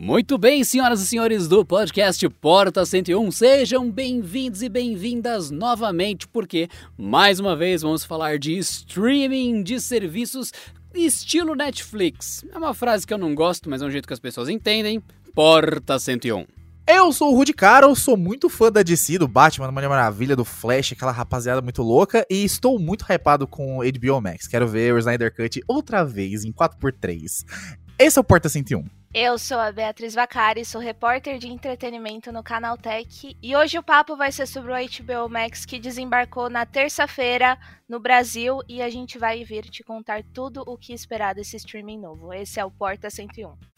Muito 0.00 0.38
bem, 0.38 0.62
senhoras 0.62 1.02
e 1.02 1.06
senhores 1.08 1.48
do 1.48 1.64
podcast 1.64 2.26
Porta 2.28 2.86
101, 2.86 3.32
sejam 3.32 3.90
bem-vindos 3.90 4.62
e 4.62 4.68
bem-vindas 4.68 5.50
novamente, 5.50 6.28
porque 6.28 6.68
mais 6.96 7.40
uma 7.40 7.56
vez 7.56 7.82
vamos 7.82 8.04
falar 8.04 8.38
de 8.38 8.56
streaming 8.58 9.60
de 9.64 9.80
serviços 9.80 10.52
estilo 10.94 11.56
Netflix. 11.56 12.44
É 12.54 12.56
uma 12.56 12.72
frase 12.74 13.04
que 13.04 13.12
eu 13.12 13.18
não 13.18 13.34
gosto, 13.34 13.68
mas 13.68 13.82
é 13.82 13.86
um 13.86 13.90
jeito 13.90 14.06
que 14.06 14.14
as 14.14 14.20
pessoas 14.20 14.48
entendem. 14.48 15.02
Porta 15.34 15.98
101. 15.98 16.46
Eu 16.86 17.12
sou 17.12 17.32
o 17.32 17.36
Rudy 17.36 17.52
Caro, 17.52 17.92
sou 17.96 18.16
muito 18.16 18.48
fã 18.48 18.70
da 18.70 18.84
DC, 18.84 19.18
do 19.18 19.26
Batman, 19.26 19.66
da 19.66 19.72
Mulher 19.72 19.88
Maravilha, 19.88 20.36
do 20.36 20.44
Flash, 20.44 20.92
aquela 20.92 21.10
rapaziada 21.10 21.60
muito 21.60 21.82
louca, 21.82 22.24
e 22.30 22.44
estou 22.44 22.78
muito 22.78 23.04
hypado 23.12 23.48
com 23.48 23.78
HBO 23.78 24.20
Max. 24.20 24.46
Quero 24.46 24.68
ver 24.68 24.94
o 24.94 24.98
Snyder 25.00 25.34
Cut 25.34 25.60
outra 25.66 26.04
vez, 26.04 26.44
em 26.44 26.52
4x3. 26.52 27.44
Esse 27.98 28.16
é 28.16 28.20
o 28.20 28.24
Porta 28.24 28.48
101. 28.48 28.97
Eu 29.12 29.38
sou 29.38 29.58
a 29.58 29.72
Beatriz 29.72 30.14
Vacari, 30.14 30.66
sou 30.66 30.78
repórter 30.78 31.38
de 31.38 31.48
entretenimento 31.48 32.30
no 32.30 32.42
Canal 32.42 32.76
Tech 32.76 33.34
e 33.42 33.56
hoje 33.56 33.78
o 33.78 33.82
papo 33.82 34.14
vai 34.18 34.30
ser 34.30 34.46
sobre 34.46 34.70
o 34.70 34.74
HBO 34.74 35.30
Max 35.30 35.64
que 35.64 35.78
desembarcou 35.78 36.50
na 36.50 36.66
terça-feira 36.66 37.58
no 37.88 37.98
Brasil 37.98 38.60
e 38.68 38.82
a 38.82 38.90
gente 38.90 39.18
vai 39.18 39.42
vir 39.44 39.62
te 39.62 39.82
contar 39.82 40.22
tudo 40.34 40.62
o 40.66 40.76
que 40.76 40.92
esperar 40.92 41.34
desse 41.34 41.56
streaming 41.56 41.98
novo. 41.98 42.34
Esse 42.34 42.60
é 42.60 42.64
o 42.64 42.70
Porta 42.70 43.08
101. 43.08 43.77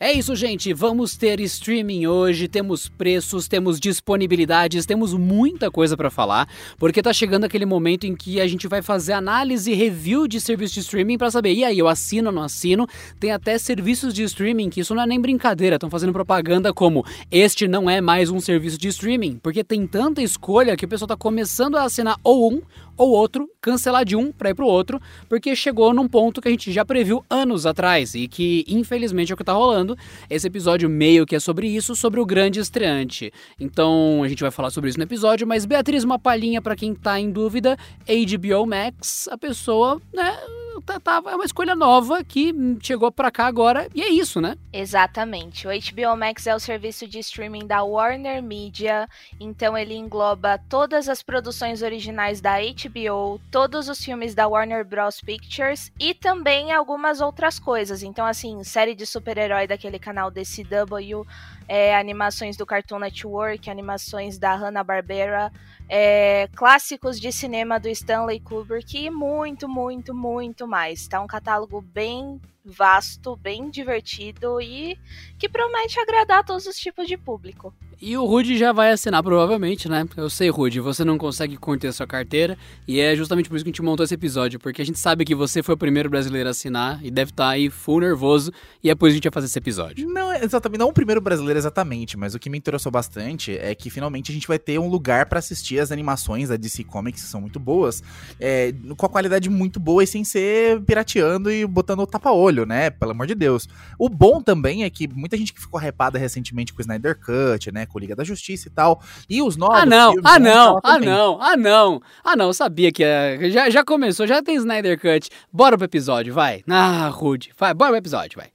É 0.00 0.12
isso, 0.12 0.34
gente. 0.34 0.74
Vamos 0.74 1.16
ter 1.16 1.38
streaming 1.38 2.08
hoje. 2.08 2.48
Temos 2.48 2.88
preços, 2.88 3.46
temos 3.46 3.78
disponibilidades, 3.78 4.84
temos 4.84 5.14
muita 5.14 5.70
coisa 5.70 5.96
para 5.96 6.10
falar, 6.10 6.48
porque 6.78 7.00
tá 7.00 7.12
chegando 7.12 7.44
aquele 7.44 7.64
momento 7.64 8.04
em 8.04 8.16
que 8.16 8.40
a 8.40 8.46
gente 8.48 8.66
vai 8.66 8.82
fazer 8.82 9.12
análise 9.12 9.70
e 9.70 9.74
review 9.74 10.26
de 10.26 10.40
serviços 10.40 10.74
de 10.74 10.80
streaming 10.80 11.16
para 11.16 11.30
saber, 11.30 11.52
e 11.54 11.64
aí, 11.64 11.78
eu 11.78 11.86
assino 11.86 12.30
ou 12.30 12.34
não 12.34 12.42
assino? 12.42 12.88
Tem 13.20 13.30
até 13.30 13.56
serviços 13.56 14.12
de 14.12 14.24
streaming 14.24 14.68
que 14.68 14.80
isso 14.80 14.96
não 14.96 15.02
é 15.02 15.06
nem 15.06 15.20
brincadeira, 15.20 15.76
estão 15.76 15.88
fazendo 15.88 16.12
propaganda 16.12 16.74
como 16.74 17.04
este 17.30 17.68
não 17.68 17.88
é 17.88 18.00
mais 18.00 18.30
um 18.30 18.40
serviço 18.40 18.76
de 18.76 18.88
streaming, 18.88 19.38
porque 19.40 19.62
tem 19.62 19.86
tanta 19.86 20.20
escolha 20.20 20.76
que 20.76 20.84
o 20.84 20.88
pessoal 20.88 21.08
tá 21.08 21.16
começando 21.16 21.76
a 21.76 21.84
assinar 21.84 22.18
ou 22.24 22.52
um 22.52 22.62
ou 22.96 23.10
outro, 23.10 23.48
cancelar 23.60 24.04
de 24.04 24.16
um 24.16 24.30
para 24.32 24.50
ir 24.50 24.54
pro 24.54 24.66
outro, 24.66 25.00
porque 25.28 25.54
chegou 25.56 25.92
num 25.92 26.08
ponto 26.08 26.40
que 26.40 26.48
a 26.48 26.50
gente 26.50 26.72
já 26.72 26.84
previu 26.84 27.24
anos 27.28 27.66
atrás 27.66 28.14
e 28.14 28.28
que 28.28 28.64
infelizmente 28.68 29.32
é 29.32 29.34
o 29.34 29.36
que 29.36 29.44
tá 29.44 29.52
rolando. 29.52 29.96
Esse 30.28 30.46
episódio 30.46 30.88
meio 30.88 31.26
que 31.26 31.36
é 31.36 31.40
sobre 31.40 31.68
isso, 31.68 31.94
sobre 31.96 32.20
o 32.20 32.26
grande 32.26 32.60
estreante. 32.60 33.32
Então 33.58 34.22
a 34.22 34.28
gente 34.28 34.42
vai 34.42 34.50
falar 34.50 34.70
sobre 34.70 34.90
isso 34.90 34.98
no 34.98 35.04
episódio, 35.04 35.46
mas 35.46 35.64
Beatriz, 35.64 36.04
uma 36.04 36.18
palhinha 36.18 36.60
para 36.60 36.76
quem 36.76 36.94
tá 36.94 37.18
em 37.18 37.30
dúvida, 37.30 37.76
HBO 38.06 38.66
Max, 38.66 39.28
a 39.28 39.38
pessoa, 39.38 40.00
né, 40.12 40.36
tá, 40.82 41.00
tá, 41.00 41.22
é 41.26 41.34
uma 41.34 41.44
escolha 41.44 41.74
nova 41.74 42.22
que 42.24 42.54
chegou 42.80 43.10
para 43.10 43.30
cá 43.30 43.46
agora 43.46 43.88
e 43.94 44.02
é 44.02 44.08
isso, 44.08 44.40
né? 44.40 44.56
Exatamente. 44.72 45.66
O 45.66 45.70
HBO 45.70 46.16
Max 46.16 46.46
é 46.46 46.54
o 46.54 46.58
serviço 46.58 47.06
de 47.06 47.18
streaming 47.18 47.66
da 47.66 47.82
Warner 47.82 48.42
Media, 48.42 49.08
então 49.38 49.76
ele 49.76 49.94
engloba 49.94 50.58
todas 50.68 51.08
as 51.08 51.22
produções 51.22 51.82
originais 51.82 52.40
da 52.40 52.56
HBO, 52.58 53.40
todos 53.50 53.88
os 53.88 54.02
filmes 54.04 54.34
da 54.34 54.46
Warner 54.46 54.84
Bros 54.84 55.20
Pictures 55.20 55.92
e 55.98 56.14
também 56.14 56.72
algumas 56.72 57.20
outras 57.20 57.58
coisas. 57.58 58.02
Então, 58.02 58.26
assim, 58.26 58.62
série 58.64 58.94
de 58.94 59.06
super-herói 59.06 59.66
daquele 59.66 59.98
canal 59.98 60.30
DCW, 60.30 61.26
é, 61.68 61.96
animações 61.96 62.56
do 62.56 62.66
Cartoon 62.66 62.98
Network, 62.98 63.70
animações 63.70 64.38
da 64.38 64.54
Hanna-Barbera, 64.54 65.52
é, 65.88 66.48
clássicos 66.54 67.20
de 67.20 67.30
cinema 67.32 67.78
do 67.78 67.88
Stanley 67.88 68.40
Kubrick 68.40 68.96
e 68.96 69.10
muito, 69.10 69.68
muito, 69.68 70.14
muito 70.14 70.66
mais. 70.66 71.06
Tá 71.08 71.20
um 71.20 71.26
catálogo 71.26 71.80
bem 71.80 72.40
vasto, 72.64 73.36
bem 73.36 73.68
divertido 73.68 74.60
e 74.60 74.96
que 75.38 75.48
promete 75.48 76.00
agradar 76.00 76.38
a 76.38 76.44
todos 76.44 76.66
os 76.66 76.76
tipos 76.76 77.06
de 77.06 77.16
público. 77.16 77.74
E 78.00 78.16
o 78.16 78.24
Rude 78.24 78.58
já 78.58 78.72
vai 78.72 78.90
assinar 78.90 79.22
provavelmente, 79.22 79.88
né? 79.88 80.06
Eu 80.16 80.28
sei, 80.28 80.50
Rude, 80.50 80.80
você 80.80 81.04
não 81.04 81.16
consegue 81.16 81.56
conter 81.56 81.92
sua 81.92 82.06
carteira 82.06 82.58
e 82.86 83.00
é 83.00 83.14
justamente 83.14 83.48
por 83.48 83.56
isso 83.56 83.64
que 83.64 83.70
a 83.70 83.72
gente 83.72 83.82
montou 83.82 84.04
esse 84.04 84.14
episódio, 84.14 84.58
porque 84.58 84.82
a 84.82 84.84
gente 84.84 84.98
sabe 84.98 85.24
que 85.24 85.34
você 85.34 85.62
foi 85.62 85.74
o 85.74 85.78
primeiro 85.78 86.10
brasileiro 86.10 86.48
a 86.48 86.50
assinar 86.50 87.04
e 87.04 87.10
deve 87.10 87.30
estar 87.30 87.44
tá 87.44 87.50
aí 87.50 87.70
full 87.70 88.00
nervoso 88.00 88.52
e 88.82 88.90
é 88.90 88.94
por 88.94 89.08
isso 89.08 89.14
que 89.14 89.16
a 89.16 89.20
gente 89.20 89.24
vai 89.24 89.34
fazer 89.34 89.46
esse 89.46 89.58
episódio. 89.58 90.08
Não, 90.08 90.32
exatamente, 90.32 90.78
não 90.78 90.88
o 90.88 90.92
primeiro 90.92 91.20
brasileiro 91.20 91.58
exatamente, 91.58 92.16
mas 92.16 92.34
o 92.34 92.38
que 92.38 92.50
me 92.50 92.58
interessou 92.58 92.90
bastante 92.90 93.56
é 93.56 93.74
que 93.74 93.88
finalmente 93.88 94.30
a 94.30 94.34
gente 94.34 94.48
vai 94.48 94.58
ter 94.58 94.78
um 94.78 94.88
lugar 94.88 95.26
para 95.26 95.38
assistir 95.38 95.78
as 95.78 95.92
animações 95.92 96.48
da 96.48 96.56
DC 96.56 96.84
Comics, 96.84 97.22
que 97.22 97.28
são 97.28 97.40
muito 97.40 97.60
boas, 97.60 98.02
é, 98.40 98.74
com 98.96 99.06
a 99.06 99.08
qualidade 99.08 99.48
muito 99.48 99.78
boa 99.78 100.02
e 100.02 100.06
sem 100.06 100.24
ser 100.24 100.80
pirateando 100.82 101.50
e 101.50 101.64
botando 101.66 102.00
o 102.00 102.06
tapa-olho, 102.54 102.64
né? 102.64 102.90
Pelo 102.90 103.10
amor 103.10 103.26
de 103.26 103.34
Deus. 103.34 103.68
O 103.98 104.08
bom 104.08 104.40
também 104.40 104.84
é 104.84 104.90
que 104.90 105.08
muita 105.08 105.36
gente 105.36 105.52
que 105.52 105.60
ficou 105.60 105.78
repada 105.78 106.18
recentemente 106.18 106.72
com 106.72 106.78
o 106.78 106.82
Snyder 106.82 107.18
Cut, 107.18 107.72
né? 107.72 107.84
Com 107.86 107.98
Liga 107.98 108.14
da 108.14 108.22
Justiça 108.22 108.68
e 108.68 108.70
tal. 108.70 109.02
E 109.28 109.42
os 109.42 109.56
novos. 109.56 109.78
Ah, 109.78 109.86
não, 109.86 110.14
ah, 110.24 110.38
não, 110.38 110.80
ah, 110.82 110.98
não, 110.98 111.38
ah, 111.42 111.56
não. 111.56 112.02
Ah, 112.22 112.36
não, 112.36 112.46
eu 112.46 112.54
sabia 112.54 112.92
que 112.92 113.02
uh, 113.02 113.50
já, 113.50 113.68
já 113.68 113.84
começou, 113.84 114.26
já 114.26 114.42
tem 114.42 114.54
Snyder 114.56 114.98
Cut. 114.98 115.28
Bora 115.52 115.76
pro 115.76 115.84
episódio, 115.84 116.32
vai. 116.32 116.62
Ah, 116.68 117.08
Rude, 117.08 117.52
vai, 117.58 117.74
bora 117.74 117.90
pro 117.90 117.98
episódio, 117.98 118.38
vai. 118.38 118.48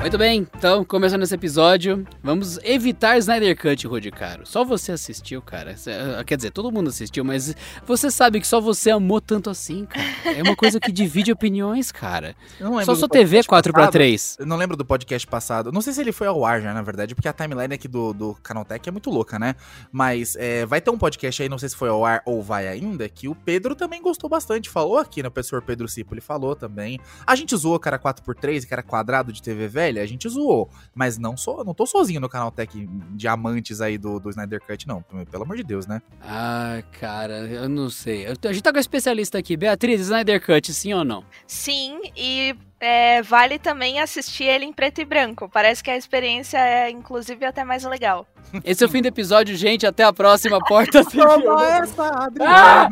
Muito 0.00 0.16
bem, 0.16 0.48
então, 0.56 0.82
começando 0.82 1.22
esse 1.22 1.34
episódio, 1.34 2.06
vamos 2.22 2.58
evitar 2.64 3.18
Snyder 3.18 3.54
Cut, 3.54 3.86
Rudy 3.86 4.10
Caro. 4.10 4.46
Só 4.46 4.64
você 4.64 4.92
assistiu, 4.92 5.42
cara. 5.42 5.76
Ah, 6.18 6.24
quer 6.24 6.36
dizer, 6.36 6.50
todo 6.52 6.72
mundo 6.72 6.88
assistiu, 6.88 7.22
mas 7.22 7.54
você 7.86 8.10
sabe 8.10 8.40
que 8.40 8.46
só 8.46 8.62
você 8.62 8.90
amou 8.90 9.20
tanto 9.20 9.50
assim, 9.50 9.84
cara. 9.84 10.06
É 10.24 10.42
uma 10.42 10.56
coisa 10.56 10.80
que 10.80 10.90
divide 10.90 11.30
opiniões, 11.30 11.92
cara. 11.92 12.34
só 12.82 12.94
sua 12.94 13.08
TV 13.08 13.44
4 13.44 13.74
para 13.74 13.88
3 13.88 14.38
Eu 14.40 14.46
não 14.46 14.56
lembro 14.56 14.74
do 14.74 14.86
podcast 14.86 15.26
passado. 15.26 15.70
Não 15.70 15.82
sei 15.82 15.92
se 15.92 16.00
ele 16.00 16.12
foi 16.12 16.26
ao 16.26 16.46
ar 16.46 16.62
já, 16.62 16.72
na 16.72 16.82
verdade, 16.82 17.14
porque 17.14 17.28
a 17.28 17.32
timeline 17.32 17.74
aqui 17.74 17.86
do, 17.86 18.14
do 18.14 18.34
Canaltech 18.42 18.88
é 18.88 18.92
muito 18.92 19.10
louca, 19.10 19.38
né? 19.38 19.54
Mas 19.92 20.34
é, 20.36 20.64
vai 20.64 20.80
ter 20.80 20.90
um 20.90 20.98
podcast 20.98 21.42
aí, 21.42 21.48
não 21.48 21.58
sei 21.58 21.68
se 21.68 21.76
foi 21.76 21.90
ao 21.90 22.06
ar 22.06 22.22
ou 22.24 22.42
vai 22.42 22.68
ainda, 22.68 23.06
que 23.06 23.28
o 23.28 23.34
Pedro 23.34 23.74
também 23.74 24.00
gostou 24.00 24.30
bastante. 24.30 24.70
Falou 24.70 24.96
aqui, 24.96 25.22
né? 25.22 25.28
O 25.28 25.30
professor 25.30 25.60
Pedro 25.60 25.86
Cipo, 25.86 26.14
ele 26.14 26.22
falou 26.22 26.56
também. 26.56 26.98
A 27.26 27.36
gente 27.36 27.54
zoou 27.54 27.78
cara 27.78 27.98
4x3, 27.98 28.66
cara 28.66 28.82
quadrado 28.82 29.30
de 29.30 29.42
TV 29.42 29.68
velha 29.90 30.02
a 30.02 30.06
gente 30.06 30.28
zoou. 30.28 30.70
Mas 30.94 31.18
não 31.18 31.36
sou, 31.36 31.64
não 31.64 31.74
tô 31.74 31.86
sozinho 31.86 32.20
no 32.20 32.28
canal 32.28 32.50
Tech 32.50 32.88
Diamantes 33.12 33.80
aí 33.80 33.98
do, 33.98 34.18
do 34.18 34.30
Snyder 34.30 34.60
Cut, 34.60 34.86
não. 34.86 35.02
Pelo 35.30 35.42
amor 35.42 35.56
de 35.56 35.64
Deus, 35.64 35.86
né? 35.86 36.00
Ah, 36.22 36.82
cara, 36.98 37.46
eu 37.46 37.68
não 37.68 37.90
sei. 37.90 38.26
A 38.26 38.52
gente 38.52 38.62
tá 38.62 38.72
com 38.72 38.78
a 38.78 38.80
especialista 38.80 39.38
aqui. 39.38 39.56
Beatriz, 39.56 40.00
Snyder 40.00 40.44
Cut, 40.44 40.72
sim 40.72 40.94
ou 40.94 41.04
não? 41.04 41.24
Sim, 41.46 42.00
e 42.16 42.54
é, 42.78 43.22
vale 43.22 43.58
também 43.58 44.00
assistir 44.00 44.44
ele 44.44 44.64
em 44.64 44.72
preto 44.72 45.00
e 45.00 45.04
branco. 45.04 45.48
Parece 45.48 45.82
que 45.82 45.90
a 45.90 45.96
experiência 45.96 46.58
é, 46.58 46.90
inclusive, 46.90 47.44
até 47.44 47.64
mais 47.64 47.84
legal. 47.84 48.26
Esse 48.64 48.82
é 48.82 48.86
o 48.86 48.90
fim 48.90 49.02
do 49.02 49.08
episódio, 49.08 49.56
gente. 49.56 49.86
Até 49.86 50.04
a 50.04 50.12
próxima 50.12 50.58
porta. 50.64 51.04
Toma 51.04 51.66
essa, 51.66 52.06
Adriano! 52.08 52.46
Ah! 52.46 52.88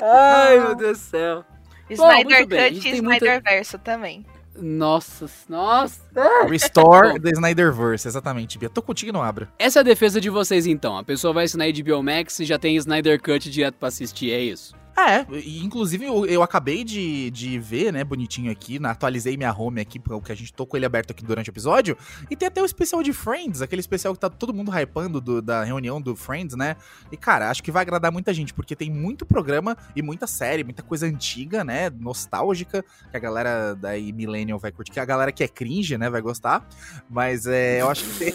Ai, 0.00 0.60
meu 0.60 0.74
Deus 0.74 0.98
do 0.98 1.04
céu. 1.04 1.44
Snyder 1.90 2.46
Bom, 2.46 2.56
Cut 2.56 2.88
e 2.88 2.92
Snyder 2.96 3.02
muita... 3.02 3.40
Verso 3.40 3.78
também. 3.78 4.24
Nossa, 4.60 5.26
nossa. 5.48 6.02
Restore 6.48 7.20
the 7.20 7.30
Snyderverse, 7.30 8.08
exatamente, 8.08 8.58
Bia. 8.58 8.68
Tô 8.68 8.82
contigo 8.82 9.12
não 9.12 9.22
abra. 9.22 9.48
Essa 9.58 9.78
é 9.78 9.80
a 9.80 9.84
defesa 9.84 10.20
de 10.20 10.28
vocês 10.30 10.66
então. 10.66 10.96
A 10.96 11.04
pessoa 11.04 11.32
vai 11.32 11.44
assinar 11.44 11.68
HBO 11.72 12.02
Max 12.02 12.40
e 12.40 12.44
já 12.44 12.58
tem 12.58 12.76
Snyder 12.76 13.20
Cut 13.22 13.50
direto 13.50 13.76
pra 13.76 13.88
assistir, 13.88 14.32
é 14.32 14.40
isso. 14.40 14.74
É, 14.98 15.24
e, 15.30 15.64
inclusive 15.64 16.04
eu, 16.04 16.26
eu 16.26 16.42
acabei 16.42 16.82
de, 16.82 17.30
de 17.30 17.56
ver, 17.56 17.92
né, 17.92 18.02
bonitinho 18.02 18.50
aqui, 18.50 18.80
na, 18.80 18.90
atualizei 18.90 19.36
minha 19.36 19.52
home 19.52 19.80
aqui, 19.80 19.98
porque 19.98 20.32
a 20.32 20.34
gente 20.34 20.52
tocou 20.52 20.76
ele 20.76 20.84
aberto 20.84 21.12
aqui 21.12 21.24
durante 21.24 21.48
o 21.48 21.52
episódio, 21.52 21.96
e 22.28 22.34
tem 22.34 22.48
até 22.48 22.60
o 22.60 22.64
especial 22.64 23.00
de 23.00 23.12
Friends, 23.12 23.62
aquele 23.62 23.78
especial 23.78 24.12
que 24.12 24.18
tá 24.18 24.28
todo 24.28 24.52
mundo 24.52 24.72
hypando 24.76 25.20
do, 25.20 25.40
da 25.40 25.62
reunião 25.62 26.00
do 26.00 26.16
Friends, 26.16 26.56
né? 26.56 26.74
E 27.12 27.16
cara, 27.16 27.48
acho 27.48 27.62
que 27.62 27.70
vai 27.70 27.82
agradar 27.82 28.10
muita 28.10 28.34
gente, 28.34 28.52
porque 28.52 28.74
tem 28.74 28.90
muito 28.90 29.24
programa 29.24 29.76
e 29.94 30.02
muita 30.02 30.26
série, 30.26 30.64
muita 30.64 30.82
coisa 30.82 31.06
antiga, 31.06 31.62
né, 31.62 31.90
nostálgica, 31.90 32.84
que 33.10 33.16
a 33.16 33.20
galera 33.20 33.76
daí 33.76 34.12
Millennial 34.12 34.58
vai 34.58 34.72
curtir, 34.72 34.90
que 34.90 35.00
a 35.00 35.04
galera 35.04 35.30
que 35.30 35.44
é 35.44 35.48
cringe, 35.48 35.96
né, 35.96 36.10
vai 36.10 36.20
gostar, 36.20 36.66
mas 37.08 37.46
é, 37.46 37.80
eu 37.82 37.88
acho 37.88 38.04
que 38.04 38.18
tem... 38.18 38.32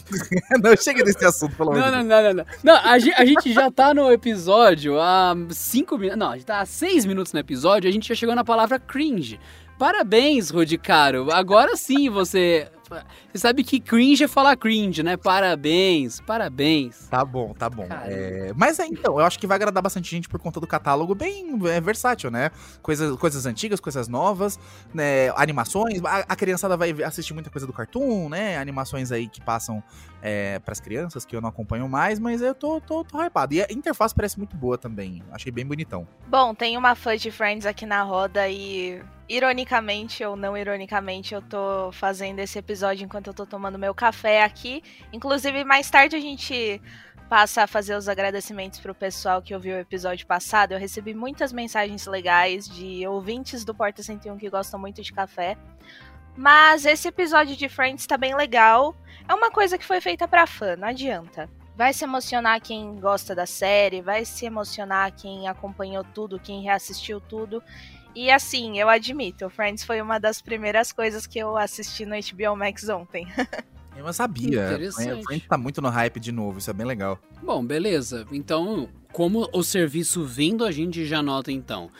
não 0.62 0.74
chega 0.76 1.04
nesse 1.04 1.24
assunto, 1.26 1.54
pelo 1.56 1.72
Não, 1.72 1.84
amor 1.84 1.90
de 1.90 1.96
não, 1.96 2.04
não, 2.04 2.22
não, 2.22 2.34
não. 2.34 2.46
Não, 2.64 2.76
a 2.76 2.98
gente, 2.98 3.14
a 3.14 3.24
gente 3.26 3.52
já 3.52 3.70
tá 3.70 3.92
no 3.92 4.10
episódio 4.10 4.98
há 4.98 5.34
cinco 5.50 5.98
minutos. 5.98 6.05
Não, 6.14 6.30
a 6.30 6.36
gente 6.36 6.46
tá 6.46 6.60
há 6.60 6.66
seis 6.66 7.04
minutos 7.04 7.32
no 7.32 7.38
episódio, 7.40 7.88
a 7.88 7.92
gente 7.92 8.08
já 8.08 8.14
chegou 8.14 8.34
na 8.34 8.44
palavra 8.44 8.78
cringe. 8.78 9.40
Parabéns, 9.78 10.50
Rudy 10.50 10.78
Caro. 10.78 11.30
Agora 11.30 11.76
sim 11.76 12.08
você. 12.08 12.70
Você 13.32 13.38
sabe 13.38 13.64
que 13.64 13.80
cringe 13.80 14.22
é 14.22 14.28
falar 14.28 14.56
cringe, 14.56 15.02
né? 15.02 15.16
Parabéns, 15.16 16.20
parabéns. 16.20 17.08
Tá 17.10 17.24
bom, 17.24 17.52
tá 17.52 17.68
bom. 17.68 17.84
É, 18.04 18.52
mas 18.54 18.78
é, 18.78 18.86
então, 18.86 19.18
eu 19.18 19.26
acho 19.26 19.40
que 19.40 19.46
vai 19.46 19.56
agradar 19.56 19.82
bastante 19.82 20.08
gente 20.08 20.28
por 20.28 20.38
conta 20.38 20.60
do 20.60 20.68
catálogo 20.68 21.12
bem 21.12 21.58
é, 21.66 21.80
versátil, 21.80 22.30
né? 22.30 22.52
Coisas, 22.80 23.16
coisas 23.16 23.44
antigas, 23.44 23.80
coisas 23.80 24.06
novas, 24.06 24.58
né? 24.94 25.30
Animações. 25.30 26.00
A, 26.04 26.18
a 26.28 26.36
criançada 26.36 26.76
vai 26.76 26.92
assistir 27.02 27.34
muita 27.34 27.50
coisa 27.50 27.66
do 27.66 27.72
Cartoon, 27.72 28.28
né? 28.28 28.56
Animações 28.56 29.10
aí 29.10 29.26
que 29.26 29.40
passam 29.40 29.82
é, 30.26 30.58
pras 30.58 30.80
crianças, 30.80 31.24
que 31.24 31.36
eu 31.36 31.40
não 31.40 31.48
acompanho 31.48 31.88
mais, 31.88 32.18
mas 32.18 32.42
eu 32.42 32.52
tô, 32.52 32.80
tô, 32.80 33.04
tô 33.04 33.22
hypado. 33.22 33.54
E 33.54 33.62
a 33.62 33.66
interface 33.70 34.12
parece 34.12 34.36
muito 34.36 34.56
boa 34.56 34.76
também. 34.76 35.22
Achei 35.30 35.52
bem 35.52 35.64
bonitão. 35.64 36.04
Bom, 36.26 36.52
tem 36.52 36.76
uma 36.76 36.96
fã 36.96 37.16
de 37.16 37.30
Friends 37.30 37.64
aqui 37.64 37.86
na 37.86 38.02
roda 38.02 38.48
e, 38.48 39.00
ironicamente 39.28 40.24
ou 40.24 40.34
não 40.34 40.56
ironicamente, 40.56 41.32
eu 41.32 41.40
tô 41.40 41.92
fazendo 41.92 42.40
esse 42.40 42.58
episódio 42.58 43.04
enquanto 43.04 43.28
eu 43.28 43.34
tô 43.34 43.46
tomando 43.46 43.78
meu 43.78 43.94
café 43.94 44.42
aqui. 44.42 44.82
Inclusive, 45.12 45.62
mais 45.62 45.88
tarde 45.88 46.16
a 46.16 46.20
gente 46.20 46.82
passa 47.28 47.62
a 47.62 47.66
fazer 47.68 47.94
os 47.94 48.08
agradecimentos 48.08 48.80
pro 48.80 48.94
pessoal 48.94 49.40
que 49.40 49.54
ouviu 49.54 49.76
o 49.76 49.78
episódio 49.78 50.26
passado. 50.26 50.72
Eu 50.72 50.78
recebi 50.78 51.14
muitas 51.14 51.52
mensagens 51.52 52.04
legais 52.06 52.68
de 52.68 53.06
ouvintes 53.06 53.64
do 53.64 53.72
Porta 53.72 54.02
101 54.02 54.36
que 54.38 54.50
gostam 54.50 54.80
muito 54.80 55.00
de 55.02 55.12
café. 55.12 55.56
Mas 56.36 56.84
esse 56.84 57.08
episódio 57.08 57.56
de 57.56 57.68
Friends 57.68 58.06
tá 58.06 58.16
bem 58.16 58.34
legal. 58.34 58.94
É 59.28 59.34
uma 59.34 59.50
coisa 59.50 59.78
que 59.78 59.84
foi 59.84 60.00
feita 60.00 60.28
pra 60.28 60.46
fã, 60.46 60.76
não 60.76 60.88
adianta. 60.88 61.48
Vai 61.76 61.92
se 61.92 62.04
emocionar 62.04 62.60
quem 62.60 62.96
gosta 62.96 63.34
da 63.34 63.46
série, 63.46 64.00
vai 64.00 64.24
se 64.24 64.46
emocionar 64.46 65.12
quem 65.12 65.48
acompanhou 65.48 66.04
tudo, 66.04 66.40
quem 66.40 66.62
reassistiu 66.62 67.20
tudo. 67.20 67.62
E 68.14 68.30
assim, 68.30 68.78
eu 68.78 68.88
admito, 68.88 69.50
Friends 69.50 69.84
foi 69.84 70.00
uma 70.00 70.18
das 70.18 70.40
primeiras 70.40 70.90
coisas 70.90 71.26
que 71.26 71.38
eu 71.38 71.56
assisti 71.56 72.06
no 72.06 72.14
HBO 72.14 72.56
Max 72.56 72.88
ontem. 72.88 73.26
Eu 73.96 74.12
sabia. 74.12 74.66
Interessante. 74.66 75.24
Gente 75.30 75.48
tá 75.48 75.56
muito 75.56 75.80
no 75.80 75.88
hype 75.88 76.20
de 76.20 76.30
novo, 76.30 76.58
isso 76.58 76.70
é 76.70 76.74
bem 76.74 76.86
legal. 76.86 77.18
Bom, 77.42 77.64
beleza. 77.64 78.26
Então, 78.30 78.90
como 79.10 79.48
o 79.54 79.62
serviço 79.62 80.22
vindo, 80.22 80.66
a 80.66 80.70
gente 80.70 81.06
já 81.06 81.22
nota 81.22 81.50
então. 81.50 81.90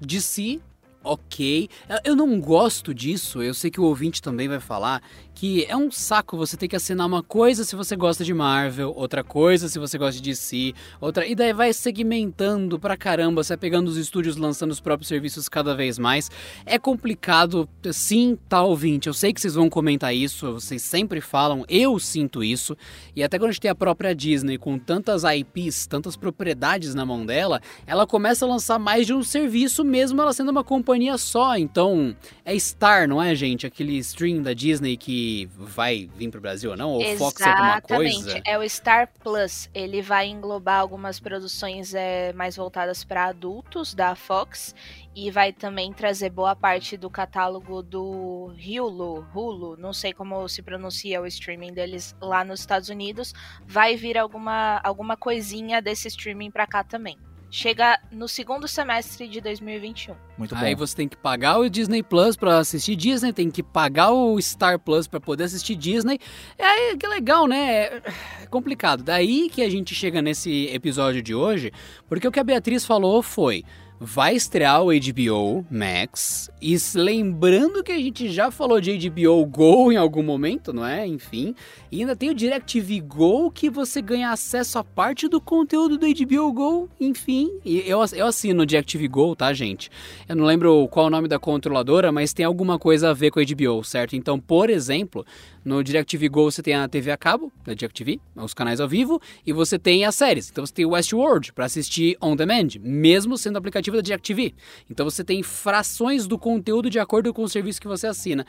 De 0.00 0.20
si, 0.20 0.60
ok. 1.04 1.68
Eu- 2.04 2.16
não 2.16 2.40
gosto 2.40 2.94
disso, 2.94 3.42
eu 3.42 3.52
sei 3.54 3.70
que 3.70 3.80
o 3.80 3.84
ouvinte 3.84 4.22
também 4.22 4.48
vai 4.48 4.58
falar, 4.60 5.02
que 5.34 5.64
é 5.68 5.76
um 5.76 5.90
saco 5.90 6.36
você 6.36 6.56
ter 6.56 6.68
que 6.68 6.76
assinar 6.76 7.06
uma 7.06 7.22
coisa 7.22 7.64
se 7.64 7.74
você 7.74 7.96
gosta 7.96 8.24
de 8.24 8.32
Marvel, 8.32 8.92
outra 8.94 9.24
coisa 9.24 9.68
se 9.68 9.78
você 9.78 9.98
gosta 9.98 10.20
de 10.20 10.30
DC, 10.30 10.72
outra. 11.00 11.26
E 11.26 11.34
daí 11.34 11.52
vai 11.52 11.72
segmentando 11.72 12.78
pra 12.78 12.96
caramba, 12.96 13.42
você 13.42 13.54
vai 13.54 13.58
pegando 13.58 13.88
os 13.88 13.96
estúdios 13.96 14.36
lançando 14.36 14.70
os 14.70 14.80
próprios 14.80 15.08
serviços 15.08 15.48
cada 15.48 15.74
vez 15.74 15.98
mais. 15.98 16.30
É 16.64 16.78
complicado, 16.78 17.68
sim, 17.92 18.38
tá 18.48 18.62
ouvinte. 18.62 19.08
Eu 19.08 19.14
sei 19.14 19.32
que 19.32 19.40
vocês 19.40 19.54
vão 19.54 19.68
comentar 19.68 20.14
isso, 20.14 20.52
vocês 20.52 20.82
sempre 20.82 21.20
falam, 21.20 21.64
eu 21.68 21.98
sinto 21.98 22.44
isso. 22.44 22.76
E 23.16 23.22
até 23.22 23.36
quando 23.36 23.48
a 23.48 23.52
gente 23.52 23.62
tem 23.62 23.70
a 23.70 23.74
própria 23.74 24.14
Disney 24.14 24.56
com 24.56 24.78
tantas 24.78 25.24
IPs, 25.24 25.86
tantas 25.88 26.16
propriedades 26.16 26.94
na 26.94 27.04
mão 27.04 27.26
dela, 27.26 27.60
ela 27.86 28.06
começa 28.06 28.44
a 28.44 28.48
lançar 28.48 28.78
mais 28.78 29.06
de 29.06 29.12
um 29.12 29.22
serviço, 29.22 29.84
mesmo 29.84 30.22
ela 30.22 30.32
sendo 30.32 30.50
uma 30.50 30.62
companhia 30.62 31.18
só. 31.18 31.56
Então, 31.56 32.14
é 32.44 32.56
Star, 32.56 33.08
não 33.08 33.20
é, 33.20 33.34
gente? 33.34 33.66
Aquele 33.66 33.96
stream 33.98 34.40
da 34.40 34.52
Disney 34.52 34.96
que 34.96 35.23
vai 35.46 36.08
vir 36.16 36.30
pro 36.30 36.40
Brasil 36.40 36.70
ou 36.70 36.76
não? 36.76 36.92
Ou 36.92 37.16
Fox 37.16 37.40
alguma 37.42 37.80
coisa? 37.80 38.40
É 38.46 38.58
o 38.58 38.68
Star 38.68 39.08
Plus. 39.22 39.68
Ele 39.74 40.02
vai 40.02 40.28
englobar 40.28 40.80
algumas 40.80 41.20
produções 41.20 41.94
é, 41.94 42.32
mais 42.32 42.56
voltadas 42.56 43.04
para 43.04 43.26
adultos 43.26 43.94
da 43.94 44.14
Fox 44.14 44.74
e 45.14 45.30
vai 45.30 45.52
também 45.52 45.92
trazer 45.92 46.30
boa 46.30 46.56
parte 46.56 46.96
do 46.96 47.08
catálogo 47.08 47.82
do 47.82 48.52
Hulu, 48.58 49.26
Hulu, 49.34 49.76
não 49.76 49.92
sei 49.92 50.12
como 50.12 50.48
se 50.48 50.62
pronuncia 50.62 51.20
o 51.20 51.26
streaming 51.26 51.72
deles 51.72 52.14
lá 52.20 52.44
nos 52.44 52.60
Estados 52.60 52.88
Unidos. 52.88 53.32
Vai 53.66 53.96
vir 53.96 54.18
alguma, 54.18 54.80
alguma 54.82 55.16
coisinha 55.16 55.80
desse 55.80 56.08
streaming 56.08 56.50
para 56.50 56.66
cá 56.66 56.82
também. 56.82 57.16
Chega 57.56 58.00
no 58.10 58.26
segundo 58.26 58.66
semestre 58.66 59.28
de 59.28 59.40
2021. 59.40 60.16
Muito 60.36 60.56
bom. 60.56 60.60
Aí 60.60 60.74
você 60.74 60.96
tem 60.96 61.08
que 61.08 61.16
pagar 61.16 61.60
o 61.60 61.70
Disney 61.70 62.02
Plus 62.02 62.36
pra 62.36 62.58
assistir 62.58 62.96
Disney, 62.96 63.32
tem 63.32 63.48
que 63.48 63.62
pagar 63.62 64.10
o 64.10 64.42
Star 64.42 64.76
Plus 64.76 65.06
pra 65.06 65.20
poder 65.20 65.44
assistir 65.44 65.76
Disney. 65.76 66.18
É 66.58 66.64
aí 66.66 66.96
que 66.96 67.06
legal, 67.06 67.46
né? 67.46 67.84
É 67.84 68.02
é 68.44 68.46
complicado. 68.46 69.02
Daí 69.02 69.48
que 69.48 69.62
a 69.62 69.70
gente 69.70 69.94
chega 69.94 70.20
nesse 70.20 70.66
episódio 70.66 71.22
de 71.22 71.34
hoje, 71.34 71.72
porque 72.08 72.28
o 72.28 72.32
que 72.32 72.38
a 72.38 72.44
Beatriz 72.44 72.84
falou 72.84 73.22
foi. 73.22 73.64
Vai 74.00 74.34
estrear 74.34 74.82
o 74.82 74.88
HBO 74.88 75.64
Max. 75.70 76.50
E 76.60 76.76
lembrando 76.94 77.82
que 77.82 77.92
a 77.92 77.98
gente 77.98 78.28
já 78.28 78.50
falou 78.50 78.80
de 78.80 79.08
HBO 79.08 79.46
Go 79.46 79.92
em 79.92 79.96
algum 79.96 80.22
momento, 80.22 80.72
não 80.72 80.84
é? 80.84 81.06
Enfim. 81.06 81.54
E 81.92 82.00
ainda 82.00 82.16
tem 82.16 82.28
o 82.28 82.34
DirecTV 82.34 83.00
Go 83.00 83.50
que 83.50 83.70
você 83.70 84.02
ganha 84.02 84.30
acesso 84.30 84.78
a 84.78 84.84
parte 84.84 85.28
do 85.28 85.40
conteúdo 85.40 85.96
do 85.96 86.06
HBO 86.06 86.52
Go. 86.52 86.88
Enfim. 87.00 87.50
E 87.64 87.78
eu, 87.88 88.04
eu 88.12 88.26
assino 88.26 88.62
o 88.62 88.66
DirecTV 88.66 89.06
Go, 89.08 89.36
tá, 89.36 89.52
gente? 89.52 89.90
Eu 90.28 90.36
não 90.36 90.44
lembro 90.44 90.88
qual 90.88 91.06
o 91.06 91.10
nome 91.10 91.28
da 91.28 91.38
controladora, 91.38 92.10
mas 92.10 92.32
tem 92.32 92.44
alguma 92.44 92.78
coisa 92.78 93.10
a 93.10 93.14
ver 93.14 93.30
com 93.30 93.40
a 93.40 93.44
HBO, 93.44 93.84
certo? 93.84 94.16
Então, 94.16 94.40
por 94.40 94.70
exemplo, 94.70 95.24
no 95.64 95.82
DirecTV 95.82 96.28
Go 96.28 96.50
você 96.50 96.62
tem 96.62 96.74
a 96.74 96.86
TV 96.86 97.10
a 97.10 97.16
cabo, 97.16 97.52
da 97.64 97.74
DirecTV, 97.74 98.20
os 98.36 98.52
canais 98.52 98.80
ao 98.80 98.88
vivo, 98.88 99.20
e 99.46 99.52
você 99.52 99.78
tem 99.78 100.04
as 100.04 100.14
séries. 100.14 100.50
Então 100.50 100.64
você 100.64 100.74
tem 100.74 100.84
o 100.84 100.90
Westworld 100.90 101.52
para 101.52 101.64
assistir 101.64 102.16
on 102.20 102.36
demand, 102.36 102.68
mesmo 102.80 103.38
sendo 103.38 103.56
aplicativo 103.56 103.96
da 103.96 104.02
DirecTV. 104.02 104.54
Então 104.90 105.08
você 105.08 105.24
tem 105.24 105.42
frações 105.42 106.26
do 106.26 106.38
conteúdo 106.38 106.90
de 106.90 106.98
acordo 106.98 107.32
com 107.32 107.42
o 107.42 107.48
serviço 107.48 107.80
que 107.80 107.88
você 107.88 108.06
assina. 108.06 108.46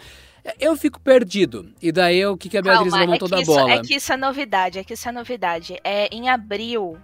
Eu 0.60 0.76
fico 0.76 1.00
perdido. 1.00 1.74
E 1.82 1.92
daí 1.92 2.26
o 2.26 2.38
que, 2.38 2.50
que 2.50 2.58
a 2.58 2.62
Beatriz 2.62 2.92
Calma, 2.92 3.06
levantou 3.06 3.28
é 3.28 3.32
da 3.32 3.42
isso, 3.42 3.52
bola? 3.52 3.72
É 3.72 3.82
que 3.82 3.96
isso 3.96 4.14
é 4.14 4.18
novidade, 4.18 4.80
é 4.80 4.84
que 4.84 4.94
isso 4.94 5.10
é 5.10 5.12
novidade. 5.12 5.78
É, 5.84 6.14
em 6.14 6.30
abril, 6.30 6.98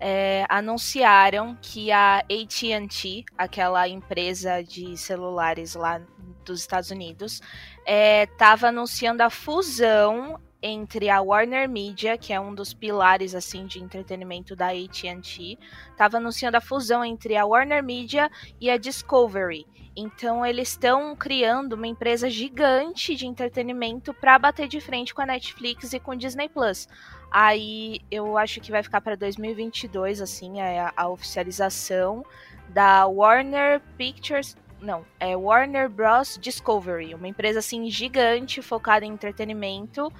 é, 0.00 0.44
anunciaram 0.48 1.56
que 1.60 1.90
a 1.90 2.18
AT&T, 2.18 3.24
aquela 3.36 3.88
empresa 3.88 4.62
de 4.62 4.96
celulares 4.96 5.74
lá 5.74 6.00
dos 6.44 6.60
Estados 6.60 6.90
Unidos, 6.90 7.40
estava 7.86 8.68
anunciando 8.68 9.22
a 9.22 9.30
fusão 9.30 10.40
entre 10.62 11.08
a 11.08 11.20
Warner 11.20 11.68
Media, 11.68 12.18
que 12.18 12.32
é 12.32 12.40
um 12.40 12.54
dos 12.54 12.74
pilares 12.74 13.34
assim 13.34 13.66
de 13.66 13.80
entretenimento 13.80 14.56
da 14.56 14.68
AT&T, 14.68 15.58
estava 15.90 16.16
anunciando 16.16 16.56
a 16.56 16.60
fusão 16.60 17.04
entre 17.04 17.36
a 17.36 17.44
Warner 17.44 17.82
Media 17.82 18.30
e 18.60 18.68
a 18.70 18.76
Discovery. 18.76 19.66
Então 19.96 20.44
eles 20.44 20.70
estão 20.70 21.14
criando 21.16 21.72
uma 21.72 21.86
empresa 21.86 22.30
gigante 22.30 23.14
de 23.16 23.26
entretenimento 23.26 24.14
para 24.14 24.38
bater 24.38 24.68
de 24.68 24.80
frente 24.80 25.12
com 25.12 25.22
a 25.22 25.26
Netflix 25.26 25.92
e 25.92 26.00
com 26.00 26.12
o 26.12 26.16
Disney 26.16 26.48
Plus. 26.48 26.88
Aí 27.30 28.00
eu 28.10 28.38
acho 28.38 28.60
que 28.60 28.70
vai 28.70 28.82
ficar 28.82 29.00
para 29.00 29.14
2022 29.16 30.20
assim 30.20 30.60
é 30.60 30.80
a, 30.80 30.92
a 30.96 31.08
oficialização 31.08 32.24
da 32.68 33.06
Warner 33.06 33.80
Pictures, 33.96 34.56
não, 34.80 35.04
é 35.18 35.36
Warner 35.36 35.88
Bros 35.88 36.38
Discovery, 36.40 37.14
uma 37.14 37.28
empresa 37.28 37.58
assim 37.58 37.90
gigante 37.90 38.62
focada 38.62 39.04
em 39.04 39.12
entretenimento. 39.12 40.12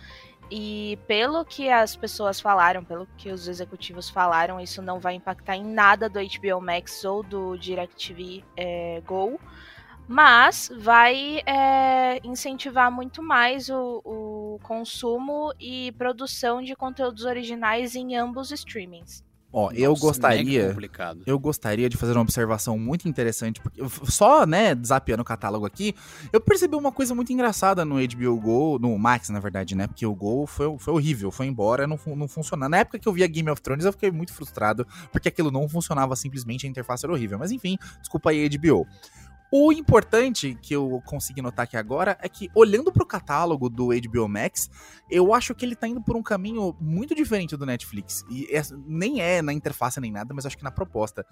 E 0.50 0.98
pelo 1.06 1.44
que 1.44 1.68
as 1.68 1.94
pessoas 1.94 2.40
falaram, 2.40 2.82
pelo 2.82 3.06
que 3.18 3.30
os 3.30 3.46
executivos 3.46 4.08
falaram, 4.08 4.58
isso 4.58 4.80
não 4.80 4.98
vai 4.98 5.14
impactar 5.14 5.56
em 5.56 5.62
nada 5.62 6.08
do 6.08 6.18
HBO 6.18 6.58
Max 6.58 7.04
ou 7.04 7.22
do 7.22 7.56
DirecTV 7.58 8.42
é, 8.56 9.02
Go 9.04 9.38
mas 10.08 10.72
vai 10.74 11.42
é, 11.44 12.18
incentivar 12.24 12.90
muito 12.90 13.22
mais 13.22 13.68
o, 13.68 14.00
o, 14.02 14.10
consumo 14.58 15.52
e 15.60 15.92
produção 15.92 16.62
de 16.62 16.74
conteúdos 16.74 17.24
originais 17.24 17.94
em 17.94 18.16
ambos 18.16 18.50
os 18.50 18.60
streamings. 18.60 19.26
Ó, 19.50 19.70
eu 19.72 19.90
Nossa, 19.92 20.02
gostaria. 20.02 20.44
mega 20.60 20.68
complicado. 20.74 21.22
Eu 21.24 21.38
gostaria 21.38 21.88
de 21.88 21.96
fazer 21.96 22.12
uma 22.12 22.20
observação 22.20 22.78
muito 22.78 23.08
interessante, 23.08 23.62
porque 23.62 23.80
eu- 23.80 23.88
só, 23.88 24.44
né, 24.44 24.74
desafiando 24.74 25.22
o 25.22 25.24
catálogo 25.24 25.64
aqui, 25.64 25.94
eu 26.30 26.38
percebi 26.38 26.76
uma 26.76 26.92
coisa 26.92 27.14
muito 27.14 27.32
engraçada 27.32 27.82
no 27.82 27.98
HBO 27.98 28.38
Go, 28.38 28.78
no 28.78 28.98
Max, 28.98 29.30
na 29.30 29.40
verdade, 29.40 29.74
né? 29.74 29.86
Porque 29.86 30.04
o 30.04 30.14
Go 30.14 30.46
foi, 30.46 30.76
foi 30.78 30.92
horrível, 30.92 31.30
foi 31.30 31.46
embora, 31.46 31.86
não, 31.86 31.98
não 32.14 32.28
funcionava. 32.28 32.68
Na 32.68 32.76
época 32.80 32.98
que 32.98 33.08
eu 33.08 33.12
via 33.14 33.26
Game 33.26 33.48
of 33.50 33.62
Thrones, 33.62 33.86
eu 33.86 33.92
fiquei 33.92 34.10
muito 34.10 34.34
frustrado, 34.34 34.86
porque 35.10 35.28
aquilo 35.28 35.50
não 35.50 35.66
funcionava 35.66 36.14
simplesmente, 36.14 36.66
a 36.66 36.68
interface 36.68 37.06
era 37.06 37.12
horrível. 37.14 37.38
Mas 37.38 37.50
enfim, 37.50 37.78
desculpa 38.02 38.28
aí, 38.28 38.46
HBO. 38.50 38.86
O 39.50 39.72
importante 39.72 40.58
que 40.60 40.74
eu 40.76 41.02
consegui 41.06 41.40
notar 41.40 41.64
aqui 41.64 41.74
agora 41.76 42.18
é 42.20 42.28
que, 42.28 42.50
olhando 42.54 42.92
pro 42.92 43.06
catálogo 43.06 43.70
do 43.70 43.88
HBO 43.88 44.28
Max, 44.28 44.68
eu 45.10 45.32
acho 45.32 45.54
que 45.54 45.64
ele 45.64 45.74
tá 45.74 45.88
indo 45.88 46.02
por 46.02 46.16
um 46.16 46.22
caminho 46.22 46.76
muito 46.78 47.14
diferente 47.14 47.56
do 47.56 47.64
Netflix. 47.64 48.26
E 48.28 48.46
é- 48.54 48.60
nem 48.86 49.22
é 49.22 49.40
na 49.40 49.54
interface 49.54 49.98
nem 50.00 50.12
nada, 50.12 50.34
mas 50.34 50.44
acho 50.44 50.58
que 50.58 50.62
na 50.64 50.70
proposta. 50.70 51.24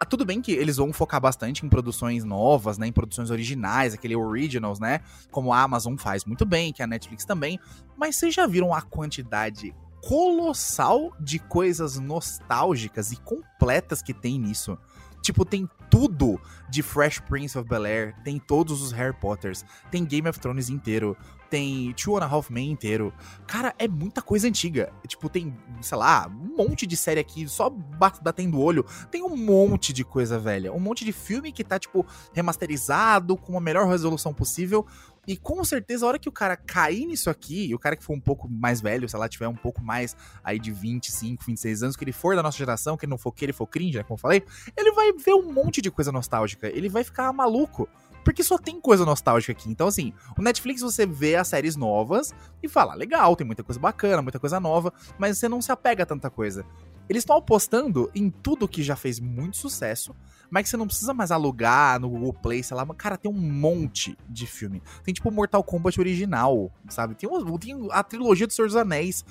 Ah, 0.00 0.04
Tudo 0.04 0.24
bem 0.24 0.40
que 0.42 0.50
eles 0.50 0.78
vão 0.78 0.92
focar 0.92 1.20
bastante 1.20 1.64
em 1.64 1.68
produções 1.68 2.24
novas, 2.24 2.76
né? 2.76 2.88
Em 2.88 2.92
produções 2.92 3.30
originais, 3.30 3.94
aquele 3.94 4.16
originals, 4.16 4.80
né? 4.80 5.00
Como 5.30 5.52
a 5.52 5.62
Amazon 5.62 5.94
faz 5.96 6.24
muito 6.24 6.44
bem, 6.44 6.72
que 6.72 6.82
a 6.82 6.86
Netflix 6.88 7.24
também. 7.24 7.60
Mas 7.96 8.16
vocês 8.16 8.34
já 8.34 8.48
viram 8.48 8.74
a 8.74 8.82
quantidade 8.82 9.72
colossal 10.02 11.12
de 11.20 11.38
coisas 11.38 11.98
nostálgicas 11.98 13.12
e 13.12 13.16
completas 13.16 14.02
que 14.02 14.12
tem 14.12 14.38
nisso? 14.40 14.76
Tipo, 15.22 15.44
tem 15.44 15.68
tudo 15.90 16.40
de 16.68 16.82
Fresh 16.82 17.20
Prince 17.20 17.58
of 17.58 17.68
Bel-Air, 17.68 18.14
tem 18.22 18.38
todos 18.38 18.80
os 18.80 18.92
Harry 18.92 19.14
Potters, 19.14 19.64
tem 19.90 20.04
Game 20.04 20.28
of 20.28 20.38
Thrones 20.38 20.68
inteiro, 20.70 21.16
tem 21.50 21.92
Two 21.94 22.16
and 22.16 22.22
a 22.24 22.26
Half 22.26 22.48
Men 22.48 22.70
inteiro. 22.70 23.12
Cara, 23.44 23.74
é 23.76 23.88
muita 23.88 24.22
coisa 24.22 24.46
antiga. 24.46 24.92
Tipo, 25.06 25.28
tem, 25.28 25.52
sei 25.80 25.98
lá, 25.98 26.28
um 26.28 26.56
monte 26.56 26.86
de 26.86 26.96
série 26.96 27.18
aqui, 27.18 27.48
só 27.48 27.68
ba- 27.68 28.12
batendo 28.22 28.56
o 28.56 28.62
olho. 28.62 28.86
Tem 29.10 29.20
um 29.24 29.36
monte 29.36 29.92
de 29.92 30.04
coisa 30.04 30.38
velha. 30.38 30.72
Um 30.72 30.78
monte 30.78 31.04
de 31.04 31.10
filme 31.10 31.50
que 31.50 31.64
tá, 31.64 31.76
tipo, 31.76 32.06
remasterizado, 32.32 33.36
com 33.36 33.56
a 33.56 33.60
melhor 33.60 33.88
resolução 33.88 34.32
possível. 34.32 34.86
E 35.26 35.36
com 35.36 35.62
certeza, 35.64 36.04
a 36.04 36.08
hora 36.08 36.18
que 36.18 36.28
o 36.28 36.32
cara 36.32 36.56
cair 36.56 37.06
nisso 37.06 37.28
aqui, 37.28 37.66
e 37.66 37.74
o 37.74 37.78
cara 37.78 37.94
que 37.94 38.02
for 38.02 38.14
um 38.14 38.20
pouco 38.20 38.48
mais 38.48 38.80
velho, 38.80 39.08
sei 39.08 39.18
lá, 39.18 39.28
tiver 39.28 39.48
um 39.48 39.54
pouco 39.54 39.82
mais 39.82 40.16
aí 40.42 40.58
de 40.58 40.72
25, 40.72 41.44
26 41.44 41.82
anos, 41.82 41.96
que 41.96 42.04
ele 42.04 42.12
for 42.12 42.34
da 42.34 42.42
nossa 42.42 42.56
geração, 42.56 42.96
que 42.96 43.04
ele 43.04 43.10
não 43.10 43.18
for 43.18 43.32
que 43.32 43.44
ele 43.44 43.52
for 43.52 43.66
cringe, 43.66 43.98
né, 43.98 44.02
como 44.02 44.14
eu 44.16 44.20
falei, 44.20 44.42
ele 44.76 44.92
vai 44.92 45.12
ver 45.12 45.34
um 45.34 45.52
monte 45.52 45.82
de 45.82 45.90
coisa 45.90 46.10
nostálgica. 46.10 46.68
Ele 46.68 46.88
vai 46.88 47.04
ficar 47.04 47.32
maluco. 47.32 47.88
Porque 48.24 48.44
só 48.44 48.58
tem 48.58 48.80
coisa 48.80 49.04
nostálgica 49.04 49.52
aqui. 49.52 49.70
Então, 49.70 49.86
assim, 49.88 50.12
o 50.36 50.42
Netflix 50.42 50.82
você 50.82 51.06
vê 51.06 51.36
as 51.36 51.48
séries 51.48 51.74
novas 51.74 52.34
e 52.62 52.68
fala, 52.68 52.94
legal, 52.94 53.34
tem 53.34 53.46
muita 53.46 53.62
coisa 53.62 53.80
bacana, 53.80 54.20
muita 54.20 54.38
coisa 54.38 54.60
nova, 54.60 54.92
mas 55.18 55.38
você 55.38 55.48
não 55.48 55.62
se 55.62 55.72
apega 55.72 56.02
a 56.02 56.06
tanta 56.06 56.28
coisa. 56.28 56.64
Eles 57.08 57.22
estão 57.22 57.36
apostando 57.36 58.10
em 58.14 58.30
tudo 58.30 58.68
que 58.68 58.82
já 58.82 58.94
fez 58.94 59.18
muito 59.18 59.56
sucesso, 59.56 60.14
mas 60.50 60.64
que 60.64 60.70
você 60.70 60.76
não 60.76 60.86
precisa 60.86 61.14
mais 61.14 61.30
alugar 61.30 61.98
no 62.00 62.08
Google 62.10 62.32
Play, 62.34 62.62
sei 62.62 62.76
lá. 62.76 62.84
Mas, 62.84 62.96
cara, 62.96 63.16
tem 63.16 63.30
um 63.30 63.34
monte 63.34 64.16
de 64.28 64.46
filme. 64.46 64.82
Tem 65.04 65.14
tipo 65.14 65.30
Mortal 65.30 65.62
Kombat 65.62 65.98
original, 66.00 66.70
sabe? 66.88 67.14
Tem, 67.14 67.28
um- 67.28 67.56
tem 67.58 67.88
a 67.92 68.02
trilogia 68.02 68.46
do 68.46 68.52
Senhor 68.52 68.66
dos 68.66 68.76
Anéis 68.76 69.24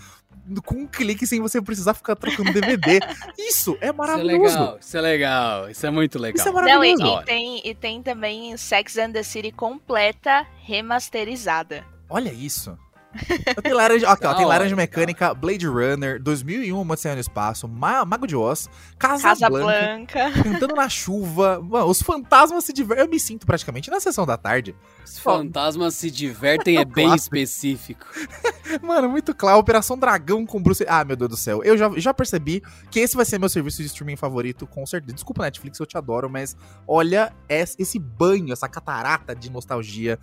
com 0.65 0.75
um 0.75 0.88
clique 0.88 1.27
sem 1.27 1.39
você 1.41 1.61
precisar 1.61 1.93
ficar 1.93 2.15
trocando 2.15 2.51
DVD. 2.53 2.99
Isso 3.38 3.71
é 3.73 3.75
Isso 3.75 3.77
é 3.81 3.91
maravilhoso. 3.91 4.43
legal, 4.57 4.77
isso 4.79 4.97
é 4.97 5.01
legal, 5.01 5.69
isso 5.69 5.85
é 5.85 5.91
muito 5.91 6.17
legal. 6.19 6.38
Isso 6.39 6.49
é 6.49 6.51
Não, 6.51 6.59
e, 6.61 6.63
maravilhoso. 6.63 7.03
Da 7.03 7.09
hora. 7.11 7.23
e 7.23 7.25
tem, 7.25 7.61
e 7.67 7.75
tem 7.75 8.01
também 8.03 8.57
Sex 8.57 8.97
and 8.97 9.11
the 9.11 9.21
City 9.23 9.51
completa 9.51 10.45
remasterizada. 10.63 11.85
Olha 12.09 12.31
isso. 12.33 12.77
Tem 13.63 13.73
laranja, 13.73 14.07
aqui, 14.07 14.25
ó, 14.27 14.33
tem 14.35 14.45
laranja 14.45 14.75
mecânica, 14.75 15.33
Blade 15.33 15.65
Runner, 15.65 16.21
2001, 16.21 16.79
Uma 16.79 16.93
Odisseia 16.93 17.15
no 17.15 17.21
Espaço, 17.21 17.67
Ma- 17.67 18.05
Mago 18.05 18.27
de 18.27 18.35
Oz, 18.35 18.69
Casa, 18.99 19.23
Casa 19.23 19.49
Blanca, 19.49 19.65
Blanca. 20.29 20.43
Cantando 20.43 20.75
na 20.75 20.87
Chuva. 20.87 21.59
Mano, 21.59 21.87
os 21.87 22.01
fantasmas 22.01 22.63
se 22.65 22.71
divertem. 22.71 23.05
Eu 23.05 23.09
me 23.09 23.19
sinto 23.19 23.47
praticamente 23.47 23.89
na 23.89 23.99
sessão 23.99 24.25
da 24.27 24.37
tarde. 24.37 24.75
Os 25.03 25.17
fantasmas 25.17 25.95
se 25.95 26.11
divertem 26.11 26.77
é 26.77 26.81
É 26.81 26.85
bem 26.85 27.07
clássico. 27.07 27.35
específico. 27.35 28.05
Mano, 28.83 29.09
muito 29.09 29.33
claro. 29.33 29.57
Operação 29.57 29.97
Dragão 29.97 30.45
com 30.45 30.61
Bruce. 30.61 30.85
Ah, 30.87 31.03
meu 31.03 31.15
Deus 31.15 31.29
do 31.31 31.37
céu. 31.37 31.63
Eu 31.63 31.75
já, 31.77 31.89
já 31.97 32.13
percebi 32.13 32.61
que 32.91 32.99
esse 32.99 33.15
vai 33.15 33.25
ser 33.25 33.39
meu 33.39 33.49
serviço 33.49 33.81
de 33.81 33.87
streaming 33.87 34.15
favorito, 34.17 34.67
com 34.67 34.85
certeza. 34.85 35.13
Desculpa, 35.15 35.41
Netflix, 35.43 35.79
eu 35.79 35.85
te 35.87 35.97
adoro, 35.97 36.29
mas 36.29 36.55
olha 36.87 37.33
es- 37.49 37.75
esse 37.79 37.97
banho, 37.97 38.53
essa 38.53 38.69
catarata 38.69 39.33
de 39.35 39.49
nostalgia 39.49 40.19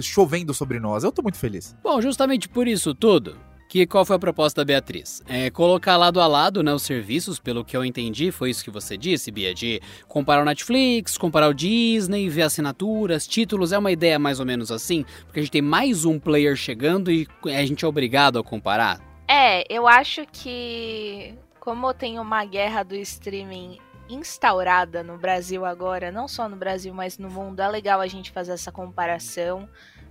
chovendo 0.00 0.54
sobre 0.54 0.80
nós. 0.80 1.04
Eu 1.04 1.12
tô 1.12 1.20
muito 1.20 1.36
feliz. 1.38 1.76
Bom, 1.82 2.00
justamente 2.00 2.21
por 2.48 2.68
isso 2.68 2.94
tudo, 2.94 3.36
que 3.72 3.86
qual 3.86 4.04
foi 4.04 4.16
a 4.16 4.18
proposta 4.18 4.60
da 4.60 4.64
Beatriz? 4.66 5.22
É 5.26 5.50
colocar 5.50 5.96
lado 5.96 6.20
a 6.20 6.26
lado 6.26 6.62
né, 6.62 6.74
os 6.74 6.82
serviços, 6.82 7.38
pelo 7.38 7.64
que 7.64 7.74
eu 7.74 7.82
entendi, 7.82 8.30
foi 8.30 8.50
isso 8.50 8.62
que 8.62 8.70
você 8.70 8.98
disse, 8.98 9.30
Bia, 9.30 9.54
de 9.54 9.80
comparar 10.06 10.42
o 10.42 10.44
Netflix, 10.44 11.16
comparar 11.16 11.48
o 11.48 11.54
Disney, 11.54 12.28
ver 12.28 12.42
assinaturas, 12.42 13.26
títulos, 13.26 13.72
é 13.72 13.78
uma 13.78 13.90
ideia 13.90 14.18
mais 14.18 14.38
ou 14.38 14.44
menos 14.44 14.70
assim, 14.70 15.06
porque 15.24 15.40
a 15.40 15.42
gente 15.42 15.52
tem 15.52 15.62
mais 15.62 16.04
um 16.04 16.18
player 16.18 16.54
chegando 16.54 17.10
e 17.10 17.26
a 17.46 17.64
gente 17.64 17.82
é 17.84 17.88
obrigado 17.88 18.38
a 18.38 18.44
comparar. 18.44 19.00
É, 19.26 19.64
eu 19.72 19.88
acho 19.88 20.26
que 20.30 21.34
como 21.58 21.94
tem 21.94 22.18
uma 22.18 22.44
guerra 22.44 22.82
do 22.82 22.94
streaming 22.94 23.78
instaurada 24.08 25.02
no 25.02 25.16
Brasil 25.16 25.64
agora, 25.64 26.12
não 26.12 26.28
só 26.28 26.48
no 26.48 26.56
Brasil, 26.56 26.92
mas 26.92 27.16
no 27.16 27.30
mundo, 27.30 27.60
é 27.60 27.68
legal 27.68 28.00
a 28.00 28.06
gente 28.06 28.30
fazer 28.30 28.52
essa 28.52 28.70
comparação, 28.70 29.68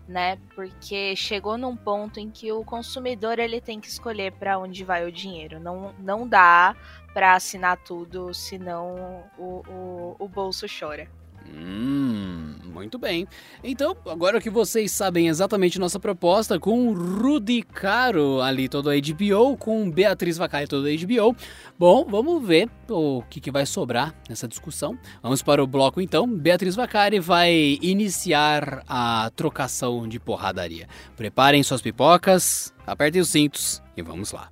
né? 0.08 0.38
Porque 0.56 1.16
chegou 1.16 1.58
num 1.58 1.76
ponto 1.76 2.20
em 2.20 2.30
que 2.30 2.52
o 2.52 2.64
consumidor 2.64 3.40
ele 3.40 3.62
tem 3.62 3.80
que 3.80 3.88
escolher 3.88 4.32
para 4.34 4.58
onde 4.58 4.84
vai 4.84 5.06
o 5.06 5.12
dinheiro. 5.12 5.60
Não, 5.60 5.94
não 6.00 6.28
dá 6.28 6.76
para 7.14 7.36
assinar 7.36 7.78
tudo, 7.78 8.34
senão 8.34 9.24
o, 9.38 9.62
o, 9.68 10.16
o 10.20 10.28
bolso 10.28 10.66
chora. 10.68 11.08
Hum, 11.50 12.56
muito 12.66 12.98
bem. 12.98 13.28
Então, 13.64 13.96
agora 14.06 14.40
que 14.40 14.50
vocês 14.50 14.92
sabem 14.92 15.28
exatamente 15.28 15.80
nossa 15.80 16.00
proposta, 16.00 16.60
com 16.60 16.94
Rudy 16.94 17.64
Caro 17.64 18.42
ali 18.42 18.70
todo 18.70 18.90
a 18.90 18.94
HBO, 18.94 19.58
com 19.58 19.90
Beatriz 19.90 20.38
Vacai 20.38 20.68
todo 20.68 20.88
a 20.88 20.90
HBO, 20.90 21.36
bom, 21.78 22.06
vamos 22.06 22.46
ver 22.46 22.70
o 22.90 23.24
que, 23.30 23.40
que 23.40 23.52
vai 23.52 23.66
sobrar 23.66 24.16
nessa 24.30 24.48
discussão. 24.48 24.98
Vamos 25.22 25.42
para 25.42 25.64
o 25.64 25.68
bloco 25.68 26.00
então. 26.00 26.28
Beatriz 26.28 26.76
Vacari 26.76 27.20
vai 27.20 27.78
iniciar 27.82 28.84
a 28.88 29.32
trocação 29.36 30.08
de 30.08 30.20
porradaria. 30.20 30.88
Preparem 31.16 31.64
suas 31.64 31.82
pipocas, 31.82 32.74
apertem 32.86 33.22
os 33.22 33.30
cintos 33.30 33.82
e 33.96 34.02
vamos 34.02 34.32
lá. 34.32 34.50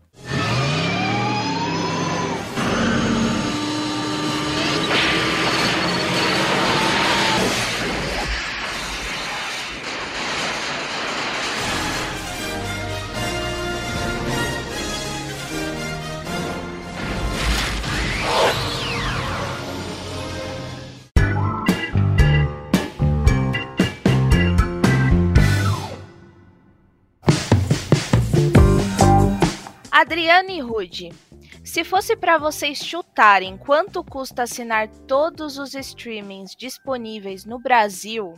Adriane 30.10 30.58
e 30.58 30.60
Rude, 30.60 31.14
se 31.64 31.84
fosse 31.84 32.16
para 32.16 32.40
vocês 32.40 32.84
chutarem 32.84 33.56
quanto 33.56 34.04
custa 34.04 34.42
assinar 34.42 34.88
todos 35.08 35.60
os 35.60 35.76
streamings 35.76 36.56
disponíveis 36.56 37.46
no 37.46 37.60
Brasil, 37.60 38.34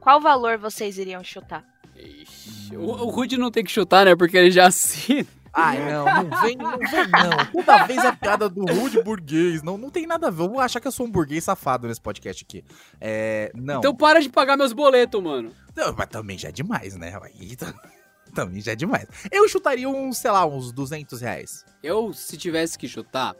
qual 0.00 0.20
valor 0.20 0.58
vocês 0.58 0.98
iriam 0.98 1.22
chutar? 1.22 1.64
Ixi, 1.94 2.76
o, 2.76 2.80
o 2.80 3.08
Rudy 3.08 3.38
não 3.38 3.52
tem 3.52 3.62
que 3.62 3.70
chutar, 3.70 4.04
né? 4.04 4.16
Porque 4.16 4.36
ele 4.36 4.50
já 4.50 4.66
assina. 4.66 5.24
Ai, 5.54 5.78
não, 5.92 6.04
não 6.06 6.40
vem, 6.40 6.56
não 6.56 6.76
vem, 6.76 7.08
não. 7.08 7.46
Toda 7.52 7.86
vez 7.86 8.04
a 8.04 8.16
piada 8.16 8.48
do 8.48 8.64
rude 8.64 9.00
burguês. 9.00 9.62
Não, 9.62 9.78
não 9.78 9.90
tem 9.90 10.08
nada 10.08 10.26
a 10.26 10.30
ver. 10.30 10.42
Eu 10.42 10.48
vou 10.48 10.58
achar 10.58 10.80
que 10.80 10.88
eu 10.88 10.92
sou 10.92 11.06
um 11.06 11.10
burguês 11.10 11.44
safado 11.44 11.86
nesse 11.86 12.00
podcast 12.00 12.44
aqui. 12.44 12.64
É. 13.00 13.52
Não. 13.54 13.78
Então 13.78 13.94
para 13.94 14.20
de 14.20 14.28
pagar 14.28 14.56
meus 14.56 14.72
boletos, 14.72 15.22
mano. 15.22 15.52
Não, 15.76 15.94
mas 15.96 16.08
também 16.08 16.36
já 16.36 16.48
é 16.48 16.52
demais, 16.52 16.96
né? 16.96 17.16
Aí 17.22 17.54
tá- 17.54 17.72
também 18.34 18.60
já 18.60 18.72
é 18.72 18.76
demais. 18.76 19.06
Eu 19.30 19.48
chutaria 19.48 19.88
uns, 19.88 20.18
sei 20.18 20.30
lá, 20.30 20.44
uns 20.46 20.72
200 20.72 21.20
reais. 21.20 21.64
Eu, 21.82 22.12
se 22.12 22.36
tivesse 22.36 22.78
que 22.78 22.88
chutar, 22.88 23.34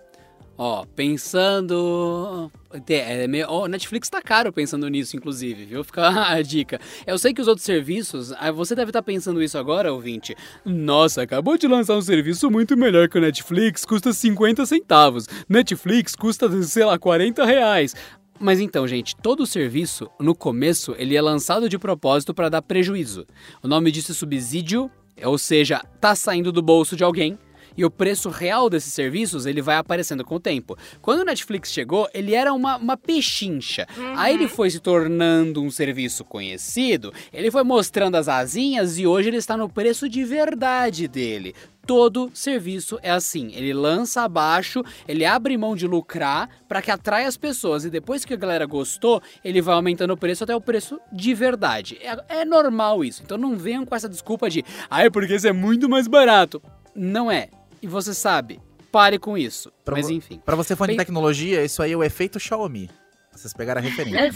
ó, 0.57 0.85
pensando. 0.95 2.51
É, 2.89 3.27
meio- 3.27 3.47
ó, 3.49 3.67
Netflix 3.69 4.09
tá 4.09 4.21
caro 4.23 4.53
pensando 4.53 4.89
nisso, 4.89 5.17
inclusive, 5.17 5.65
viu? 5.65 5.85
Fica 5.85 6.09
a 6.33 6.41
dica. 6.43 6.81
Eu 7.07 7.19
sei 7.19 7.33
que 7.35 7.41
os 7.41 7.49
outros 7.49 7.65
serviços. 7.65 8.33
ah, 8.33 8.51
Você 8.51 8.75
deve 8.75 8.91
estar 8.91 9.03
pensando 9.03 9.43
isso 9.43 9.59
agora, 9.59 9.93
ouvinte. 9.93 10.35
Nossa, 10.65 11.23
acabou 11.23 11.57
de 11.59 11.67
lançar 11.69 11.97
um 11.97 12.03
serviço 12.03 12.51
muito 12.51 12.77
melhor 12.77 13.09
que 13.09 13.19
o 13.19 13.21
Netflix, 13.21 13.85
custa 13.85 14.13
50 14.13 14.65
centavos. 14.67 15.27
Netflix 15.49 16.15
custa, 16.17 16.51
sei 16.63 16.85
lá, 16.85 16.99
40 16.99 17.45
reais. 17.45 17.95
Mas 18.43 18.59
então, 18.59 18.89
gente, 18.89 19.15
todo 19.15 19.45
o 19.45 19.47
serviço, 19.47 20.11
no 20.19 20.35
começo, 20.35 20.97
ele 20.99 21.15
é 21.15 21.23
lançado 21.23 21.69
de 21.69 21.79
propósito 21.79 22.35
para 22.35 22.49
dar 22.49 22.61
prejuízo. 22.61 23.25
O 23.63 23.69
nome 23.69 23.93
disso 23.93 24.11
é 24.11 24.15
subsídio, 24.17 24.91
ou 25.25 25.39
seja, 25.39 25.81
tá 26.01 26.13
saindo 26.17 26.51
do 26.51 26.61
bolso 26.61 26.97
de 26.97 27.05
alguém 27.05 27.39
E 27.77 27.85
o 27.85 27.91
preço 27.91 28.29
real 28.29 28.69
desses 28.69 28.93
serviços, 28.93 29.47
ele 29.47 29.63
vai 29.63 29.77
aparecendo 29.77 30.25
com 30.25 30.37
o 30.37 30.41
tempo. 30.41 30.77
Quando 31.01 31.21
o 31.21 31.25
Netflix 31.25 31.73
chegou, 31.73 32.09
ele 32.13 32.35
era 32.35 32.53
uma, 32.53 32.77
uma 32.77 32.97
pechincha. 32.97 33.87
Uhum. 33.97 34.15
Aí 34.17 34.35
ele 34.35 34.49
foi 34.49 34.71
se 34.71 34.81
tornando 34.81 35.63
um 35.63 35.71
serviço 35.71 36.25
conhecido, 36.25 37.13
ele 37.33 37.51
foi 37.51 37.63
mostrando 37.63 38.17
as 38.17 38.29
asinhas 38.29 38.99
e 38.99 39.07
hoje 39.07 39.29
ele 39.29 39.37
está 39.37 39.57
no 39.57 39.69
preço 39.69 40.09
de 40.09 40.25
verdade 40.25 41.09
dele. 41.09 41.55
Todo 41.85 42.31
serviço 42.33 42.99
é 43.03 43.11
assim. 43.11 43.51
Ele 43.55 43.75
lança 43.75 44.23
abaixo, 44.23 44.85
ele 45.07 45.25
abre 45.25 45.57
mão 45.57 45.75
de 45.75 45.87
lucrar 45.87 46.49
para 46.69 46.81
que 46.81 46.93
atraia 46.93 47.27
as 47.27 47.37
pessoas. 47.37 47.85
E 47.85 47.91
depois 47.91 48.25
que 48.25 48.33
a 48.33 48.37
galera 48.37 48.67
gostou, 48.67 49.21
ele 49.45 49.61
vai 49.61 49.75
aumentando 49.75 50.13
o 50.13 50.17
preço 50.17 50.45
até 50.45 50.55
o 50.55 50.61
preço 50.61 51.01
de 51.13 51.35
verdade. 51.35 51.99
É, 52.01 52.41
é 52.41 52.45
normal 52.45 53.05
isso. 53.05 53.23
Então 53.25 53.37
não 53.37 53.57
venham 53.57 53.85
com 53.85 53.97
essa 53.97 54.09
desculpa 54.09 54.49
de, 54.49 54.65
ah, 54.89 55.05
é 55.05 55.11
porque 55.11 55.35
isso 55.35 55.49
é 55.49 55.53
muito 55.53 55.89
mais 55.89 56.07
barato. 56.07 56.63
Não 56.95 57.31
é. 57.31 57.49
E 57.83 57.87
você 57.87 58.15
sabe. 58.15 58.61
Pare 58.93 59.19
com 59.19 59.37
isso. 59.37 59.73
Pra 59.85 59.97
Mas 59.97 60.09
enfim. 60.09 60.41
Pra 60.45 60.55
você 60.55 60.77
fã 60.77 60.87
de 60.87 60.97
tecnologia, 60.97 61.65
isso 61.65 61.83
aí 61.83 61.93
é 61.93 61.97
o 61.97 62.05
efeito 62.05 62.39
Xiaomi. 62.39 62.89
Vocês 63.35 63.55
pegaram 63.55 63.81
a 63.81 63.83
referência. 63.83 64.31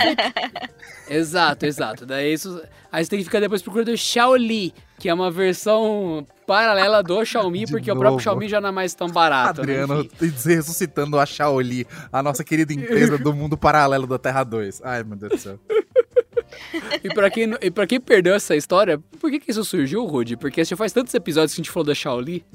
Exato, 1.09 1.67
exato. 1.67 2.07
Daí 2.07 2.33
isso. 2.33 2.63
Aí 2.91 3.05
você 3.05 3.11
tem 3.11 3.19
que 3.19 3.27
ficar 3.27 3.41
depois 3.41 3.61
procurando 3.61 3.89
o 3.93 3.97
Xiaoli, 3.97 4.73
que 4.99 5.09
é 5.11 5.13
uma 5.15 5.31
versão 5.31 6.27
paralela 6.47 7.03
do 7.03 7.23
Xiaomi, 7.23 7.67
De 7.67 7.73
porque 7.73 7.91
o 7.91 7.95
novo. 7.95 8.01
próprio 8.01 8.23
Xiaomi 8.23 8.49
já 8.49 8.59
não 8.61 8.71
é 8.71 8.73
mais 8.73 8.95
tão 8.95 9.09
barato. 9.09 9.63
né? 9.63 9.81
Adriano 9.83 10.01
Enfim. 10.23 10.49
ressuscitando 10.55 11.19
a 11.19 11.27
Xiaoli, 11.27 11.87
a 12.11 12.23
nossa 12.23 12.43
querida 12.43 12.73
empresa 12.73 13.19
do 13.19 13.35
mundo 13.35 13.57
paralelo 13.59 14.07
da 14.07 14.19
Terra 14.19 14.43
2. 14.43 14.81
Ai, 14.83 15.05
meu 15.05 15.17
Deus 15.17 15.33
do 15.33 15.39
céu. 15.39 15.61
E 17.05 17.13
pra, 17.13 17.29
quem, 17.29 17.55
e 17.61 17.71
pra 17.71 17.87
quem 17.87 18.01
perdeu 18.01 18.35
essa 18.35 18.57
história, 18.57 18.99
por 19.21 19.31
que, 19.31 19.39
que 19.41 19.51
isso 19.51 19.63
surgiu, 19.65 20.07
Rude? 20.07 20.37
Porque 20.39 20.65
já 20.65 20.75
faz 20.77 20.91
tantos 20.93 21.13
episódios 21.13 21.53
que 21.55 21.61
a 21.61 21.63
gente 21.63 21.71
falou 21.71 21.87
da 21.87 21.95
Xiaoli. 21.95 22.47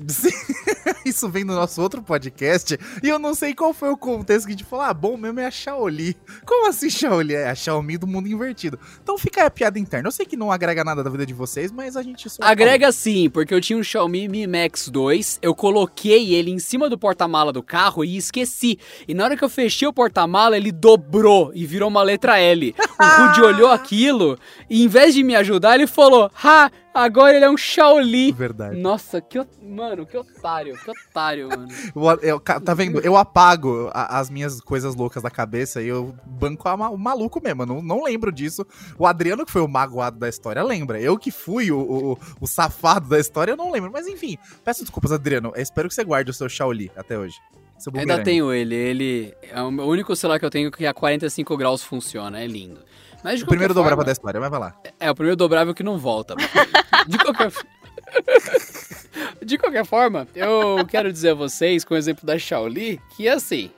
Isso 1.05 1.29
vem 1.29 1.45
do 1.45 1.53
nosso 1.53 1.81
outro 1.81 2.01
podcast 2.01 2.77
e 3.01 3.09
eu 3.09 3.19
não 3.19 3.33
sei 3.33 3.53
qual 3.53 3.73
foi 3.73 3.89
o 3.89 3.97
contexto 3.97 4.45
que 4.45 4.53
a 4.53 4.55
gente 4.57 4.65
falou. 4.65 4.85
Ah, 4.85 4.93
bom 4.93 5.17
mesmo 5.17 5.39
é 5.39 5.45
a 5.45 5.51
Xiaoli. 5.51 6.15
Como 6.45 6.67
assim 6.67 6.89
Xiaoli? 6.89 7.35
É 7.35 7.49
a 7.49 7.55
Xiaomi 7.55 7.97
do 7.97 8.07
mundo 8.07 8.27
invertido. 8.27 8.79
Então 9.01 9.17
fica 9.17 9.41
aí 9.41 9.47
a 9.47 9.51
piada 9.51 9.79
interna. 9.79 10.07
Eu 10.07 10.11
sei 10.11 10.25
que 10.25 10.37
não 10.37 10.51
agrega 10.51 10.83
nada 10.83 11.03
da 11.03 11.09
vida 11.09 11.25
de 11.25 11.33
vocês, 11.33 11.71
mas 11.71 11.95
a 11.95 12.03
gente 12.03 12.29
só. 12.29 12.43
Agrega 12.43 12.91
sim, 12.91 13.29
porque 13.29 13.53
eu 13.53 13.61
tinha 13.61 13.77
um 13.77 13.83
Xiaomi 13.83 14.27
Mi 14.27 14.47
Max 14.47 14.89
2, 14.89 15.39
eu 15.41 15.53
coloquei 15.55 16.33
ele 16.33 16.51
em 16.51 16.59
cima 16.59 16.89
do 16.89 16.97
porta-mala 16.97 17.51
do 17.51 17.63
carro 17.63 18.03
e 18.03 18.17
esqueci. 18.17 18.77
E 19.07 19.13
na 19.13 19.25
hora 19.25 19.37
que 19.37 19.43
eu 19.43 19.49
fechei 19.49 19.87
o 19.87 19.93
porta-mala, 19.93 20.57
ele 20.57 20.71
dobrou 20.71 21.51
e 21.53 21.65
virou 21.65 21.89
uma 21.89 22.03
letra 22.03 22.39
L. 22.39 22.75
O 22.99 23.03
Rude 23.27 23.41
olhou 23.41 23.69
aquilo 23.69 24.37
e 24.69 24.83
em 24.83 24.87
vez 24.87 25.13
de 25.13 25.23
me 25.23 25.35
ajudar, 25.35 25.75
ele 25.75 25.87
falou: 25.87 26.31
Ha, 26.43 26.71
agora 26.93 27.35
ele 27.35 27.45
é 27.45 27.49
um 27.49 27.57
Xiaoli. 27.57 28.31
Verdade. 28.31 28.77
Nossa, 28.77 29.19
que. 29.21 29.39
Mano, 29.61 30.05
que 30.05 30.17
otário, 30.17 30.77
que 30.77 30.91
otário, 30.91 31.47
mano. 31.49 31.67
Eu- 32.21 32.39
tá 32.39 32.73
vendo? 32.73 32.99
Eu 32.99 33.15
apago 33.17 33.89
a- 33.93 34.19
as 34.19 34.29
minhas 34.29 34.59
coisas 34.61 34.95
loucas 34.95 35.23
da 35.23 35.29
cabeça 35.29 35.81
e 35.81 35.87
eu 35.87 36.13
banco 36.25 36.67
a 36.67 36.89
o 36.89 36.97
maluco 36.97 37.41
mesmo. 37.43 37.63
Eu 37.63 37.67
não, 37.67 37.81
não 37.81 38.03
lembro 38.03 38.31
disso. 38.31 38.65
O 38.97 39.05
Adriano, 39.05 39.45
que 39.45 39.51
foi 39.51 39.61
o 39.61 39.67
magoado 39.67 40.17
da 40.19 40.27
história, 40.29 40.61
lembra. 40.63 40.99
Eu 40.99 41.17
que 41.17 41.31
fui 41.31 41.71
o, 41.71 41.79
o- 41.79 42.17
o 42.41 42.47
safado 42.47 43.07
da 43.09 43.19
história, 43.19 43.51
eu 43.53 43.57
não 43.57 43.71
lembro. 43.71 43.91
Mas 43.91 44.07
enfim, 44.07 44.37
peço 44.63 44.81
desculpas, 44.81 45.11
Adriano. 45.11 45.51
Eu 45.55 45.61
espero 45.61 45.87
que 45.87 45.95
você 45.95 46.03
guarde 46.03 46.31
o 46.31 46.33
seu 46.33 46.49
Shaoli 46.49 46.91
até 46.95 47.17
hoje. 47.17 47.35
Seu 47.77 47.91
Ainda 47.95 48.21
tenho 48.23 48.53
ele, 48.53 48.75
ele 48.75 49.33
é 49.41 49.59
o 49.59 49.67
único 49.87 50.15
celular 50.15 50.37
que 50.37 50.45
eu 50.45 50.51
tenho 50.51 50.69
que 50.69 50.85
a 50.85 50.93
45 50.93 51.57
graus 51.57 51.83
funciona, 51.83 52.39
é 52.39 52.45
lindo. 52.45 52.79
Mas 53.23 53.41
O 53.41 53.45
primeiro 53.45 53.73
qualquer 53.73 53.89
dobrável 53.91 53.97
forma- 53.97 54.03
da 54.05 54.11
história, 54.11 54.39
mas 54.39 54.49
vai 54.49 54.59
lá. 54.59 54.75
É, 54.99 55.09
o 55.11 55.15
primeiro 55.15 55.35
dobrável 55.35 55.73
que 55.73 55.83
não 55.83 55.97
volta. 55.97 56.35
De 57.07 57.17
qualquer 57.17 57.51
De 59.45 59.57
qualquer 59.57 59.85
forma, 59.85 60.27
eu 60.35 60.85
quero 60.87 61.11
dizer 61.11 61.29
a 61.31 61.33
vocês, 61.33 61.83
com 61.83 61.93
o 61.93 61.97
exemplo 61.97 62.25
da 62.25 62.37
Shaoli, 62.37 62.99
que 63.15 63.27
assim, 63.27 63.71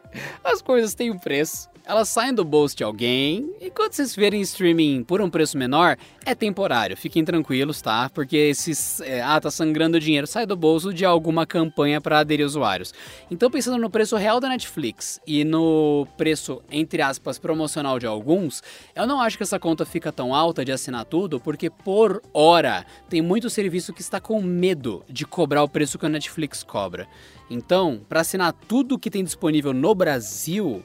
as 0.43 0.61
coisas 0.61 0.93
têm 0.93 1.11
um 1.11 1.17
preço. 1.17 1.69
Elas 1.85 2.07
saem 2.07 2.33
do 2.33 2.45
bolso 2.45 2.77
de 2.77 2.83
alguém 2.83 3.53
e 3.59 3.69
quando 3.69 3.91
vocês 3.91 4.15
verem 4.15 4.39
streaming 4.39 5.03
por 5.03 5.19
um 5.19 5.29
preço 5.29 5.57
menor, 5.57 5.97
é 6.25 6.33
temporário. 6.33 6.95
Fiquem 6.95 7.25
tranquilos, 7.25 7.81
tá? 7.81 8.09
Porque 8.09 8.37
esses. 8.37 9.01
é, 9.01 9.21
ah, 9.21 9.39
tá 9.41 9.51
sangrando 9.51 9.99
dinheiro, 9.99 10.25
sai 10.25 10.45
do 10.45 10.55
bolso 10.55 10.93
de 10.93 11.03
alguma 11.03 11.45
campanha 11.45 11.99
para 11.99 12.19
aderir 12.19 12.45
usuários. 12.45 12.93
Então, 13.29 13.51
pensando 13.51 13.77
no 13.77 13.89
preço 13.89 14.15
real 14.15 14.39
da 14.39 14.47
Netflix 14.47 15.19
e 15.27 15.43
no 15.43 16.07
preço, 16.15 16.61
entre 16.71 17.01
aspas, 17.01 17.37
promocional 17.37 17.99
de 17.99 18.05
alguns, 18.05 18.63
eu 18.95 19.05
não 19.05 19.19
acho 19.19 19.35
que 19.35 19.43
essa 19.43 19.59
conta 19.59 19.85
fica 19.85 20.09
tão 20.09 20.33
alta 20.33 20.63
de 20.63 20.71
assinar 20.71 21.03
tudo, 21.03 21.37
porque 21.37 21.69
por 21.69 22.21
hora 22.33 22.85
tem 23.09 23.21
muito 23.21 23.49
serviço 23.49 23.91
que 23.91 24.01
está 24.01 24.21
com 24.21 24.41
medo 24.41 25.03
de 25.09 25.25
cobrar 25.25 25.63
o 25.63 25.69
preço 25.69 25.99
que 25.99 26.05
a 26.05 26.09
Netflix 26.09 26.63
cobra. 26.63 27.09
Então, 27.49 27.99
para 28.07 28.21
assinar 28.21 28.53
tudo 28.53 28.97
que 28.97 29.11
tem 29.11 29.21
disponível 29.21 29.73
no 29.73 29.93
Brasil, 29.93 30.81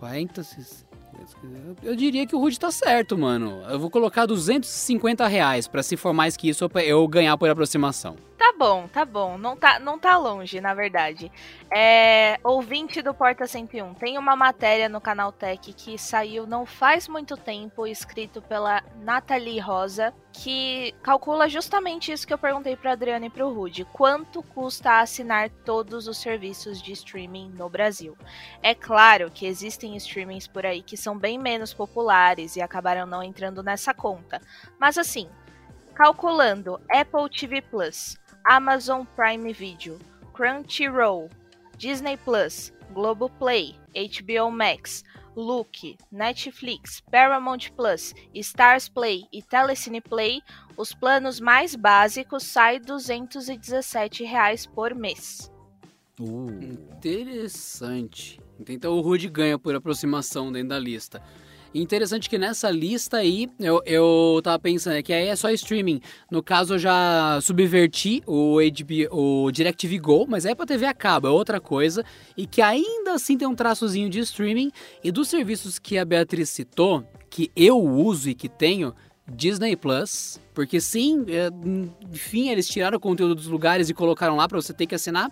40. 0.00 0.42
Eu 1.82 1.94
diria 1.94 2.26
que 2.26 2.34
o 2.34 2.38
Rude 2.38 2.58
tá 2.58 2.70
certo, 2.70 3.16
mano. 3.16 3.62
Eu 3.68 3.78
vou 3.78 3.90
colocar 3.90 4.24
250 4.24 5.26
reais 5.26 5.68
pra 5.68 5.82
se 5.82 5.96
for 5.96 6.14
mais 6.14 6.36
que 6.36 6.48
isso 6.48 6.64
eu 6.64 7.06
ganhar 7.06 7.36
por 7.36 7.50
aproximação. 7.50 8.16
Tá 8.40 8.54
bom, 8.56 8.88
tá 8.88 9.04
bom. 9.04 9.36
Não 9.36 9.54
tá, 9.54 9.78
não 9.78 9.98
tá 9.98 10.16
longe, 10.16 10.62
na 10.62 10.72
verdade. 10.72 11.30
É, 11.70 12.40
ouvinte 12.42 13.02
do 13.02 13.12
Porta 13.12 13.46
101, 13.46 13.92
tem 13.92 14.16
uma 14.16 14.34
matéria 14.34 14.88
no 14.88 14.98
canal 14.98 15.30
Tech 15.30 15.70
que 15.74 15.98
saiu 15.98 16.46
não 16.46 16.64
faz 16.64 17.06
muito 17.06 17.36
tempo, 17.36 17.86
escrito 17.86 18.40
pela 18.40 18.82
Nathalie 19.02 19.60
Rosa, 19.60 20.14
que 20.32 20.94
calcula 21.02 21.50
justamente 21.50 22.10
isso 22.10 22.26
que 22.26 22.32
eu 22.32 22.38
perguntei 22.38 22.76
pra 22.76 22.92
Adriana 22.92 23.26
e 23.26 23.30
pro 23.30 23.52
Rude. 23.52 23.84
Quanto 23.92 24.42
custa 24.42 25.00
assinar 25.00 25.50
todos 25.50 26.08
os 26.08 26.16
serviços 26.16 26.80
de 26.80 26.92
streaming 26.92 27.50
no 27.50 27.68
Brasil? 27.68 28.16
É 28.62 28.74
claro 28.74 29.30
que 29.30 29.44
existem 29.44 29.94
streamings 29.96 30.46
por 30.46 30.64
aí 30.64 30.80
que 30.80 30.96
são 30.96 31.14
bem 31.18 31.38
menos 31.38 31.74
populares 31.74 32.56
e 32.56 32.62
acabaram 32.62 33.04
não 33.04 33.22
entrando 33.22 33.62
nessa 33.62 33.92
conta. 33.92 34.40
Mas 34.78 34.96
assim, 34.96 35.28
calculando 36.00 36.80
Apple 36.90 37.28
TV 37.28 37.60
Plus, 37.60 38.16
Amazon 38.44 39.04
Prime 39.16 39.52
Video, 39.52 39.98
Crunchyroll, 40.32 41.28
Disney 41.76 42.16
Plus, 42.16 42.72
Globoplay, 42.92 43.74
HBO 43.94 44.50
Max, 44.50 45.04
Look, 45.36 45.96
Netflix, 46.10 47.00
Paramount 47.10 47.70
Plus, 47.76 48.14
Stars 48.34 48.88
Play 48.88 49.24
e 49.32 49.42
Telecine 49.42 50.00
Play, 50.00 50.42
os 50.76 50.92
planos 50.92 51.40
mais 51.40 51.74
básicos 51.74 52.42
saem 52.42 52.80
217 52.80 54.24
reais 54.24 54.66
por 54.66 54.94
mês. 54.94 55.50
Interessante. 56.18 58.40
Então 58.68 58.92
o 58.92 59.00
Rude 59.00 59.28
ganha 59.28 59.58
por 59.58 59.74
aproximação 59.74 60.52
dentro 60.52 60.70
da 60.70 60.78
lista. 60.78 61.22
Interessante 61.72 62.28
que 62.28 62.36
nessa 62.36 62.68
lista 62.68 63.18
aí, 63.18 63.48
eu, 63.58 63.80
eu 63.86 64.40
tava 64.42 64.58
pensando 64.58 64.96
é 64.96 65.02
que 65.02 65.12
aí 65.12 65.28
é 65.28 65.36
só 65.36 65.50
streaming. 65.50 66.00
No 66.28 66.42
caso, 66.42 66.74
eu 66.74 66.78
já 66.78 67.38
subverti 67.40 68.22
o, 68.26 68.56
HBO, 68.56 69.44
o 69.46 69.52
DirecTV 69.52 69.98
Go, 69.98 70.26
mas 70.28 70.44
é 70.44 70.54
pra 70.54 70.66
TV 70.66 70.86
a 70.86 70.94
cabo, 70.94 71.28
é 71.28 71.30
outra 71.30 71.60
coisa. 71.60 72.04
E 72.36 72.44
que 72.44 72.60
ainda 72.60 73.12
assim 73.12 73.38
tem 73.38 73.46
um 73.46 73.54
traçozinho 73.54 74.10
de 74.10 74.18
streaming. 74.18 74.72
E 75.04 75.12
dos 75.12 75.28
serviços 75.28 75.78
que 75.78 75.96
a 75.96 76.04
Beatriz 76.04 76.48
citou, 76.48 77.04
que 77.28 77.52
eu 77.54 77.78
uso 77.78 78.30
e 78.30 78.34
que 78.34 78.48
tenho, 78.48 78.92
Disney 79.32 79.76
Plus, 79.76 80.40
porque 80.52 80.80
sim, 80.80 81.24
é, 81.28 81.50
enfim, 82.12 82.48
eles 82.48 82.68
tiraram 82.68 82.96
o 82.96 83.00
conteúdo 83.00 83.36
dos 83.36 83.46
lugares 83.46 83.88
e 83.88 83.94
colocaram 83.94 84.34
lá 84.34 84.48
pra 84.48 84.60
você 84.60 84.72
ter 84.72 84.86
que 84.86 84.94
assinar. 84.96 85.30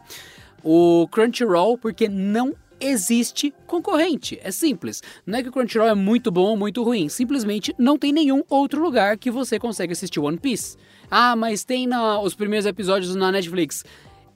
O 0.63 1.09
Crunchyroll, 1.11 1.77
porque 1.77 2.09
não 2.09 2.55
existe 2.81 3.53
concorrente. 3.67 4.39
É 4.43 4.51
simples. 4.51 5.03
Não 5.27 5.39
é 5.39 5.43
que 5.43 5.49
o 5.49 5.53
Crunchyroll 5.53 5.89
é 5.89 5.95
muito 5.95 6.31
bom 6.31 6.51
ou 6.51 6.57
muito 6.57 6.83
ruim. 6.83 7.09
Simplesmente 7.09 7.75
não 7.79 7.99
tem 7.99 8.13
nenhum 8.13 8.43
outro 8.49 8.83
lugar 8.83 9.19
que 9.19 9.31
você 9.31 9.59
consegue 9.59 9.93
assistir 9.93 10.21
One 10.21 10.39
Piece. 10.39 10.77
Ah, 11.11 11.35
mas 11.35 11.65
tem 11.65 11.87
na- 11.87 12.21
os 12.21 12.35
primeiros 12.35 12.67
episódios 12.67 13.15
na 13.15 13.33
Netflix. 13.33 13.85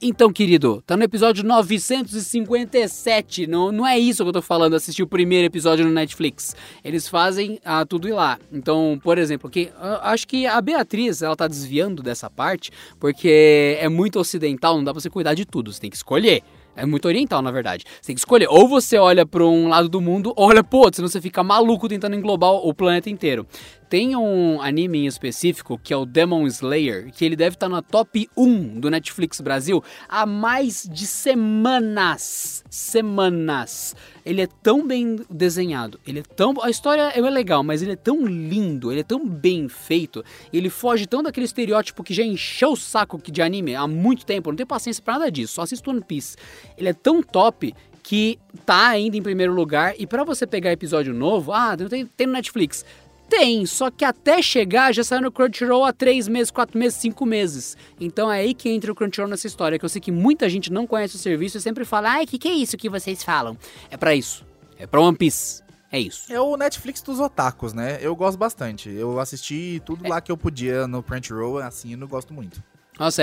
Então, 0.05 0.33
querido, 0.33 0.83
tá 0.85 0.97
no 0.97 1.05
episódio 1.05 1.45
957. 1.45 3.47
Não, 3.47 3.71
não 3.71 3.87
é 3.87 3.97
isso 3.97 4.25
que 4.25 4.29
eu 4.29 4.33
tô 4.33 4.43
falando, 4.43 4.75
assistir 4.75 5.05
o 5.05 5.07
primeiro 5.07 5.47
episódio 5.47 5.85
no 5.85 5.93
Netflix. 5.93 6.57
Eles 6.83 7.07
fazem 7.07 7.61
ah, 7.65 7.87
tudo 7.87 8.09
ir 8.09 8.13
lá. 8.13 8.37
Então, 8.53 8.99
por 9.01 9.17
exemplo, 9.17 9.49
que, 9.49 9.71
eu 9.81 9.95
acho 10.03 10.27
que 10.27 10.45
a 10.45 10.61
Beatriz, 10.61 11.23
ela 11.23 11.37
tá 11.37 11.47
desviando 11.47 12.03
dessa 12.03 12.29
parte, 12.29 12.73
porque 12.99 13.79
é 13.79 13.89
muito 13.89 14.19
ocidental, 14.19 14.77
não 14.77 14.83
dá 14.83 14.93
pra 14.93 15.01
você 15.01 15.09
cuidar 15.09 15.35
de 15.35 15.45
tudo, 15.45 15.73
você 15.73 15.81
tem 15.81 15.91
que 15.91 15.97
escolher. 15.97 16.43
É 16.75 16.87
muito 16.87 17.07
oriental, 17.07 17.43
na 17.43 17.51
verdade. 17.51 17.85
Você 18.01 18.09
tem 18.09 18.15
que 18.15 18.21
escolher. 18.21 18.47
Ou 18.49 18.67
você 18.67 18.97
olha 18.97 19.27
pra 19.27 19.45
um 19.45 19.69
lado 19.69 19.89
do 19.89 20.01
mundo, 20.01 20.33
ou 20.37 20.47
olha 20.49 20.65
pro 20.65 20.79
outro, 20.79 20.97
senão 20.97 21.09
você 21.09 21.21
fica 21.21 21.43
maluco 21.43 21.89
tentando 21.89 22.17
englobar 22.17 22.51
o 22.53 22.73
planeta 22.73 23.11
inteiro. 23.11 23.47
Tem 23.93 24.17
um 24.17 24.59
anime 24.63 25.01
em 25.01 25.07
específico 25.07 25.79
que 25.79 25.93
é 25.93 25.97
o 25.99 26.07
Demon 26.07 26.47
Slayer, 26.47 27.13
que 27.13 27.27
ele 27.27 27.37
deve 27.37 27.57
estar 27.57 27.69
na 27.69 27.83
top 27.83 28.27
1 28.35 28.81
do 28.81 28.89
Netflix 28.89 29.39
Brasil 29.39 29.85
há 30.09 30.25
mais 30.25 30.89
de 30.91 31.07
semanas. 31.07 32.65
Semanas. 32.71 33.95
Ele 34.25 34.41
é 34.41 34.47
tão 34.47 34.87
bem 34.87 35.19
desenhado, 35.29 36.01
ele 36.07 36.21
é 36.21 36.23
tão. 36.23 36.55
A 36.63 36.71
história 36.71 37.03
é 37.03 37.21
legal, 37.21 37.63
mas 37.63 37.83
ele 37.83 37.93
é 37.93 37.97
tão 37.97 38.25
lindo, 38.25 38.91
ele 38.91 39.01
é 39.01 39.05
tão 39.05 39.29
bem 39.29 39.69
feito, 39.69 40.25
ele 40.51 40.71
foge 40.71 41.07
tão 41.07 41.23
daquele 41.23 41.45
estereótipo 41.45 42.03
que 42.03 42.15
já 42.15 42.23
encheu 42.23 42.73
o 42.73 42.77
saco 42.77 43.21
de 43.31 43.43
anime 43.43 43.75
há 43.75 43.87
muito 43.87 44.25
tempo. 44.25 44.49
Não 44.49 44.57
tenho 44.57 44.67
paciência 44.67 45.03
pra 45.03 45.19
nada 45.19 45.31
disso, 45.31 45.53
só 45.53 45.63
assisto 45.63 45.91
One 45.91 46.01
Piece. 46.01 46.39
Ele 46.79 46.89
é 46.89 46.95
tão 46.95 47.23
top 47.23 47.75
que 48.03 48.39
tá 48.67 48.89
ainda 48.89 49.17
em 49.17 49.23
primeiro 49.23 49.53
lugar. 49.53 49.95
E 49.99 50.07
para 50.07 50.25
você 50.25 50.47
pegar 50.47 50.73
episódio 50.73 51.15
novo, 51.15 51.53
ah, 51.53 51.77
tem 52.17 52.27
no 52.27 52.33
Netflix. 52.33 52.85
Tem, 53.33 53.65
só 53.65 53.91
que 53.91 54.05
até 54.05 54.43
chegar 54.43 54.93
já 54.93 55.03
saiu 55.03 55.23
no 55.23 55.33
Crunchyroll 55.33 55.87
há 55.87 55.93
3 55.95 56.29
meses, 56.29 56.51
4 56.51 56.79
meses, 56.79 56.99
5 56.99 57.25
meses. 57.25 57.79
Então 57.99 58.31
é 58.31 58.41
aí 58.41 58.53
que 58.53 58.69
entra 58.69 58.93
o 58.93 58.95
Crunchyroll 58.95 59.31
nessa 59.31 59.47
história, 59.47 59.79
que 59.79 59.85
eu 59.87 59.89
sei 59.89 60.03
que 60.03 60.13
muita 60.13 60.51
gente 60.51 60.71
não 60.71 60.87
conhece 60.87 61.17
o 61.17 61.19
serviço 61.19 61.57
e 61.57 61.61
sempre 61.63 61.87
fala, 61.87 62.11
ai, 62.11 62.27
que 62.27 62.39
que 62.39 62.47
é 62.47 62.53
isso 62.53 62.77
que 62.77 62.91
vocês 62.91 63.25
falam? 63.25 63.57
É 63.91 63.97
para 63.97 64.15
isso. 64.15 64.45
É 64.79 64.87
pra 64.87 65.01
One 65.01 65.17
Piece. 65.17 65.63
É 65.91 65.99
isso. 65.99 66.31
É 66.31 66.39
o 66.39 66.59
Netflix 66.59 67.01
dos 67.01 67.21
otakus, 67.21 67.73
né? 67.73 67.99
Eu 68.03 68.15
gosto 68.15 68.37
bastante. 68.37 68.91
Eu 68.91 69.19
assisti 69.19 69.81
tudo 69.87 70.05
é. 70.07 70.11
lá 70.11 70.21
que 70.21 70.31
eu 70.31 70.37
podia 70.37 70.87
no 70.87 71.03
Crunchyroll, 71.03 71.57
assim, 71.61 71.99
eu 71.99 72.07
gosto 72.07 72.35
muito. 72.35 72.63
Nossa, 72.99 73.23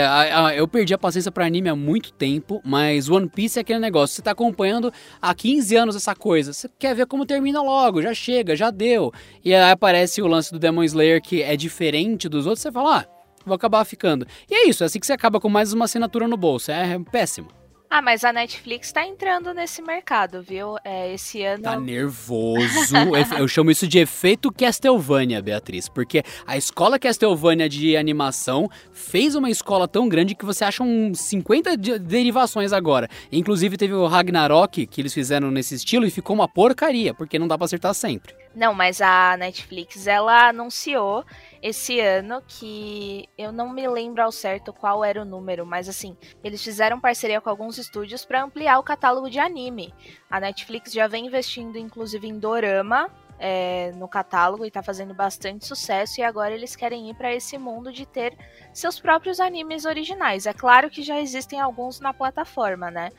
eu 0.55 0.67
perdi 0.67 0.93
a 0.93 0.97
paciência 0.97 1.32
pra 1.32 1.45
anime 1.45 1.69
há 1.69 1.75
muito 1.75 2.12
tempo, 2.12 2.60
mas 2.65 3.08
One 3.08 3.29
Piece 3.29 3.60
é 3.60 3.62
aquele 3.62 3.79
negócio. 3.79 4.15
Você 4.15 4.21
tá 4.21 4.32
acompanhando 4.32 4.91
há 5.21 5.34
15 5.34 5.75
anos 5.75 5.95
essa 5.95 6.15
coisa. 6.15 6.51
Você 6.51 6.67
quer 6.77 6.95
ver 6.95 7.05
como 7.05 7.25
termina 7.25 7.62
logo, 7.62 8.01
já 8.01 8.13
chega, 8.13 8.55
já 8.55 8.71
deu. 8.71 9.13
E 9.45 9.53
aí 9.53 9.71
aparece 9.71 10.21
o 10.21 10.27
lance 10.27 10.51
do 10.51 10.60
Demon 10.60 10.84
Slayer 10.84 11.21
que 11.21 11.43
é 11.43 11.55
diferente 11.55 12.27
dos 12.27 12.45
outros, 12.45 12.63
você 12.63 12.71
fala, 12.71 13.01
ah, 13.01 13.05
vou 13.45 13.55
acabar 13.55 13.86
ficando. 13.86 14.25
E 14.49 14.55
é 14.55 14.67
isso, 14.67 14.84
é 14.84 14.88
assim 14.88 14.99
que 14.99 15.05
você 15.05 15.13
acaba 15.13 15.39
com 15.39 15.49
mais 15.49 15.71
uma 15.71 15.86
assinatura 15.86 16.27
no 16.27 16.36
bolso. 16.36 16.71
É 16.71 16.97
péssimo. 17.12 17.59
Ah, 17.91 18.04
mas 18.04 18.23
a 18.23 18.32
Netflix 18.32 18.91
tá 18.91 19.04
entrando 19.04 19.52
nesse 19.52 19.82
mercado, 19.82 20.43
viu? 20.43 20.78
É, 20.84 21.12
esse 21.12 21.43
ano. 21.43 21.63
Tá 21.63 21.80
nervoso. 21.80 22.95
eu 23.36 23.47
chamo 23.47 23.71
isso 23.71 23.88
de 23.88 23.97
efeito 23.97 24.52
Castlevania, 24.52 25.41
Beatriz. 25.41 25.89
Porque 25.89 26.21
a 26.45 26.56
escola 26.56 26.99
Castlevania 26.99 27.67
de 27.67 27.97
animação 27.97 28.69
fez 28.93 29.34
uma 29.34 29.49
escola 29.49 29.88
tão 29.88 30.08
grande 30.08 30.36
que 30.36 30.45
você 30.45 30.63
acha 30.63 30.84
uns 30.84 31.19
50 31.21 31.75
derivações 31.97 32.71
agora. 32.71 33.10
Inclusive 33.32 33.75
teve 33.75 33.93
o 33.95 34.06
Ragnarok 34.06 34.86
que 34.86 35.02
eles 35.02 35.13
fizeram 35.13 35.49
nesse 35.49 35.73
estilo 35.73 36.06
e 36.06 36.12
ficou 36.12 36.36
uma 36.36 36.47
porcaria, 36.47 37.15
porque 37.15 37.39
não 37.39 37.47
dá 37.47 37.58
pra 37.58 37.65
acertar 37.65 37.95
sempre. 37.95 38.36
Não, 38.55 38.73
mas 38.73 38.99
a 38.99 39.38
Netflix 39.38 40.07
ela 40.07 40.49
anunciou 40.49 41.23
esse 41.62 41.99
ano 41.99 42.41
que 42.47 43.29
eu 43.38 43.51
não 43.51 43.71
me 43.71 43.88
lembro 43.88 44.23
ao 44.23 44.31
certo 44.31 44.73
qual 44.73 45.03
era 45.03 45.21
o 45.21 45.25
número, 45.25 45.65
mas 45.65 45.88
assim, 45.88 46.17
eles 46.43 46.63
fizeram 46.63 46.99
parceria 46.99 47.39
com 47.39 47.49
alguns 47.49 47.77
estúdios 47.77 48.25
para 48.25 48.43
ampliar 48.43 48.79
o 48.79 48.83
catálogo 48.83 49.29
de 49.29 49.39
anime. 49.39 49.93
A 50.29 50.39
Netflix 50.39 50.91
já 50.91 51.07
vem 51.07 51.27
investindo 51.27 51.77
inclusive 51.77 52.27
em 52.27 52.39
dorama 52.39 53.09
é, 53.39 53.91
no 53.95 54.07
catálogo 54.07 54.65
e 54.65 54.71
tá 54.71 54.83
fazendo 54.83 55.13
bastante 55.13 55.65
sucesso 55.65 56.19
e 56.19 56.23
agora 56.23 56.53
eles 56.53 56.75
querem 56.75 57.09
ir 57.09 57.15
para 57.15 57.33
esse 57.33 57.57
mundo 57.57 57.91
de 57.91 58.05
ter 58.05 58.38
seus 58.73 58.99
próprios 58.99 59.39
animes 59.39 59.85
originais. 59.85 60.45
É 60.45 60.53
claro 60.53 60.89
que 60.89 61.01
já 61.01 61.19
existem 61.19 61.59
alguns 61.59 61.99
na 62.01 62.13
plataforma, 62.13 62.91
né? 62.91 63.09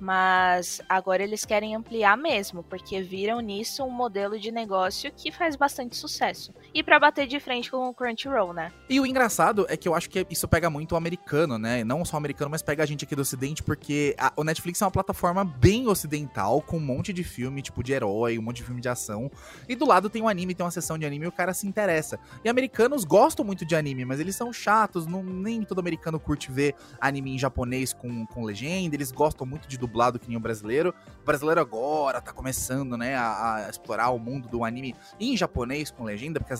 Mas 0.00 0.80
agora 0.88 1.22
eles 1.22 1.44
querem 1.44 1.76
ampliar 1.76 2.16
mesmo, 2.16 2.62
porque 2.62 3.02
viram 3.02 3.40
nisso 3.40 3.84
um 3.84 3.90
modelo 3.90 4.38
de 4.38 4.50
negócio 4.50 5.12
que 5.14 5.30
faz 5.30 5.56
bastante 5.56 5.96
sucesso. 5.96 6.52
E 6.72 6.82
para 6.82 6.98
bater 6.98 7.26
de 7.26 7.38
frente 7.38 7.70
com 7.70 7.88
o 7.88 7.94
Crunchyroll, 7.94 8.54
né? 8.54 8.72
E 8.88 8.98
o 8.98 9.06
engraçado 9.06 9.66
é 9.68 9.76
que 9.76 9.86
eu 9.86 9.94
acho 9.94 10.08
que 10.08 10.26
isso 10.30 10.48
pega 10.48 10.70
muito 10.70 10.92
o 10.92 10.96
americano, 10.96 11.58
né? 11.58 11.84
Não 11.84 12.04
só 12.04 12.16
o 12.16 12.18
americano, 12.18 12.50
mas 12.50 12.62
pega 12.62 12.82
a 12.82 12.86
gente 12.86 13.04
aqui 13.04 13.14
do 13.14 13.22
ocidente, 13.22 13.62
porque 13.62 14.14
a, 14.18 14.32
o 14.36 14.42
Netflix 14.42 14.80
é 14.80 14.84
uma 14.84 14.90
plataforma 14.90 15.44
bem 15.44 15.86
ocidental, 15.86 16.62
com 16.62 16.78
um 16.78 16.80
monte 16.80 17.12
de 17.12 17.22
filme, 17.22 17.60
tipo 17.60 17.82
de 17.82 17.92
herói, 17.92 18.38
um 18.38 18.42
monte 18.42 18.56
de 18.56 18.64
filme 18.64 18.80
de 18.80 18.88
ação. 18.88 19.30
E 19.68 19.76
do 19.76 19.86
lado 19.86 20.08
tem 20.08 20.22
um 20.22 20.28
anime, 20.28 20.54
tem 20.54 20.64
uma 20.64 20.70
sessão 20.70 20.96
de 20.96 21.04
anime 21.04 21.26
e 21.26 21.28
o 21.28 21.32
cara 21.32 21.52
se 21.52 21.66
interessa. 21.66 22.18
E 22.42 22.48
americanos 22.48 23.04
gostam 23.04 23.44
muito 23.44 23.66
de 23.66 23.76
anime, 23.76 24.04
mas 24.04 24.18
eles 24.18 24.34
são 24.34 24.52
chatos, 24.52 25.06
não, 25.06 25.22
nem 25.22 25.62
todo 25.62 25.78
americano 25.78 26.18
curte 26.18 26.50
ver 26.50 26.74
anime 27.00 27.34
em 27.34 27.38
japonês 27.38 27.92
com, 27.92 28.24
com 28.26 28.44
legenda, 28.44 28.94
eles 28.94 29.12
gostam 29.12 29.46
muito 29.46 29.68
de 29.68 29.76
dublado 29.90 30.18
que 30.18 30.28
nem 30.28 30.36
o 30.36 30.40
brasileiro. 30.40 30.94
O 31.20 31.24
brasileiro 31.24 31.60
agora 31.60 32.20
tá 32.20 32.32
começando, 32.32 32.96
né, 32.96 33.16
a, 33.16 33.56
a 33.56 33.70
explorar 33.70 34.10
o 34.10 34.18
mundo 34.18 34.48
do 34.48 34.64
anime 34.64 34.94
em 35.18 35.36
japonês 35.36 35.90
com 35.90 36.04
legenda, 36.04 36.40
porque 36.40 36.54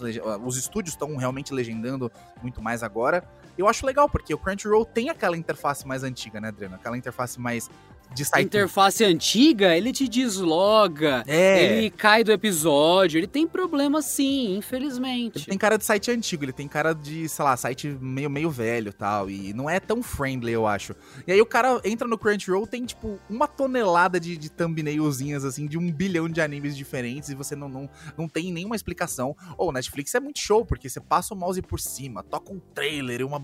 os 0.44 0.56
estúdios 0.56 0.94
estão 0.94 1.16
realmente 1.16 1.54
legendando 1.54 2.10
muito 2.42 2.60
mais 2.60 2.82
agora. 2.82 3.24
Eu 3.56 3.68
acho 3.68 3.86
legal, 3.86 4.08
porque 4.08 4.34
o 4.34 4.38
Crunchyroll 4.38 4.84
tem 4.84 5.10
aquela 5.10 5.36
interface 5.36 5.86
mais 5.86 6.02
antiga, 6.02 6.40
né, 6.40 6.48
Adriano? 6.48 6.74
Aquela 6.74 6.96
interface 6.96 7.38
mais 7.38 7.70
de. 8.14 8.24
Interface 8.40 9.04
antiga, 9.04 9.76
ele 9.76 9.92
te 9.92 10.08
desloga, 10.08 11.22
é. 11.26 11.64
ele 11.64 11.90
cai 11.90 12.24
do 12.24 12.32
episódio, 12.32 13.18
ele 13.18 13.26
tem 13.26 13.46
problema 13.46 14.02
sim, 14.02 14.56
infelizmente. 14.56 15.38
Ele 15.38 15.46
tem 15.46 15.58
cara 15.58 15.76
de 15.76 15.84
site 15.84 16.10
antigo, 16.10 16.44
ele 16.44 16.52
tem 16.52 16.66
cara 16.66 16.92
de, 16.92 17.28
sei 17.28 17.44
lá, 17.44 17.56
site 17.56 17.88
meio, 18.00 18.30
meio 18.30 18.50
velho 18.50 18.92
tal, 18.92 19.28
e 19.30 19.52
não 19.52 19.68
é 19.68 19.78
tão 19.78 20.02
friendly, 20.02 20.52
eu 20.52 20.66
acho. 20.66 20.94
E 21.26 21.32
aí 21.32 21.40
o 21.40 21.46
cara 21.46 21.80
entra 21.84 22.06
no 22.06 22.18
Crunchyroll, 22.18 22.66
tem 22.66 22.84
tipo 22.84 23.18
uma 23.28 23.46
tonelada 23.46 24.18
de, 24.18 24.36
de 24.36 24.50
thumbnailzinhas, 24.50 25.44
assim, 25.44 25.66
de 25.66 25.78
um 25.78 25.90
bilhão 25.90 26.28
de 26.28 26.40
animes 26.40 26.76
diferentes, 26.76 27.28
e 27.28 27.34
você 27.34 27.54
não, 27.54 27.68
não, 27.68 27.88
não 28.16 28.28
tem 28.28 28.52
nenhuma 28.52 28.76
explicação. 28.76 29.36
Ou 29.56 29.68
oh, 29.68 29.72
Netflix 29.72 30.14
é 30.14 30.20
muito 30.20 30.38
show, 30.38 30.64
porque 30.64 30.88
você 30.88 31.00
passa 31.00 31.34
o 31.34 31.36
mouse 31.36 31.60
por 31.62 31.80
cima, 31.80 32.22
toca 32.22 32.52
um 32.52 32.60
trailer, 32.74 33.24
uma 33.26 33.40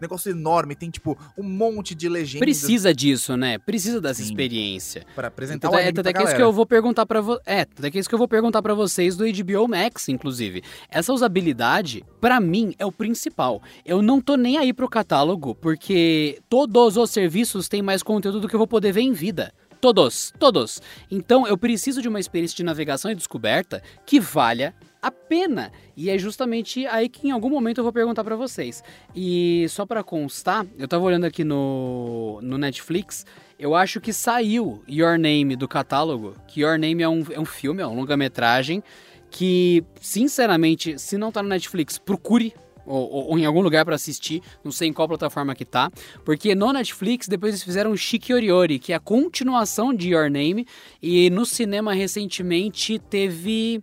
negócio 0.00 0.30
enorme, 0.30 0.74
tem 0.74 0.90
tipo 0.90 1.18
um 1.36 1.42
monte 1.42 1.94
de 1.94 2.08
legendas. 2.08 2.40
Precisa 2.40 2.94
disso, 2.94 3.36
né? 3.36 3.58
Precisa 3.58 4.00
dessa 4.00 4.22
Sim. 4.22 4.28
experiência. 4.28 5.06
Para 5.14 5.28
apresentar 5.28 5.68
então, 5.68 5.78
o 5.78 5.82
é, 5.82 5.88
até 5.88 6.12
que 6.12 6.22
isso 6.22 6.36
que 6.36 6.42
eu 6.42 6.52
vou 6.52 6.66
perguntar 6.66 7.06
para 7.06 7.20
vo... 7.20 7.38
é, 7.46 7.62
até 7.62 7.90
que 7.90 7.98
isso 7.98 8.08
que 8.08 8.14
eu 8.14 8.18
vou 8.18 8.28
perguntar 8.28 8.62
para 8.62 8.74
vocês 8.74 9.16
do 9.16 9.24
HBO 9.24 9.68
Max, 9.68 10.08
inclusive. 10.08 10.62
Essa 10.90 11.12
usabilidade, 11.12 12.04
para 12.20 12.40
mim, 12.40 12.74
é 12.78 12.86
o 12.86 12.92
principal. 12.92 13.62
Eu 13.84 14.02
não 14.02 14.20
tô 14.20 14.36
nem 14.36 14.58
aí 14.58 14.72
pro 14.72 14.88
catálogo, 14.88 15.54
porque 15.54 16.40
todos 16.48 16.96
os 16.96 17.10
serviços 17.10 17.68
têm 17.68 17.82
mais 17.82 18.02
conteúdo 18.02 18.40
do 18.40 18.48
que 18.48 18.54
eu 18.54 18.58
vou 18.58 18.66
poder 18.66 18.92
ver 18.92 19.02
em 19.02 19.12
vida. 19.12 19.52
Todos, 19.80 20.32
todos. 20.38 20.82
Então 21.10 21.46
eu 21.46 21.56
preciso 21.56 22.02
de 22.02 22.08
uma 22.08 22.18
experiência 22.18 22.56
de 22.56 22.64
navegação 22.64 23.10
e 23.10 23.14
descoberta 23.14 23.80
que 24.04 24.18
valha 24.18 24.74
a 25.00 25.10
pena. 25.10 25.72
E 25.96 26.10
é 26.10 26.18
justamente 26.18 26.86
aí 26.86 27.08
que 27.08 27.28
em 27.28 27.30
algum 27.30 27.50
momento 27.50 27.78
eu 27.78 27.84
vou 27.84 27.92
perguntar 27.92 28.24
para 28.24 28.36
vocês. 28.36 28.82
E 29.14 29.66
só 29.68 29.86
para 29.86 30.02
constar, 30.02 30.66
eu 30.78 30.88
tava 30.88 31.04
olhando 31.04 31.24
aqui 31.24 31.44
no, 31.44 32.40
no 32.42 32.58
Netflix, 32.58 33.24
eu 33.58 33.74
acho 33.74 34.00
que 34.00 34.12
saiu 34.12 34.82
Your 34.88 35.18
Name 35.18 35.56
do 35.56 35.66
catálogo, 35.66 36.34
que 36.46 36.60
Your 36.60 36.78
Name 36.78 37.02
é 37.02 37.08
um, 37.08 37.24
é 37.30 37.40
um 37.40 37.44
filme, 37.44 37.82
é 37.82 37.86
um 37.86 37.94
longa-metragem, 37.94 38.82
que, 39.30 39.84
sinceramente, 40.00 40.98
se 40.98 41.18
não 41.18 41.30
tá 41.30 41.42
no 41.42 41.48
Netflix, 41.48 41.98
procure 41.98 42.54
ou, 42.88 43.28
ou, 43.30 43.38
em 43.38 43.44
algum 43.44 43.60
lugar 43.60 43.84
para 43.84 43.94
assistir, 43.94 44.42
não 44.64 44.72
sei 44.72 44.88
em 44.88 44.92
qual 44.92 45.06
plataforma 45.06 45.54
que 45.54 45.64
tá, 45.64 45.90
porque 46.24 46.54
no 46.54 46.72
Netflix 46.72 47.28
depois 47.28 47.52
eles 47.52 47.62
fizeram 47.62 47.94
Shiki 47.94 48.32
Oriori, 48.32 48.78
que 48.78 48.94
é 48.94 48.96
a 48.96 49.00
continuação 49.00 49.92
de 49.92 50.14
Your 50.14 50.30
Name, 50.30 50.66
e 51.02 51.28
no 51.28 51.44
cinema 51.44 51.92
recentemente 51.92 52.98
teve 52.98 53.82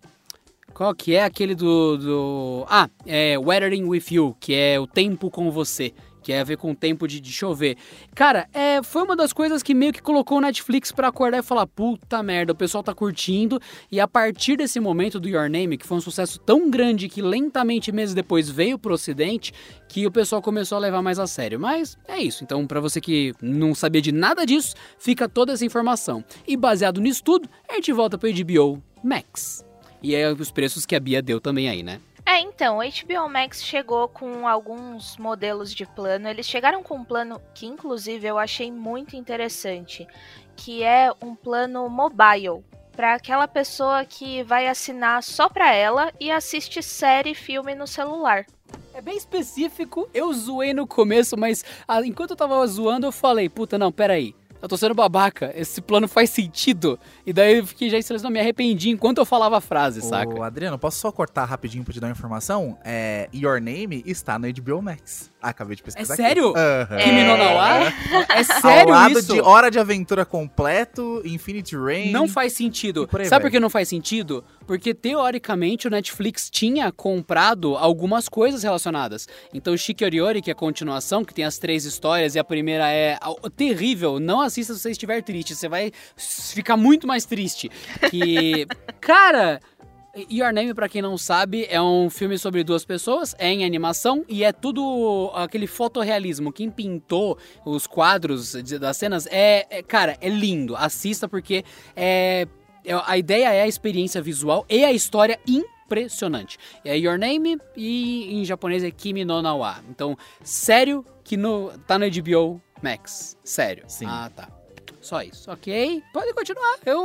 qual 0.76 0.94
que 0.94 1.16
é 1.16 1.24
aquele 1.24 1.56
do. 1.56 1.98
do... 1.98 2.66
Ah, 2.68 2.90
é 3.06 3.40
Weathering 3.40 3.86
with 3.86 4.04
You, 4.12 4.36
que 4.40 4.54
é 4.54 4.78
o 4.78 4.86
tempo 4.86 5.32
com 5.32 5.50
você. 5.50 5.94
Que 6.22 6.34
é 6.34 6.42
a 6.42 6.44
ver 6.44 6.58
com 6.58 6.72
o 6.72 6.76
tempo 6.76 7.08
de, 7.08 7.22
de 7.22 7.32
chover. 7.32 7.78
Cara, 8.16 8.50
é, 8.52 8.82
foi 8.84 9.04
uma 9.04 9.16
das 9.16 9.32
coisas 9.32 9.62
que 9.62 9.76
meio 9.76 9.94
que 9.94 10.02
colocou 10.02 10.40
o 10.40 10.42
Netflix 10.42 10.92
pra 10.92 11.08
acordar 11.08 11.38
e 11.38 11.44
falar: 11.44 11.66
puta 11.66 12.22
merda, 12.22 12.52
o 12.52 12.56
pessoal 12.56 12.84
tá 12.84 12.94
curtindo. 12.94 13.58
E 13.90 14.02
a 14.02 14.08
partir 14.08 14.58
desse 14.58 14.80
momento 14.80 15.18
do 15.18 15.30
Your 15.30 15.50
Name, 15.50 15.78
que 15.78 15.88
foi 15.88 15.98
um 15.98 16.02
sucesso 16.02 16.40
tão 16.40 16.70
grande 16.70 17.08
que 17.08 17.22
lentamente 17.22 17.92
meses 17.92 18.14
depois 18.14 18.50
veio 18.50 18.78
pro 18.78 18.96
ocidente, 18.96 19.54
que 19.88 20.06
o 20.06 20.12
pessoal 20.12 20.42
começou 20.42 20.78
a 20.78 20.82
levar 20.82 21.02
mais 21.02 21.20
a 21.20 21.28
sério. 21.28 21.58
Mas 21.58 21.96
é 22.06 22.20
isso. 22.20 22.44
Então, 22.44 22.68
para 22.68 22.82
você 22.82 23.00
que 23.00 23.34
não 23.42 23.74
sabia 23.74 24.02
de 24.02 24.12
nada 24.12 24.46
disso, 24.46 24.76
fica 24.98 25.30
toda 25.30 25.54
essa 25.54 25.64
informação. 25.64 26.26
E 26.46 26.58
baseado 26.58 27.00
nisso 27.00 27.24
tudo, 27.24 27.48
a 27.70 27.76
gente 27.76 27.94
volta 27.94 28.18
pro 28.18 28.30
HBO 28.30 28.84
Max. 29.02 29.64
E 30.06 30.14
é 30.14 30.32
os 30.32 30.52
preços 30.52 30.86
que 30.86 30.96
a 30.96 31.00
Bia 31.00 31.20
deu 31.20 31.42
também 31.42 31.68
aí, 31.68 31.82
né? 31.82 32.00
É, 32.24 32.40
então, 32.40 32.78
o 32.78 32.82
HBO 32.82 33.28
Max 33.28 33.64
chegou 33.64 34.08
com 34.08 34.48
alguns 34.48 35.18
modelos 35.18 35.74
de 35.74 35.84
plano. 35.84 36.30
Eles 36.30 36.46
chegaram 36.46 36.84
com 36.84 36.98
um 36.98 37.04
plano 37.04 37.42
que, 37.56 37.66
inclusive, 37.66 38.28
eu 38.28 38.38
achei 38.38 38.72
muito 38.72 39.16
interessante, 39.16 40.06
que 40.56 40.84
é 40.84 41.12
um 41.20 41.34
plano 41.34 41.90
mobile 41.90 42.64
para 42.96 43.16
aquela 43.16 43.48
pessoa 43.48 44.06
que 44.06 44.44
vai 44.44 44.68
assinar 44.68 45.24
só 45.24 45.50
para 45.50 45.74
ela 45.74 46.14
e 46.20 46.30
assiste 46.30 46.84
série 46.84 47.32
e 47.32 47.36
filme 47.36 47.74
no 47.74 47.88
celular. 47.88 48.46
É 48.94 49.02
bem 49.02 49.18
específico. 49.18 50.08
Eu 50.14 50.32
zoei 50.32 50.72
no 50.72 50.86
começo, 50.86 51.36
mas 51.36 51.66
ah, 51.88 52.00
enquanto 52.06 52.30
eu 52.30 52.38
tava 52.38 52.68
zoando, 52.68 53.08
eu 53.08 53.12
falei, 53.12 53.50
puta, 53.50 53.76
não, 53.76 53.92
peraí. 53.92 54.36
Eu 54.66 54.70
tô 54.70 54.78
sendo 54.78 54.96
babaca, 54.96 55.54
esse 55.56 55.80
plano 55.80 56.08
faz 56.08 56.32
sentido. 56.32 57.00
E 57.24 57.32
daí 57.32 57.60
eu 57.60 57.68
fiquei 57.68 57.88
já 57.88 58.00
em 58.00 58.02
silêncio, 58.02 58.24
não 58.24 58.32
me 58.32 58.40
arrependi 58.40 58.90
enquanto 58.90 59.20
eu 59.20 59.26
falava 59.26 59.58
a 59.58 59.62
frase, 59.62 60.02
saca? 60.02 60.34
Ô, 60.34 60.42
Adriano, 60.42 60.80
posso 60.80 60.98
só 60.98 61.12
cortar 61.12 61.46
rapidinho 61.46 61.84
pra 61.84 61.94
te 61.94 62.00
dar 62.00 62.08
uma 62.08 62.14
informação? 62.14 62.76
É, 62.84 63.30
Your 63.32 63.62
Name 63.62 64.02
está 64.08 64.40
no 64.40 64.52
HBO 64.52 64.82
Max. 64.82 65.32
Acabei 65.50 65.76
de 65.76 65.82
É 65.82 65.86
pesquisar. 65.86 66.16
sério? 66.16 66.50
Aqui. 66.50 66.60
Aham. 66.60 66.98
Kimi 66.98 67.24
no 67.24 67.38
Nawa? 67.38 67.80
É 68.30 68.38
Ao 68.40 68.62
sério 68.62 68.90
lado 68.94 69.20
isso? 69.20 69.34
de 69.34 69.42
Hora 69.42 69.70
de 69.70 69.78
Aventura 69.80 70.26
Completo, 70.26 71.22
Infinity 71.26 71.76
Rain. 71.78 72.12
Não 72.12 72.28
faz 72.28 72.54
sentido. 72.54 73.08
Por 73.08 73.22
aí 73.22 73.28
Sabe 73.28 73.44
por 73.46 73.52
que 73.52 73.60
não 73.60 73.70
faz 73.70 73.88
sentido? 73.88 74.44
Porque 74.66 74.94
teoricamente 74.94 75.88
o 75.88 75.92
Netflix 75.92 76.50
tinha 76.50 76.92
comprado 76.92 77.76
algumas 77.76 78.28
coisas 78.28 78.64
relacionadas. 78.64 79.28
Então, 79.54 79.78
Shiki 79.78 80.04
Oriori, 80.04 80.42
que 80.42 80.50
é 80.50 80.54
a 80.54 80.56
continuação, 80.56 81.24
que 81.24 81.34
tem 81.34 81.46
as 81.46 81.58
três 81.60 81.86
histórias, 81.86 82.34
e 82.36 82.40
a 82.40 82.44
primeira 82.44 82.90
é 82.92 83.18
ao- 83.22 83.36
terrível. 83.52 84.20
Não 84.20 84.42
assista 84.42 84.74
se 84.74 84.80
você 84.80 84.92
estiver 84.92 85.22
triste. 85.22 85.56
Você 85.56 85.70
vai 85.70 85.92
ficar 86.18 86.76
muito 86.78 87.06
mais 87.08 87.26
triste. 87.26 87.70
Que. 88.10 88.66
Cara. 89.00 89.60
Your 90.32 90.54
Name, 90.54 90.74
pra 90.74 90.88
quem 90.88 91.02
não 91.02 91.18
sabe, 91.18 91.66
é 91.70 91.82
um 91.82 92.10
filme 92.10 92.38
sobre 92.38 92.64
duas 92.64 92.86
pessoas, 92.86 93.36
é 93.38 93.50
em 93.52 93.66
animação 93.66 94.24
e 94.30 94.44
é 94.44 94.52
tudo 94.54 95.30
aquele 95.34 95.68
fotorrealismo. 95.68 96.54
Quem 96.54 96.70
pintou 96.70 97.38
os 97.66 97.86
quadros 97.86 98.54
de- 98.64 98.80
das 98.80 98.96
cenas 98.98 99.28
é, 99.30 99.66
é- 99.70 99.84
cara, 99.84 100.18
é 100.22 100.30
lindo. 100.30 100.76
Assista 100.76 101.28
porque 101.28 101.66
é, 101.96 102.48
é- 102.86 103.02
a 103.06 103.18
ideia 103.18 103.52
é 103.54 103.64
a 103.64 103.68
experiência 103.68 104.22
visual 104.22 104.66
e 104.70 104.86
a 104.86 104.92
história 104.94 105.38
impressionante. 105.46 106.58
É 106.84 106.98
Your 106.98 107.18
Name 107.20 107.58
e 107.76 108.36
em 108.40 108.46
japonês 108.46 108.84
é 108.84 108.92
Kimi 108.92 109.26
no 109.26 109.42
Nawa. 109.42 109.84
Então, 109.90 110.18
sério 110.42 111.06
que 111.24 111.36
no, 111.36 111.72
tá 111.86 112.00
no 112.00 112.06
HBO 112.10 112.62
Max. 112.82 113.38
Sério. 113.44 113.84
Sim. 113.88 114.06
Ah, 114.08 114.32
tá. 114.34 114.48
Só 115.06 115.22
isso, 115.22 115.52
ok? 115.52 116.02
Pode 116.12 116.34
continuar. 116.34 116.78
Eu. 116.84 117.04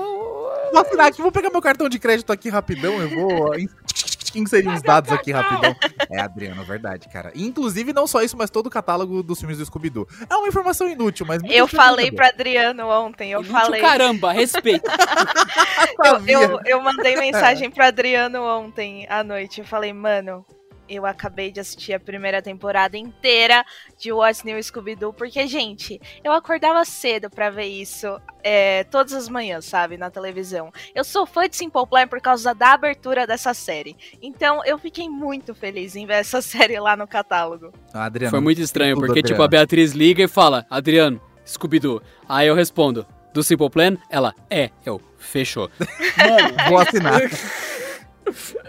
Vou 0.72 0.80
assinar 0.80 1.08
aqui, 1.08 1.20
vou 1.20 1.30
pegar 1.30 1.50
meu 1.50 1.60
cartão 1.60 1.86
de 1.86 1.98
crédito 1.98 2.32
aqui 2.32 2.48
rapidão, 2.48 2.98
eu 2.98 3.10
vou 3.10 3.54
in- 3.58 3.68
inserir 4.34 4.68
uns 4.68 4.80
dados 4.80 5.12
aqui 5.12 5.30
rapidão. 5.32 5.76
É, 6.10 6.18
Adriano, 6.18 6.64
verdade, 6.64 7.10
cara. 7.10 7.30
Inclusive, 7.34 7.92
não 7.92 8.06
só 8.06 8.22
isso, 8.22 8.38
mas 8.38 8.48
todo 8.48 8.68
o 8.68 8.70
catálogo 8.70 9.22
dos 9.22 9.38
filmes 9.38 9.58
do 9.58 9.66
Scooby-Doo. 9.66 10.08
É 10.30 10.34
uma 10.34 10.48
informação 10.48 10.88
inútil, 10.88 11.26
mas... 11.26 11.42
muita 11.42 11.54
Eu 11.54 11.68
falei 11.68 12.06
saber. 12.06 12.16
pra 12.16 12.28
Adriano 12.28 12.86
ontem, 12.88 13.32
eu 13.32 13.40
Inútil 13.40 13.60
falei. 13.60 13.80
Caramba, 13.82 14.32
respeito. 14.32 14.84
Eu, 16.02 16.26
eu, 16.26 16.60
eu 16.64 16.80
mandei 16.82 17.16
mensagem 17.20 17.70
pro 17.70 17.84
Adriano 17.84 18.42
ontem 18.42 19.06
à 19.10 19.22
noite. 19.22 19.60
Eu 19.60 19.66
falei, 19.66 19.92
mano, 19.92 20.44
eu 20.90 21.06
acabei 21.06 21.52
de 21.52 21.60
assistir 21.60 21.94
a 21.94 22.00
primeira 22.00 22.42
temporada 22.42 22.98
inteira 22.98 23.64
de 23.96 24.12
What's 24.12 24.42
New 24.42 24.60
Scooby-Doo, 24.60 25.12
porque, 25.12 25.46
gente, 25.46 26.00
eu 26.24 26.32
acordava 26.32 26.84
cedo 26.84 27.30
pra 27.30 27.48
ver 27.48 27.66
isso 27.66 28.20
é, 28.42 28.82
todas 28.84 29.12
as 29.12 29.28
manhãs, 29.28 29.64
sabe, 29.64 29.96
na 29.96 30.10
televisão. 30.10 30.72
Eu 30.92 31.04
sou 31.04 31.24
fã 31.24 31.48
de 31.48 31.56
Simple 31.56 31.86
Plan 31.86 32.08
por 32.08 32.20
causa 32.20 32.52
da 32.52 32.72
abertura 32.72 33.26
dessa 33.26 33.54
série. 33.54 33.96
Então, 34.20 34.64
eu 34.64 34.76
fiquei 34.78 35.08
muito 35.08 35.54
feliz 35.54 35.94
em 35.94 36.06
ver 36.06 36.14
essa 36.14 36.42
série 36.42 36.78
lá 36.80 36.96
no 36.96 37.06
catálogo. 37.06 37.72
Ah, 37.94 38.06
Adriano, 38.06 38.30
Foi 38.30 38.40
muito 38.40 38.60
estranho, 38.60 38.96
tudo, 38.96 39.06
porque, 39.06 39.22
tipo, 39.22 39.40
a 39.42 39.48
Beatriz 39.48 39.92
liga 39.92 40.24
e 40.24 40.28
fala, 40.28 40.66
Adriano, 40.68 41.20
Scooby-Doo. 41.46 42.02
Aí 42.28 42.48
eu 42.48 42.54
respondo, 42.54 43.06
do 43.32 43.44
Simple 43.44 43.70
Plan? 43.70 43.96
Ela, 44.10 44.34
é. 44.50 44.70
Eu, 44.84 45.00
fechou. 45.18 45.70
Vou 46.68 46.78
assinar. 46.78 47.20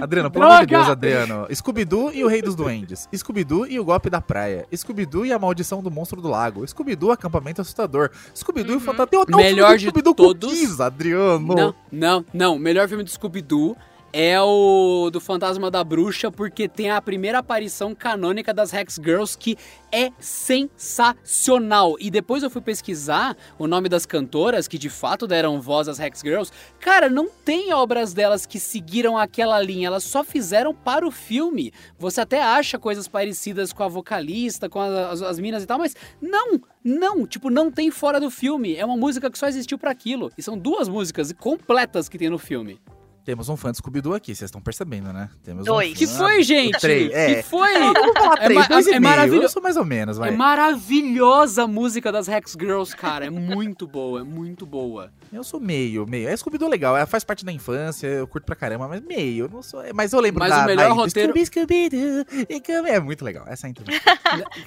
Adriano, 0.00 0.30
pelo 0.30 0.44
amor 0.44 0.66
de! 0.66 0.74
Deus, 0.74 0.88
Adriano. 0.88 1.46
Scooby-Doo 1.54 2.12
e 2.12 2.24
o 2.24 2.28
Rei 2.28 2.42
dos 2.42 2.54
Duendes. 2.54 3.08
Scooby-Doo 3.14 3.66
e 3.66 3.78
o 3.78 3.84
Golpe 3.84 4.10
da 4.10 4.20
Praia. 4.20 4.66
Scooby-Doo 4.74 5.26
e 5.26 5.32
a 5.32 5.38
Maldição 5.38 5.82
do 5.82 5.90
Monstro 5.90 6.20
do 6.20 6.28
Lago. 6.28 6.66
Scooby-Doo, 6.66 7.10
Acampamento 7.10 7.60
Assustador. 7.60 8.10
Scooby-Doo 8.34 8.74
e 8.74 8.76
o 8.76 8.80
Fantasma. 8.80 9.06
Tem 9.06 9.20
até 9.20 9.34
o 9.34 9.36
Melhor 9.36 9.78
filme 9.78 10.02
do 10.02 10.10
de 10.10 10.16
todos. 10.16 10.50
Cookies, 10.50 10.80
Adriano. 10.80 11.54
Não, 11.54 11.74
não, 11.90 12.24
não. 12.32 12.56
O 12.56 12.58
melhor 12.58 12.88
filme 12.88 13.02
do 13.02 13.10
Scooby-Doo 13.10 13.76
é 14.12 14.40
o 14.40 15.10
do 15.10 15.20
Fantasma 15.20 15.70
da 15.70 15.84
Bruxa, 15.84 16.30
porque 16.30 16.68
tem 16.68 16.90
a 16.90 17.00
primeira 17.02 17.38
aparição 17.38 17.94
canônica 17.94 18.52
das 18.54 18.72
Hex 18.72 18.98
Girls, 19.02 19.36
que 19.36 19.56
é 19.92 20.10
sensacional. 20.18 21.96
E 22.00 22.10
depois 22.10 22.42
eu 22.42 22.50
fui 22.50 22.60
pesquisar 22.60 23.36
o 23.58 23.66
nome 23.66 23.88
das 23.88 24.06
cantoras, 24.06 24.66
que 24.66 24.78
de 24.78 24.88
fato 24.88 25.26
deram 25.26 25.60
voz 25.60 25.88
às 25.88 25.98
Hex 25.98 26.20
Girls. 26.20 26.52
Cara, 26.80 27.08
não 27.08 27.28
tem 27.28 27.72
obras 27.72 28.12
delas 28.12 28.46
que 28.46 28.58
seguiram 28.58 29.16
aquela 29.16 29.60
linha, 29.60 29.88
elas 29.88 30.04
só 30.04 30.24
fizeram 30.24 30.74
para 30.74 31.06
o 31.06 31.10
filme. 31.10 31.72
Você 31.98 32.20
até 32.20 32.42
acha 32.42 32.78
coisas 32.78 33.06
parecidas 33.06 33.72
com 33.72 33.82
a 33.82 33.88
vocalista, 33.88 34.68
com 34.68 34.80
as, 34.80 35.22
as 35.22 35.38
minas 35.38 35.62
e 35.62 35.66
tal, 35.66 35.78
mas 35.78 35.94
não, 36.20 36.60
não, 36.82 37.26
tipo, 37.26 37.50
não 37.50 37.70
tem 37.70 37.90
fora 37.90 38.18
do 38.18 38.30
filme. 38.30 38.76
É 38.76 38.84
uma 38.84 38.96
música 38.96 39.30
que 39.30 39.38
só 39.38 39.46
existiu 39.46 39.78
para 39.78 39.90
aquilo. 39.90 40.30
E 40.36 40.42
são 40.42 40.56
duas 40.56 40.88
músicas 40.88 41.32
completas 41.32 42.08
que 42.08 42.18
tem 42.18 42.30
no 42.30 42.38
filme. 42.38 42.80
Temos 43.26 43.48
um 43.48 43.56
fã 43.56 43.72
de 43.72 43.78
Scooby-Doo 43.78 44.14
aqui, 44.14 44.36
vocês 44.36 44.46
estão 44.46 44.60
percebendo, 44.60 45.12
né? 45.12 45.28
Temos 45.42 45.64
Dois. 45.66 45.90
Um 45.90 45.94
Que 45.94 46.06
foi, 46.06 46.44
gente? 46.44 46.78
Três, 46.78 47.10
é. 47.12 47.34
Que 47.34 47.42
foi? 47.42 47.72
Falar 47.74 48.36
É 48.38 48.44
três, 48.44 48.68
dois 48.68 48.86
é 48.86 48.90
meio. 48.90 49.02
maravilhoso. 49.02 49.60
Mais 49.60 49.76
ou 49.76 49.84
menos, 49.84 50.16
vai. 50.16 50.28
É 50.28 50.32
maravilhosa 50.32 51.64
a 51.64 51.66
música 51.66 52.12
das 52.12 52.28
Hex 52.28 52.52
Girls, 52.52 52.94
cara. 52.96 53.26
É 53.26 53.30
muito 53.30 53.84
boa, 53.84 54.20
é 54.20 54.22
muito 54.22 54.64
boa. 54.64 55.10
Eu 55.32 55.42
sou 55.42 55.58
meio, 55.58 56.06
meio. 56.06 56.28
É 56.28 56.36
Scooby-Doo 56.36 56.68
legal, 56.68 56.96
é, 56.96 57.04
faz 57.04 57.24
parte 57.24 57.44
da 57.44 57.50
infância, 57.50 58.06
eu 58.06 58.28
curto 58.28 58.44
pra 58.46 58.54
caramba, 58.54 58.86
mas 58.86 59.00
meio. 59.02 59.46
Eu 59.46 59.48
não 59.48 59.60
sou, 59.60 59.82
mas 59.92 60.12
eu 60.12 60.20
lembro 60.20 60.38
Mas 60.38 60.50
da, 60.50 60.62
o 60.62 60.66
melhor 60.66 60.88
da- 60.88 60.94
roteiro- 60.94 61.32
Scooby, 61.32 61.46
Scooby-Doo, 61.46 62.24
Scooby- 62.62 62.90
É 62.90 63.00
muito 63.00 63.24
legal, 63.24 63.44
essa 63.48 63.66
é 63.66 63.68
a 63.68 63.70
introdução. 63.72 64.00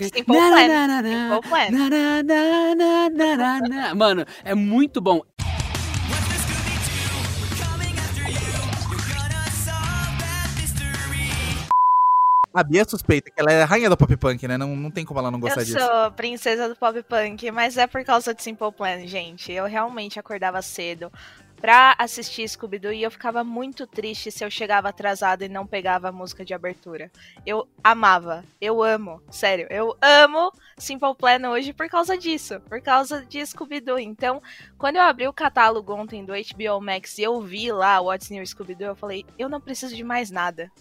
Simple 0.01 0.23
Plan. 0.25 0.57
Simple 0.57 1.49
Plan. 1.49 1.69
Na, 1.71 1.89
na, 1.89 2.23
na, 2.23 2.75
na, 2.75 3.09
na, 3.09 3.37
na, 3.37 3.59
na. 3.69 3.95
Mano, 3.95 4.25
é 4.43 4.53
muito 4.53 4.99
bom. 4.99 5.21
A 12.53 12.63
Bia 12.63 12.81
é 12.81 12.85
suspeita 12.85 13.29
que 13.29 13.39
ela 13.39 13.51
é 13.51 13.62
a 13.62 13.65
rainha 13.65 13.89
do 13.89 13.97
pop 13.97 14.15
punk, 14.17 14.47
né? 14.47 14.57
Não, 14.57 14.75
não 14.75 14.89
tem 14.89 15.05
como 15.05 15.19
ela 15.19 15.29
não 15.29 15.39
gostar 15.39 15.62
Eu 15.62 15.65
disso. 15.65 15.79
sou 15.79 16.12
princesa 16.12 16.67
do 16.67 16.75
pop 16.75 17.01
punk, 17.03 17.51
mas 17.51 17.77
é 17.77 17.85
por 17.85 18.03
causa 18.03 18.33
de 18.33 18.41
Simple 18.41 18.71
Plan, 18.71 19.05
gente. 19.05 19.51
Eu 19.51 19.65
realmente 19.65 20.19
acordava 20.19 20.62
cedo 20.62 21.12
pra 21.59 21.93
assistir 21.97 22.47
Scooby-Doo 22.47 22.93
e 22.93 23.03
eu 23.03 23.12
ficava 23.12 23.43
muito 23.43 23.85
triste 23.85 24.31
se 24.31 24.43
eu 24.43 24.49
chegava 24.49 24.89
atrasada 24.89 25.45
e 25.45 25.49
não 25.49 25.67
pegava 25.67 26.09
a 26.09 26.12
música 26.12 26.43
de 26.43 26.53
abertura. 26.53 27.12
Eu 27.45 27.67
amava, 27.83 28.43
eu 28.59 28.81
amo, 28.81 29.21
sério, 29.29 29.67
eu 29.69 29.95
amo 30.01 30.51
Simple 30.77 31.13
Plan 31.15 31.49
hoje 31.49 31.73
por 31.73 31.89
causa 31.89 32.17
disso, 32.17 32.59
por 32.62 32.81
causa 32.81 33.25
de 33.25 33.45
Scooby-Doo. 33.45 33.99
Então, 33.99 34.41
quando 34.77 34.95
eu 34.95 35.01
abri 35.01 35.27
o 35.27 35.33
catálogo 35.33 35.93
ontem 35.93 36.25
do 36.25 36.33
HBO 36.33 36.81
Max 36.81 37.17
e 37.17 37.23
eu 37.23 37.39
vi 37.41 37.71
lá 37.71 37.99
What's 37.99 38.29
New 38.29 38.45
Scooby-Doo, 38.45 38.88
eu 38.88 38.95
falei, 38.95 39.25
eu 39.38 39.49
não 39.49 39.62
preciso 39.62 39.95
de 39.95 40.03
mais 40.03 40.31
nada. 40.31 40.71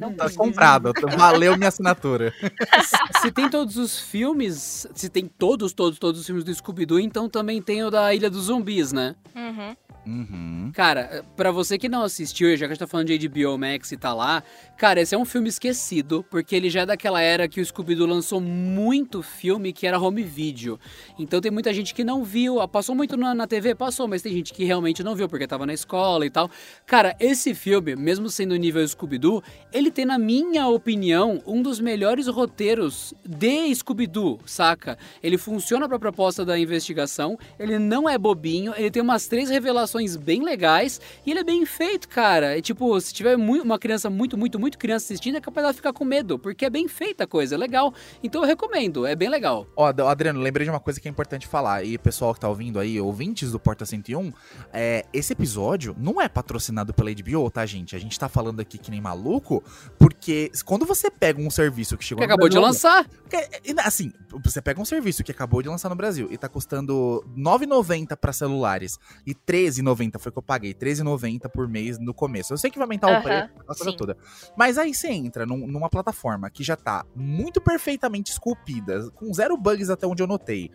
Não 0.00 0.12
Tá 0.14 0.28
comprado, 0.30 0.92
valeu 1.16 1.56
minha 1.56 1.68
assinatura. 1.68 2.32
Se 3.22 3.30
tem 3.30 3.48
todos 3.48 3.76
os 3.76 3.98
filmes, 3.98 4.86
se 4.94 5.08
tem 5.08 5.26
todos, 5.26 5.72
todos, 5.72 5.98
todos 5.98 6.20
os 6.20 6.26
filmes 6.26 6.44
do 6.44 6.54
Scooby-Doo, 6.54 7.00
então 7.00 7.28
também 7.28 7.60
tem 7.60 7.82
o 7.82 7.90
da 7.90 8.14
Ilha 8.14 8.30
dos 8.30 8.44
Zumbis, 8.44 8.92
né? 8.92 9.14
Uhum. 9.34 9.76
Uhum. 10.06 10.70
Cara, 10.74 11.24
pra 11.36 11.50
você 11.50 11.76
que 11.76 11.88
não 11.88 12.02
assistiu, 12.02 12.50
já 12.56 12.58
que 12.60 12.64
a 12.64 12.68
gente 12.68 12.78
tá 12.78 12.86
falando 12.86 13.06
de 13.08 13.28
HBO 13.28 13.58
Max 13.58 13.92
e 13.92 13.96
tá 13.96 14.14
lá, 14.14 14.42
cara, 14.76 15.00
esse 15.00 15.14
é 15.14 15.18
um 15.18 15.24
filme 15.24 15.48
esquecido, 15.48 16.24
porque 16.30 16.56
ele 16.56 16.70
já 16.70 16.82
é 16.82 16.86
daquela 16.86 17.20
era 17.20 17.46
que 17.46 17.60
o 17.60 17.64
Scooby-Doo 17.64 18.06
lançou 18.06 18.40
muito 18.40 19.22
filme 19.22 19.72
que 19.72 19.86
era 19.86 19.98
home 19.98 20.22
video. 20.22 20.80
Então 21.18 21.40
tem 21.40 21.50
muita 21.50 21.72
gente 21.74 21.94
que 21.94 22.02
não 22.02 22.24
viu, 22.24 22.60
ah, 22.60 22.68
passou 22.68 22.94
muito 22.94 23.16
na, 23.16 23.34
na 23.34 23.46
TV, 23.46 23.74
passou, 23.74 24.08
mas 24.08 24.22
tem 24.22 24.32
gente 24.32 24.54
que 24.54 24.64
realmente 24.64 25.02
não 25.02 25.14
viu 25.14 25.28
porque 25.28 25.46
tava 25.46 25.66
na 25.66 25.74
escola 25.74 26.24
e 26.24 26.30
tal. 26.30 26.50
Cara, 26.86 27.14
esse 27.20 27.54
filme, 27.54 27.94
mesmo 27.94 28.30
sendo 28.30 28.56
nível 28.56 28.86
Scooby-Doo, 28.86 29.42
ele 29.72 29.90
tem, 29.90 30.06
na 30.06 30.18
minha 30.18 30.66
opinião, 30.66 31.42
um 31.46 31.60
dos 31.60 31.78
melhores 31.78 32.26
roteiros 32.26 33.12
de 33.24 33.74
Scooby-Doo, 33.74 34.40
saca? 34.46 34.96
Ele 35.22 35.36
funciona 35.36 35.88
pra 35.88 35.98
proposta 35.98 36.44
da 36.44 36.58
investigação, 36.58 37.38
ele 37.58 37.78
não 37.78 38.08
é 38.08 38.16
bobinho, 38.16 38.72
ele 38.76 38.90
tem 38.90 39.02
umas 39.02 39.26
três 39.26 39.50
revelações 39.50 39.89
bem 40.18 40.42
legais 40.44 41.00
e 41.26 41.30
ele 41.30 41.40
é 41.40 41.44
bem 41.44 41.64
feito, 41.66 42.08
cara. 42.08 42.56
É 42.58 42.60
tipo, 42.60 42.98
se 43.00 43.12
tiver 43.12 43.36
mui- 43.36 43.60
uma 43.60 43.78
criança 43.78 44.08
muito, 44.10 44.36
muito, 44.36 44.58
muito 44.58 44.78
criança 44.78 45.06
assistindo, 45.06 45.36
é 45.36 45.40
capaz 45.40 45.64
dela 45.64 45.74
ficar 45.74 45.92
com 45.92 46.04
medo, 46.04 46.38
porque 46.38 46.64
é 46.64 46.70
bem 46.70 46.86
feita 46.88 47.24
a 47.24 47.26
coisa, 47.26 47.54
é 47.54 47.58
legal. 47.58 47.92
Então 48.22 48.42
eu 48.42 48.46
recomendo, 48.46 49.06
é 49.06 49.14
bem 49.16 49.28
legal. 49.28 49.66
Ó, 49.76 49.86
Ad- 49.86 50.00
Adriano, 50.02 50.40
lembrei 50.40 50.64
de 50.64 50.70
uma 50.70 50.80
coisa 50.80 51.00
que 51.00 51.08
é 51.08 51.10
importante 51.10 51.46
falar. 51.46 51.84
E 51.84 51.96
pessoal 51.98 52.32
que 52.34 52.40
tá 52.40 52.48
ouvindo 52.48 52.78
aí, 52.78 53.00
ouvintes 53.00 53.50
do 53.52 53.58
Porta 53.58 53.84
101, 53.86 54.32
é, 54.72 55.04
esse 55.12 55.32
episódio 55.32 55.94
não 55.98 56.20
é 56.20 56.28
patrocinado 56.28 56.92
pela 56.94 57.10
HBO, 57.10 57.50
tá, 57.50 57.64
gente? 57.66 57.96
A 57.96 57.98
gente 57.98 58.18
tá 58.18 58.28
falando 58.28 58.60
aqui 58.60 58.78
que 58.78 58.90
nem 58.90 59.00
maluco, 59.00 59.62
porque 59.98 60.50
quando 60.64 60.84
você 60.86 61.10
pega 61.10 61.40
um 61.40 61.50
serviço 61.50 61.96
que 61.96 62.04
chegou 62.04 62.20
Que 62.20 62.24
acabou 62.24 62.48
de 62.48 62.56
Brasil- 62.56 62.66
lançar. 62.72 63.06
É, 63.32 63.60
e, 63.64 63.74
Assim, 63.80 64.12
você 64.44 64.60
pega 64.60 64.80
um 64.80 64.84
serviço 64.84 65.24
que 65.24 65.32
acabou 65.32 65.62
de 65.62 65.68
lançar 65.68 65.88
no 65.88 65.94
Brasil 65.96 66.28
e 66.30 66.36
tá 66.36 66.48
custando 66.48 67.24
R$ 67.34 67.42
9,90 67.42 68.16
pra 68.16 68.32
celulares 68.32 68.98
e 69.26 69.30
R$ 69.30 69.36
13,90 69.82 70.18
foi 70.18 70.30
que 70.32 70.38
eu 70.38 70.42
paguei, 70.42 70.70
R$ 70.70 70.78
13,90 70.78 71.48
por 71.50 71.68
mês 71.68 71.98
no 71.98 72.12
começo. 72.14 72.52
Eu 72.52 72.58
sei 72.58 72.70
que 72.70 72.78
vai 72.78 72.84
aumentar 72.84 73.08
o 73.08 73.10
Aham, 73.12 73.22
preço, 73.22 73.48
a 73.60 73.74
coisa 73.74 73.90
sim. 73.90 73.96
toda. 73.96 74.16
Mas 74.56 74.78
aí 74.78 74.94
você 74.94 75.08
entra 75.08 75.44
num- 75.46 75.66
numa 75.66 75.88
plataforma 75.88 76.48
que 76.50 76.62
já 76.64 76.76
tá 76.76 77.04
muito 77.14 77.60
perfeitamente 77.60 78.30
esculpida, 78.32 79.10
com 79.12 79.32
zero 79.32 79.56
bugs 79.56 79.90
até 79.90 80.06
onde 80.06 80.22
eu 80.22 80.26
notei. 80.26 80.70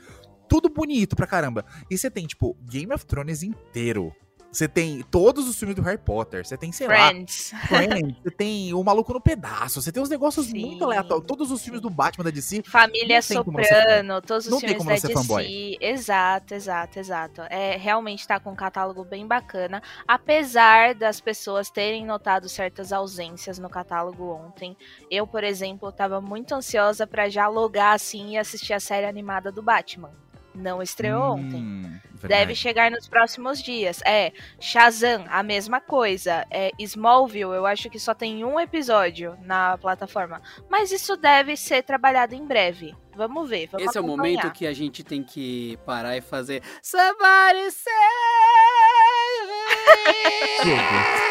tudo 0.48 0.70
bonito 0.70 1.16
pra 1.16 1.26
caramba. 1.26 1.66
E 1.90 1.98
você 1.98 2.10
tem, 2.12 2.28
tipo, 2.28 2.56
Game 2.70 2.94
of 2.94 3.04
Thrones 3.08 3.42
inteiro. 3.42 4.14
Você 4.56 4.70
tem 4.70 5.02
todos 5.12 5.50
os 5.50 5.60
filmes 5.60 5.76
do 5.76 5.82
Harry 5.82 5.98
Potter. 5.98 6.46
Você 6.48 6.56
tem, 6.58 6.72
sei 6.72 6.88
Friends. 6.88 7.52
lá, 7.52 7.60
Friends. 7.60 8.16
Você 8.24 8.32
tem 8.32 8.74
O 8.74 8.82
Maluco 8.82 9.12
no 9.12 9.20
Pedaço. 9.20 9.82
Você 9.82 9.92
tem 9.92 10.02
uns 10.02 10.08
negócios 10.08 10.46
Sim. 10.46 10.62
muito 10.62 10.86
aleatórios. 10.86 11.28
Todos 11.28 11.52
os 11.52 11.62
filmes 11.62 11.82
do 11.82 11.90
Batman 11.90 12.24
da 12.24 12.32
DC. 12.32 12.64
Família 12.64 13.22
Soprano, 13.22 14.22
todos 14.22 14.46
os 14.46 14.52
não 14.52 14.60
filmes 14.62 14.86
da 14.86 14.94
DC. 14.94 15.14
fanboy. 15.14 15.78
Exato, 15.82 16.54
exato, 16.54 17.00
exato. 17.00 17.42
É, 17.50 17.76
realmente 17.76 18.26
tá 18.26 18.40
com 18.40 18.52
um 18.52 18.56
catálogo 18.56 19.04
bem 19.04 19.28
bacana. 19.28 19.84
Apesar 20.08 20.96
das 20.96 21.20
pessoas 21.20 21.70
terem 21.70 22.06
notado 22.06 22.48
certas 22.48 22.94
ausências 22.94 23.60
no 23.60 23.70
catálogo 23.70 24.24
ontem. 24.32 24.78
Eu, 25.12 25.28
por 25.28 25.44
exemplo, 25.44 25.92
tava 25.92 26.22
muito 26.22 26.56
ansiosa 26.56 27.06
pra 27.06 27.28
já 27.28 27.50
logar 27.50 27.94
assim 27.94 28.32
e 28.32 28.38
assistir 28.38 28.72
a 28.72 28.80
série 28.80 29.06
animada 29.06 29.52
do 29.52 29.62
Batman. 29.62 30.12
Não 30.56 30.82
estreou 30.82 31.34
ontem. 31.34 31.62
Hum, 31.62 32.00
Deve 32.22 32.28
verdade. 32.28 32.56
chegar 32.56 32.92
nos 32.92 33.08
próximos 33.08 33.62
dias. 33.62 34.02
É, 34.06 34.32
Shazam, 34.60 35.26
a 35.30 35.44
mesma 35.44 35.80
coisa. 35.80 36.46
É, 36.50 36.72
Smallville, 36.80 37.56
eu 37.56 37.66
acho 37.66 37.90
que 37.90 38.00
só 38.00 38.14
tem 38.14 38.44
um 38.44 38.60
episódio 38.60 39.38
na 39.42 39.78
plataforma. 39.78 40.42
Mas 40.70 40.92
isso 40.92 41.16
deve 41.18 41.56
ser 41.56 41.84
trabalhado 41.84 42.34
em 42.34 42.46
breve. 42.46 42.96
Vamos 43.16 43.50
ver, 43.50 43.70
vamos 43.72 43.88
Esse 43.88 43.98
é 43.98 44.02
o 44.02 44.04
acompanhar. 44.06 44.36
momento 44.44 44.54
que 44.54 44.68
a 44.68 44.74
gente 44.74 45.04
tem 45.04 45.24
que 45.24 45.78
parar 45.86 46.18
e 46.18 46.22
fazer 46.22 46.62
Somebody 46.82 47.72
save! 47.72 47.94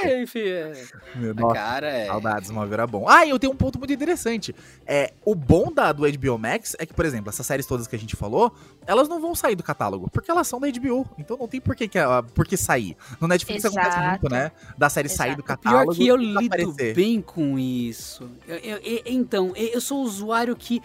Enfim, 0.22 0.40
é. 0.40 0.72
Meu, 1.16 1.34
nossa. 1.34 1.54
cara, 1.54 1.88
é. 1.88 2.06
Saudades, 2.06 2.48
Smallville 2.48 2.74
era 2.74 2.86
bom. 2.86 3.08
Ah, 3.08 3.24
e 3.24 3.30
eu 3.30 3.38
tenho 3.38 3.52
um 3.52 3.56
ponto 3.56 3.78
muito 3.78 3.92
interessante. 3.92 4.54
É, 4.86 5.12
o 5.24 5.34
bom 5.34 5.72
da, 5.72 5.92
do 5.92 6.02
HBO 6.10 6.38
Max 6.38 6.76
é 6.78 6.84
que, 6.86 6.92
por 6.92 7.04
exemplo, 7.04 7.30
essas 7.30 7.46
séries 7.46 7.66
todas 7.66 7.86
que 7.86 7.96
a 7.96 7.98
gente 7.98 8.14
falou, 8.16 8.52
elas 8.86 9.08
não 9.08 9.20
vão 9.20 9.34
sair 9.34 9.54
do 9.56 9.62
catálogo, 9.62 10.08
porque 10.10 10.30
elas 10.30 10.46
são 10.46 10.60
da 10.60 10.68
HBO. 10.70 11.08
Então 11.18 11.36
não 11.36 11.48
tem 11.48 11.60
por 11.60 11.74
que, 11.74 11.88
que 11.88 11.98
ela- 11.98 12.22
por 12.22 12.46
que 12.46 12.56
sair. 12.56 12.96
No 13.20 13.26
Netflix 13.28 13.64
acontece 13.64 13.88
Exato. 13.98 14.08
muito, 14.10 14.28
né? 14.30 14.52
Da 14.76 14.88
série 14.90 15.08
sair 15.08 15.28
Exato. 15.30 15.42
do 15.42 15.46
catálogo. 15.46 15.94
Pior 15.94 15.94
que 15.96 16.06
eu 16.06 16.16
lido 16.16 16.46
aparecer. 16.46 16.94
bem 16.94 17.20
com 17.22 17.58
isso. 17.58 18.30
Eu- 18.46 18.56
eu- 18.58 18.78
eu- 18.78 19.02
então, 19.06 19.52
eu 19.56 19.80
sou 19.80 20.02
usuário 20.02 20.54
que. 20.54 20.82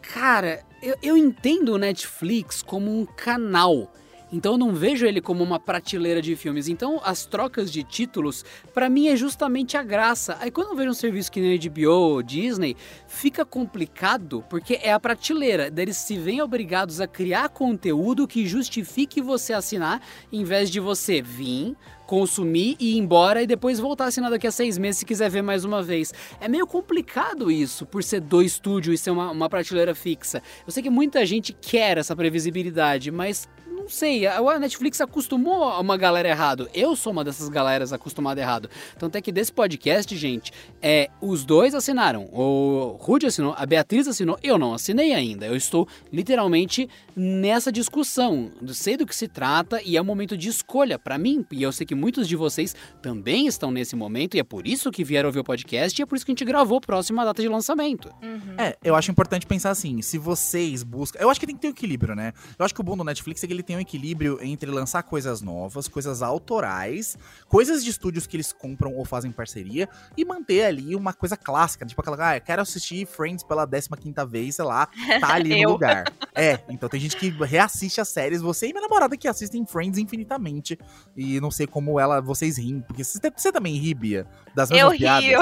Cara, 0.00 0.64
eu, 0.82 0.96
eu 1.02 1.16
entendo 1.16 1.70
o 1.70 1.78
Netflix 1.78 2.62
como 2.62 2.90
um 2.90 3.06
canal. 3.06 3.90
Então 4.32 4.52
eu 4.52 4.58
não 4.58 4.74
vejo 4.74 5.04
ele 5.04 5.20
como 5.20 5.44
uma 5.44 5.60
prateleira 5.60 6.22
de 6.22 6.34
filmes. 6.34 6.66
Então 6.66 7.00
as 7.04 7.26
trocas 7.26 7.70
de 7.70 7.84
títulos, 7.84 8.44
pra 8.72 8.88
mim, 8.88 9.08
é 9.08 9.16
justamente 9.16 9.76
a 9.76 9.82
graça. 9.82 10.38
Aí 10.40 10.50
quando 10.50 10.70
eu 10.70 10.76
vejo 10.76 10.90
um 10.90 10.94
serviço 10.94 11.30
que 11.30 11.40
nem 11.40 11.58
HBO 11.58 11.90
ou 11.90 12.22
Disney, 12.22 12.74
fica 13.06 13.44
complicado 13.44 14.42
porque 14.48 14.80
é 14.82 14.90
a 14.90 14.98
prateleira. 14.98 15.70
Eles 15.76 15.98
se 15.98 16.16
veem 16.16 16.40
obrigados 16.40 17.00
a 17.00 17.06
criar 17.06 17.50
conteúdo 17.50 18.26
que 18.26 18.46
justifique 18.46 19.20
você 19.20 19.52
assinar, 19.52 20.00
em 20.32 20.44
vez 20.44 20.70
de 20.70 20.80
você 20.80 21.20
vir, 21.20 21.76
consumir 22.12 22.76
e 22.78 22.92
ir 22.92 22.98
embora 22.98 23.42
e 23.42 23.46
depois 23.46 23.80
voltar 23.80 24.04
a 24.04 24.08
assinar 24.08 24.30
daqui 24.30 24.46
a 24.46 24.50
seis 24.50 24.76
meses 24.76 24.98
se 24.98 25.06
quiser 25.06 25.30
ver 25.30 25.40
mais 25.40 25.64
uma 25.64 25.82
vez. 25.82 26.12
É 26.42 26.46
meio 26.46 26.66
complicado 26.66 27.50
isso, 27.50 27.86
por 27.86 28.04
ser 28.04 28.20
do 28.20 28.42
estúdio 28.42 28.92
e 28.92 28.98
ser 28.98 29.10
uma, 29.10 29.30
uma 29.30 29.48
prateleira 29.48 29.94
fixa. 29.94 30.42
Eu 30.66 30.70
sei 30.70 30.82
que 30.82 30.90
muita 30.90 31.24
gente 31.24 31.54
quer 31.54 31.96
essa 31.96 32.14
previsibilidade, 32.14 33.10
mas 33.10 33.48
não 33.82 33.88
sei, 33.88 34.26
a 34.26 34.58
Netflix 34.60 35.00
acostumou 35.00 35.68
uma 35.80 35.96
galera 35.96 36.28
errado. 36.28 36.68
Eu 36.72 36.94
sou 36.94 37.12
uma 37.12 37.24
dessas 37.24 37.48
galeras 37.48 37.92
acostumada 37.92 38.40
errado. 38.40 38.70
Tanto 38.96 39.16
é 39.16 39.20
que 39.20 39.32
desse 39.32 39.52
podcast, 39.52 40.16
gente, 40.16 40.52
é 40.80 41.10
os 41.20 41.44
dois 41.44 41.74
assinaram. 41.74 42.28
O 42.32 42.96
Rude 43.00 43.26
assinou, 43.26 43.54
a 43.56 43.66
Beatriz 43.66 44.06
assinou, 44.06 44.38
eu 44.40 44.56
não 44.56 44.74
assinei 44.74 45.12
ainda. 45.14 45.46
Eu 45.46 45.56
estou 45.56 45.88
literalmente 46.12 46.88
nessa 47.16 47.72
discussão. 47.72 48.52
Sei 48.68 48.96
do 48.96 49.04
que 49.04 49.16
se 49.16 49.26
trata 49.26 49.80
e 49.84 49.96
é 49.96 50.00
um 50.00 50.04
momento 50.04 50.36
de 50.36 50.48
escolha 50.48 50.96
pra 50.96 51.18
mim. 51.18 51.44
E 51.50 51.62
eu 51.62 51.72
sei 51.72 51.84
que 51.84 51.94
muitos 52.02 52.26
de 52.26 52.34
vocês 52.34 52.74
também 53.00 53.46
estão 53.46 53.70
nesse 53.70 53.94
momento 53.94 54.36
e 54.36 54.40
é 54.40 54.42
por 54.42 54.66
isso 54.66 54.90
que 54.90 55.04
vieram 55.04 55.28
ouvir 55.28 55.38
o 55.38 55.44
podcast 55.44 55.96
e 55.96 56.02
é 56.02 56.06
por 56.06 56.16
isso 56.16 56.26
que 56.26 56.32
a 56.32 56.34
gente 56.34 56.44
gravou 56.44 56.80
próxima 56.80 57.24
data 57.24 57.40
de 57.40 57.48
lançamento. 57.48 58.12
Uhum. 58.20 58.56
É, 58.58 58.76
eu 58.82 58.96
acho 58.96 59.08
importante 59.08 59.46
pensar 59.46 59.70
assim, 59.70 60.02
se 60.02 60.18
vocês 60.18 60.82
buscam... 60.82 61.20
Eu 61.20 61.30
acho 61.30 61.38
que 61.38 61.46
tem 61.46 61.54
que 61.54 61.62
ter 61.62 61.68
um 61.68 61.70
equilíbrio, 61.70 62.16
né? 62.16 62.32
Eu 62.58 62.64
acho 62.64 62.74
que 62.74 62.80
o 62.80 62.84
bom 62.84 62.96
do 62.96 63.04
Netflix 63.04 63.44
é 63.44 63.46
que 63.46 63.52
ele 63.52 63.62
tem 63.62 63.76
um 63.76 63.80
equilíbrio 63.80 64.38
entre 64.42 64.68
lançar 64.68 65.04
coisas 65.04 65.40
novas, 65.40 65.86
coisas 65.86 66.22
autorais, 66.22 67.16
coisas 67.48 67.84
de 67.84 67.90
estúdios 67.90 68.26
que 68.26 68.36
eles 68.36 68.52
compram 68.52 68.96
ou 68.96 69.04
fazem 69.04 69.30
parceria, 69.30 69.88
e 70.16 70.24
manter 70.24 70.64
ali 70.64 70.96
uma 70.96 71.12
coisa 71.12 71.36
clássica, 71.36 71.86
tipo 71.86 72.00
aquela, 72.00 72.30
ah, 72.30 72.36
eu 72.36 72.40
quero 72.40 72.62
assistir 72.62 73.06
Friends 73.06 73.44
pela 73.44 73.64
15ª 73.64 74.26
vez, 74.26 74.56
sei 74.56 74.64
lá, 74.64 74.88
tá 75.20 75.34
ali 75.34 75.62
no 75.62 75.70
lugar. 75.72 76.12
É, 76.34 76.58
então 76.68 76.88
tem 76.88 76.98
gente 76.98 77.16
que 77.16 77.30
reassiste 77.30 78.00
as 78.00 78.08
séries, 78.08 78.40
você 78.42 78.66
e 78.66 78.72
minha 78.72 78.82
namorada 78.82 79.16
que 79.16 79.28
assistem 79.28 79.64
Friends 79.64 79.98
infinitamente, 79.98 80.78
e 81.16 81.40
não 81.40 81.50
sei 81.50 81.66
como 81.66 81.91
ela, 81.98 82.20
vocês 82.20 82.58
riem, 82.58 82.80
porque 82.80 83.02
você, 83.04 83.18
você 83.34 83.52
também 83.52 83.74
ri, 83.76 83.94
Bia, 83.94 84.26
das 84.54 84.70
Eu 84.70 84.90
mesmas 84.90 84.98
piadas. 84.98 85.24
rio. 85.24 85.40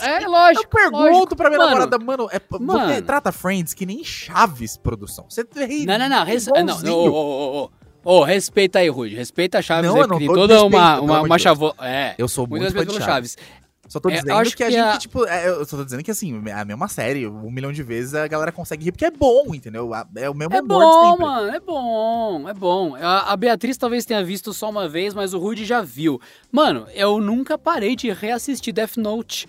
É 0.00 0.26
lógico. 0.26 0.64
Eu 0.64 0.68
pergunto 0.68 1.12
lógico. 1.12 1.36
pra 1.36 1.48
minha 1.48 1.58
Mano, 1.58 1.70
namorada, 1.70 1.98
mano, 1.98 2.28
é, 2.32 2.40
você 2.50 2.62
mano. 2.64 3.02
trata 3.02 3.32
Friends 3.32 3.74
que 3.74 3.84
nem 3.86 4.02
Chaves 4.04 4.76
produção. 4.76 5.26
Você 5.28 5.44
ri 5.66 5.84
Não, 5.86 5.98
não, 5.98 6.08
não. 6.08 6.24
Res... 6.24 6.46
Não, 6.46 6.54
não, 6.54 6.62
igualzinho. 6.62 6.92
ô, 6.94 7.08
ô, 7.08 7.60
ô, 7.62 7.64
ô. 7.64 7.70
Ô, 8.06 8.22
respeita 8.22 8.80
aí, 8.80 8.88
Rude. 8.90 9.14
Respeita 9.16 9.58
a 9.58 9.62
Chaves 9.62 9.88
Não, 9.90 9.96
aí, 9.96 10.02
eu 10.02 10.08
não 10.08 10.18
tô 10.18 10.34
toda 10.34 10.62
uma, 10.64 11.00
uma, 11.00 11.20
uma 11.22 11.38
chavo... 11.38 11.74
É, 11.80 12.14
Eu 12.18 12.28
sou 12.28 12.46
muito 12.46 12.60
fã 12.60 12.64
respeito 12.66 12.92
de 12.92 13.02
Chaves. 13.02 13.32
Chaves. 13.32 13.63
Só 13.94 14.00
tô 14.00 14.08
É, 14.08 14.14
dizendo 14.14 14.34
acho 14.34 14.56
que 14.56 14.64
a 14.64 14.66
que 14.66 14.72
gente, 14.72 14.82
a- 14.82 14.98
tipo, 14.98 15.24
é, 15.24 15.48
eu 15.48 15.64
só 15.64 15.76
tô 15.76 15.84
dizendo 15.84 16.02
que 16.02 16.10
assim, 16.10 16.42
a 16.50 16.64
mesma 16.64 16.88
série, 16.88 17.28
um 17.28 17.48
milhão 17.48 17.70
de 17.72 17.80
vezes 17.80 18.12
a 18.12 18.26
galera 18.26 18.50
consegue 18.50 18.84
rir 18.86 18.90
porque 18.90 19.04
é 19.04 19.10
bom, 19.12 19.54
entendeu? 19.54 19.94
A- 19.94 20.04
É 20.16 20.28
o 20.28 20.34
mesmo 20.34 20.52
É 20.52 20.60
humor 20.60 20.80
de 20.80 20.84
bom, 20.90 21.10
sempre. 21.10 21.24
mano, 21.26 21.48
é 21.54 21.60
bom, 21.60 22.48
é 22.48 22.54
bom. 22.54 22.96
A, 22.96 23.32
a 23.32 23.36
Beatriz 23.36 23.76
talvez 23.76 24.04
tenha 24.04 24.24
visto 24.24 24.52
só 24.52 24.68
uma 24.68 24.88
vez, 24.88 25.14
mas 25.14 25.32
o 25.32 25.38
Rude 25.38 25.64
já 25.64 25.80
viu. 25.80 26.20
Mano, 26.50 26.86
eu 26.92 27.20
nunca 27.20 27.56
parei 27.56 27.94
de 27.94 28.10
reassistir 28.10 28.74
Death 28.74 28.96
Note. 28.96 29.46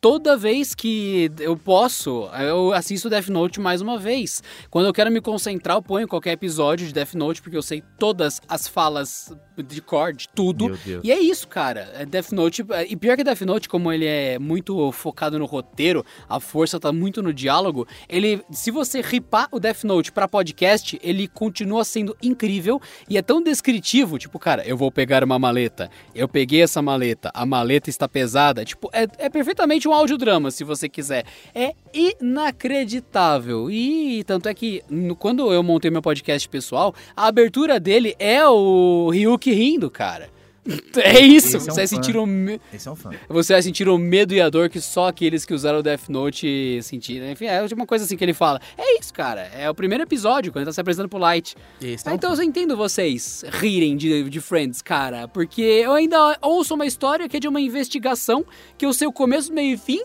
Toda 0.00 0.36
vez 0.36 0.74
que 0.74 1.32
eu 1.40 1.56
posso, 1.56 2.28
eu 2.38 2.74
assisto 2.74 3.08
Death 3.08 3.28
Note 3.28 3.58
mais 3.58 3.80
uma 3.80 3.96
vez. 3.96 4.42
Quando 4.68 4.84
eu 4.86 4.92
quero 4.92 5.10
me 5.10 5.18
concentrar, 5.18 5.78
eu 5.78 5.82
ponho 5.82 6.06
qualquer 6.06 6.32
episódio 6.32 6.86
de 6.86 6.92
Death 6.92 7.14
Note, 7.14 7.40
porque 7.40 7.56
eu 7.56 7.62
sei 7.62 7.82
todas 7.98 8.38
as 8.46 8.68
falas 8.68 9.32
de 9.62 9.80
cor, 9.80 10.12
de 10.12 10.28
tudo. 10.28 10.78
E 11.02 11.12
é 11.12 11.18
isso, 11.18 11.46
cara. 11.48 11.90
É 11.94 12.04
Death 12.04 12.32
Note. 12.32 12.64
E 12.88 12.96
pior 12.96 13.16
que 13.16 13.24
Death 13.24 13.42
Note, 13.42 13.68
como 13.68 13.92
ele 13.92 14.06
é 14.06 14.38
muito 14.38 14.90
focado 14.92 15.38
no 15.38 15.44
roteiro, 15.44 16.04
a 16.28 16.40
força 16.40 16.80
tá 16.80 16.92
muito 16.92 17.22
no 17.22 17.32
diálogo. 17.32 17.86
Ele, 18.08 18.42
se 18.50 18.70
você 18.70 19.00
ripar 19.00 19.48
o 19.52 19.60
Death 19.60 19.84
Note 19.84 20.12
pra 20.12 20.26
podcast, 20.26 20.98
ele 21.02 21.28
continua 21.28 21.84
sendo 21.84 22.16
incrível 22.22 22.80
e 23.08 23.16
é 23.16 23.22
tão 23.22 23.42
descritivo. 23.42 24.18
Tipo, 24.18 24.38
cara, 24.38 24.66
eu 24.66 24.76
vou 24.76 24.90
pegar 24.90 25.22
uma 25.22 25.38
maleta. 25.38 25.90
Eu 26.14 26.28
peguei 26.28 26.62
essa 26.62 26.82
maleta. 26.82 27.30
A 27.34 27.44
maleta 27.46 27.90
está 27.90 28.08
pesada. 28.08 28.64
Tipo, 28.64 28.90
é, 28.92 29.06
é 29.18 29.28
perfeitamente 29.28 29.86
um 29.88 29.92
audiodrama, 29.92 30.50
se 30.50 30.64
você 30.64 30.88
quiser. 30.88 31.24
É 31.54 31.74
inacreditável. 31.94 33.70
E 33.70 34.24
tanto 34.24 34.48
é 34.48 34.54
que 34.54 34.82
no- 34.88 35.16
quando 35.16 35.52
eu 35.52 35.62
montei 35.62 35.90
meu 35.90 36.02
podcast 36.02 36.48
pessoal, 36.48 36.94
a 37.16 37.26
abertura 37.26 37.78
dele 37.80 38.14
é 38.18 38.46
o 38.48 39.10
Ryuki 39.10 39.52
rindo, 39.52 39.90
cara. 39.90 40.32
É 40.96 41.20
isso, 41.20 41.48
Esse 41.48 41.56
é 41.56 41.58
um 41.58 41.60
você 41.60 41.80
vai 41.80 41.86
sentir 41.86 42.16
o 42.16 42.24
me- 42.24 42.58
Esse 42.72 42.88
é 42.88 42.90
um 42.90 42.96
fã. 42.96 43.10
você 43.28 43.52
vai 43.52 43.60
sentir 43.62 43.86
o 43.86 43.98
medo 43.98 44.32
e 44.32 44.40
a 44.40 44.48
dor 44.48 44.70
que 44.70 44.80
só 44.80 45.08
aqueles 45.08 45.44
que 45.44 45.52
usaram 45.52 45.80
o 45.80 45.82
Death 45.82 46.08
Note 46.08 46.80
sentiram. 46.82 47.30
Enfim, 47.30 47.44
é 47.44 47.62
uma 47.74 47.84
coisa 47.84 48.06
assim 48.06 48.16
que 48.16 48.24
ele 48.24 48.32
fala. 48.32 48.58
É 48.78 48.98
isso, 48.98 49.12
cara. 49.12 49.42
É 49.54 49.68
o 49.68 49.74
primeiro 49.74 50.04
episódio, 50.04 50.50
quando 50.50 50.62
ele 50.62 50.66
tá 50.66 50.72
se 50.72 50.80
apresentando 50.80 51.10
pro 51.10 51.18
Light. 51.18 51.54
Esse 51.82 52.08
é 52.08 52.12
um 52.12 52.14
então 52.14 52.34
fã. 52.34 52.40
eu 52.42 52.46
entendo 52.46 52.78
vocês 52.78 53.44
rirem 53.52 53.94
de, 53.94 54.30
de 54.30 54.40
Friends, 54.40 54.80
cara. 54.80 55.28
Porque 55.28 55.60
eu 55.60 55.92
ainda 55.92 56.38
ouço 56.40 56.72
uma 56.74 56.86
história 56.86 57.28
que 57.28 57.36
é 57.36 57.40
de 57.40 57.46
uma 57.48 57.60
investigação 57.60 58.42
que 58.78 58.86
eu 58.86 58.92
sei 58.94 59.06
o 59.06 59.12
começo, 59.12 59.52
meio 59.52 59.74
e 59.74 59.76
fim 59.76 60.02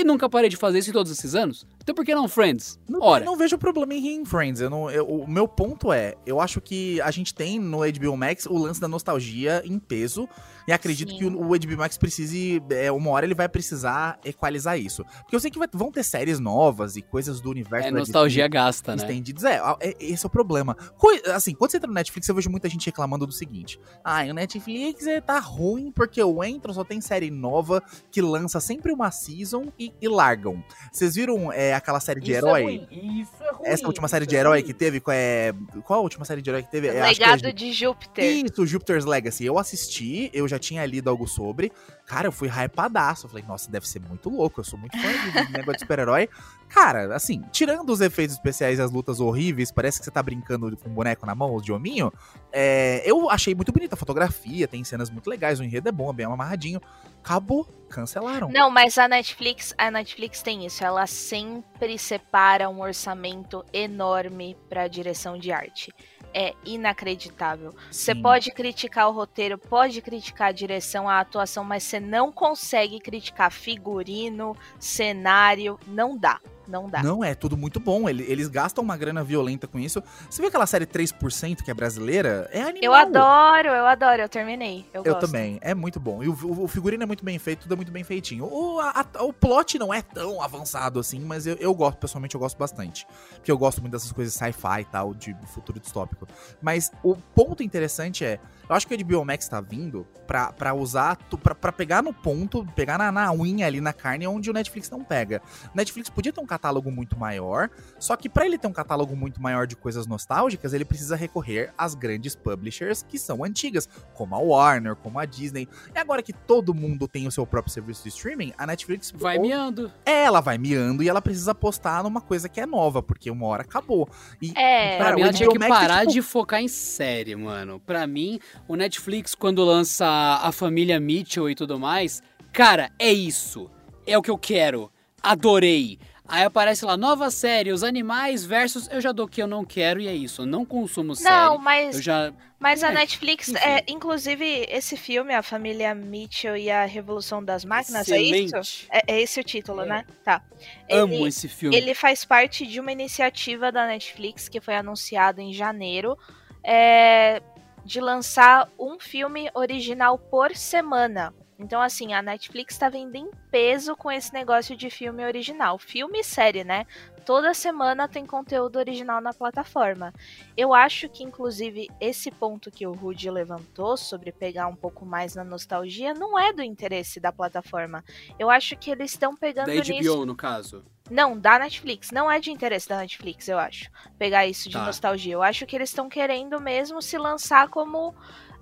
e 0.00 0.04
nunca 0.04 0.28
parei 0.28 0.48
de 0.48 0.56
fazer 0.56 0.78
isso 0.78 0.90
em 0.90 0.92
todos 0.92 1.10
esses 1.10 1.34
anos. 1.34 1.66
Então 1.88 1.94
por 1.94 2.04
que 2.04 2.14
não 2.14 2.28
Friends? 2.28 2.78
Não, 2.86 3.00
Ora. 3.00 3.24
não 3.24 3.34
vejo 3.34 3.56
problema 3.56 3.94
em 3.94 3.98
rir 4.00 4.12
em 4.14 4.24
Friends. 4.26 4.60
Eu 4.60 4.68
não, 4.68 4.90
eu- 4.90 5.06
o 5.08 5.26
meu 5.26 5.48
ponto 5.48 5.90
é, 5.90 6.16
eu 6.26 6.38
acho 6.38 6.60
que 6.60 7.00
a 7.00 7.10
gente 7.10 7.34
tem 7.34 7.58
no 7.58 7.78
HBO 7.78 8.14
Max 8.14 8.44
o 8.44 8.58
lance 8.58 8.78
da 8.78 8.86
nostalgia 8.86 9.62
em 9.64 9.78
peso. 9.78 10.28
E 10.66 10.72
acredito 10.72 11.12
Sim. 11.12 11.16
que 11.16 11.24
o, 11.24 11.28
o 11.50 11.58
HBO 11.58 11.78
Max 11.78 11.96
precise. 11.96 12.62
É, 12.68 12.92
uma 12.92 13.08
hora 13.12 13.24
ele 13.24 13.34
vai 13.34 13.48
precisar 13.48 14.20
equalizar 14.22 14.78
isso. 14.78 15.02
Porque 15.22 15.34
eu 15.34 15.40
sei 15.40 15.50
que 15.50 15.58
vai- 15.58 15.66
vão 15.72 15.90
ter 15.90 16.02
séries 16.02 16.38
novas 16.38 16.94
e 16.96 17.00
coisas 17.00 17.40
do 17.40 17.48
universo 17.48 17.88
É, 17.88 17.90
da 17.90 17.98
nostalgia 18.00 18.42
DC 18.44 18.52
gasta, 18.52 18.94
né? 18.94 19.02
estendidos. 19.02 19.44
É, 19.44 19.58
é, 19.80 19.96
esse 19.98 20.26
é 20.26 20.28
o 20.28 20.30
problema. 20.30 20.74
Coi- 20.98 21.22
assim, 21.32 21.54
quando 21.54 21.70
você 21.70 21.78
entra 21.78 21.88
no 21.88 21.94
Netflix, 21.94 22.28
eu 22.28 22.34
vejo 22.34 22.50
muita 22.50 22.68
gente 22.68 22.84
reclamando 22.84 23.26
do 23.26 23.32
seguinte: 23.32 23.80
ah, 24.04 24.24
o 24.24 24.34
Netflix 24.34 25.06
é, 25.06 25.22
tá 25.22 25.38
ruim 25.38 25.90
porque 25.90 26.20
eu 26.20 26.44
entro, 26.44 26.74
só 26.74 26.84
tem 26.84 27.00
série 27.00 27.30
nova 27.30 27.82
que 28.10 28.20
lança 28.20 28.60
sempre 28.60 28.92
uma 28.92 29.10
season 29.10 29.72
e, 29.78 29.90
e 30.02 30.06
largam. 30.06 30.62
Vocês 30.92 31.14
viram 31.14 31.50
é, 31.50 31.72
aquela 31.78 32.00
série 32.00 32.20
de 32.20 32.32
herói? 32.32 32.86
Isso 32.90 33.32
é 33.42 33.50
ruim. 33.52 33.66
Essa 33.68 33.86
última 33.86 34.06
série 34.08 34.26
de 34.26 34.36
herói 34.36 34.62
que 34.62 34.72
teve, 34.74 35.00
qual 35.00 35.14
é. 35.16 35.52
Qual 35.84 35.98
a 36.00 36.02
última 36.02 36.24
série 36.24 36.42
de 36.42 36.50
herói 36.50 36.62
que 36.62 36.70
teve? 36.70 36.88
É, 36.88 37.00
acho 37.00 37.16
que 37.16 37.22
é 37.22 37.26
Legado 37.26 37.46
Ju- 37.48 37.52
de 37.52 37.72
Júpiter. 37.72 38.24
Isso, 38.24 38.66
Jupiter's 38.66 39.04
Legacy. 39.04 39.44
Eu 39.44 39.58
assisti, 39.58 40.30
eu 40.32 40.46
já 40.46 40.58
tinha 40.58 40.84
lido 40.86 41.08
algo 41.10 41.26
sobre. 41.26 41.72
Cara, 42.06 42.28
eu 42.28 42.32
fui 42.32 42.48
hypadaço. 42.48 43.26
Eu 43.26 43.30
falei, 43.30 43.44
nossa, 43.46 43.70
deve 43.70 43.86
ser 43.88 44.00
muito 44.00 44.30
louco. 44.30 44.60
Eu 44.60 44.64
sou 44.64 44.78
muito 44.78 44.96
fã 44.98 45.08
de, 45.08 45.52
negócio 45.52 45.72
de 45.74 45.80
super-herói. 45.80 46.28
Cara, 46.68 47.14
assim, 47.16 47.42
tirando 47.50 47.90
os 47.90 48.00
efeitos 48.00 48.36
especiais 48.36 48.78
e 48.78 48.82
as 48.82 48.90
lutas 48.90 49.20
horríveis, 49.20 49.70
parece 49.72 49.98
que 49.98 50.04
você 50.04 50.10
tá 50.10 50.22
brincando 50.22 50.76
com 50.76 50.90
um 50.90 50.92
boneco 50.92 51.24
na 51.24 51.34
mão, 51.34 51.56
de 51.60 51.72
hominho. 51.72 52.12
É, 52.52 53.02
eu 53.08 53.30
achei 53.30 53.54
muito 53.54 53.72
bonita 53.72 53.94
a 53.94 53.98
fotografia, 53.98 54.68
tem 54.68 54.84
cenas 54.84 55.08
muito 55.08 55.28
legais, 55.30 55.60
o 55.60 55.64
enredo 55.64 55.88
é 55.88 55.92
bom, 55.92 56.10
é 56.10 56.12
bem 56.12 56.26
amarradinho. 56.26 56.80
Acabou, 57.22 57.64
cancelaram. 57.88 58.48
Não, 58.48 58.70
mas 58.70 58.98
a 58.98 59.08
Netflix, 59.08 59.74
a 59.76 59.90
Netflix 59.90 60.42
tem 60.42 60.66
isso, 60.66 60.84
ela 60.84 61.06
sempre 61.06 61.98
separa 61.98 62.68
um 62.68 62.80
orçamento 62.80 63.64
enorme 63.72 64.56
pra 64.68 64.88
direção 64.88 65.38
de 65.38 65.52
arte 65.52 65.92
é 66.34 66.54
inacreditável. 66.64 67.74
Você 67.90 68.14
pode 68.14 68.50
criticar 68.52 69.08
o 69.08 69.12
roteiro, 69.12 69.58
pode 69.58 70.00
criticar 70.00 70.48
a 70.48 70.52
direção, 70.52 71.08
a 71.08 71.20
atuação, 71.20 71.64
mas 71.64 71.82
você 71.82 71.98
não 71.98 72.30
consegue 72.30 73.00
criticar 73.00 73.50
figurino, 73.50 74.56
cenário, 74.78 75.78
não 75.86 76.16
dá. 76.16 76.40
Não 76.68 76.86
dá. 76.86 77.02
Não, 77.02 77.24
é 77.24 77.34
tudo 77.34 77.56
muito 77.56 77.80
bom. 77.80 78.08
Eles 78.08 78.46
gastam 78.48 78.84
uma 78.84 78.96
grana 78.96 79.24
violenta 79.24 79.66
com 79.66 79.78
isso. 79.78 80.02
Você 80.28 80.42
viu 80.42 80.48
aquela 80.48 80.66
série 80.66 80.86
3% 80.86 81.62
que 81.62 81.70
é 81.70 81.74
brasileira? 81.74 82.48
É 82.52 82.60
animal. 82.60 82.82
Eu 82.82 82.94
adoro, 82.94 83.68
eu 83.68 83.86
adoro. 83.86 84.22
Eu 84.22 84.28
terminei. 84.28 84.84
Eu, 84.92 85.02
eu 85.02 85.14
também. 85.18 85.58
É 85.62 85.74
muito 85.74 85.98
bom. 85.98 86.22
E 86.22 86.28
o, 86.28 86.62
o, 86.62 86.68
figurino 86.68 87.02
é 87.02 87.06
muito 87.06 87.24
bem 87.24 87.38
feito, 87.38 87.62
tudo 87.62 87.72
é 87.72 87.76
muito 87.76 87.90
bem 87.90 88.04
feitinho. 88.04 88.44
O, 88.44 88.78
a, 88.80 89.06
a, 89.14 89.22
o 89.24 89.32
plot 89.32 89.78
não 89.78 89.92
é 89.92 90.02
tão 90.02 90.42
avançado 90.42 91.00
assim, 91.00 91.20
mas 91.20 91.46
eu, 91.46 91.56
eu 91.56 91.74
gosto, 91.74 91.96
pessoalmente, 91.96 92.34
eu 92.34 92.40
gosto 92.40 92.58
bastante. 92.58 93.06
Porque 93.36 93.50
eu 93.50 93.56
gosto 93.56 93.80
muito 93.80 93.92
dessas 93.92 94.12
coisas 94.12 94.34
sci-fi 94.34 94.82
e 94.82 94.84
tal, 94.84 95.14
de 95.14 95.34
futuro 95.46 95.80
distópico. 95.80 96.28
Mas 96.60 96.92
o 97.02 97.16
ponto 97.34 97.62
interessante 97.62 98.24
é 98.24 98.38
eu 98.68 98.74
acho 98.74 98.86
que 98.86 98.94
o 98.94 98.98
HBO 98.98 99.24
Max 99.24 99.48
tá 99.48 99.60
vindo 99.60 100.06
pra, 100.26 100.52
pra 100.52 100.74
usar, 100.74 101.16
pra, 101.42 101.54
pra 101.54 101.72
pegar 101.72 102.02
no 102.02 102.12
ponto, 102.12 102.66
pegar 102.76 102.98
na, 102.98 103.10
na 103.10 103.32
unha 103.32 103.66
ali, 103.66 103.80
na 103.80 103.92
carne, 103.92 104.26
onde 104.26 104.50
o 104.50 104.52
Netflix 104.52 104.90
não 104.90 105.02
pega. 105.02 105.40
O 105.72 105.76
Netflix 105.76 106.10
podia 106.10 106.32
ter 106.32 106.40
um 106.40 106.46
catálogo 106.46 106.90
muito 106.90 107.18
maior, 107.18 107.70
só 107.98 108.14
que 108.16 108.28
para 108.28 108.44
ele 108.44 108.58
ter 108.58 108.66
um 108.66 108.72
catálogo 108.72 109.16
muito 109.16 109.40
maior 109.40 109.66
de 109.66 109.74
coisas 109.74 110.06
nostálgicas, 110.06 110.72
ele 110.72 110.84
precisa 110.84 111.16
recorrer 111.16 111.72
às 111.78 111.94
grandes 111.94 112.36
publishers 112.36 113.02
que 113.02 113.18
são 113.18 113.42
antigas, 113.42 113.88
como 114.14 114.34
a 114.34 114.38
Warner, 114.38 114.96
como 114.96 115.18
a 115.18 115.24
Disney. 115.24 115.66
E 115.94 115.98
agora 115.98 116.22
que 116.22 116.32
todo 116.32 116.74
mundo 116.74 117.08
tem 117.08 117.26
o 117.26 117.30
seu 117.30 117.46
próprio 117.46 117.72
serviço 117.72 118.02
de 118.02 118.10
streaming, 118.10 118.52
a 118.58 118.66
Netflix... 118.66 119.12
Vai 119.16 119.36
ou... 119.36 119.42
miando. 119.42 119.90
É, 120.04 120.24
ela 120.24 120.40
vai 120.40 120.58
miando 120.58 121.02
e 121.02 121.08
ela 121.08 121.22
precisa 121.22 121.52
apostar 121.52 122.02
numa 122.02 122.20
coisa 122.20 122.48
que 122.48 122.60
é 122.60 122.66
nova, 122.66 123.02
porque 123.02 123.30
uma 123.30 123.46
hora 123.46 123.62
acabou. 123.62 124.08
E, 124.42 124.50
é, 124.50 124.98
cara, 124.98 125.04
pra 125.04 125.16
mim 125.16 125.22
ela 125.22 125.32
tinha 125.32 125.48
que 125.48 125.58
Max 125.58 125.70
parar 125.70 125.96
é, 125.96 126.00
tipo... 126.00 126.12
de 126.12 126.22
focar 126.22 126.60
em 126.60 126.68
série, 126.68 127.34
mano. 127.34 127.80
Pra 127.80 128.06
mim, 128.06 128.38
o 128.66 128.76
Netflix, 128.76 129.34
quando 129.34 129.64
lança 129.64 130.06
a 130.42 130.50
família 130.52 130.98
Mitchell 130.98 131.48
e 131.48 131.54
tudo 131.54 131.78
mais, 131.78 132.22
cara, 132.52 132.90
é 132.98 133.12
isso. 133.12 133.70
É 134.06 134.16
o 134.16 134.22
que 134.22 134.30
eu 134.30 134.38
quero. 134.38 134.90
Adorei. 135.22 135.98
Aí 136.28 136.44
aparece 136.44 136.84
lá, 136.84 136.94
nova 136.94 137.30
série, 137.30 137.72
os 137.72 137.82
animais 137.82 138.44
versus. 138.44 138.86
Eu 138.92 139.00
já 139.00 139.12
dou 139.12 139.26
que 139.26 139.42
eu 139.42 139.46
não 139.46 139.64
quero 139.64 139.98
e 139.98 140.06
é 140.06 140.14
isso. 140.14 140.42
Eu 140.42 140.46
não 140.46 140.62
consumo 140.62 141.16
série. 141.16 141.34
Não, 141.34 141.56
mas. 141.56 141.96
Eu 141.96 142.02
já... 142.02 142.32
Mas 142.60 142.84
a 142.84 142.90
é, 142.90 142.92
Netflix, 142.94 143.54
é, 143.54 143.82
inclusive, 143.88 144.44
esse 144.68 144.94
filme, 144.94 145.32
A 145.34 145.42
Família 145.42 145.94
Mitchell 145.94 146.54
e 146.54 146.70
a 146.70 146.84
Revolução 146.84 147.42
das 147.42 147.64
Máquinas, 147.64 148.06
Excelente. 148.06 148.54
é 148.54 148.60
isso? 148.60 148.86
É, 148.90 149.02
é, 149.06 149.20
esse 149.22 149.40
o 149.40 149.44
título, 149.44 149.80
é. 149.82 149.86
né? 149.86 150.04
Tá. 150.22 150.42
Amo 150.90 151.14
ele, 151.14 151.28
esse 151.28 151.48
filme. 151.48 151.74
Ele 151.74 151.94
faz 151.94 152.26
parte 152.26 152.66
de 152.66 152.78
uma 152.78 152.92
iniciativa 152.92 153.72
da 153.72 153.86
Netflix 153.86 154.50
que 154.50 154.60
foi 154.60 154.76
anunciada 154.76 155.40
em 155.40 155.54
janeiro. 155.54 156.18
É, 156.62 157.40
de 157.88 158.02
lançar 158.02 158.68
um 158.78 159.00
filme 159.00 159.50
original 159.54 160.18
por 160.18 160.54
semana. 160.54 161.32
Então, 161.58 161.80
assim, 161.80 162.12
a 162.12 162.20
Netflix 162.20 162.74
está 162.74 162.90
vindo 162.90 163.16
em 163.16 163.30
peso 163.50 163.96
com 163.96 164.12
esse 164.12 164.30
negócio 164.30 164.76
de 164.76 164.90
filme 164.90 165.24
original. 165.24 165.78
Filme 165.78 166.20
e 166.20 166.22
série, 166.22 166.64
né? 166.64 166.84
Toda 167.28 167.52
semana 167.52 168.08
tem 168.08 168.24
conteúdo 168.24 168.78
original 168.78 169.20
na 169.20 169.34
plataforma. 169.34 170.14
Eu 170.56 170.72
acho 170.72 171.10
que, 171.10 171.22
inclusive, 171.22 171.86
esse 172.00 172.30
ponto 172.30 172.70
que 172.70 172.86
o 172.86 172.92
Rudy 172.92 173.30
levantou 173.30 173.98
sobre 173.98 174.32
pegar 174.32 174.66
um 174.66 174.74
pouco 174.74 175.04
mais 175.04 175.34
na 175.34 175.44
nostalgia 175.44 176.14
não 176.14 176.38
é 176.38 176.54
do 176.54 176.62
interesse 176.62 177.20
da 177.20 177.30
plataforma. 177.30 178.02
Eu 178.38 178.48
acho 178.48 178.74
que 178.78 178.90
eles 178.90 179.10
estão 179.10 179.36
pegando 179.36 179.66
da 179.66 179.74
HBO, 179.74 179.92
nisso... 179.92 180.24
no 180.24 180.34
caso. 180.34 180.82
Não, 181.10 181.38
da 181.38 181.58
Netflix. 181.58 182.10
Não 182.12 182.30
é 182.30 182.40
de 182.40 182.50
interesse 182.50 182.88
da 182.88 182.96
Netflix, 182.96 183.46
eu 183.46 183.58
acho. 183.58 183.90
Pegar 184.18 184.46
isso 184.46 184.70
de 184.70 184.76
tá. 184.76 184.86
nostalgia. 184.86 185.34
Eu 185.34 185.42
acho 185.42 185.66
que 185.66 185.76
eles 185.76 185.90
estão 185.90 186.08
querendo 186.08 186.58
mesmo 186.58 187.02
se 187.02 187.18
lançar 187.18 187.68
como 187.68 188.14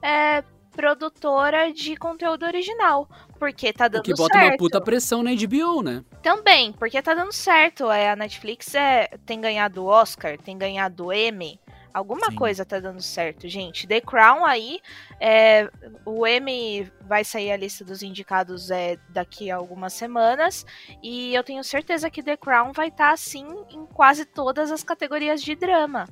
é, 0.03 0.43
produtora 0.77 1.73
de 1.73 1.97
conteúdo 1.97 2.45
original. 2.45 3.09
Porque 3.39 3.73
tá 3.73 3.89
dando 3.89 4.07
certo. 4.07 4.17
Que 4.17 4.23
bota 4.23 4.39
uma 4.39 4.57
puta 4.57 4.81
pressão 4.81 5.23
na 5.23 5.31
HBO, 5.35 5.83
né? 5.83 6.05
Também, 6.23 6.73
porque 6.73 7.01
tá 7.01 7.15
dando 7.15 7.33
certo. 7.33 7.91
É, 7.91 8.11
a 8.11 8.17
Netflix 8.17 8.75
é, 8.75 9.09
tem 9.25 9.41
ganhado 9.41 9.87
Oscar, 9.87 10.39
tem 10.39 10.57
ganhado 10.57 11.13
Emmy. 11.13 11.59
Alguma 11.93 12.29
Sim. 12.29 12.37
coisa 12.37 12.63
tá 12.63 12.79
dando 12.79 13.01
certo, 13.01 13.49
gente. 13.49 13.87
The 13.87 14.03
Crown 14.03 14.45
aí, 14.45 14.81
é, 15.19 15.71
o 16.05 16.27
Emmy 16.27 16.93
vai 17.01 17.25
sair 17.25 17.51
a 17.51 17.57
lista 17.57 17.87
dos 17.87 18.03
indicados 18.03 18.71
é, 18.71 18.99
daqui 19.09 19.51
a 19.51 19.57
algumas 19.57 19.95
semanas. 19.95 20.67
E 21.03 21.35
eu 21.35 21.43
tenho 21.43 21.65
certeza 21.65 22.11
que 22.11 22.23
The 22.23 22.37
Crown 22.37 22.73
vai 22.75 22.89
estar, 22.89 23.07
tá, 23.07 23.13
assim, 23.13 23.47
em 23.71 23.87
quase 23.87 24.27
todas 24.27 24.71
as 24.71 24.85
categorias 24.85 25.43
de 25.43 25.55
drama 25.55 26.07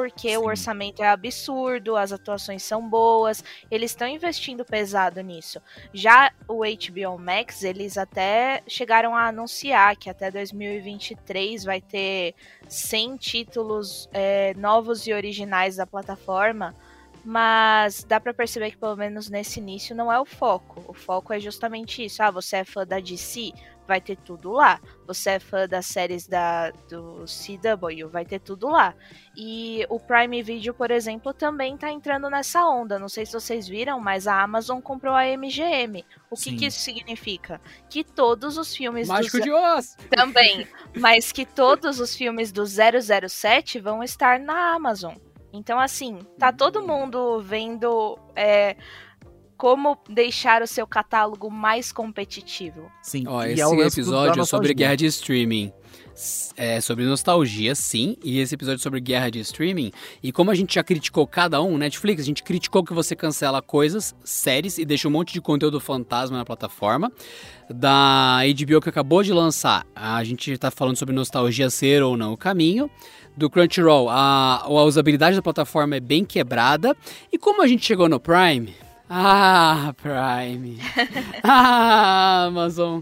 porque 0.00 0.30
Sim. 0.30 0.36
o 0.38 0.44
orçamento 0.46 1.02
é 1.02 1.08
absurdo, 1.08 1.94
as 1.94 2.10
atuações 2.10 2.62
são 2.62 2.88
boas, 2.88 3.44
eles 3.70 3.90
estão 3.90 4.08
investindo 4.08 4.64
pesado 4.64 5.20
nisso. 5.20 5.60
Já 5.92 6.32
o 6.48 6.60
HBO 6.60 7.18
Max, 7.18 7.62
eles 7.62 7.98
até 7.98 8.62
chegaram 8.66 9.14
a 9.14 9.26
anunciar 9.26 9.94
que 9.96 10.08
até 10.08 10.30
2023 10.30 11.64
vai 11.64 11.82
ter 11.82 12.34
100 12.66 13.16
títulos 13.18 14.08
é, 14.10 14.54
novos 14.54 15.06
e 15.06 15.12
originais 15.12 15.76
da 15.76 15.86
plataforma. 15.86 16.74
Mas 17.22 18.02
dá 18.02 18.18
para 18.18 18.32
perceber 18.32 18.70
que 18.70 18.78
pelo 18.78 18.96
menos 18.96 19.28
nesse 19.28 19.60
início 19.60 19.94
não 19.94 20.10
é 20.10 20.18
o 20.18 20.24
foco. 20.24 20.82
O 20.88 20.94
foco 20.94 21.34
é 21.34 21.38
justamente 21.38 22.02
isso. 22.02 22.22
Ah, 22.22 22.30
você 22.30 22.56
é 22.56 22.64
fã 22.64 22.86
da 22.86 22.98
DC? 22.98 23.52
Vai 23.90 24.00
ter 24.00 24.16
tudo 24.18 24.52
lá. 24.52 24.80
Você 25.04 25.30
é 25.30 25.40
fã 25.40 25.66
das 25.66 25.84
séries 25.86 26.28
da, 26.28 26.70
do 26.88 27.24
CW, 27.24 28.08
vai 28.08 28.24
ter 28.24 28.38
tudo 28.38 28.68
lá. 28.68 28.94
E 29.36 29.84
o 29.88 29.98
Prime 29.98 30.40
Video, 30.44 30.72
por 30.72 30.92
exemplo, 30.92 31.34
também 31.34 31.76
tá 31.76 31.90
entrando 31.90 32.30
nessa 32.30 32.64
onda. 32.64 33.00
Não 33.00 33.08
sei 33.08 33.26
se 33.26 33.32
vocês 33.32 33.66
viram, 33.66 33.98
mas 33.98 34.28
a 34.28 34.40
Amazon 34.40 34.80
comprou 34.80 35.12
a 35.12 35.24
MGM. 35.24 36.04
O 36.30 36.36
que, 36.36 36.54
que 36.54 36.66
isso 36.66 36.78
significa? 36.78 37.60
Que 37.88 38.04
todos 38.04 38.56
os 38.56 38.76
filmes 38.76 39.08
Mágico 39.08 39.38
do... 39.38 39.42
de 39.42 39.50
Oz! 39.50 39.96
Também. 40.08 40.68
mas 40.96 41.32
que 41.32 41.44
todos 41.44 41.98
os 41.98 42.14
filmes 42.14 42.52
do 42.52 42.64
007 42.64 43.80
vão 43.80 44.04
estar 44.04 44.38
na 44.38 44.72
Amazon. 44.72 45.14
Então, 45.52 45.80
assim, 45.80 46.20
tá 46.38 46.52
todo 46.52 46.78
hum. 46.78 46.86
mundo 46.86 47.40
vendo. 47.40 48.16
É, 48.36 48.76
como 49.60 49.98
deixar 50.08 50.62
o 50.62 50.66
seu 50.66 50.86
catálogo 50.86 51.50
mais 51.50 51.92
competitivo. 51.92 52.90
Sim, 53.02 53.24
Ó, 53.28 53.44
esse 53.44 53.60
é 53.60 53.86
episódio 53.86 54.42
sobre 54.46 54.72
guerra 54.72 54.96
de 54.96 55.04
streaming. 55.04 55.70
É 56.56 56.80
sobre 56.80 57.04
nostalgia, 57.04 57.74
sim, 57.74 58.16
e 58.24 58.40
esse 58.40 58.54
episódio 58.54 58.82
sobre 58.82 59.00
guerra 59.00 59.30
de 59.30 59.38
streaming. 59.40 59.92
E 60.22 60.32
como 60.32 60.50
a 60.50 60.54
gente 60.54 60.76
já 60.76 60.82
criticou 60.82 61.26
cada 61.26 61.60
um, 61.60 61.76
Netflix, 61.76 62.22
a 62.22 62.24
gente 62.24 62.42
criticou 62.42 62.82
que 62.82 62.94
você 62.94 63.14
cancela 63.14 63.60
coisas, 63.60 64.14
séries 64.24 64.78
e 64.78 64.84
deixa 64.86 65.08
um 65.08 65.10
monte 65.10 65.34
de 65.34 65.42
conteúdo 65.42 65.78
fantasma 65.78 66.38
na 66.38 66.44
plataforma. 66.44 67.12
Da 67.68 68.38
HBO 68.38 68.80
que 68.80 68.88
acabou 68.88 69.22
de 69.22 69.32
lançar, 69.34 69.86
a 69.94 70.24
gente 70.24 70.56
tá 70.56 70.70
falando 70.70 70.96
sobre 70.96 71.14
nostalgia 71.14 71.68
ser 71.68 72.02
ou 72.02 72.16
não 72.16 72.32
o 72.32 72.36
caminho 72.36 72.90
do 73.36 73.50
Crunchyroll, 73.50 74.08
a, 74.08 74.62
a 74.64 74.84
usabilidade 74.84 75.36
da 75.36 75.42
plataforma 75.42 75.96
é 75.96 76.00
bem 76.00 76.24
quebrada. 76.24 76.96
E 77.30 77.38
como 77.38 77.62
a 77.62 77.66
gente 77.66 77.84
chegou 77.84 78.08
no 78.08 78.18
Prime, 78.18 78.74
ah, 79.12 79.92
Prime. 80.00 80.78
ah, 81.42 82.44
Amazon. 82.46 83.00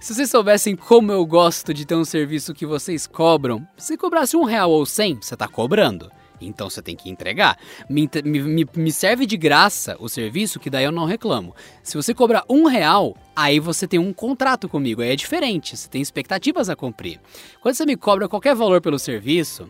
Se 0.00 0.14
vocês 0.14 0.30
soubessem 0.30 0.76
como 0.76 1.10
eu 1.10 1.26
gosto 1.26 1.74
de 1.74 1.84
ter 1.84 1.96
um 1.96 2.04
serviço 2.04 2.54
que 2.54 2.64
vocês 2.64 3.04
cobram, 3.04 3.66
se 3.76 3.96
cobrasse 3.96 4.36
um 4.36 4.44
real 4.44 4.70
ou 4.70 4.86
cem, 4.86 5.18
você 5.20 5.36
tá 5.36 5.48
cobrando. 5.48 6.08
Então 6.40 6.70
você 6.70 6.80
tem 6.80 6.94
que 6.94 7.10
entregar. 7.10 7.58
Me, 7.88 8.08
me, 8.24 8.66
me, 8.76 8.92
serve 8.92 9.26
de 9.26 9.36
graça 9.36 9.96
o 9.98 10.08
serviço, 10.08 10.60
que 10.60 10.70
daí 10.70 10.84
eu 10.84 10.92
não 10.92 11.04
reclamo. 11.04 11.52
Se 11.82 11.96
você 11.96 12.14
cobrar 12.14 12.44
um 12.48 12.66
real, 12.66 13.16
aí 13.34 13.58
você 13.58 13.88
tem 13.88 13.98
um 13.98 14.12
contrato 14.12 14.68
comigo. 14.68 15.02
Aí 15.02 15.10
é 15.10 15.16
diferente, 15.16 15.76
você 15.76 15.88
tem 15.88 16.00
expectativas 16.00 16.70
a 16.70 16.76
cumprir. 16.76 17.20
Quando 17.60 17.74
você 17.74 17.84
me 17.84 17.96
cobra 17.96 18.28
qualquer 18.28 18.54
valor 18.54 18.80
pelo 18.80 19.00
serviço, 19.00 19.68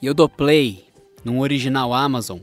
e 0.00 0.06
eu 0.06 0.14
dou 0.14 0.28
play 0.28 0.86
num 1.24 1.40
original 1.40 1.92
Amazon, 1.92 2.38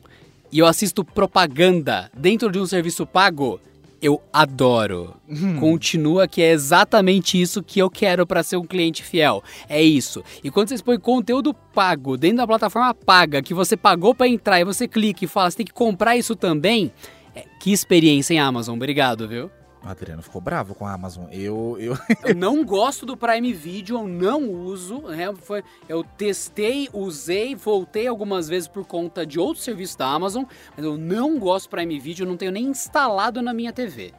e 0.55 0.59
eu 0.59 0.65
assisto 0.65 1.03
propaganda 1.03 2.09
dentro 2.17 2.49
de 2.49 2.57
um 2.57 2.65
serviço 2.65 3.05
pago, 3.05 3.59
eu 4.01 4.21
adoro. 4.31 5.13
Hum. 5.27 5.59
Continua 5.59 6.29
que 6.29 6.41
é 6.41 6.51
exatamente 6.51 7.41
isso 7.41 7.61
que 7.61 7.77
eu 7.77 7.89
quero 7.89 8.25
para 8.25 8.41
ser 8.41 8.55
um 8.55 8.63
cliente 8.63 9.03
fiel. 9.03 9.43
É 9.67 9.83
isso. 9.83 10.23
E 10.41 10.49
quando 10.49 10.69
vocês 10.69 10.81
põem 10.81 10.97
conteúdo 10.97 11.53
pago 11.53 12.15
dentro 12.15 12.37
da 12.37 12.47
plataforma 12.47 12.93
paga, 12.93 13.41
que 13.41 13.53
você 13.53 13.75
pagou 13.75 14.15
para 14.15 14.29
entrar 14.29 14.61
e 14.61 14.63
você 14.63 14.87
clica 14.87 15.25
e 15.25 15.27
fala, 15.27 15.51
você 15.51 15.57
tem 15.57 15.65
que 15.65 15.73
comprar 15.73 16.15
isso 16.15 16.37
também. 16.37 16.89
É, 17.35 17.43
que 17.59 17.73
experiência 17.73 18.33
em 18.33 18.39
Amazon. 18.39 18.77
Obrigado, 18.77 19.27
viu? 19.27 19.51
O 19.86 19.88
Adriano 19.88 20.21
ficou 20.23 20.41
bravo 20.41 20.73
com 20.73 20.88
a 20.88 20.93
Amazon. 20.93 21.25
Eu, 21.31 21.77
eu... 21.79 21.95
Eu 22.25 22.33
não 22.33 22.65
gosto 22.65 23.05
do 23.05 23.15
Prime 23.15 23.53
Video, 23.53 23.97
eu 23.99 24.07
não 24.07 24.49
uso. 24.49 24.99
né? 25.01 25.31
Foi- 25.36 25.63
Eu 25.88 26.03
testei, 26.03 26.89
usei, 26.91 27.53
voltei 27.55 28.07
algumas 28.07 28.47
vezes 28.49 28.67
por 28.67 28.83
conta 28.86 29.23
de 29.25 29.39
outros 29.39 29.63
serviços 29.63 29.95
da 29.95 30.07
Amazon, 30.07 30.43
mas 30.75 30.83
eu 30.83 30.97
não 30.97 31.38
gosto 31.38 31.67
do 31.67 31.69
Prime 31.69 31.99
Video, 31.99 32.25
não 32.25 32.36
tenho 32.36 32.51
nem 32.51 32.65
instalado 32.65 33.41
na 33.43 33.53
minha 33.53 33.71
TV. 33.71 34.11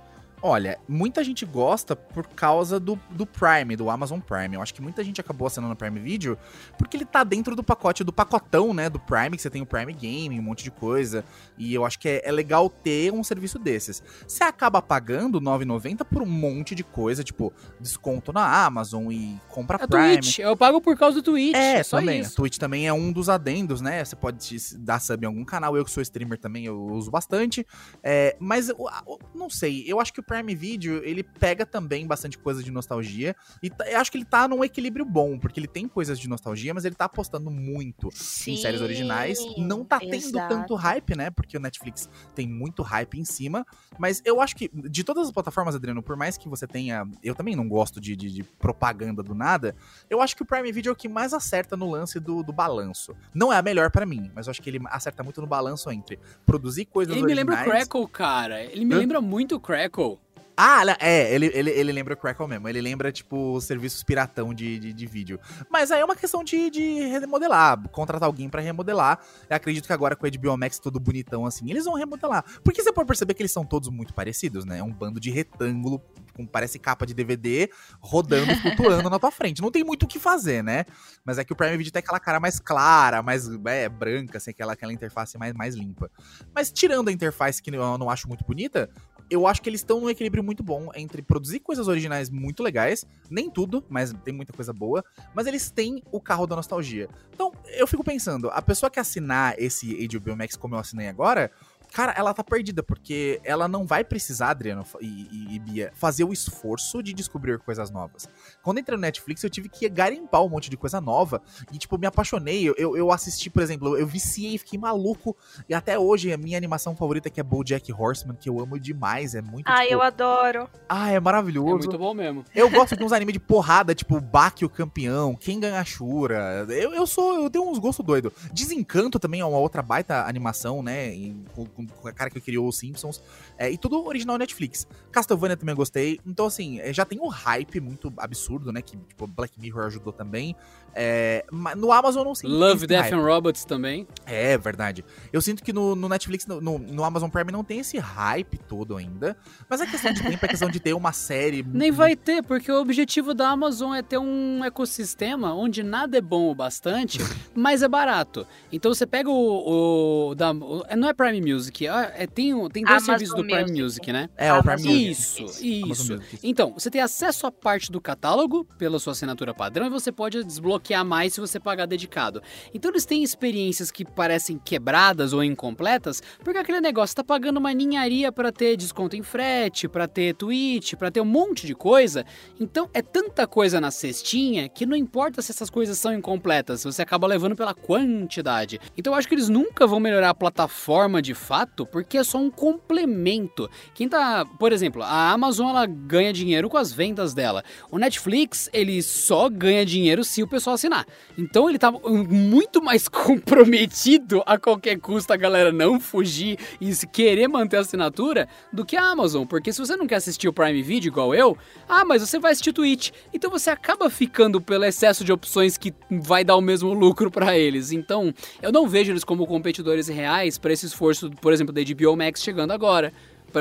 Olha, 0.43 0.79
muita 0.87 1.25
gente 1.25 1.47
gosta 1.47 1.97
por 1.97 2.27
causa 2.29 2.79
do, 2.79 2.99
do 3.11 3.25
Prime, 3.27 3.75
do 3.75 3.89
Amazon 3.89 4.21
Prime. 4.21 4.55
Eu 4.55 4.63
acho 4.63 4.75
que 4.75 4.83
muita 4.83 5.03
gente 5.03 5.21
acabou 5.21 5.47
assinando 5.47 5.73
o 5.73 5.77
Prime 5.77 5.99
Video 5.99 6.39
porque 6.79 6.97
ele 6.97 7.07
tá 7.07 7.25
dentro 7.25 7.57
do 7.57 7.63
pacote, 7.63 8.05
do 8.05 8.13
pacotão, 8.13 8.75
né, 8.75 8.91
do 8.91 9.01
Prime, 9.01 9.31
que 9.31 9.43
você 9.43 9.49
tem 9.49 9.63
o 9.63 9.67
Prime 9.67 9.93
Game, 9.93 10.39
um 10.39 10.43
monte 10.43 10.63
de 10.63 10.71
coisa. 10.71 11.25
E 11.57 11.73
eu 11.73 11.87
acho 11.87 11.99
que 11.99 12.09
é, 12.09 12.23
é 12.25 12.31
legal 12.31 12.69
ter 12.69 13.13
um 13.13 13.25
serviço 13.25 13.59
desses. 13.59 14.03
Você 14.27 14.45
acaba 14.45 14.83
pagando 14.83 15.39
R$ 15.39 15.45
9,90 15.45 16.05
por 16.05 16.23
um 16.23 16.27
monte 16.27 16.75
de 16.75 16.85
coisa, 16.85 17.25
tipo, 17.25 17.53
desconto 17.81 18.33
na 18.33 18.65
Amazon 18.65 19.11
e 19.11 19.41
compra 19.49 19.79
A 19.83 19.89
Prime. 19.89 20.21
Twitch, 20.21 20.39
eu 20.39 20.57
pago 20.57 20.81
por 20.81 20.97
causa 20.99 21.17
do 21.17 21.23
Twitch. 21.23 21.57
É, 21.57 21.83
só 21.83 21.99
também. 21.99 22.19
A 22.19 22.23
isso. 22.23 22.37
Twitch 22.37 22.59
também 22.59 22.87
é 22.87 22.93
um 22.93 23.11
dos 23.11 23.29
adendos, 23.29 23.81
né? 23.81 24.05
Você 24.05 24.15
pode 24.15 24.57
dar 24.79 25.01
sub 25.01 25.25
em 25.25 25.27
algum 25.27 25.45
canal. 25.45 25.77
Eu 25.77 25.85
que 25.85 25.91
sou 25.91 26.03
streamer 26.03 26.39
também, 26.39 26.67
eu 26.67 26.79
uso 26.79 27.11
bastante. 27.11 27.67
É, 28.03 28.37
mas 28.39 28.69
eu, 28.69 28.77
eu 29.07 29.19
não 29.35 29.49
sei, 29.49 29.85
eu 29.87 29.99
acho 29.99 30.13
que 30.13 30.21
o 30.21 30.23
Prime 30.27 30.36
Video, 30.45 31.03
ele 31.05 31.23
pega 31.23 31.65
também 31.65 32.07
bastante 32.07 32.37
coisa 32.37 32.63
de 32.63 32.71
nostalgia. 32.71 33.35
E 33.63 33.71
tá- 33.71 33.89
eu 33.89 33.99
acho 33.99 34.11
que 34.11 34.19
ele 34.19 34.25
tá 34.25 34.47
num 34.49 34.63
equilíbrio 34.65 35.05
bom, 35.05 35.39
porque 35.39 35.59
ele 35.61 35.67
tem 35.69 35.87
coisas 35.89 36.19
de 36.19 36.29
nostalgia, 36.29 36.75
mas 36.75 36.85
ele 36.85 36.95
tá 36.95 37.07
apostando 37.07 37.51
muito 37.51 38.09
em 38.47 38.57
séries 38.57 38.81
originais. 38.81 39.39
Não 39.57 39.85
tá 39.85 39.99
tendo 39.99 40.15
exato. 40.15 40.55
tanto 40.55 40.75
hype, 40.75 41.15
né? 41.17 41.31
Porque 41.31 41.57
o 41.57 41.61
Netflix 41.61 42.09
tem 42.35 42.47
muito 42.49 42.83
hype 42.83 43.19
em 43.19 43.25
cima. 43.25 43.67
Mas 43.99 44.21
eu 44.25 44.41
acho 44.41 44.55
que, 44.57 44.69
de 44.75 45.03
todas 45.05 45.27
as 45.27 45.33
plataformas, 45.33 45.75
Adriano, 45.75 46.03
por 46.03 46.17
mais 46.17 46.37
que 46.37 46.49
você 46.49 46.67
tenha. 46.67 47.07
Eu 47.23 47.35
também 47.35 47.55
não 47.57 47.69
gosto 47.69 48.01
de, 48.01 48.15
de- 48.17 48.33
de 48.33 48.43
propaganda 48.43 49.23
do 49.23 49.35
nada. 49.35 49.75
Eu 50.11 50.21
acho 50.21 50.35
que 50.37 50.43
o 50.43 50.47
Prime 50.47 50.71
Video 50.73 50.91
é 50.91 50.93
o 50.93 50.97
que 50.97 51.09
mais 51.09 51.33
acerta 51.33 51.77
no 51.77 51.91
lance 51.91 52.19
do, 52.21 52.43
do 52.43 52.53
balanço. 52.53 53.15
Não 53.35 53.53
é 53.53 53.57
a 53.57 53.63
melhor 53.63 53.91
pra 53.91 54.05
mim, 54.07 54.31
mas 54.35 54.47
eu 54.47 54.51
acho 54.51 54.61
que 54.63 54.69
ele 54.71 54.81
acerta 54.87 55.23
muito 55.23 55.41
no 55.41 55.47
balanço 55.47 55.91
entre 55.91 56.19
produzir 56.45 56.85
coisas 56.87 57.15
Ele 57.17 57.25
me 57.25 57.35
lembra 57.35 57.55
o 57.55 57.59
originais. 57.59 57.89
Crackle, 57.89 58.09
cara. 58.09 58.63
Ele 58.65 58.85
me 58.85 58.95
Hã? 58.95 58.99
lembra 58.99 59.21
muito 59.21 59.57
o 59.57 59.61
Crackle. 59.61 60.19
Ah, 60.57 60.83
é, 61.01 61.35
ele, 61.35 61.51
ele, 61.53 61.71
ele 61.71 61.93
lembra 61.93 62.15
o 62.15 62.17
Crackle 62.17 62.49
mesmo. 62.49 62.67
Ele 62.67 62.81
lembra, 62.81 63.13
tipo, 63.13 63.55
os 63.55 63.65
serviços 63.65 64.03
piratão 64.03 64.55
de, 64.55 64.79
de, 64.79 64.93
de 64.93 65.07
vídeo. 65.07 65.39
Mas 65.69 65.91
aí 65.91 66.01
é 66.01 66.05
uma 66.05 66.17
questão 66.17 66.43
de, 66.43 66.71
de 66.71 67.07
remodelar, 67.09 67.79
contratar 67.91 68.27
alguém 68.27 68.49
pra 68.49 68.63
remodelar. 68.63 69.21
Eu 69.51 69.57
acredito 69.57 69.87
que 69.87 69.93
agora 69.93 70.17
com 70.17 70.27
o 70.27 70.31
HBO 70.31 70.57
Max 70.57 70.79
todo 70.79 70.99
bonitão 70.99 71.45
assim, 71.45 71.71
eles 71.71 71.85
vão 71.85 71.95
remodelar. 71.95 72.43
Porque 72.65 72.83
você 72.83 72.91
pode 72.91 73.07
perceber 73.07 73.35
que 73.35 73.43
eles 73.43 73.53
são 73.53 73.67
todos 73.67 73.91
muito 73.91 74.15
parecidos, 74.15 74.65
né? 74.65 74.79
É 74.79 74.83
um 74.83 74.93
bando 74.93 75.21
de 75.21 75.31
retângulo, 75.31 76.01
com 76.35 76.47
parece 76.47 76.79
capa 76.79 77.05
de 77.05 77.13
DVD, 77.13 77.69
rodando, 78.01 78.55
flutuando 78.63 79.11
na 79.11 79.19
tua 79.19 79.31
frente. 79.31 79.61
Não 79.61 79.71
tem 79.71 79.85
muito 79.85 80.05
o 80.05 80.07
que 80.07 80.19
fazer, 80.19 80.65
né? 80.65 80.87
Mas 81.23 81.39
é 81.39 81.45
que 81.45 81.53
o 81.53 81.57
Prime 81.57 81.77
Video 81.77 81.93
tem 81.93 82.01
aquela 82.01 82.21
cara 82.21 82.41
mais 82.41 82.59
clara, 82.59 83.23
mais 83.23 83.47
é, 83.67 83.89
branca, 83.91 84.39
assim, 84.39 84.53
aquela, 84.53 84.73
aquela 84.73 84.93
interface 84.93 85.37
mais, 85.37 85.53
mais 85.53 85.75
limpa. 85.75 86.11
Mas 86.55 86.73
tirando 86.73 87.09
a 87.09 87.13
interface 87.13 87.63
que 87.63 87.75
eu 87.75 87.99
não 87.99 88.09
acho 88.09 88.27
muito 88.27 88.45
bonita, 88.45 88.89
eu 89.29 89.47
acho 89.47 89.61
que 89.61 89.69
eles 89.69 89.81
estão 89.81 90.01
num 90.01 90.09
equilíbrio 90.11 90.43
muito 90.43 90.63
bom 90.63 90.89
entre 90.95 91.23
produzir 91.23 91.61
coisas 91.61 91.89
originais 91.89 92.31
muito 92.31 92.63
legais, 92.63 93.05
nem 93.29 93.51
tudo, 93.51 93.85
mas 93.89 94.13
tem 94.25 94.33
muita 94.33 94.53
coisa 94.53 94.73
boa, 94.73 95.05
mas 95.35 95.47
eles 95.47 95.71
têm 95.71 96.03
o 96.13 96.21
carro 96.21 96.47
da 96.47 96.57
nostalgia. 96.57 97.09
Então, 97.33 97.53
eu 97.67 97.87
fico 97.87 98.05
pensando, 98.05 98.49
a 98.51 98.63
pessoa 98.63 98.91
que 98.91 99.01
assinar 99.01 99.55
esse 99.59 100.07
HBO 100.09 100.37
Max 100.37 100.57
como 100.57 100.75
eu 100.75 100.79
assinei 100.79 101.09
agora, 101.09 101.51
cara, 101.97 102.13
ela 102.17 102.35
tá 102.35 102.45
perdida, 102.45 102.83
porque 102.83 103.41
ela 103.43 103.67
não 103.67 103.87
vai 103.87 104.05
precisar, 104.05 104.51
Adriano 104.51 104.85
e, 105.01 105.07
e- 105.07 105.55
e 105.55 105.59
Bia, 105.59 105.91
fazer 105.95 106.25
o 106.25 106.33
esforço 106.33 107.03
de 107.03 107.15
descobrir 107.15 107.59
coisas 107.59 107.91
novas. 107.91 108.29
Quando 108.63 108.77
eu 108.77 108.83
entrei 108.83 108.97
no 108.99 109.01
Netflix, 109.01 109.43
eu 109.43 109.49
tive 109.49 109.69
que 109.71 109.89
garimpar 109.89 110.43
um 110.45 110.49
monte 110.51 110.69
de 110.69 110.77
coisa 110.77 111.01
nova 111.01 111.41
e, 111.73 111.79
tipo, 111.79 111.97
me 111.97 112.07
apaixonei. 112.07 112.69
Eu, 112.77 112.97
eu, 112.97 113.11
assisti, 113.11 113.49
por 113.49 113.63
exemplo, 113.63 113.97
eu 113.97 114.07
viciei, 114.07 114.59
fiquei 114.59 114.79
maluco 114.79 115.35
e 115.69 115.73
até 115.75 115.99
hoje, 115.99 116.31
a 116.33 116.37
minha 116.37 116.59
animação 116.59 116.95
favorita 116.95 117.31
que 117.31 117.41
é 117.41 117.43
BoJack 117.43 117.91
Horseman, 117.93 118.37
que 118.37 118.51
eu 118.51 118.61
amo 118.61 118.79
demais, 118.79 119.35
é 119.35 119.41
muito, 119.41 119.67
Ah, 119.69 119.81
tipo, 119.81 119.95
eu 119.95 120.03
adoro. 120.03 120.69
ah, 120.89 121.11
é 121.11 121.15
É 121.15 121.21
maravilhoso. 121.21 121.79
muito 121.79 121.97
bom 121.99 122.13
mesmo. 122.13 122.45
Eu 122.55 122.69
gosto 122.69 122.95
de 122.95 123.03
uns 123.03 123.13
animes 123.13 123.33
de 123.33 123.41
porrada, 123.41 123.95
tipo 123.95 124.21
Baki 124.21 124.65
o 124.67 124.69
campeão, 124.69 125.35
quem 125.35 125.59
ganha 125.59 125.81
a 125.81 125.85
Shura. 125.85 126.67
Eu, 126.69 126.93
eu 126.93 127.07
sou, 127.07 127.43
eu 127.45 127.49
tenho 127.49 127.67
uns 127.71 127.79
gostos 127.79 128.05
doidos. 128.05 128.33
Desencanto 128.53 129.19
também 129.19 129.41
é 129.41 129.45
uma 129.47 129.57
outra 129.59 129.81
baita 129.81 130.27
animação, 130.27 130.83
né? 130.83 131.07
e 131.15 131.35
com, 131.55 131.65
com- 131.65 131.86
com 131.87 132.09
a 132.09 132.13
cara 132.13 132.31
que 132.31 132.41
criou 132.41 132.69
os 132.69 132.77
Simpsons. 132.77 133.23
É, 133.59 133.71
e 133.71 133.79
tudo 133.79 134.05
original 134.05 134.39
Netflix. 134.39 134.87
Castlevania 135.11 135.57
também 135.57 135.75
gostei. 135.75 136.21
Então, 136.27 136.47
assim, 136.47 136.81
é, 136.81 136.93
já 136.93 137.05
tem 137.05 137.21
um 137.21 137.29
hype 137.29 137.81
muito 137.81 138.13
absurdo, 138.17 138.73
né? 138.73 138.83
Que, 138.83 138.97
tipo, 138.97 139.27
Black 139.27 139.59
Mirror 139.61 139.87
ajudou 139.87 140.13
também. 140.13 140.57
É, 140.99 141.45
no 141.77 141.93
Amazon 141.93 142.21
eu 142.23 142.25
não 142.25 142.35
sei. 142.35 142.49
Love, 142.49 142.87
Death 142.87 143.13
and 143.13 143.21
Robots 143.21 143.65
também. 143.67 144.07
É 144.25 144.57
verdade. 144.57 145.05
Eu 145.33 145.43
sinto 145.43 145.63
que 145.63 145.73
no, 145.73 145.95
no 145.95 146.09
Netflix, 146.09 146.47
no, 146.47 146.59
no- 146.61 146.79
no 146.79 147.05
Amazon 147.05 147.29
Prime 147.29 147.53
não 147.53 147.63
tem 147.63 147.81
esse 147.81 147.99
hype 147.99 148.57
todo 148.67 148.97
ainda. 148.97 149.37
Mas 149.69 149.81
é 149.83 149.87
questão 149.87 150.13
de 150.13 150.23
tempo, 150.23 150.45
é 150.45 150.49
questão 150.49 150.71
de 150.71 150.81
ter 150.81 150.95
uma 150.95 151.13
série. 151.13 151.63
Nem 151.69 151.91
vai 151.91 152.17
ter, 152.17 152.43
porque 152.43 152.73
o 152.73 152.81
objetivo 152.81 153.35
da 153.35 153.51
Amazon 153.51 153.95
é 153.95 154.01
ter 154.03 154.17
um 154.19 154.65
ecossistema 154.65 155.55
onde 155.55 155.83
nada 155.83 156.17
é 156.17 156.21
bom 156.21 156.51
o 156.51 156.55
bastante, 156.55 157.19
mas 157.55 157.83
é 157.83 157.89
barato. 157.89 158.47
Então 158.73 158.93
você 158.95 159.07
pega 159.07 159.29
o. 159.31 160.31
o 160.31 160.35
da, 160.35 160.53
o- 160.53 160.83
não 160.97 161.09
é 161.09 161.13
Prime 161.13 161.53
Music, 161.53 161.87
é, 161.87 162.15
é- 162.17 162.27
tem, 162.27 162.53
tem 162.71 162.83
dois 162.85 163.03
Amazon 163.03 163.07
serviços 163.07 163.35
do 163.37 163.43
Prime 163.43 163.61
Music. 163.63 163.83
Music, 163.83 164.13
né? 164.13 164.31
É, 164.37 164.53
o 164.53 164.63
Prime 164.63 164.73
Amazon 164.75 164.93
Music. 164.93 165.11
Isso, 165.11 165.45
Isso. 165.65 165.85
Amazon 165.85 166.17
Music. 166.17 166.39
Então, 166.43 166.73
você 166.73 166.91
tem 166.91 167.01
acesso 167.03 167.47
à 167.47 167.53
parte 167.53 167.93
do 167.93 168.01
catálogo 168.01 168.65
pela 168.79 168.99
sua 168.99 169.13
assinatura 169.13 169.53
padrão 169.53 169.87
e 169.87 169.91
você 169.91 170.11
pode 170.11 170.43
desbloquear 170.43 170.86
mais 171.05 171.33
se 171.33 171.41
você 171.41 171.59
pagar 171.59 171.87
dedicado. 171.87 172.43
Então 172.75 172.91
eles 172.91 173.05
têm 173.05 173.23
experiências 173.23 173.91
que 173.91 174.05
parecem 174.05 174.59
quebradas 174.59 175.33
ou 175.33 175.43
incompletas, 175.43 176.23
porque 176.43 176.59
aquele 176.59 176.81
negócio 176.81 177.17
tá 177.17 177.25
pagando 177.25 177.59
uma 177.59 177.73
ninharia 177.73 178.31
pra 178.31 178.53
ter 178.53 178.77
desconto 178.77 179.17
em 179.17 179.23
frete, 179.23 179.89
pra 179.89 180.07
ter 180.07 180.35
tweet, 180.35 180.97
pra 180.97 181.11
ter 181.11 181.21
um 181.21 181.25
monte 181.25 181.67
de 181.67 181.75
coisa. 181.75 182.25
Então 182.61 182.89
é 182.93 183.03
tanta 183.03 183.47
coisa 183.47 183.81
na 183.81 183.91
cestinha 183.91 184.69
que 184.69 184.87
não 184.87 184.97
importa 184.97 185.43
se 185.43 185.53
essas 185.53 185.71
coisas 185.71 185.99
são 185.99 186.13
incompletas, 186.13 186.85
você 186.85 187.03
acaba 187.03 187.27
levando 187.27 187.57
pela 187.57 187.75
quantidade. 187.75 188.81
Então 188.97 189.13
eu 189.13 189.19
acho 189.19 189.29
que 189.29 189.35
eles 189.35 189.49
nunca 189.49 189.87
vão 189.87 190.01
melhorar 190.01 190.31
a 190.31 190.35
plataforma 190.35 191.23
de 191.23 191.35
fato, 191.35 191.87
porque 191.87 192.19
é 192.19 192.25
só 192.25 192.39
um 192.39 192.51
complemento. 192.51 193.69
Quem 193.95 194.09
tá, 194.09 194.45
por 194.59 194.73
exemplo, 194.73 195.03
a 195.03 195.31
Amazon 195.31 195.71
ela 195.71 195.87
ganha 195.87 196.33
dinheiro 196.33 196.69
com 196.69 196.77
as 196.77 196.93
vendas 196.93 197.35
dela. 197.35 197.63
O 197.91 197.99
Netflix, 197.99 198.69
ele 198.73 199.03
só 199.03 199.49
ganha 199.49 199.85
dinheiro 199.85 200.25
se 200.25 200.43
o 200.43 200.49
pessoal 200.49 200.76
assinar. 200.77 201.05
Então 201.37 201.69
ele 201.69 201.79
tá 201.79 201.91
muito 201.91 202.83
mais 202.83 203.09
comprometido 203.09 204.43
a 204.47 204.59
qualquer 204.59 204.99
custo 204.99 205.33
a 205.33 205.37
galera 205.37 205.73
não 205.73 205.99
fugir 206.01 206.59
e 206.81 206.95
querer 207.07 207.49
manter 207.49 207.79
a 207.79 207.81
assinatura 207.81 208.49
do 208.73 208.85
que 208.85 208.97
a 208.97 209.05
Amazon, 209.05 209.45
porque 209.45 209.73
se 209.73 209.79
você 209.79 209.97
não 209.97 210.07
quer 210.07 210.17
assistir 210.17 210.49
o 210.49 210.53
Prime 210.53 210.83
Video 210.83 211.09
igual 211.09 211.35
eu, 211.35 211.57
ah, 211.89 212.05
mas 212.05 212.23
você 212.23 212.39
vai 212.39 212.53
assistir 212.53 212.73
Twitch. 212.73 213.11
Então 213.33 213.51
você 213.51 213.71
acaba 213.71 214.09
ficando 214.09 214.61
pelo 214.61 214.85
excesso 214.85 215.25
de 215.25 215.33
opções 215.33 215.77
que 215.77 215.93
vai 216.11 216.45
dar 216.45 216.57
o 216.57 216.61
mesmo 216.61 216.93
lucro 216.93 217.31
pra 217.31 217.59
eles. 217.59 217.93
Então, 217.93 218.33
eu 218.63 218.71
não 218.71 218.89
vejo 218.89 219.13
eles 219.13 219.25
como 219.25 219.47
competidores 219.47 220.09
reais 220.09 220.59
para 220.59 220.73
esse 220.73 220.87
esforço, 220.87 221.31
por 221.41 221.53
exemplo, 221.53 221.73
da 221.73 221.83
HBO 221.83 222.17
Max 222.17 222.43
chegando 222.43 222.73
agora 222.73 223.13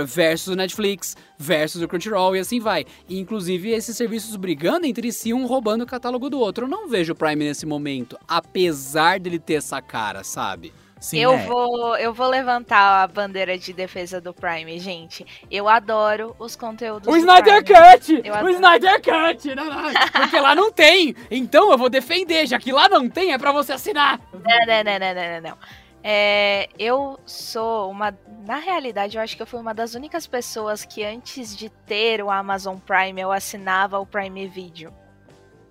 versus 0.04 0.48
o 0.48 0.56
Netflix, 0.56 1.16
versus 1.38 1.82
o 1.82 1.88
Crunchyroll 1.88 2.36
e 2.36 2.40
assim 2.40 2.60
vai. 2.60 2.86
E, 3.08 3.20
inclusive 3.20 3.70
esses 3.70 3.96
serviços 3.96 4.36
brigando 4.36 4.86
entre 4.86 5.12
si, 5.12 5.34
um 5.34 5.46
roubando 5.46 5.84
o 5.84 5.88
catálogo 5.88 6.30
do 6.30 6.40
outro. 6.40 6.66
Eu 6.66 6.70
não 6.70 6.88
vejo 6.90 7.14
o 7.14 7.16
Prime 7.16 7.46
nesse 7.46 7.66
momento, 7.66 8.18
apesar 8.28 9.20
dele 9.20 9.40
ter 9.40 9.56
essa 9.56 9.82
cara, 9.82 10.24
sabe? 10.24 10.74
Sim, 11.00 11.20
eu, 11.20 11.34
é. 11.34 11.46
vou, 11.46 11.98
eu 11.98 12.14
vou 12.14 12.28
levantar 12.28 13.04
a 13.04 13.08
bandeira 13.08 13.58
de 13.58 13.72
defesa 13.74 14.20
do 14.20 14.34
Prime, 14.34 14.80
gente. 14.80 15.26
Eu 15.52 15.68
adoro 15.68 16.36
os 16.40 16.56
conteúdos 16.56 17.08
O 17.08 17.12
do 17.12 17.18
Snyder 17.18 17.64
Prime. 17.64 17.80
Cut! 17.80 18.22
Eu 18.24 18.34
O 18.34 18.38
adoro. 18.38 18.54
Snyder 18.54 19.02
Cut! 19.02 19.56
Não, 19.56 19.66
não, 19.66 19.94
porque 20.14 20.40
lá 20.40 20.56
não 20.56 20.72
tem! 20.72 21.16
Então 21.30 21.72
eu 21.72 21.78
vou 21.78 21.90
defender, 21.90 22.48
já 22.48 22.58
que 22.58 22.72
lá 22.72 22.90
não 22.90 23.10
tem, 23.10 23.34
é 23.34 23.38
pra 23.38 23.52
você 23.52 23.74
assinar! 23.74 24.20
Não, 24.34 24.40
não, 24.42 24.84
não, 24.84 25.00
não, 25.00 25.14
não, 25.14 25.42
não, 25.42 25.50
não. 25.50 25.85
É, 26.08 26.70
eu 26.78 27.20
sou 27.26 27.90
uma. 27.90 28.16
Na 28.46 28.58
realidade, 28.58 29.18
eu 29.18 29.24
acho 29.24 29.36
que 29.36 29.42
eu 29.42 29.48
fui 29.48 29.60
uma 29.60 29.74
das 29.74 29.96
únicas 29.96 30.28
pessoas 30.28 30.86
que 30.86 31.04
antes 31.04 31.58
de 31.58 31.68
ter 31.68 32.22
o 32.22 32.30
Amazon 32.30 32.78
Prime, 32.78 33.20
eu 33.20 33.32
assinava 33.32 34.00
o 34.00 34.06
Prime 34.06 34.48
Video. 34.48 34.94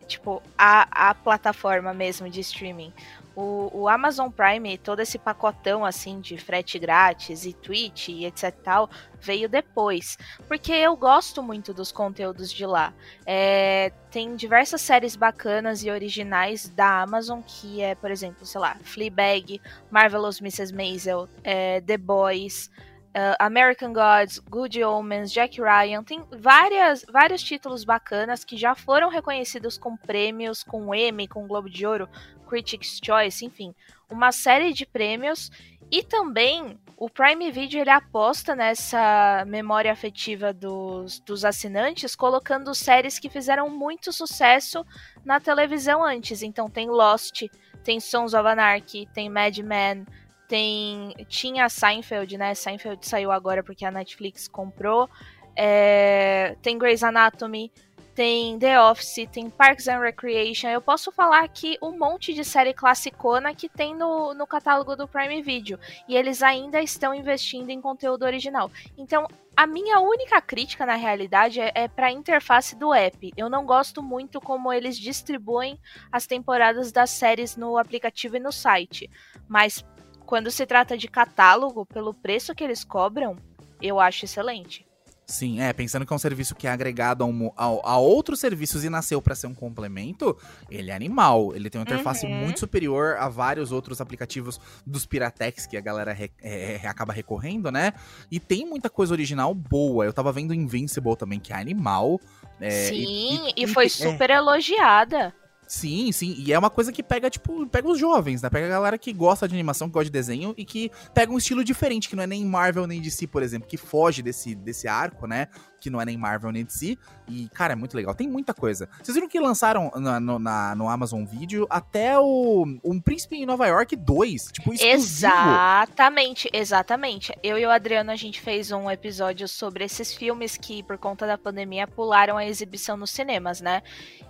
Tipo, 0.08 0.42
a, 0.58 1.10
a 1.10 1.14
plataforma 1.14 1.94
mesmo 1.94 2.28
de 2.28 2.40
streaming. 2.40 2.92
O, 3.36 3.70
o 3.72 3.88
Amazon 3.88 4.30
Prime, 4.30 4.78
todo 4.78 5.00
esse 5.00 5.18
pacotão 5.18 5.84
assim 5.84 6.20
de 6.20 6.38
frete 6.38 6.78
grátis 6.78 7.44
e 7.44 7.52
Twitch 7.52 8.08
e 8.08 8.24
etc 8.26 8.54
tal, 8.62 8.90
veio 9.20 9.48
depois. 9.48 10.16
Porque 10.46 10.72
eu 10.72 10.96
gosto 10.96 11.42
muito 11.42 11.74
dos 11.74 11.90
conteúdos 11.90 12.52
de 12.52 12.64
lá. 12.64 12.92
É, 13.26 13.92
tem 14.10 14.36
diversas 14.36 14.80
séries 14.80 15.16
bacanas 15.16 15.82
e 15.82 15.90
originais 15.90 16.68
da 16.68 17.02
Amazon, 17.02 17.40
que 17.44 17.82
é, 17.82 17.94
por 17.94 18.10
exemplo, 18.10 18.46
sei 18.46 18.60
lá, 18.60 18.76
Fleabag, 18.82 19.60
Marvelous 19.90 20.40
Mrs. 20.40 20.72
Maisel, 20.72 21.28
é, 21.42 21.80
The 21.80 21.98
Boys, 21.98 22.70
uh, 23.14 23.36
American 23.38 23.92
Gods, 23.92 24.38
Good 24.40 24.82
Omens, 24.82 25.32
Jack 25.32 25.60
Ryan, 25.60 26.02
tem 26.02 26.22
várias, 26.32 27.04
vários 27.10 27.42
títulos 27.42 27.84
bacanas 27.84 28.44
que 28.44 28.56
já 28.56 28.74
foram 28.74 29.08
reconhecidos 29.08 29.78
com 29.78 29.96
prêmios, 29.96 30.62
com 30.62 30.94
Emmy, 30.94 31.28
com 31.28 31.46
Globo 31.46 31.70
de 31.70 31.86
Ouro, 31.86 32.08
Critics' 32.44 33.00
Choice, 33.02 33.44
enfim, 33.44 33.74
uma 34.10 34.32
série 34.32 34.72
de 34.72 34.86
prêmios. 34.86 35.50
E 35.90 36.02
também 36.02 36.78
o 36.96 37.10
Prime 37.10 37.50
Video 37.50 37.80
ele 37.80 37.90
aposta 37.90 38.54
nessa 38.54 39.44
memória 39.46 39.92
afetiva 39.92 40.52
dos, 40.52 41.20
dos 41.20 41.44
assinantes, 41.44 42.16
colocando 42.16 42.74
séries 42.74 43.18
que 43.18 43.28
fizeram 43.28 43.68
muito 43.68 44.12
sucesso 44.12 44.84
na 45.24 45.40
televisão 45.40 46.02
antes. 46.02 46.42
Então 46.42 46.70
tem 46.70 46.88
Lost, 46.88 47.44
tem 47.82 48.00
Sons 48.00 48.32
of 48.34 48.46
Anarchy, 48.46 49.06
tem 49.12 49.28
Mad 49.28 49.58
Men, 49.58 50.06
tem 50.48 51.14
tinha 51.28 51.68
Seinfeld, 51.68 52.36
né? 52.38 52.54
Seinfeld 52.54 53.06
saiu 53.06 53.32
agora 53.32 53.62
porque 53.62 53.84
a 53.84 53.90
Netflix 53.90 54.48
comprou. 54.48 55.08
É, 55.56 56.56
tem 56.62 56.78
Grey's 56.78 57.02
Anatomy, 57.02 57.70
tem 58.14 58.58
The 58.58 58.80
Office, 58.80 59.26
tem 59.32 59.50
Parks 59.50 59.88
and 59.88 59.98
Recreation. 59.98 60.68
Eu 60.68 60.80
posso 60.80 61.10
falar 61.10 61.42
aqui 61.42 61.76
um 61.82 61.98
monte 61.98 62.32
de 62.32 62.44
série 62.44 62.72
classicona 62.72 63.54
que 63.54 63.68
tem 63.68 63.94
no, 63.94 64.32
no 64.34 64.46
catálogo 64.46 64.94
do 64.94 65.08
Prime 65.08 65.42
Video. 65.42 65.78
E 66.08 66.16
eles 66.16 66.42
ainda 66.42 66.80
estão 66.80 67.12
investindo 67.12 67.70
em 67.70 67.80
conteúdo 67.80 68.24
original. 68.24 68.70
Então, 68.96 69.26
a 69.56 69.66
minha 69.66 69.98
única 69.98 70.40
crítica, 70.40 70.86
na 70.86 70.94
realidade, 70.94 71.60
é, 71.60 71.72
é 71.74 71.88
para 71.88 72.06
a 72.06 72.12
interface 72.12 72.76
do 72.76 72.94
app. 72.94 73.32
Eu 73.36 73.50
não 73.50 73.66
gosto 73.66 74.02
muito 74.02 74.40
como 74.40 74.72
eles 74.72 74.96
distribuem 74.96 75.78
as 76.12 76.26
temporadas 76.26 76.92
das 76.92 77.10
séries 77.10 77.56
no 77.56 77.76
aplicativo 77.76 78.36
e 78.36 78.40
no 78.40 78.52
site. 78.52 79.10
Mas 79.48 79.84
quando 80.24 80.50
se 80.50 80.64
trata 80.64 80.96
de 80.96 81.08
catálogo, 81.08 81.84
pelo 81.84 82.14
preço 82.14 82.54
que 82.54 82.62
eles 82.62 82.84
cobram, 82.84 83.36
eu 83.82 83.98
acho 83.98 84.24
excelente. 84.24 84.86
Sim, 85.26 85.60
é, 85.60 85.72
pensando 85.72 86.04
que 86.04 86.12
é 86.12 86.16
um 86.16 86.18
serviço 86.18 86.54
que 86.54 86.66
é 86.66 86.70
agregado 86.70 87.24
a, 87.24 87.26
um, 87.26 87.50
a, 87.56 87.64
a 87.64 87.98
outros 87.98 88.38
serviços 88.40 88.84
e 88.84 88.90
nasceu 88.90 89.22
para 89.22 89.34
ser 89.34 89.46
um 89.46 89.54
complemento, 89.54 90.36
ele 90.70 90.90
é 90.90 90.94
animal. 90.94 91.54
Ele 91.54 91.70
tem 91.70 91.80
uma 91.80 91.84
interface 91.84 92.26
uhum. 92.26 92.34
muito 92.34 92.60
superior 92.60 93.16
a 93.16 93.28
vários 93.28 93.72
outros 93.72 94.00
aplicativos 94.00 94.60
dos 94.86 95.06
Piratex 95.06 95.66
que 95.66 95.76
a 95.76 95.80
galera 95.80 96.12
re, 96.12 96.30
é, 96.42 96.80
é, 96.82 96.86
acaba 96.86 97.12
recorrendo, 97.12 97.70
né? 97.70 97.94
E 98.30 98.38
tem 98.38 98.66
muita 98.66 98.90
coisa 98.90 99.14
original 99.14 99.54
boa. 99.54 100.04
Eu 100.04 100.12
tava 100.12 100.30
vendo 100.30 100.52
Invincible 100.52 101.16
também, 101.16 101.40
que 101.40 101.52
é 101.52 101.56
animal. 101.56 102.20
É, 102.60 102.88
Sim, 102.88 103.50
e, 103.56 103.62
e, 103.62 103.64
e 103.64 103.66
foi 103.66 103.86
é. 103.86 103.88
super 103.88 104.28
elogiada. 104.28 105.34
Sim, 105.74 106.12
sim. 106.12 106.36
E 106.38 106.52
é 106.52 106.58
uma 106.58 106.70
coisa 106.70 106.92
que 106.92 107.02
pega, 107.02 107.28
tipo, 107.28 107.66
pega 107.66 107.88
os 107.88 107.98
jovens, 107.98 108.40
né? 108.40 108.48
Pega 108.48 108.66
a 108.66 108.70
galera 108.70 108.96
que 108.96 109.12
gosta 109.12 109.48
de 109.48 109.54
animação, 109.54 109.88
que 109.88 109.94
gosta 109.94 110.04
de 110.04 110.10
desenho 110.12 110.54
e 110.56 110.64
que 110.64 110.88
pega 111.12 111.32
um 111.32 111.36
estilo 111.36 111.64
diferente, 111.64 112.08
que 112.08 112.14
não 112.14 112.22
é 112.22 112.28
nem 112.28 112.44
Marvel 112.44 112.86
nem 112.86 113.00
DC, 113.00 113.26
por 113.26 113.42
exemplo, 113.42 113.68
que 113.68 113.76
foge 113.76 114.22
desse, 114.22 114.54
desse 114.54 114.86
arco, 114.86 115.26
né? 115.26 115.48
Que 115.84 115.90
não 115.90 116.00
é 116.00 116.04
nem 116.06 116.16
Marvel 116.16 116.50
nem 116.50 116.64
DC. 116.64 116.96
E, 117.28 117.46
cara, 117.50 117.74
é 117.74 117.76
muito 117.76 117.94
legal. 117.94 118.14
Tem 118.14 118.26
muita 118.26 118.54
coisa. 118.54 118.88
Vocês 119.02 119.14
viram 119.14 119.28
que 119.28 119.38
lançaram 119.38 119.90
na, 119.96 120.18
no, 120.18 120.38
na, 120.38 120.74
no 120.74 120.88
Amazon 120.88 121.26
Video 121.26 121.66
até 121.68 122.18
o 122.18 122.64
Um 122.82 122.98
Príncipe 122.98 123.36
em 123.36 123.44
Nova 123.44 123.66
York 123.66 123.94
2, 123.94 124.50
tipo, 124.50 124.72
exclusivo. 124.72 124.90
Exatamente, 124.90 126.48
exatamente. 126.54 127.34
Eu 127.42 127.58
e 127.58 127.66
o 127.66 127.70
Adriano, 127.70 128.10
a 128.10 128.16
gente 128.16 128.40
fez 128.40 128.72
um 128.72 128.90
episódio 128.90 129.46
sobre 129.46 129.84
esses 129.84 130.14
filmes 130.14 130.56
que, 130.56 130.82
por 130.82 130.96
conta 130.96 131.26
da 131.26 131.36
pandemia, 131.36 131.86
pularam 131.86 132.38
a 132.38 132.46
exibição 132.46 132.96
nos 132.96 133.10
cinemas, 133.10 133.60
né? 133.60 133.82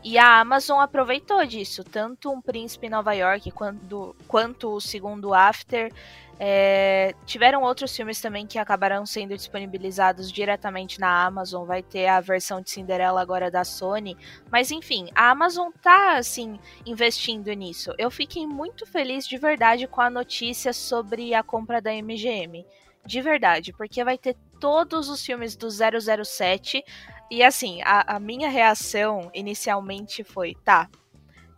E 0.02 0.18
a 0.18 0.40
Amazon 0.40 0.80
aproveitou 0.80 1.46
disso. 1.46 1.84
Tanto 1.84 2.32
Um 2.32 2.42
Príncipe 2.42 2.88
em 2.88 2.90
Nova 2.90 3.12
York 3.12 3.52
quanto, 3.52 4.16
quanto 4.26 4.70
o 4.70 4.80
segundo 4.80 5.32
After 5.32 5.92
é, 6.38 7.14
tiveram 7.24 7.62
outros 7.62 7.94
filmes 7.94 8.20
também 8.20 8.46
que 8.46 8.58
acabaram 8.58 9.06
sendo 9.06 9.36
disponibilizados 9.36 10.30
diretamente 10.30 11.00
na 11.00 11.24
Amazon. 11.24 11.66
Vai 11.66 11.82
ter 11.82 12.06
a 12.06 12.20
versão 12.20 12.60
de 12.60 12.70
Cinderela 12.70 13.20
agora 13.20 13.50
da 13.50 13.64
Sony. 13.64 14.16
Mas 14.50 14.70
enfim, 14.70 15.08
a 15.14 15.30
Amazon 15.30 15.70
tá 15.82 16.16
assim 16.16 16.58
investindo 16.84 17.52
nisso. 17.52 17.92
Eu 17.98 18.10
fiquei 18.10 18.46
muito 18.46 18.86
feliz 18.86 19.26
de 19.26 19.38
verdade 19.38 19.86
com 19.86 20.00
a 20.00 20.10
notícia 20.10 20.72
sobre 20.72 21.34
a 21.34 21.42
compra 21.42 21.80
da 21.80 21.92
MGM. 21.92 22.66
De 23.06 23.20
verdade, 23.20 23.72
porque 23.72 24.02
vai 24.02 24.16
ter 24.16 24.34
todos 24.58 25.10
os 25.10 25.24
filmes 25.24 25.54
do 25.54 25.68
007. 25.70 26.82
E 27.30 27.42
assim, 27.42 27.82
a, 27.82 28.16
a 28.16 28.20
minha 28.20 28.48
reação 28.48 29.30
inicialmente 29.34 30.24
foi: 30.24 30.54
tá, 30.64 30.88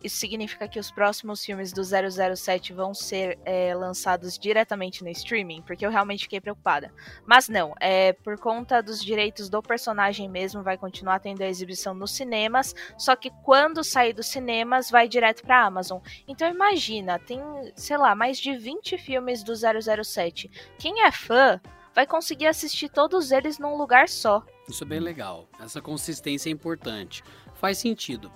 isso 0.06 0.16
significa 0.16 0.66
que 0.66 0.78
os 0.78 0.90
próximos 0.90 1.44
filmes 1.44 1.72
do 1.72 1.82
007 1.84 2.72
vão 2.72 2.94
ser 2.94 3.38
é, 3.44 3.74
lançados 3.74 4.38
diretamente 4.38 5.04
no 5.04 5.10
streaming? 5.10 5.62
Porque 5.62 5.84
eu 5.84 5.90
realmente 5.90 6.24
fiquei 6.24 6.40
preocupada. 6.40 6.92
Mas 7.24 7.48
não, 7.48 7.74
é 7.80 8.12
por 8.12 8.38
conta 8.38 8.82
dos 8.82 9.04
direitos 9.04 9.48
do 9.48 9.62
personagem 9.62 10.28
mesmo, 10.28 10.62
vai 10.62 10.78
continuar 10.78 11.20
tendo 11.20 11.42
a 11.42 11.48
exibição 11.48 11.94
nos 11.94 12.12
cinemas, 12.12 12.74
só 12.96 13.14
que 13.14 13.30
quando 13.44 13.84
sair 13.84 14.12
dos 14.12 14.26
cinemas, 14.26 14.90
vai 14.90 15.08
direto 15.08 15.42
pra 15.42 15.64
Amazon. 15.64 16.00
Então 16.26 16.48
imagina, 16.48 17.18
tem, 17.18 17.40
sei 17.74 17.96
lá, 17.96 18.14
mais 18.14 18.38
de 18.38 18.56
20 18.56 18.98
filmes 18.98 19.42
do 19.42 19.52
007. 19.54 20.50
Quem 20.78 21.02
é 21.02 21.12
fã 21.12 21.60
vai 21.94 22.06
conseguir 22.06 22.46
assistir 22.46 22.90
todos 22.90 23.32
eles 23.32 23.58
num 23.58 23.76
lugar 23.76 24.08
só. 24.08 24.44
Isso 24.68 24.84
é 24.84 24.86
bem 24.86 25.00
legal. 25.00 25.48
Essa 25.58 25.80
consistência 25.80 26.50
é 26.50 26.52
importante. 26.52 27.24
Faz 27.54 27.78
sentido. 27.78 28.30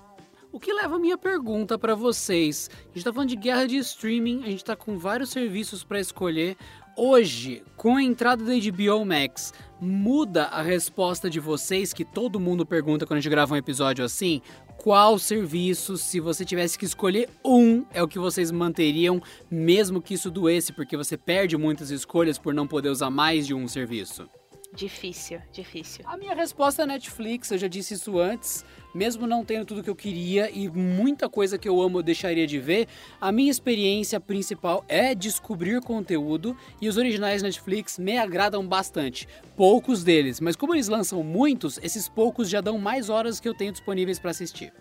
O 0.52 0.58
que 0.58 0.72
leva 0.72 0.96
a 0.96 0.98
minha 0.98 1.16
pergunta 1.16 1.78
para 1.78 1.94
vocês. 1.94 2.68
A 2.90 2.94
gente 2.94 3.04
tá 3.04 3.12
falando 3.12 3.28
de 3.28 3.36
guerra 3.36 3.66
de 3.66 3.76
streaming, 3.76 4.42
a 4.42 4.46
gente 4.50 4.64
tá 4.64 4.74
com 4.74 4.98
vários 4.98 5.30
serviços 5.30 5.84
para 5.84 6.00
escolher. 6.00 6.56
Hoje, 6.96 7.62
com 7.76 7.94
a 7.94 8.02
entrada 8.02 8.44
da 8.44 8.52
HBO 8.52 9.04
Max, 9.04 9.54
muda 9.80 10.46
a 10.46 10.60
resposta 10.60 11.30
de 11.30 11.38
vocês 11.38 11.92
que 11.92 12.04
todo 12.04 12.40
mundo 12.40 12.66
pergunta 12.66 13.06
quando 13.06 13.18
a 13.18 13.20
gente 13.20 13.30
grava 13.30 13.54
um 13.54 13.56
episódio 13.56 14.04
assim? 14.04 14.42
Qual 14.76 15.20
serviço, 15.20 15.96
se 15.96 16.18
você 16.18 16.44
tivesse 16.44 16.76
que 16.76 16.84
escolher 16.84 17.28
um, 17.44 17.84
é 17.92 18.02
o 18.02 18.08
que 18.08 18.18
vocês 18.18 18.50
manteriam, 18.50 19.22
mesmo 19.48 20.02
que 20.02 20.14
isso 20.14 20.32
doesse, 20.32 20.72
porque 20.72 20.96
você 20.96 21.16
perde 21.16 21.56
muitas 21.56 21.90
escolhas 21.90 22.38
por 22.38 22.52
não 22.52 22.66
poder 22.66 22.88
usar 22.88 23.08
mais 23.08 23.46
de 23.46 23.54
um 23.54 23.68
serviço? 23.68 24.28
Difícil, 24.74 25.40
difícil. 25.52 26.04
A 26.06 26.16
minha 26.16 26.34
resposta 26.34 26.82
é 26.82 26.86
Netflix, 26.86 27.50
eu 27.50 27.58
já 27.58 27.68
disse 27.68 27.94
isso 27.94 28.18
antes 28.18 28.64
mesmo 28.94 29.26
não 29.26 29.44
tendo 29.44 29.64
tudo 29.64 29.82
que 29.82 29.90
eu 29.90 29.96
queria 29.96 30.50
e 30.50 30.68
muita 30.68 31.28
coisa 31.28 31.58
que 31.58 31.68
eu 31.68 31.80
amo 31.80 31.98
eu 31.98 32.02
deixaria 32.02 32.46
de 32.46 32.58
ver, 32.58 32.88
a 33.20 33.30
minha 33.32 33.50
experiência 33.50 34.20
principal 34.20 34.84
é 34.88 35.14
descobrir 35.14 35.80
conteúdo 35.80 36.56
e 36.80 36.88
os 36.88 36.96
originais 36.96 37.42
Netflix 37.42 37.98
me 37.98 38.18
agradam 38.18 38.66
bastante. 38.66 39.28
Poucos 39.56 40.02
deles, 40.02 40.40
mas 40.40 40.56
como 40.56 40.74
eles 40.74 40.88
lançam 40.88 41.22
muitos, 41.22 41.78
esses 41.82 42.08
poucos 42.08 42.48
já 42.48 42.60
dão 42.60 42.78
mais 42.78 43.08
horas 43.08 43.40
que 43.40 43.48
eu 43.48 43.54
tenho 43.54 43.72
disponíveis 43.72 44.18
para 44.18 44.30
assistir. 44.30 44.72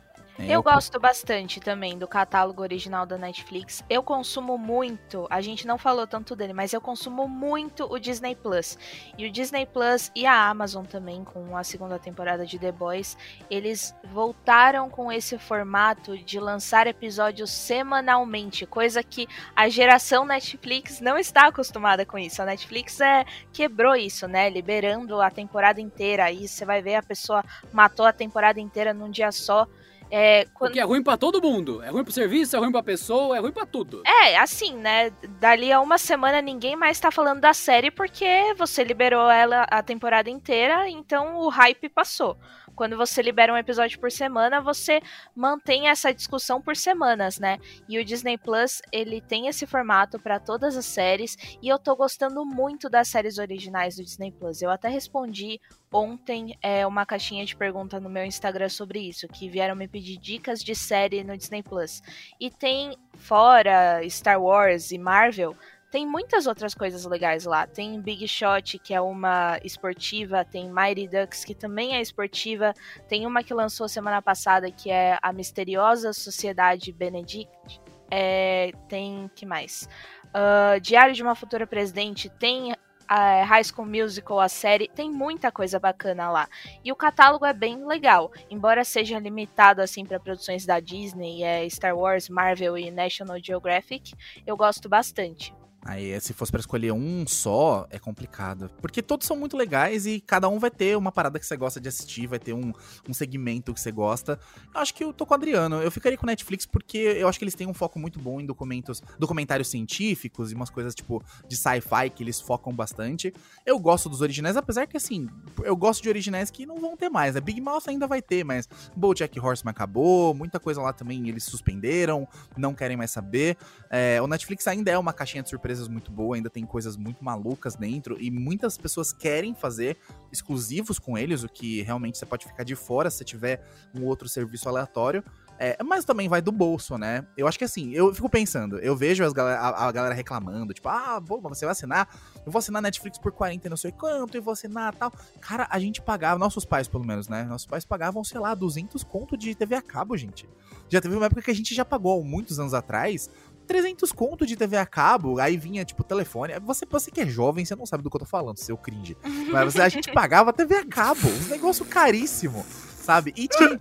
Eu 0.47 0.63
gosto 0.63 0.99
bastante 0.99 1.59
também 1.59 1.97
do 1.97 2.07
catálogo 2.07 2.61
original 2.61 3.05
da 3.05 3.17
Netflix. 3.17 3.83
Eu 3.89 4.01
consumo 4.01 4.57
muito, 4.57 5.27
a 5.29 5.41
gente 5.41 5.67
não 5.67 5.77
falou 5.77 6.07
tanto 6.07 6.35
dele, 6.35 6.53
mas 6.53 6.73
eu 6.73 6.79
consumo 6.79 7.27
muito 7.27 7.85
o 7.91 7.99
Disney 7.99 8.35
Plus. 8.35 8.77
E 9.17 9.25
o 9.25 9.31
Disney 9.31 9.65
Plus 9.65 10.11
e 10.15 10.25
a 10.25 10.49
Amazon 10.49 10.85
também, 10.85 11.23
com 11.23 11.55
a 11.57 11.63
segunda 11.63 11.99
temporada 11.99 12.45
de 12.45 12.57
The 12.57 12.71
Boys, 12.71 13.17
eles 13.49 13.95
voltaram 14.11 14.89
com 14.89 15.11
esse 15.11 15.37
formato 15.37 16.17
de 16.17 16.39
lançar 16.39 16.87
episódios 16.87 17.51
semanalmente, 17.51 18.65
coisa 18.65 19.03
que 19.03 19.27
a 19.55 19.67
geração 19.69 20.25
Netflix 20.25 21.01
não 21.01 21.17
está 21.17 21.47
acostumada 21.47 22.05
com 22.05 22.17
isso. 22.17 22.41
A 22.41 22.45
Netflix 22.45 22.99
é, 23.01 23.25
quebrou 23.51 23.95
isso, 23.95 24.27
né? 24.27 24.49
Liberando 24.49 25.21
a 25.21 25.29
temporada 25.29 25.81
inteira. 25.81 26.25
Aí 26.25 26.47
você 26.47 26.65
vai 26.65 26.81
ver 26.81 26.95
a 26.95 27.03
pessoa 27.03 27.43
matou 27.71 28.05
a 28.05 28.13
temporada 28.13 28.59
inteira 28.59 28.93
num 28.93 29.09
dia 29.09 29.31
só. 29.31 29.67
É, 30.11 30.45
quando... 30.53 30.71
Porque 30.71 30.79
é 30.79 30.83
ruim 30.83 31.03
para 31.03 31.17
todo 31.17 31.41
mundo. 31.41 31.81
É 31.83 31.89
ruim 31.89 32.03
pro 32.03 32.11
serviço, 32.11 32.55
é 32.55 32.59
ruim 32.59 32.71
pra 32.71 32.81
pessoa, 32.81 33.37
é 33.37 33.39
ruim 33.39 33.51
para 33.51 33.65
tudo. 33.65 34.01
É, 34.05 34.37
assim, 34.37 34.75
né? 34.75 35.11
Dali 35.39 35.71
a 35.71 35.79
uma 35.79 35.97
semana 35.97 36.41
ninguém 36.41 36.75
mais 36.75 36.99
tá 36.99 37.11
falando 37.11 37.41
da 37.41 37.53
série 37.53 37.91
porque 37.91 38.53
você 38.57 38.83
liberou 38.83 39.29
ela 39.29 39.63
a 39.69 39.83
temporada 39.83 40.29
inteira, 40.29 40.89
então 40.89 41.37
o 41.37 41.49
hype 41.49 41.89
passou. 41.89 42.37
Quando 42.79 42.95
você 42.95 43.21
libera 43.21 43.53
um 43.53 43.57
episódio 43.57 43.99
por 43.99 44.09
semana, 44.09 44.61
você 44.61 45.01
mantém 45.35 45.89
essa 45.89 46.13
discussão 46.13 46.61
por 46.61 46.77
semanas, 46.77 47.37
né? 47.37 47.57
E 47.89 47.99
o 47.99 48.05
Disney 48.05 48.37
Plus, 48.37 48.81
ele 48.89 49.19
tem 49.19 49.47
esse 49.47 49.67
formato 49.67 50.17
para 50.17 50.39
todas 50.39 50.77
as 50.77 50.85
séries 50.85 51.35
e 51.61 51.67
eu 51.67 51.77
tô 51.77 51.93
gostando 51.93 52.45
muito 52.45 52.89
das 52.89 53.09
séries 53.09 53.37
originais 53.37 53.97
do 53.97 54.03
Disney 54.05 54.31
Plus. 54.31 54.61
Eu 54.61 54.69
até 54.69 54.87
respondi 54.87 55.59
ontem 55.91 56.57
é, 56.61 56.87
uma 56.87 57.05
caixinha 57.05 57.45
de 57.45 57.53
pergunta 57.53 57.99
no 57.99 58.09
meu 58.09 58.23
Instagram 58.23 58.69
sobre 58.69 59.01
isso, 59.01 59.27
que 59.27 59.49
vieram 59.49 59.75
me 59.75 59.89
pedir 59.89 60.17
dicas 60.17 60.63
de 60.63 60.73
série 60.73 61.21
no 61.21 61.35
Disney 61.35 61.61
Plus. 61.61 62.01
E 62.39 62.49
tem 62.49 62.95
fora 63.17 63.99
Star 64.07 64.41
Wars 64.41 64.91
e 64.91 64.97
Marvel, 64.97 65.53
tem 65.89 66.05
muitas 66.05 66.45
outras 66.45 66.73
coisas 66.73 67.05
legais 67.05 67.45
lá. 67.45 67.65
Tem 67.65 67.99
Big 67.99 68.27
Shot, 68.27 68.79
que 68.79 68.93
é 68.93 69.01
uma 69.01 69.59
esportiva, 69.63 70.45
tem 70.45 70.71
Mighty 70.71 71.07
Ducks, 71.07 71.43
que 71.43 71.55
também 71.55 71.95
é 71.95 72.01
esportiva, 72.01 72.73
tem 73.07 73.25
uma 73.25 73.43
que 73.43 73.53
lançou 73.53 73.87
semana 73.87 74.21
passada, 74.21 74.71
que 74.71 74.91
é 74.91 75.17
a 75.21 75.33
Misteriosa 75.33 76.13
Sociedade 76.13 76.91
Benedict. 76.91 77.81
É, 78.11 78.71
tem 78.87 79.29
que 79.35 79.45
mais? 79.45 79.87
Uh, 80.27 80.79
Diário 80.79 81.13
de 81.13 81.23
uma 81.23 81.35
Futura 81.35 81.65
Presidente 81.65 82.29
tem 82.29 82.73
a 83.07 83.43
High 83.43 83.63
School 83.63 83.87
Musical, 83.87 84.39
a 84.39 84.47
série, 84.47 84.87
tem 84.87 85.09
muita 85.09 85.51
coisa 85.51 85.79
bacana 85.79 86.29
lá. 86.29 86.47
E 86.83 86.91
o 86.91 86.95
catálogo 86.95 87.43
é 87.43 87.53
bem 87.53 87.83
legal, 87.87 88.31
embora 88.51 88.83
seja 88.83 89.17
limitado 89.17 89.81
assim 89.81 90.05
para 90.05 90.19
produções 90.19 90.63
da 90.63 90.79
Disney, 90.79 91.43
é, 91.43 91.67
Star 91.67 91.97
Wars, 91.97 92.29
Marvel 92.29 92.77
e 92.77 92.91
National 92.91 93.39
Geographic, 93.41 94.13
eu 94.45 94.55
gosto 94.55 94.87
bastante. 94.87 95.51
Aí, 95.85 96.19
se 96.19 96.33
fosse 96.33 96.51
para 96.51 96.59
escolher 96.59 96.91
um 96.91 97.25
só, 97.25 97.87
é 97.89 97.97
complicado. 97.97 98.69
Porque 98.81 99.01
todos 99.01 99.25
são 99.25 99.37
muito 99.37 99.55
legais 99.55 100.05
e 100.05 100.19
cada 100.19 100.49
um 100.49 100.59
vai 100.59 100.69
ter 100.69 100.97
uma 100.97 101.11
parada 101.11 101.39
que 101.39 101.45
você 101.45 101.55
gosta 101.55 101.79
de 101.79 101.87
assistir, 101.87 102.27
vai 102.27 102.37
ter 102.37 102.53
um, 102.53 102.73
um 103.07 103.13
segmento 103.13 103.73
que 103.73 103.79
você 103.79 103.91
gosta. 103.91 104.37
Eu 104.73 104.81
acho 104.81 104.93
que 104.93 105.03
eu 105.03 105.13
tô 105.13 105.25
com 105.25 105.33
o 105.33 105.37
Adriano. 105.37 105.81
Eu 105.81 105.89
ficaria 105.89 106.17
com 106.17 106.25
Netflix 106.25 106.65
porque 106.65 106.97
eu 106.97 107.27
acho 107.29 107.39
que 107.39 107.45
eles 107.45 107.55
têm 107.55 107.65
um 107.65 107.73
foco 107.73 107.97
muito 107.97 108.19
bom 108.19 108.41
em 108.41 108.45
documentos, 108.45 109.01
documentários 109.17 109.69
científicos 109.69 110.51
e 110.51 110.55
umas 110.55 110.69
coisas 110.69 110.93
tipo 110.93 111.23
de 111.47 111.55
sci-fi 111.55 112.09
que 112.13 112.23
eles 112.23 112.41
focam 112.41 112.75
bastante. 112.75 113.33
Eu 113.65 113.79
gosto 113.79 114.09
dos 114.09 114.19
originais, 114.21 114.57
apesar 114.57 114.85
que 114.85 114.97
assim, 114.97 115.29
eu 115.63 115.77
gosto 115.77 116.03
de 116.03 116.09
originais 116.09 116.51
que 116.51 116.65
não 116.65 116.77
vão 116.77 116.97
ter 116.97 117.09
mais. 117.09 117.35
A 117.35 117.39
né? 117.39 117.45
Big 117.45 117.61
Mouth 117.61 117.83
ainda 117.87 118.05
vai 118.05 118.21
ter, 118.21 118.43
mas 118.43 118.67
BoJack 118.95 119.39
Horseman 119.39 119.71
acabou, 119.71 120.33
muita 120.33 120.59
coisa 120.59 120.81
lá 120.81 120.91
também 120.91 121.29
eles 121.29 121.45
suspenderam, 121.45 122.27
não 122.57 122.73
querem 122.73 122.97
mais 122.97 123.11
saber. 123.11 123.57
É, 123.89 124.21
o 124.21 124.27
Netflix 124.27 124.67
ainda 124.67 124.91
é 124.91 124.97
uma 124.97 125.13
caixinha 125.13 125.41
de 125.41 125.49
surpresa 125.49 125.68
surpresas 125.69 125.87
muito 125.87 126.11
boas, 126.11 126.37
ainda 126.37 126.49
tem 126.49 126.65
coisas 126.65 126.97
muito 126.97 127.23
malucas 127.23 127.75
dentro 127.75 128.17
e 128.19 128.31
muitas 128.31 128.77
pessoas 128.77 129.13
querem 129.13 129.53
fazer 129.53 129.97
exclusivos 130.31 130.97
com 130.97 131.17
eles, 131.17 131.43
o 131.43 131.49
que 131.49 131.81
realmente 131.83 132.17
você 132.17 132.25
pode 132.25 132.45
ficar 132.45 132.63
de 132.63 132.75
fora 132.75 133.09
se 133.09 133.23
tiver 133.23 133.63
um 133.93 134.05
outro 134.05 134.27
serviço 134.27 134.67
aleatório. 134.67 135.23
É, 135.61 135.77
mas 135.83 136.05
também 136.05 136.29
vai 136.29 136.41
do 136.41 136.53
bolso, 136.53 136.97
né? 136.97 137.27
Eu 137.35 137.45
acho 137.45 137.57
que 137.59 137.65
assim, 137.65 137.91
eu 137.91 138.15
fico 138.15 138.29
pensando, 138.29 138.79
eu 138.79 138.95
vejo 138.95 139.29
galera, 139.33 139.59
a, 139.59 139.87
a, 139.87 139.91
galera 139.91 140.15
reclamando, 140.15 140.73
tipo, 140.73 140.87
ah, 140.87 141.21
pô, 141.21 141.41
você 141.41 141.65
vai 141.65 141.73
assinar? 141.73 142.07
Eu 142.45 142.51
vou 142.51 142.59
assinar 142.59 142.81
Netflix 142.81 143.17
por 143.17 143.33
40 143.33 143.69
não 143.69 143.75
sei 143.75 143.91
quanto, 143.91 144.37
e 144.37 144.39
vou 144.39 144.53
assinar 144.53 144.95
tal. 144.95 145.11
Cara, 145.41 145.67
a 145.69 145.77
gente 145.77 146.01
pagava, 146.01 146.39
nossos 146.39 146.63
pais 146.63 146.87
pelo 146.87 147.05
menos, 147.05 147.27
né? 147.27 147.43
Nossos 147.43 147.67
pais 147.67 147.83
pagavam, 147.83 148.23
sei 148.23 148.39
lá, 148.39 148.55
200 148.55 149.03
conto 149.03 149.35
de 149.35 149.53
TV 149.53 149.75
a 149.75 149.81
cabo, 149.81 150.15
gente. 150.15 150.47
Já 150.87 151.01
teve 151.01 151.13
uma 151.13 151.25
época 151.25 151.41
que 151.41 151.51
a 151.51 151.55
gente 151.55 151.75
já 151.75 151.83
pagou, 151.83 152.23
muitos 152.23 152.57
anos 152.57 152.73
atrás, 152.73 153.29
300 153.69 154.11
conto 154.11 154.47
de 154.47 154.55
TV 154.55 154.77
a 154.77 154.85
cabo, 154.85 155.39
aí 155.39 155.55
vinha, 155.55 155.85
tipo, 155.85 156.03
telefone. 156.03 156.59
Você, 156.61 156.87
você 156.89 157.11
que 157.11 157.21
é 157.21 157.27
jovem, 157.27 157.63
você 157.63 157.75
não 157.75 157.85
sabe 157.85 158.01
do 158.01 158.09
que 158.09 158.15
eu 158.15 158.21
tô 158.21 158.25
falando, 158.25 158.57
seu 158.57 158.75
cringe. 158.75 159.15
Mas 159.51 159.79
a 159.79 159.87
gente 159.87 160.09
pagava 160.11 160.51
TV 160.51 160.77
a 160.77 160.85
cabo, 160.85 161.27
um 161.27 161.49
negócio 161.49 161.85
caríssimo, 161.85 162.65
sabe? 162.99 163.31
E 163.37 163.47
tinha, 163.47 163.79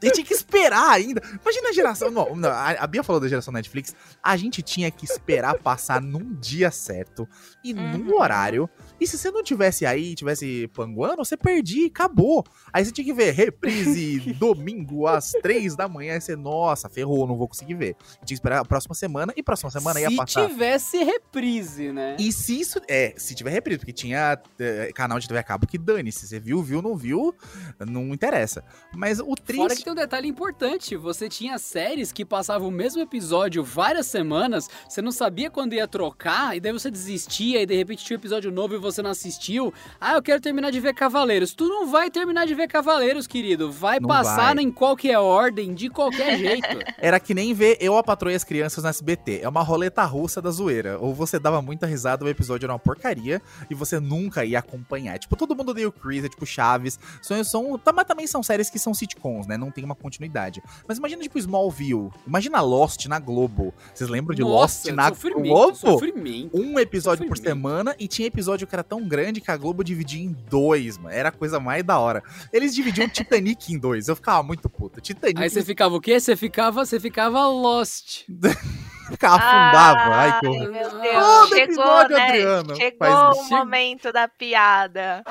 e 0.00 0.10
tinha 0.12 0.24
que 0.24 0.32
esperar 0.32 0.88
ainda. 0.88 1.20
Imagina 1.42 1.70
a 1.70 1.72
geração. 1.72 2.12
Não, 2.12 2.36
não, 2.36 2.48
a 2.48 2.86
Bia 2.86 3.02
falou 3.02 3.20
da 3.20 3.26
geração 3.26 3.52
Netflix. 3.52 3.92
A 4.22 4.36
gente 4.36 4.62
tinha 4.62 4.88
que 4.88 5.04
esperar 5.04 5.58
passar 5.58 6.00
num 6.00 6.32
dia 6.34 6.70
certo 6.70 7.28
e 7.64 7.74
uhum. 7.74 7.98
num 7.98 8.16
horário 8.16 8.70
e 9.00 9.06
se 9.06 9.18
você 9.18 9.30
não 9.30 9.42
tivesse 9.42 9.84
aí, 9.84 10.14
tivesse 10.14 10.68
panguando, 10.68 11.24
você 11.24 11.36
perdia 11.36 11.84
e 11.84 11.86
acabou. 11.86 12.44
Aí 12.72 12.84
você 12.84 12.92
tinha 12.92 13.04
que 13.04 13.12
ver 13.12 13.32
reprise 13.32 14.32
domingo 14.38 15.06
às 15.06 15.32
três 15.42 15.74
da 15.74 15.88
manhã. 15.88 16.14
Aí 16.14 16.20
você, 16.20 16.36
nossa, 16.36 16.88
ferrou, 16.88 17.26
não 17.26 17.36
vou 17.36 17.48
conseguir 17.48 17.74
ver. 17.74 17.96
Tinha 18.18 18.26
que 18.26 18.34
esperar 18.34 18.60
a 18.60 18.64
próxima 18.64 18.94
semana 18.94 19.32
e 19.36 19.42
próxima 19.42 19.70
semana 19.70 19.98
se 19.98 20.02
ia 20.02 20.16
passar. 20.16 20.42
Se 20.42 20.48
tivesse 20.48 21.02
reprise, 21.02 21.92
né? 21.92 22.16
E 22.18 22.32
se 22.32 22.58
isso. 22.60 22.80
É, 22.88 23.14
se 23.16 23.34
tiver 23.34 23.50
reprise, 23.50 23.78
porque 23.78 23.92
tinha 23.92 24.38
é, 24.58 24.92
canal 24.92 25.18
de 25.18 25.26
TV 25.26 25.38
a 25.38 25.42
cabo 25.42 25.66
que 25.66 25.78
dane. 25.78 26.12
Se 26.12 26.26
você 26.26 26.38
viu, 26.38 26.62
viu, 26.62 26.80
não 26.80 26.96
viu, 26.96 27.34
não 27.86 28.14
interessa. 28.14 28.64
Mas 28.94 29.18
o 29.18 29.34
triste. 29.34 29.60
Fora 29.60 29.76
que 29.76 29.84
tem 29.84 29.92
um 29.92 29.96
detalhe 29.96 30.28
importante: 30.28 30.96
você 30.96 31.28
tinha 31.28 31.58
séries 31.58 32.12
que 32.12 32.24
passavam 32.24 32.68
o 32.68 32.72
mesmo 32.72 33.02
episódio 33.02 33.64
várias 33.64 34.06
semanas, 34.06 34.68
você 34.88 35.02
não 35.02 35.12
sabia 35.12 35.50
quando 35.50 35.74
ia 35.74 35.88
trocar, 35.88 36.56
e 36.56 36.60
daí 36.60 36.72
você 36.72 36.90
desistia, 36.90 37.62
e 37.62 37.66
de 37.66 37.74
repente 37.74 38.04
tinha 38.04 38.16
um 38.16 38.20
episódio 38.20 38.50
novo 38.50 38.74
e 38.74 38.78
você 38.84 39.02
não 39.02 39.10
assistiu, 39.10 39.72
ah, 40.00 40.14
eu 40.14 40.22
quero 40.22 40.40
terminar 40.40 40.70
de 40.70 40.80
ver 40.80 40.94
Cavaleiros. 40.94 41.52
Tu 41.52 41.66
não 41.66 41.90
vai 41.90 42.10
terminar 42.10 42.46
de 42.46 42.54
ver 42.54 42.68
Cavaleiros, 42.68 43.26
querido. 43.26 43.72
Vai 43.72 43.98
não 43.98 44.08
passar 44.08 44.54
vai. 44.54 44.64
em 44.64 44.70
qualquer 44.70 45.18
ordem, 45.18 45.74
de 45.74 45.88
qualquer 45.88 46.36
jeito. 46.38 46.68
Era 46.98 47.18
que 47.18 47.34
nem 47.34 47.52
ver 47.52 47.78
Eu, 47.80 47.96
a 47.96 48.02
Patroa 48.02 48.32
e 48.32 48.36
as 48.36 48.44
Crianças 48.44 48.84
no 48.84 48.90
SBT. 48.90 49.40
É 49.42 49.48
uma 49.48 49.62
roleta 49.62 50.04
russa 50.04 50.40
da 50.40 50.50
zoeira. 50.50 50.98
Ou 51.00 51.14
você 51.14 51.38
dava 51.38 51.60
muita 51.60 51.86
risada, 51.86 52.24
o 52.24 52.28
episódio 52.28 52.66
era 52.66 52.72
uma 52.72 52.78
porcaria, 52.78 53.40
e 53.70 53.74
você 53.74 53.98
nunca 53.98 54.44
ia 54.44 54.58
acompanhar. 54.58 55.18
Tipo, 55.18 55.36
todo 55.36 55.56
mundo 55.56 55.70
odeia 55.70 55.88
o 55.88 55.92
Chris, 55.92 56.24
é 56.24 56.28
tipo 56.28 56.44
Chaves. 56.46 56.98
São, 57.22 57.42
são, 57.42 57.80
mas 57.94 58.06
também 58.06 58.26
são 58.26 58.42
séries 58.42 58.68
que 58.70 58.78
são 58.78 58.92
sitcoms, 58.92 59.46
né? 59.46 59.56
Não 59.56 59.70
tem 59.70 59.84
uma 59.84 59.94
continuidade. 59.94 60.62
Mas 60.86 60.98
imagina, 60.98 61.22
tipo, 61.22 61.38
Smallville. 61.38 62.10
Imagina 62.26 62.60
Lost 62.60 63.06
na 63.06 63.18
Globo. 63.18 63.72
Vocês 63.94 64.10
lembram 64.10 64.34
de 64.34 64.42
Nossa, 64.42 64.92
Lost 64.92 64.96
na 64.96 65.10
Globo? 65.10 65.74
Sofrimento. 65.74 66.56
Um 66.56 66.78
episódio 66.78 67.24
sofrimento. 67.24 67.28
por 67.28 67.38
semana, 67.38 67.94
e 67.98 68.06
tinha 68.08 68.28
episódio 68.28 68.66
que 68.66 68.73
era 68.74 68.84
tão 68.84 69.06
grande 69.06 69.40
que 69.40 69.50
a 69.50 69.56
Globo 69.56 69.82
dividia 69.82 70.22
em 70.22 70.36
dois, 70.50 70.98
mano. 70.98 71.14
Era 71.14 71.28
a 71.30 71.32
coisa 71.32 71.58
mais 71.58 71.82
da 71.82 71.98
hora. 71.98 72.22
Eles 72.52 72.74
dividiam 72.74 73.08
Titanic 73.08 73.72
em 73.72 73.78
dois. 73.78 74.08
Eu 74.08 74.16
ficava 74.16 74.42
muito 74.42 74.68
puto. 74.68 75.00
Titanic. 75.00 75.40
Aí 75.40 75.48
você 75.48 75.62
ficava 75.62 75.94
o 75.94 76.00
quê? 76.00 76.20
Você 76.20 76.36
ficava, 76.36 76.84
você 76.84 77.00
ficava 77.00 77.46
Lost. 77.46 78.24
ficava 79.10 79.36
afundava. 79.36 80.14
Ai, 80.14 80.40
que 80.40 80.46
horror. 80.46 80.70
Meu 80.70 80.90
Deus. 81.00 81.24
Oh, 81.24 81.46
Chegou, 81.46 81.58
episódio, 81.58 82.16
né? 82.16 82.28
Adriano. 82.28 82.76
Chegou 82.76 83.32
o 83.32 83.48
momento 83.48 84.12
da 84.12 84.28
piada. 84.28 85.24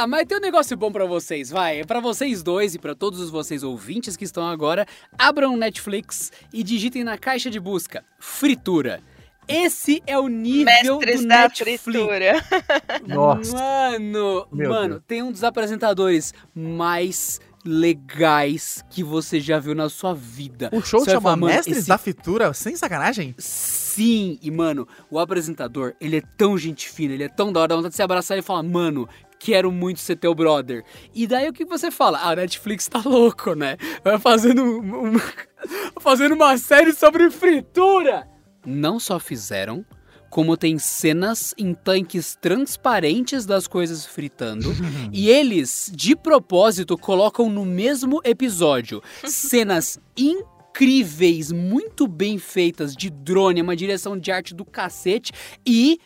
Ah, 0.00 0.06
mas 0.06 0.26
tem 0.28 0.38
um 0.38 0.40
negócio 0.40 0.76
bom 0.76 0.92
para 0.92 1.04
vocês, 1.04 1.50
vai. 1.50 1.80
É 1.80 1.84
para 1.84 1.98
vocês 1.98 2.40
dois 2.40 2.72
e 2.72 2.78
para 2.78 2.94
todos 2.94 3.18
os 3.18 3.30
vocês 3.30 3.64
ouvintes 3.64 4.16
que 4.16 4.22
estão 4.22 4.46
agora, 4.46 4.86
abram 5.18 5.54
o 5.54 5.56
Netflix 5.56 6.30
e 6.52 6.62
digitem 6.62 7.02
na 7.02 7.18
caixa 7.18 7.50
de 7.50 7.58
busca 7.58 8.04
fritura. 8.20 9.02
Esse 9.48 10.00
é 10.06 10.16
o 10.16 10.28
nível 10.28 11.00
Mestres 11.00 11.22
do 11.22 11.26
da 11.26 11.42
Netflix. 11.42 11.82
fritura. 11.82 12.32
Nossa. 13.08 13.56
Mano, 13.56 14.46
Meu 14.52 14.70
mano, 14.70 14.88
Deus. 14.90 15.02
tem 15.08 15.20
um 15.20 15.32
dos 15.32 15.42
apresentadores 15.42 16.32
mais 16.54 17.40
legais 17.64 18.84
que 18.90 19.02
você 19.02 19.40
já 19.40 19.58
viu 19.58 19.74
na 19.74 19.88
sua 19.88 20.14
vida. 20.14 20.70
O 20.72 20.80
show 20.80 21.00
você 21.00 21.10
chama 21.10 21.22
falar, 21.22 21.36
Mestres 21.38 21.78
esse... 21.78 21.88
da 21.88 21.98
Fritura, 21.98 22.54
sem 22.54 22.76
sacanagem? 22.76 23.34
Sim, 23.36 24.38
e 24.40 24.48
mano, 24.48 24.86
o 25.10 25.18
apresentador, 25.18 25.94
ele 26.00 26.18
é 26.18 26.22
tão 26.36 26.56
gente 26.56 26.88
fina, 26.88 27.14
ele 27.14 27.24
é 27.24 27.28
tão 27.28 27.52
da 27.52 27.58
hora, 27.60 27.68
dá 27.68 27.74
vontade 27.74 27.92
de 27.92 27.96
se 27.96 28.02
abraçar 28.02 28.38
e 28.38 28.42
falar, 28.42 28.62
mano, 28.62 29.08
quero 29.38 29.70
muito 29.70 30.00
ser 30.00 30.16
teu 30.16 30.34
brother. 30.34 30.84
E 31.14 31.26
daí 31.26 31.48
o 31.48 31.52
que 31.52 31.64
você 31.64 31.90
fala? 31.90 32.18
Ah, 32.18 32.30
a 32.30 32.36
Netflix 32.36 32.88
tá 32.88 33.02
louco, 33.04 33.54
né? 33.54 33.76
Vai 34.02 34.18
fazendo, 34.18 34.62
um, 34.62 35.08
um, 35.08 35.20
fazendo 36.00 36.34
uma 36.34 36.56
série 36.58 36.92
sobre 36.92 37.30
fritura. 37.30 38.28
Não 38.66 38.98
só 38.98 39.18
fizeram, 39.18 39.84
como 40.30 40.56
tem 40.56 40.78
cenas 40.78 41.54
em 41.56 41.72
tanques 41.74 42.36
transparentes 42.40 43.46
das 43.46 43.66
coisas 43.66 44.04
fritando. 44.04 44.70
e 45.12 45.28
eles, 45.28 45.90
de 45.94 46.14
propósito, 46.14 46.96
colocam 46.98 47.48
no 47.48 47.64
mesmo 47.64 48.20
episódio 48.24 49.02
cenas 49.24 49.98
incríveis, 50.16 51.50
muito 51.50 52.06
bem 52.06 52.38
feitas 52.38 52.94
de 52.94 53.10
drone, 53.10 53.62
uma 53.62 53.76
direção 53.76 54.18
de 54.18 54.30
arte 54.30 54.54
do 54.54 54.64
cacete 54.64 55.32
e 55.66 55.98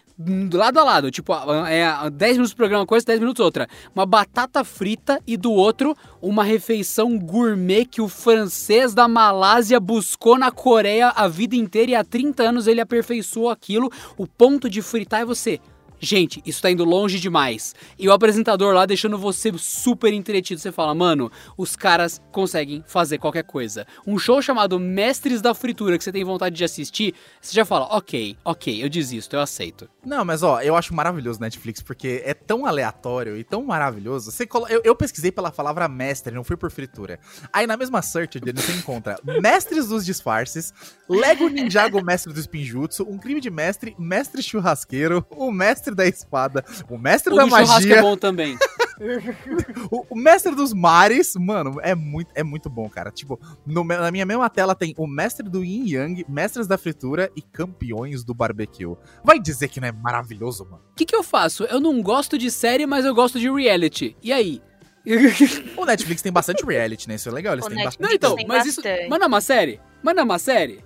lado 0.53 0.79
a 0.79 0.85
lado, 0.85 1.11
tipo, 1.11 1.33
é 1.69 2.11
10 2.11 2.33
minutos 2.33 2.53
do 2.53 2.57
programa 2.57 2.83
uma 2.83 2.87
coisa, 2.87 3.07
10 3.07 3.21
minutos 3.21 3.45
outra. 3.45 3.69
Uma 3.95 4.07
batata 4.07 4.65
frita 4.65 5.21
e 5.27 5.37
do 5.37 5.53
outro 5.53 5.97
uma 6.21 6.45
refeição 6.45 7.19
gourmet 7.19 7.85
que 7.85 8.01
o 8.01 8.09
francês 8.09 8.95
da 8.95 9.09
Malásia 9.09 9.81
buscou 9.81 10.39
na 10.39 10.51
Coreia 10.51 11.09
a 11.09 11.29
vida 11.29 11.57
inteira 11.57 11.93
e 11.93 11.95
há 11.95 12.05
30 12.05 12.43
anos 12.43 12.67
ele 12.67 12.81
aperfeiçoou 12.81 13.51
aquilo. 13.51 13.91
O 14.17 14.27
ponto 14.27 14.69
de 14.69 14.83
fritar 14.83 15.21
é 15.23 15.25
você 15.25 15.61
Gente, 16.05 16.43
isso 16.45 16.61
tá 16.61 16.69
indo 16.69 16.85
longe 16.85 17.21
demais. 17.21 17.77
E 17.97 18.09
o 18.09 18.13
apresentador 18.13 18.75
lá 18.75 18.85
deixando 18.85 19.17
você 19.17 19.53
super 19.57 20.13
entretido. 20.13 20.61
Você 20.61 20.73
fala, 20.73 20.93
mano, 20.97 21.31
os 21.57 21.77
caras 21.77 22.21
conseguem 22.33 22.83
fazer 22.89 23.19
qualquer 23.19 23.45
coisa. 23.45 23.87
Um 24.05 24.19
show 24.19 24.43
chamado 24.43 24.81
Mestres 24.81 25.41
da 25.41 25.55
Fritura 25.55 25.97
que 25.97 26.03
você 26.03 26.11
tem 26.11 26.25
vontade 26.25 26.57
de 26.57 26.65
assistir, 26.65 27.15
você 27.41 27.55
já 27.55 27.65
fala, 27.65 27.87
ok, 27.97 28.37
ok, 28.45 28.83
eu 28.83 28.89
desisto, 28.89 29.37
eu 29.37 29.41
aceito. 29.41 29.89
Não, 30.05 30.25
mas 30.25 30.43
ó, 30.43 30.61
eu 30.61 30.75
acho 30.75 30.93
maravilhoso 30.93 31.41
Netflix 31.41 31.81
porque 31.81 32.21
é 32.25 32.35
tão 32.35 32.67
aleatório 32.67 33.37
e 33.37 33.45
tão 33.45 33.63
maravilhoso. 33.63 34.33
Você 34.33 34.45
colo... 34.45 34.67
eu, 34.67 34.81
eu 34.85 34.97
pesquisei 34.97 35.31
pela 35.31 35.53
palavra 35.53 35.87
mestre, 35.87 36.35
não 36.35 36.43
fui 36.43 36.57
por 36.57 36.73
fritura. 36.73 37.21
Aí 37.53 37.65
na 37.65 37.77
mesma 37.77 38.03
search 38.03 38.41
você 38.41 38.73
encontra 38.73 39.21
Mestres 39.41 39.87
dos 39.87 40.05
Disfarces, 40.05 40.75
Lego 41.09 41.49
Ninjago 41.49 42.05
Mestre 42.05 42.33
do 42.33 42.41
Spinjutsu, 42.41 43.07
Um 43.09 43.19
Crime 43.19 43.41
de 43.41 43.51
Mestre, 43.51 43.95
Mestre 43.97 44.43
Churrasqueiro, 44.43 45.25
O 45.31 45.53
Mestre 45.53 45.92
mestre 45.93 45.95
da 45.95 46.07
espada, 46.07 46.65
o 46.89 46.99
mestre 46.99 47.33
o 47.33 47.37
da 47.37 47.47
magia. 47.47 47.97
é 47.97 48.03
bom 48.03 48.17
também. 48.17 48.59
o, 49.91 50.07
o, 50.11 50.17
mestre 50.17 50.55
dos 50.55 50.73
mares, 50.73 51.35
mano, 51.37 51.79
é 51.83 51.95
muito, 51.95 52.31
é 52.35 52.43
muito 52.43 52.69
bom, 52.71 52.89
cara. 52.89 53.11
Tipo, 53.11 53.39
no, 53.67 53.85
na 53.85 54.11
minha 54.11 54.25
mesma 54.25 54.49
tela 54.49 54.75
tem 54.75 54.95
o 54.97 55.07
mestre 55.07 55.49
do 55.49 55.65
Yin 55.65 55.89
Yang, 55.89 56.27
mestres 56.29 56.67
da 56.67 56.79
fritura 56.79 57.31
e 57.37 57.43
campeões 57.43 58.25
do 58.25 58.35
barbecue. 58.35 58.97
Vai 59.25 59.39
dizer 59.39 59.69
que 59.69 59.81
não 59.81 59.89
é 59.89 59.93
maravilhoso, 59.93 60.65
mano? 60.65 60.83
O 60.93 60.95
que, 60.95 61.05
que 61.05 61.17
eu 61.17 61.23
faço? 61.23 61.65
Eu 61.65 61.81
não 61.81 62.03
gosto 62.03 62.39
de 62.39 62.51
série, 62.51 62.87
mas 62.87 63.05
eu 63.05 63.15
gosto 63.15 63.39
de 63.39 63.51
reality. 63.51 64.17
E 64.23 64.33
aí? 64.33 64.63
o 65.77 65.85
Netflix 65.85 66.23
tem 66.23 66.31
bastante 66.31 66.65
reality, 66.65 67.09
né? 67.09 67.17
Isso 67.17 67.29
é 67.29 67.33
legal, 67.33 67.55
eles 67.55 67.67
o 67.67 67.69
têm 67.69 67.79
Netflix 67.79 67.99
bastante. 67.99 68.23
Não, 68.23 68.37
então, 68.37 68.47
mas 68.47 68.67
bastante. 68.67 68.89
isso. 68.89 69.11
Mas 69.11 69.19
não 69.19 69.25
é 69.25 69.29
uma 69.29 69.41
série? 69.41 69.81
Mas 70.03 70.15
não 70.15 70.21
é 70.21 70.25
uma 70.25 70.39
série? 70.39 70.85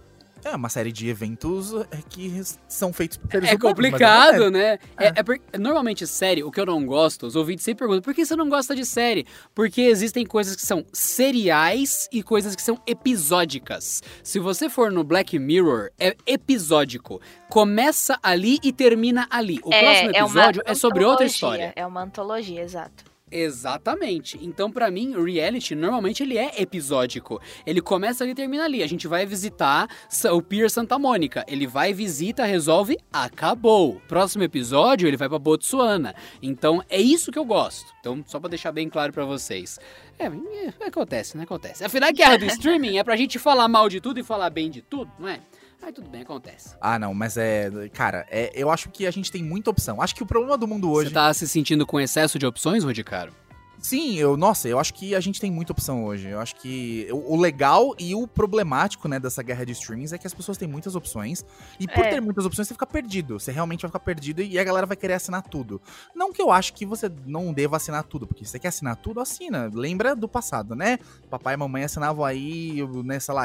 É 0.48 0.54
uma 0.54 0.68
série 0.68 0.92
de 0.92 1.08
eventos 1.08 1.72
é, 1.90 1.98
que 2.08 2.32
são 2.68 2.92
feitos 2.92 3.16
por 3.16 3.30
seres 3.30 3.48
É 3.50 3.54
humanos, 3.54 3.68
complicado, 3.68 4.38
série. 4.38 4.50
né? 4.50 4.78
É, 4.96 5.06
É. 5.08 5.12
é 5.16 5.22
por- 5.22 5.40
normalmente, 5.58 6.06
série, 6.06 6.44
o 6.44 6.50
que 6.52 6.60
eu 6.60 6.66
não 6.66 6.86
gosto, 6.86 7.26
os 7.26 7.34
ouvintes 7.34 7.64
sempre 7.64 7.80
perguntam, 7.80 8.02
por 8.02 8.14
que 8.14 8.24
você 8.24 8.36
não 8.36 8.48
gosta 8.48 8.74
de 8.74 8.84
série? 8.84 9.26
Porque 9.54 9.80
existem 9.82 10.24
coisas 10.24 10.54
que 10.54 10.62
são 10.62 10.84
seriais 10.92 12.08
e 12.12 12.22
coisas 12.22 12.54
que 12.54 12.62
são 12.62 12.80
episódicas. 12.86 14.02
Se 14.22 14.38
você 14.38 14.68
for 14.70 14.92
no 14.92 15.02
Black 15.02 15.38
Mirror, 15.38 15.90
é 15.98 16.14
episódico. 16.26 17.20
Começa 17.50 18.18
ali 18.22 18.58
e 18.62 18.72
termina 18.72 19.26
ali. 19.30 19.58
O 19.64 19.70
próximo 19.70 20.10
episódio 20.10 20.62
é, 20.64 20.74
sobre 20.74 21.04
outra 21.04 21.24
antologia, 21.26 21.26
história. 21.34 21.72
É 21.74 21.84
uma 21.86 22.02
antologia, 22.02 22.62
exato. 22.62 23.04
Exatamente. 23.30 24.38
Então, 24.40 24.70
pra 24.70 24.88
mim, 24.88 25.12
reality, 25.20 25.74
normalmente 25.74 26.22
ele 26.22 26.38
é 26.38 26.62
episódico. 26.62 27.40
Ele 27.66 27.80
começa 27.80 28.22
ali 28.22 28.30
e 28.30 28.34
termina 28.36 28.64
ali. 28.64 28.84
A 28.84 28.86
gente 28.86 29.08
vai 29.08 29.26
visitar 29.26 29.88
o 30.32 30.40
Pier 30.40 30.70
Santa 30.70 30.96
Mônica. 30.96 31.44
Ele 31.48 31.66
vai, 31.66 31.92
visita, 31.92 32.44
resolve, 32.44 32.96
acabou. 33.12 34.00
Próximo 34.06 34.44
episódio, 34.44 35.08
ele 35.08 35.16
vai 35.16 35.28
pra 35.28 35.40
Botsuana. 35.40 36.14
Então, 36.40 36.80
é 36.88 37.00
isso 37.00 37.32
que 37.32 37.38
eu 37.38 37.44
gosto. 37.44 37.92
Então, 37.98 38.22
só 38.26 38.38
pra 38.38 38.48
deixar 38.48 38.70
bem 38.70 38.88
claro 38.88 39.12
pra 39.12 39.24
vocês. 39.24 39.80
É, 40.18 40.26
é, 40.26 40.86
acontece, 40.86 41.36
né? 41.36 41.42
Acontece. 41.42 41.84
Afinal, 41.84 42.10
a 42.10 42.12
guerra 42.12 42.38
do 42.38 42.46
streaming 42.46 42.98
é 42.98 43.04
pra 43.04 43.16
gente 43.16 43.40
falar 43.40 43.66
mal 43.66 43.88
de 43.88 44.00
tudo 44.00 44.20
e 44.20 44.22
falar 44.22 44.50
bem 44.50 44.70
de 44.70 44.82
tudo, 44.82 45.10
não 45.18 45.28
é? 45.28 45.40
Aí 45.82 45.92
tudo 45.92 46.08
bem, 46.08 46.22
acontece. 46.22 46.74
Ah, 46.80 46.98
não, 46.98 47.14
mas 47.14 47.36
é. 47.36 47.70
Cara, 47.92 48.26
é, 48.30 48.50
eu 48.54 48.70
acho 48.70 48.88
que 48.90 49.06
a 49.06 49.10
gente 49.10 49.30
tem 49.30 49.42
muita 49.42 49.70
opção. 49.70 50.02
Acho 50.02 50.14
que 50.14 50.22
o 50.22 50.26
problema 50.26 50.56
do 50.58 50.66
mundo 50.66 50.90
hoje. 50.90 51.08
Você 51.10 51.14
tá 51.14 51.32
se 51.32 51.46
sentindo 51.46 51.86
com 51.86 52.00
excesso 52.00 52.38
de 52.38 52.46
opções, 52.46 52.82
Rodicaro? 52.82 53.32
Sim, 53.78 54.16
eu, 54.16 54.36
nossa, 54.36 54.66
eu 54.68 54.80
acho 54.80 54.92
que 54.94 55.14
a 55.14 55.20
gente 55.20 55.40
tem 55.40 55.48
muita 55.50 55.70
opção 55.70 56.04
hoje. 56.06 56.28
Eu 56.28 56.40
acho 56.40 56.56
que 56.56 57.06
o, 57.12 57.34
o 57.34 57.40
legal 57.40 57.94
e 58.00 58.14
o 58.16 58.26
problemático, 58.26 59.06
né, 59.06 59.20
dessa 59.20 59.42
guerra 59.44 59.64
de 59.64 59.72
streamings 59.72 60.12
é 60.12 60.18
que 60.18 60.26
as 60.26 60.34
pessoas 60.34 60.56
têm 60.58 60.66
muitas 60.66 60.96
opções. 60.96 61.44
E 61.78 61.86
por 61.86 62.04
É. 62.04 62.08
ter 62.08 62.20
muitas 62.20 62.44
opções, 62.46 62.66
você 62.66 62.74
fica 62.74 62.86
perdido. 62.86 63.38
Você 63.38 63.52
realmente 63.52 63.82
vai 63.82 63.88
ficar 63.90 64.00
perdido 64.00 64.42
e 64.42 64.58
a 64.58 64.64
galera 64.64 64.86
vai 64.86 64.96
querer 64.96 65.12
assinar 65.12 65.42
tudo. 65.42 65.80
Não 66.16 66.32
que 66.32 66.42
eu 66.42 66.50
acho 66.50 66.72
que 66.72 66.84
você 66.84 67.08
não 67.26 67.52
deva 67.52 67.76
assinar 67.76 68.02
tudo, 68.02 68.26
porque 68.26 68.44
se 68.44 68.50
você 68.52 68.58
quer 68.58 68.68
assinar 68.68 68.96
tudo, 68.96 69.20
assina. 69.20 69.70
Lembra 69.72 70.16
do 70.16 70.26
passado, 70.26 70.74
né? 70.74 70.98
Papai 71.30 71.54
e 71.54 71.56
mamãe 71.56 71.84
assinavam 71.84 72.24
aí, 72.24 72.78
né, 73.04 73.20
sei 73.20 73.34
lá, 73.34 73.44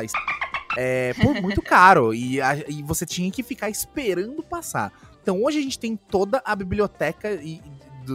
é, 0.78 1.14
muito 1.42 1.62
caro. 1.62 2.14
E, 2.14 2.40
a- 2.42 2.58
e 2.68 2.82
você 2.84 3.06
tinha 3.06 3.30
que 3.32 3.44
ficar 3.44 3.70
esperando 3.70 4.42
passar. 4.44 4.92
Então 5.22 5.44
hoje 5.44 5.60
a 5.60 5.62
gente 5.62 5.78
tem 5.78 5.96
toda 5.96 6.42
a 6.44 6.56
biblioteca 6.56 7.34
e- 7.34 7.62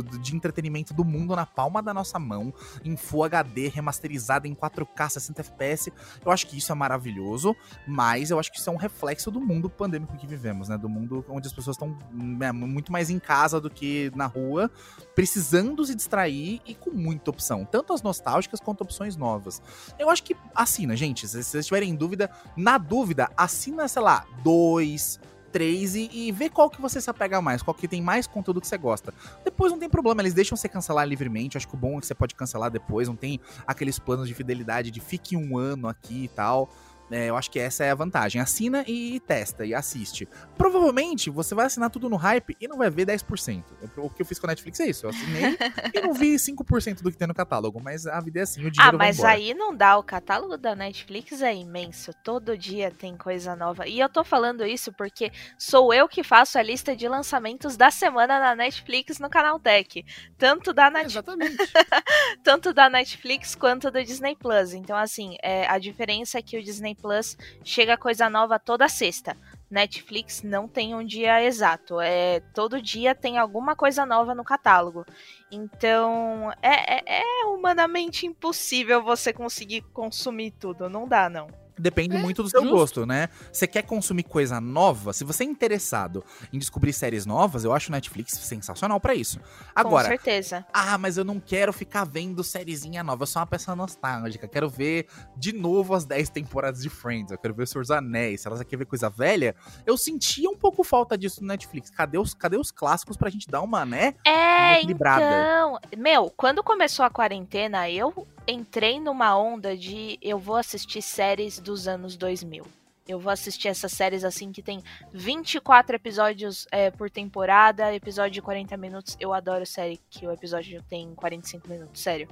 do- 0.02 0.10
do- 0.10 0.18
de 0.18 0.34
entretenimento 0.36 0.92
do 0.94 1.04
mundo 1.04 1.34
na 1.36 1.44
palma 1.46 1.82
da 1.82 1.92
nossa 1.94 2.18
mão, 2.18 2.52
em 2.84 2.96
Full 2.96 3.24
HD, 3.24 3.68
remasterizada 3.68 4.46
em 4.48 4.54
4K, 4.54 5.08
60 5.10 5.40
FPS. 5.42 5.92
Eu 6.24 6.30
acho 6.32 6.46
que 6.46 6.56
isso 6.58 6.72
é 6.72 6.74
maravilhoso, 6.74 7.54
mas 7.86 8.30
eu 8.30 8.38
acho 8.38 8.50
que 8.52 8.58
isso 8.58 8.68
é 8.70 8.72
um 8.72 8.76
reflexo 8.76 9.30
do 9.30 9.40
mundo 9.40 9.68
pandêmico 9.70 10.16
que 10.16 10.26
vivemos, 10.26 10.68
né? 10.68 10.76
Do 10.78 10.88
mundo 10.88 11.24
onde 11.28 11.46
as 11.46 11.52
pessoas 11.52 11.76
estão 11.76 11.96
né, 12.12 12.52
muito 12.52 12.90
mais 12.92 13.10
em 13.10 13.18
casa 13.18 13.60
do 13.60 13.68
que 13.70 14.10
na 14.14 14.26
rua, 14.26 14.70
precisando 15.14 15.84
se 15.84 15.94
distrair 15.94 16.60
e 16.66 16.74
com 16.74 16.90
muita 16.90 17.30
opção, 17.30 17.64
tanto 17.64 17.92
as 17.92 18.02
nostálgicas 18.02 18.60
quanto 18.60 18.82
opções 18.82 19.16
novas. 19.16 19.62
Eu 19.98 20.10
acho 20.10 20.22
que 20.22 20.36
assina, 20.54 20.96
gente. 20.96 21.26
Se 21.26 21.42
vocês 21.42 21.66
tiverem 21.66 21.94
dúvida, 21.94 22.30
na 22.56 22.78
dúvida, 22.78 23.30
assina, 23.36 23.88
sei 23.88 24.02
lá, 24.02 24.26
dois, 24.42 25.18
três 25.56 25.96
e, 25.96 26.10
e 26.12 26.30
vê 26.32 26.50
qual 26.50 26.68
que 26.68 26.82
você 26.82 27.00
se 27.00 27.08
apega 27.08 27.40
mais, 27.40 27.62
qual 27.62 27.74
que 27.74 27.88
tem 27.88 28.02
mais 28.02 28.26
conteúdo 28.26 28.60
que 28.60 28.66
você 28.66 28.76
gosta. 28.76 29.14
Depois 29.42 29.72
não 29.72 29.78
tem 29.78 29.88
problema, 29.88 30.20
eles 30.20 30.34
deixam 30.34 30.54
você 30.54 30.68
cancelar 30.68 31.08
livremente. 31.08 31.56
Acho 31.56 31.66
que 31.66 31.74
o 31.74 31.78
bom 31.78 31.96
é 31.96 32.00
que 32.00 32.06
você 32.06 32.14
pode 32.14 32.34
cancelar 32.34 32.70
depois, 32.70 33.08
não 33.08 33.16
tem 33.16 33.40
aqueles 33.66 33.98
planos 33.98 34.28
de 34.28 34.34
fidelidade 34.34 34.90
de 34.90 35.00
fique 35.00 35.34
um 35.34 35.56
ano 35.56 35.88
aqui 35.88 36.24
e 36.24 36.28
tal. 36.28 36.68
É, 37.10 37.26
eu 37.26 37.36
acho 37.36 37.50
que 37.50 37.58
essa 37.58 37.84
é 37.84 37.90
a 37.90 37.94
vantagem. 37.94 38.40
Assina 38.40 38.84
e 38.86 39.20
testa 39.20 39.64
e 39.64 39.72
assiste. 39.74 40.28
Provavelmente 40.58 41.30
você 41.30 41.54
vai 41.54 41.66
assinar 41.66 41.88
tudo 41.90 42.08
no 42.08 42.16
hype 42.16 42.56
e 42.60 42.66
não 42.66 42.76
vai 42.78 42.90
ver 42.90 43.06
10%. 43.06 43.62
Eu- 43.96 44.04
O 44.06 44.10
que 44.10 44.22
eu 44.22 44.26
fiz 44.26 44.38
com 44.38 44.46
a 44.46 44.50
Netflix 44.50 44.80
é 44.80 44.86
isso. 44.88 45.06
Eu 45.06 45.10
assinei 45.10 45.56
e 45.94 46.00
não 46.00 46.12
vi 46.12 46.34
5% 46.38 47.02
do 47.02 47.10
que 47.12 47.16
tem 47.16 47.28
no 47.28 47.34
catálogo. 47.34 47.80
Mas 47.80 48.06
a 48.06 48.18
vida 48.20 48.40
é 48.40 48.42
assim, 48.42 48.64
o 48.66 48.70
dinheiro 48.70 48.96
Ah, 48.96 48.98
mas 48.98 49.22
aí 49.22 49.54
não 49.54 49.74
dá. 49.74 49.96
O 49.96 50.02
catálogo 50.02 50.56
da 50.56 50.74
Netflix 50.74 51.40
é 51.42 51.54
imenso. 51.54 52.12
Todo 52.24 52.58
dia 52.58 52.90
tem 52.90 53.16
coisa 53.16 53.54
nova. 53.54 53.86
E 53.86 54.00
eu 54.00 54.08
tô 54.08 54.24
falando 54.24 54.66
isso 54.66 54.92
porque 54.92 55.30
sou 55.56 55.94
eu 55.94 56.08
que 56.08 56.24
faço 56.24 56.58
a 56.58 56.62
lista 56.62 56.96
de 56.96 57.06
lançamentos 57.06 57.76
da 57.76 57.90
semana 57.90 58.40
na 58.40 58.56
Netflix 58.56 59.20
no 59.20 59.30
Canal 59.30 59.60
Tech. 59.60 60.04
Tanto 60.36 60.72
da, 60.72 60.90
Net... 60.90 61.06
Exatamente. 61.06 61.56
Tanto 62.42 62.72
da 62.72 62.90
Netflix 62.90 63.54
quanto 63.54 63.90
do 63.92 64.02
Disney 64.02 64.34
Plus. 64.34 64.72
Então, 64.74 64.96
assim, 64.96 65.36
é, 65.40 65.66
a 65.68 65.78
diferença 65.78 66.38
é 66.38 66.42
que 66.42 66.58
o 66.58 66.62
Disney 66.62 66.95
Plus 67.00 67.36
chega 67.64 67.96
coisa 67.96 68.28
nova 68.30 68.58
toda 68.58 68.88
sexta. 68.88 69.36
Netflix 69.70 70.42
não 70.42 70.68
tem 70.68 70.94
um 70.94 71.04
dia 71.04 71.42
exato. 71.42 72.00
É, 72.00 72.40
todo 72.54 72.80
dia 72.80 73.14
tem 73.14 73.36
alguma 73.36 73.74
coisa 73.74 74.06
nova 74.06 74.34
no 74.34 74.44
catálogo. 74.44 75.04
Então, 75.50 76.52
é, 76.62 76.98
é- 76.98 77.20
é 77.22 77.46
humanamente 77.46 78.26
impossível 78.26 79.02
você 79.02 79.32
conseguir 79.32 79.82
consumir 79.92 80.52
tudo. 80.52 80.88
Não 80.88 81.06
dá, 81.08 81.28
não. 81.28 81.48
Depende 81.78 82.16
É, 82.16 82.18
muito 82.20 82.42
do 82.42 82.48
seu 82.48 82.62
justo. 82.62 82.74
gosto, 82.76 83.06
né? 83.06 83.28
Você 83.52 83.66
quer 83.66 83.82
consumir 83.82 84.22
coisa 84.22 84.60
nova? 84.60 85.12
Se 85.12 85.24
você 85.24 85.44
é 85.44 85.46
interessado 85.46 86.24
em 86.52 86.58
descobrir 86.58 86.92
séries 86.92 87.26
novas, 87.26 87.64
eu 87.64 87.72
acho 87.72 87.90
o 87.90 87.92
Netflix 87.92 88.32
sensacional 88.32 88.98
pra 88.98 89.14
isso. 89.14 89.38
Com 89.38 89.44
Agora, 89.74 90.08
certeza. 90.08 90.64
ah, 90.72 90.96
mas 90.96 91.16
eu 91.18 91.24
não 91.24 91.38
quero 91.38 91.72
ficar 91.72 92.04
vendo 92.04 92.42
sériezinha 92.42 93.02
nova, 93.04 93.22
eu 93.24 93.26
sou 93.26 93.40
uma 93.40 93.46
pessoa 93.46 93.76
nostálgica. 93.76 94.48
Quero 94.48 94.68
ver 94.70 95.06
de 95.36 95.52
novo 95.52 95.94
as 95.94 96.04
10 96.04 96.30
temporadas 96.30 96.80
de 96.80 96.88
Friends, 96.88 97.30
eu 97.30 97.38
quero 97.38 97.54
ver 97.54 97.64
o 97.64 97.66
Senhor 97.66 97.82
dos 97.82 97.90
Anéis. 97.90 98.40
Se 98.40 98.48
ela 98.48 98.64
quer 98.64 98.76
ver 98.76 98.86
coisa 98.86 99.10
velha, 99.10 99.54
eu 99.84 99.96
sentia 99.96 100.48
um 100.48 100.56
pouco 100.56 100.82
falta 100.82 101.16
disso 101.18 101.40
no 101.42 101.48
Netflix. 101.48 101.90
Cadê 101.90 102.18
os, 102.18 102.32
cadê 102.32 102.56
os 102.56 102.70
clássicos 102.70 103.16
pra 103.16 103.28
gente 103.30 103.48
dar 103.48 103.60
uma, 103.60 103.84
né? 103.84 104.14
É, 104.24 104.78
equilibrada. 104.78 105.24
então. 105.24 105.78
Meu, 105.98 106.30
quando 106.36 106.62
começou 106.62 107.04
a 107.04 107.10
quarentena, 107.10 107.90
eu 107.90 108.26
entrei 108.46 109.00
numa 109.00 109.36
onda 109.36 109.76
de 109.76 110.18
eu 110.22 110.38
vou 110.38 110.56
assistir 110.56 111.02
séries 111.02 111.58
dos 111.58 111.88
anos 111.88 112.16
2000. 112.16 112.64
Eu 113.08 113.20
vou 113.20 113.32
assistir 113.32 113.68
essas 113.68 113.92
séries 113.92 114.24
assim 114.24 114.50
que 114.50 114.60
tem 114.60 114.82
24 115.12 115.94
episódios 115.94 116.66
é, 116.72 116.90
por 116.90 117.08
temporada, 117.08 117.94
episódio 117.94 118.32
de 118.32 118.42
40 118.42 118.76
minutos. 118.76 119.16
Eu 119.20 119.32
adoro 119.32 119.64
série 119.64 120.00
que 120.10 120.26
o 120.26 120.32
episódio 120.32 120.82
tem 120.88 121.14
45 121.14 121.68
minutos, 121.68 122.02
sério. 122.02 122.28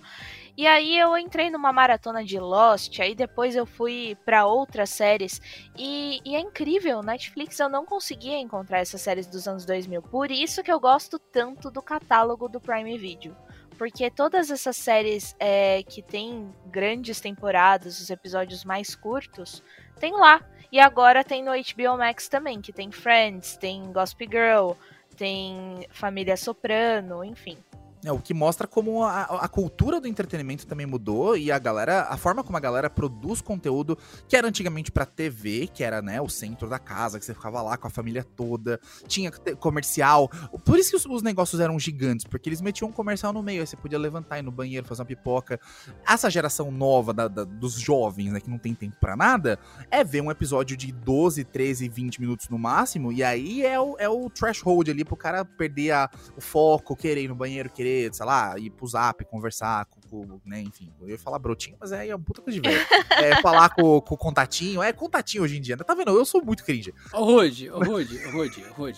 E 0.56 0.66
aí 0.66 0.98
eu 0.98 1.16
entrei 1.16 1.48
numa 1.48 1.72
maratona 1.72 2.24
de 2.24 2.40
Lost, 2.40 2.98
aí 2.98 3.14
depois 3.14 3.54
eu 3.54 3.64
fui 3.64 4.16
pra 4.24 4.46
outras 4.46 4.90
séries. 4.90 5.40
E, 5.78 6.20
e 6.24 6.34
é 6.34 6.40
incrível, 6.40 7.02
Netflix 7.02 7.60
eu 7.60 7.68
não 7.68 7.86
conseguia 7.86 8.38
encontrar 8.40 8.80
essas 8.80 9.00
séries 9.00 9.28
dos 9.28 9.46
anos 9.46 9.64
2000. 9.64 10.02
Por 10.02 10.28
isso 10.28 10.60
que 10.64 10.72
eu 10.72 10.80
gosto 10.80 11.20
tanto 11.20 11.70
do 11.70 11.80
catálogo 11.80 12.48
do 12.48 12.60
Prime 12.60 12.98
Video. 12.98 13.36
Porque 13.76 14.10
todas 14.10 14.50
essas 14.50 14.76
séries 14.76 15.34
é, 15.38 15.82
que 15.82 16.00
tem 16.00 16.52
grandes 16.66 17.20
temporadas, 17.20 18.00
os 18.00 18.10
episódios 18.10 18.64
mais 18.64 18.94
curtos, 18.94 19.62
tem 19.98 20.12
lá. 20.12 20.40
E 20.70 20.80
agora 20.80 21.22
tem 21.22 21.42
no 21.42 21.52
HBO 21.52 21.96
Max 21.96 22.28
também, 22.28 22.60
que 22.60 22.72
tem 22.72 22.90
Friends, 22.90 23.56
tem 23.56 23.92
Gossip 23.92 24.26
Girl, 24.26 24.72
tem 25.16 25.86
Família 25.90 26.36
Soprano, 26.36 27.24
enfim. 27.24 27.56
É, 28.04 28.12
o 28.12 28.18
que 28.18 28.34
mostra 28.34 28.66
como 28.66 29.02
a, 29.02 29.22
a 29.22 29.48
cultura 29.48 30.00
do 30.00 30.06
entretenimento 30.06 30.66
também 30.66 30.84
mudou 30.84 31.36
e 31.36 31.50
a 31.50 31.58
galera, 31.58 32.02
a 32.02 32.16
forma 32.18 32.44
como 32.44 32.56
a 32.56 32.60
galera 32.60 32.90
produz 32.90 33.40
conteúdo 33.40 33.96
que 34.28 34.36
era 34.36 34.46
antigamente 34.46 34.92
pra 34.92 35.06
TV, 35.06 35.68
que 35.72 35.82
era, 35.82 36.02
né, 36.02 36.20
o 36.20 36.28
centro 36.28 36.68
da 36.68 36.78
casa, 36.78 37.18
que 37.18 37.24
você 37.24 37.32
ficava 37.32 37.62
lá 37.62 37.76
com 37.78 37.86
a 37.86 37.90
família 37.90 38.22
toda, 38.22 38.78
tinha 39.08 39.30
comercial. 39.58 40.28
Por 40.64 40.78
isso 40.78 40.90
que 40.90 40.96
os, 40.96 41.06
os 41.06 41.22
negócios 41.22 41.60
eram 41.60 41.78
gigantes, 41.78 42.26
porque 42.26 42.48
eles 42.48 42.60
metiam 42.60 42.88
um 42.88 42.92
comercial 42.92 43.32
no 43.32 43.42
meio, 43.42 43.60
aí 43.62 43.66
você 43.66 43.76
podia 43.76 43.98
levantar 43.98 44.38
ir 44.38 44.42
no 44.42 44.50
banheiro, 44.50 44.86
fazer 44.86 45.00
uma 45.02 45.06
pipoca. 45.06 45.58
Essa 46.06 46.28
geração 46.30 46.70
nova 46.70 47.14
da- 47.14 47.28
da- 47.28 47.44
dos 47.44 47.74
jovens, 47.74 48.32
né, 48.32 48.40
que 48.40 48.50
não 48.50 48.58
tem 48.58 48.74
tempo 48.74 48.96
pra 49.00 49.16
nada, 49.16 49.58
é 49.90 50.04
ver 50.04 50.20
um 50.20 50.30
episódio 50.30 50.76
de 50.76 50.92
12, 50.92 51.42
13, 51.44 51.88
20 51.88 52.20
minutos 52.20 52.48
no 52.48 52.58
máximo, 52.58 53.12
e 53.12 53.22
aí 53.22 53.64
é 53.64 53.80
o, 53.80 53.96
é 53.98 54.08
o 54.08 54.28
threshold 54.28 54.90
ali 54.90 55.04
pro 55.04 55.16
cara 55.16 55.44
perder 55.44 55.92
a, 55.92 56.10
o 56.36 56.40
foco, 56.40 56.94
querer 56.94 57.22
ir 57.22 57.28
no 57.28 57.34
banheiro, 57.34 57.70
querer, 57.70 57.93
sei 58.12 58.26
lá, 58.26 58.58
ir 58.58 58.70
pro 58.70 58.86
zap, 58.86 59.24
conversar 59.24 59.86
com, 59.86 60.00
com, 60.08 60.40
né, 60.44 60.60
enfim, 60.60 60.92
eu 61.00 61.08
ia 61.08 61.18
falar 61.18 61.38
brotinho, 61.38 61.76
mas 61.80 61.92
aí 61.92 62.10
é 62.10 62.14
uma 62.14 62.22
puta 62.24 62.42
coisa 62.42 62.60
de 62.60 62.68
velho. 62.68 62.84
É, 63.14 63.40
falar 63.40 63.70
com, 63.70 64.00
com 64.00 64.14
o 64.14 64.18
contatinho, 64.18 64.82
é 64.82 64.92
contatinho 64.92 65.44
hoje 65.44 65.56
em 65.56 65.60
dia, 65.60 65.76
né? 65.76 65.84
Tá 65.84 65.94
vendo? 65.94 66.10
Eu 66.10 66.24
sou 66.24 66.44
muito 66.44 66.64
cringe. 66.64 66.92
Ô, 67.12 67.24
Rod, 67.24 67.62
ô, 67.72 67.78
Rod, 67.78 68.08
ô, 68.26 68.30
Rod, 68.30 68.58
ô, 68.58 68.72
Rod. 68.74 68.96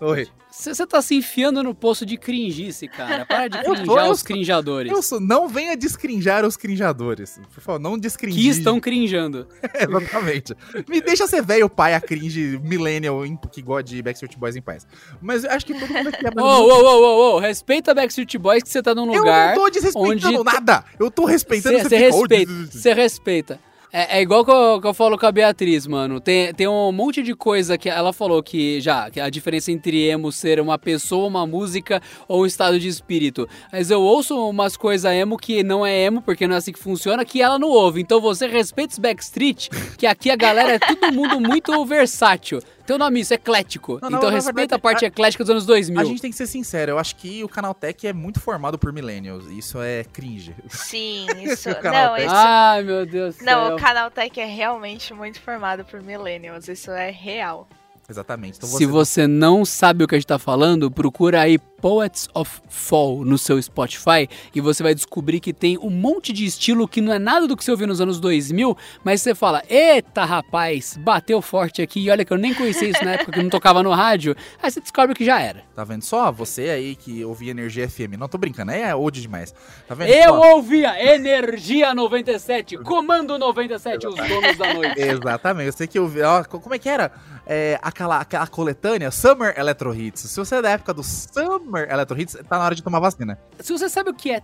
Oi. 0.00 0.26
Você 0.50 0.86
tá 0.86 1.00
se 1.02 1.14
enfiando 1.16 1.62
no 1.62 1.74
poço 1.74 2.04
de 2.06 2.16
cringice, 2.16 2.86
cara. 2.88 3.24
Para 3.26 3.48
de 3.48 3.58
Eu 3.66 3.74
crinjar 3.74 4.06
eu 4.06 4.12
os 4.12 4.20
sou- 4.20 4.26
crinjadores. 4.26 4.92
Eu 4.92 5.02
sou, 5.02 5.20
não 5.20 5.48
venha 5.48 5.76
descrinjar 5.76 6.44
os 6.44 6.56
crinjadores. 6.56 7.40
Por 7.52 7.60
favor, 7.60 7.78
não 7.80 7.96
descringir. 7.98 8.42
Que 8.42 8.48
estão 8.48 8.78
crinjando. 8.80 9.46
Exatamente. 9.74 10.54
Me 10.88 11.00
deixa 11.00 11.26
ser 11.26 11.42
velho 11.42 11.68
pai 11.68 11.94
a 11.94 12.00
cringe 12.00 12.58
millennial 12.62 13.24
em- 13.24 13.36
que 13.36 13.62
gosta 13.62 13.84
de 13.84 14.02
Backstreet 14.02 14.36
Boys 14.36 14.56
em 14.56 14.62
paz. 14.62 14.86
Mas 15.22 15.44
eu 15.44 15.50
acho 15.50 15.64
que 15.66 15.74
todo 15.78 15.92
mundo 15.92 16.08
aqui 16.08 16.26
é 16.26 16.30
Ô, 16.40 16.44
ô, 16.44 16.68
ô, 16.68 17.32
ô, 17.32 17.36
ô, 17.36 17.38
respeita 17.38 17.94
Backstreet 17.94 18.36
Boys 18.38 18.62
que 18.62 18.68
você 18.68 18.82
tá 18.82 18.94
num 18.94 19.12
Eu 19.12 19.20
lugar. 19.20 19.54
não 19.56 19.62
tô 19.62 19.70
desrespeitando 19.70 20.38
onde- 20.40 20.44
nada. 20.44 20.84
Eu 20.98 21.10
tô 21.10 21.24
respeitando 21.24 21.78
Você 21.78 21.84
fica, 21.84 21.96
"Oh, 22.14 22.20
respeita, 22.20 22.52
você 22.70 22.92
respeita. 22.92 23.60
É, 23.96 24.18
é 24.18 24.22
igual 24.22 24.44
que 24.44 24.50
eu, 24.50 24.80
que 24.80 24.88
eu 24.88 24.92
falo 24.92 25.16
com 25.16 25.24
a 25.24 25.30
Beatriz, 25.30 25.86
mano. 25.86 26.18
Tem, 26.18 26.52
tem 26.52 26.66
um 26.66 26.90
monte 26.90 27.22
de 27.22 27.32
coisa 27.32 27.78
que 27.78 27.88
ela 27.88 28.12
falou 28.12 28.42
que 28.42 28.80
já, 28.80 29.08
que 29.08 29.20
a 29.20 29.30
diferença 29.30 29.70
entre 29.70 30.08
emo 30.08 30.32
ser 30.32 30.58
uma 30.58 30.76
pessoa, 30.76 31.28
uma 31.28 31.46
música 31.46 32.02
ou 32.26 32.42
um 32.42 32.46
estado 32.46 32.76
de 32.76 32.88
espírito. 32.88 33.48
Mas 33.70 33.92
eu 33.92 34.02
ouço 34.02 34.36
umas 34.50 34.76
coisas 34.76 35.12
emo 35.12 35.36
que 35.36 35.62
não 35.62 35.86
é 35.86 35.96
emo, 35.96 36.20
porque 36.20 36.44
não 36.44 36.56
é 36.56 36.58
assim 36.58 36.72
que 36.72 36.78
funciona, 36.80 37.24
que 37.24 37.40
ela 37.40 37.56
não 37.56 37.68
ouve. 37.68 38.00
Então 38.00 38.20
você 38.20 38.48
respeita 38.48 38.94
os 38.94 38.98
Backstreet, 38.98 39.68
que 39.96 40.08
aqui 40.08 40.28
a 40.28 40.34
galera 40.34 40.72
é 40.72 40.78
todo 40.80 41.12
mundo 41.12 41.38
muito 41.38 41.84
versátil. 41.84 42.58
Teu 42.86 42.98
nome 42.98 43.20
isso, 43.20 43.32
eclético. 43.32 43.98
Não, 44.02 44.10
não, 44.10 44.18
então 44.18 44.30
respeita 44.30 44.52
verdade, 44.60 44.74
a 44.74 44.78
parte 44.78 45.04
a- 45.04 45.08
eclética 45.08 45.42
dos 45.44 45.50
anos 45.50 45.64
2000. 45.66 46.00
A 46.00 46.04
gente 46.04 46.20
tem 46.20 46.30
que 46.30 46.36
ser 46.36 46.46
sincero, 46.46 46.92
eu 46.92 46.98
acho 46.98 47.16
que 47.16 47.42
o 47.42 47.48
Canaltech 47.48 48.06
é 48.06 48.12
muito 48.12 48.40
formado 48.40 48.78
por 48.78 48.92
millennials. 48.92 49.46
Isso 49.46 49.80
é 49.80 50.04
cringe. 50.04 50.54
Sim, 50.68 51.26
isso. 51.42 51.68
Não, 51.82 52.16
isso. 52.16 52.26
Ai, 52.30 52.82
meu 52.82 53.06
Deus 53.06 53.36
do 53.36 53.44
Não, 53.44 53.66
céu. 53.68 53.76
o 53.76 53.78
Canaltech 53.78 54.38
é 54.40 54.44
realmente 54.44 55.14
muito 55.14 55.40
formado 55.40 55.84
por 55.84 56.02
millennials, 56.02 56.68
isso 56.68 56.90
é 56.90 57.10
real. 57.10 57.66
Exatamente. 58.08 58.58
Então 58.58 58.68
Se 58.68 58.84
você 58.84 59.26
não 59.26 59.64
sabe 59.64 60.04
o 60.04 60.06
que 60.06 60.14
a 60.14 60.18
gente 60.18 60.26
tá 60.26 60.38
falando, 60.38 60.90
procura 60.90 61.40
aí 61.40 61.58
Poets 61.88 62.30
of 62.32 62.62
Fall 62.66 63.26
no 63.26 63.36
seu 63.36 63.60
Spotify 63.60 64.26
e 64.54 64.60
você 64.62 64.82
vai 64.82 64.94
descobrir 64.94 65.38
que 65.38 65.52
tem 65.52 65.76
um 65.76 65.90
monte 65.90 66.32
de 66.32 66.46
estilo 66.46 66.88
que 66.88 66.98
não 67.02 67.12
é 67.12 67.18
nada 67.18 67.46
do 67.46 67.54
que 67.54 67.62
você 67.62 67.70
ouviu 67.70 67.86
nos 67.86 68.00
anos 68.00 68.18
2000, 68.18 68.74
mas 69.04 69.20
você 69.20 69.34
fala: 69.34 69.62
"Eita, 69.68 70.24
rapaz, 70.24 70.96
bateu 70.98 71.42
forte 71.42 71.82
aqui". 71.82 72.00
E 72.00 72.08
olha 72.10 72.24
que 72.24 72.32
eu 72.32 72.38
nem 72.38 72.54
conhecia 72.54 72.88
isso 72.88 73.04
na 73.04 73.12
época 73.12 73.32
que 73.32 73.42
não 73.42 73.50
tocava 73.50 73.82
no 73.82 73.90
rádio. 73.90 74.34
Aí 74.62 74.70
você 74.70 74.80
descobre 74.80 75.14
que 75.14 75.26
já 75.26 75.38
era. 75.38 75.62
Tá 75.76 75.84
vendo 75.84 76.00
só? 76.00 76.32
Você 76.32 76.70
aí 76.70 76.96
que 76.96 77.22
ouvia 77.22 77.50
Energia 77.50 77.86
FM. 77.86 78.16
Não 78.18 78.28
tô 78.28 78.38
brincando, 78.38 78.72
é 78.72 78.94
old 78.94 79.20
demais. 79.20 79.54
Tá 79.86 79.94
vendo 79.94 80.08
Eu 80.08 80.36
só? 80.40 80.54
ouvia 80.54 81.14
Energia 81.14 81.94
97, 81.94 82.78
Comando 82.78 83.38
97, 83.38 84.06
os 84.06 84.14
donos 84.14 84.56
da 84.56 84.72
noite. 84.72 84.94
Exatamente, 85.04 85.66
eu 85.66 85.72
sei 85.74 85.86
que 85.86 85.98
ó, 86.00 86.44
co- 86.44 86.60
como 86.60 86.74
é 86.74 86.78
que 86.78 86.88
era? 86.88 87.12
É, 87.46 87.78
aquela, 87.82 88.20
aquela 88.22 88.46
coletânea 88.46 89.10
Summer 89.10 89.52
Electro 89.58 89.94
Hits. 89.94 90.22
Se 90.30 90.36
você 90.40 90.54
é 90.56 90.62
da 90.62 90.70
época 90.70 90.94
do 90.94 91.02
Summer 91.02 91.73
Electro 91.78 92.18
Hits, 92.20 92.36
tá 92.48 92.58
na 92.58 92.64
hora 92.64 92.74
de 92.74 92.82
tomar 92.82 93.00
vacina. 93.00 93.38
Se 93.60 93.72
você 93.72 93.88
sabe 93.88 94.10
o 94.10 94.14
que 94.14 94.30
é. 94.30 94.42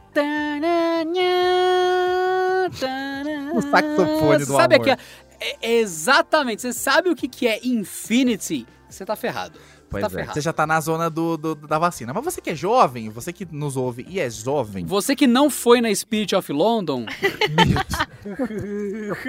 O 3.55 3.63
saxofone 3.63 4.45
do 4.45 4.57
sabe 4.57 4.75
amor. 4.77 4.91
aqui, 4.91 5.03
é, 5.41 5.73
exatamente. 5.79 6.63
Você 6.63 6.73
sabe 6.73 7.09
o 7.09 7.17
que, 7.17 7.29
que 7.29 7.47
é 7.49 7.61
Infinity? 7.67 8.67
Você 8.89 9.05
tá 9.05 9.17
ferrado. 9.17 9.59
Pois 9.91 10.03
tá 10.03 10.07
é, 10.07 10.11
ferrado. 10.11 10.35
você 10.35 10.41
já 10.41 10.53
tá 10.53 10.67
na 10.67 10.81
zona 10.81 11.11
do, 11.11 11.37
do- 11.37 11.55
da 11.55 11.79
vacina. 11.79 12.13
Mas 12.15 12.25
você 12.25 12.41
que 12.41 12.51
é 12.51 12.55
jovem, 12.55 13.09
você 13.11 13.33
que 13.33 13.47
nos 13.51 13.77
ouve 13.77 14.07
e 14.09 14.21
é 14.21 14.31
jovem, 14.31 14.85
Você 14.87 15.17
que 15.17 15.27
não 15.27 15.51
foi 15.51 15.81
na 15.81 15.93
Spirit 15.95 16.35
of 16.37 16.53
London, 16.53 17.05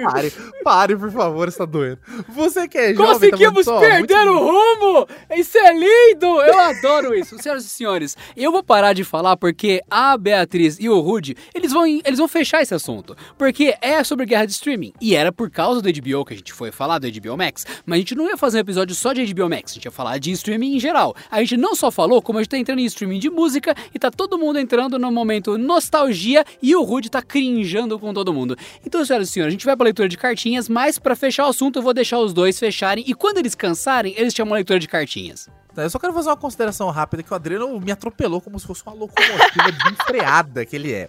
pare, 0.04 0.32
pare, 0.62 0.96
por 0.96 1.10
favor, 1.10 1.48
está 1.48 1.64
doendo. 1.64 1.98
Você 2.28 2.68
que 2.68 2.78
é 2.78 2.94
jovem, 2.94 3.30
tá 3.30 3.36
conseguimos 3.36 3.64
só? 3.64 3.80
perder 3.80 4.16
Muito- 4.24 4.32
o 4.32 4.46
rumo! 4.46 5.06
Isso 5.36 5.58
é 5.58 5.72
lindo! 5.72 6.26
Eu 6.42 6.58
adoro 6.60 7.14
isso. 7.14 7.38
Senhoras 7.42 7.64
e 7.64 7.68
senhores, 7.68 8.16
eu 8.36 8.52
vou 8.52 8.62
parar 8.62 8.92
de 8.92 9.04
falar 9.04 9.36
porque 9.36 9.82
a 9.90 10.16
Beatriz 10.16 10.78
e 10.78 10.88
o 10.88 11.00
Rude, 11.00 11.36
eles 11.54 11.72
vão, 11.72 11.86
eles 11.86 12.18
vão 12.18 12.28
fechar 12.28 12.62
esse 12.62 12.74
assunto. 12.74 13.16
Porque 13.36 13.74
é 13.80 14.02
sobre 14.04 14.26
guerra 14.26 14.46
de 14.46 14.52
streaming. 14.52 14.92
E 15.00 15.14
era 15.14 15.32
por 15.32 15.50
causa 15.50 15.80
do 15.80 15.88
HBO 15.92 16.24
que 16.24 16.34
a 16.34 16.36
gente 16.36 16.52
foi 16.52 16.70
falar 16.70 16.98
do 16.98 17.10
HBO 17.10 17.36
Max. 17.36 17.64
Mas 17.84 17.96
a 17.96 17.98
gente 17.98 18.14
não 18.14 18.28
ia 18.28 18.36
fazer 18.36 18.58
um 18.58 18.60
episódio 18.60 18.94
só 18.94 19.12
de 19.12 19.24
HBO 19.32 19.48
Max. 19.48 19.72
A 19.72 19.74
gente 19.74 19.84
ia 19.86 19.90
falar 19.90 20.18
de 20.18 20.30
streaming 20.32 20.51
em 20.60 20.78
geral. 20.80 21.14
A 21.30 21.40
gente 21.40 21.56
não 21.56 21.74
só 21.74 21.90
falou, 21.90 22.20
como 22.20 22.38
a 22.38 22.42
gente 22.42 22.50
tá 22.50 22.58
entrando 22.58 22.80
em 22.80 22.84
streaming 22.84 23.18
de 23.18 23.30
música 23.30 23.74
e 23.94 23.98
tá 23.98 24.10
todo 24.10 24.38
mundo 24.38 24.58
entrando 24.58 24.98
no 24.98 25.10
momento 25.10 25.56
nostalgia 25.56 26.44
e 26.60 26.74
o 26.74 26.82
Rude 26.82 27.10
tá 27.10 27.22
crinjando 27.22 27.98
com 27.98 28.12
todo 28.12 28.32
mundo. 28.32 28.56
Então, 28.84 29.04
senhoras 29.04 29.28
e 29.28 29.32
senhores, 29.32 29.52
a 29.52 29.56
gente 29.56 29.66
vai 29.66 29.76
pra 29.76 29.84
leitura 29.84 30.08
de 30.08 30.16
cartinhas, 30.16 30.68
mas 30.68 30.98
pra 30.98 31.16
fechar 31.16 31.46
o 31.46 31.50
assunto 31.50 31.78
eu 31.78 31.82
vou 31.82 31.94
deixar 31.94 32.18
os 32.18 32.32
dois 32.32 32.58
fecharem 32.58 33.04
e 33.06 33.14
quando 33.14 33.38
eles 33.38 33.54
cansarem, 33.54 34.14
eles 34.16 34.34
chamam 34.34 34.54
a 34.54 34.56
leitura 34.56 34.78
de 34.78 34.88
cartinhas. 34.88 35.48
Tá, 35.74 35.82
Eu 35.82 35.90
só 35.90 35.98
quero 35.98 36.12
fazer 36.12 36.28
uma 36.28 36.36
consideração 36.36 36.90
rápida 36.90 37.22
que 37.22 37.32
o 37.32 37.34
Adriano 37.34 37.80
me 37.80 37.90
atropelou 37.90 38.40
como 38.40 38.58
se 38.60 38.66
fosse 38.66 38.82
uma 38.86 38.94
locomotiva 38.94 39.72
desenfreada 39.72 40.66
que 40.66 40.76
ele 40.76 40.92
é. 40.92 41.08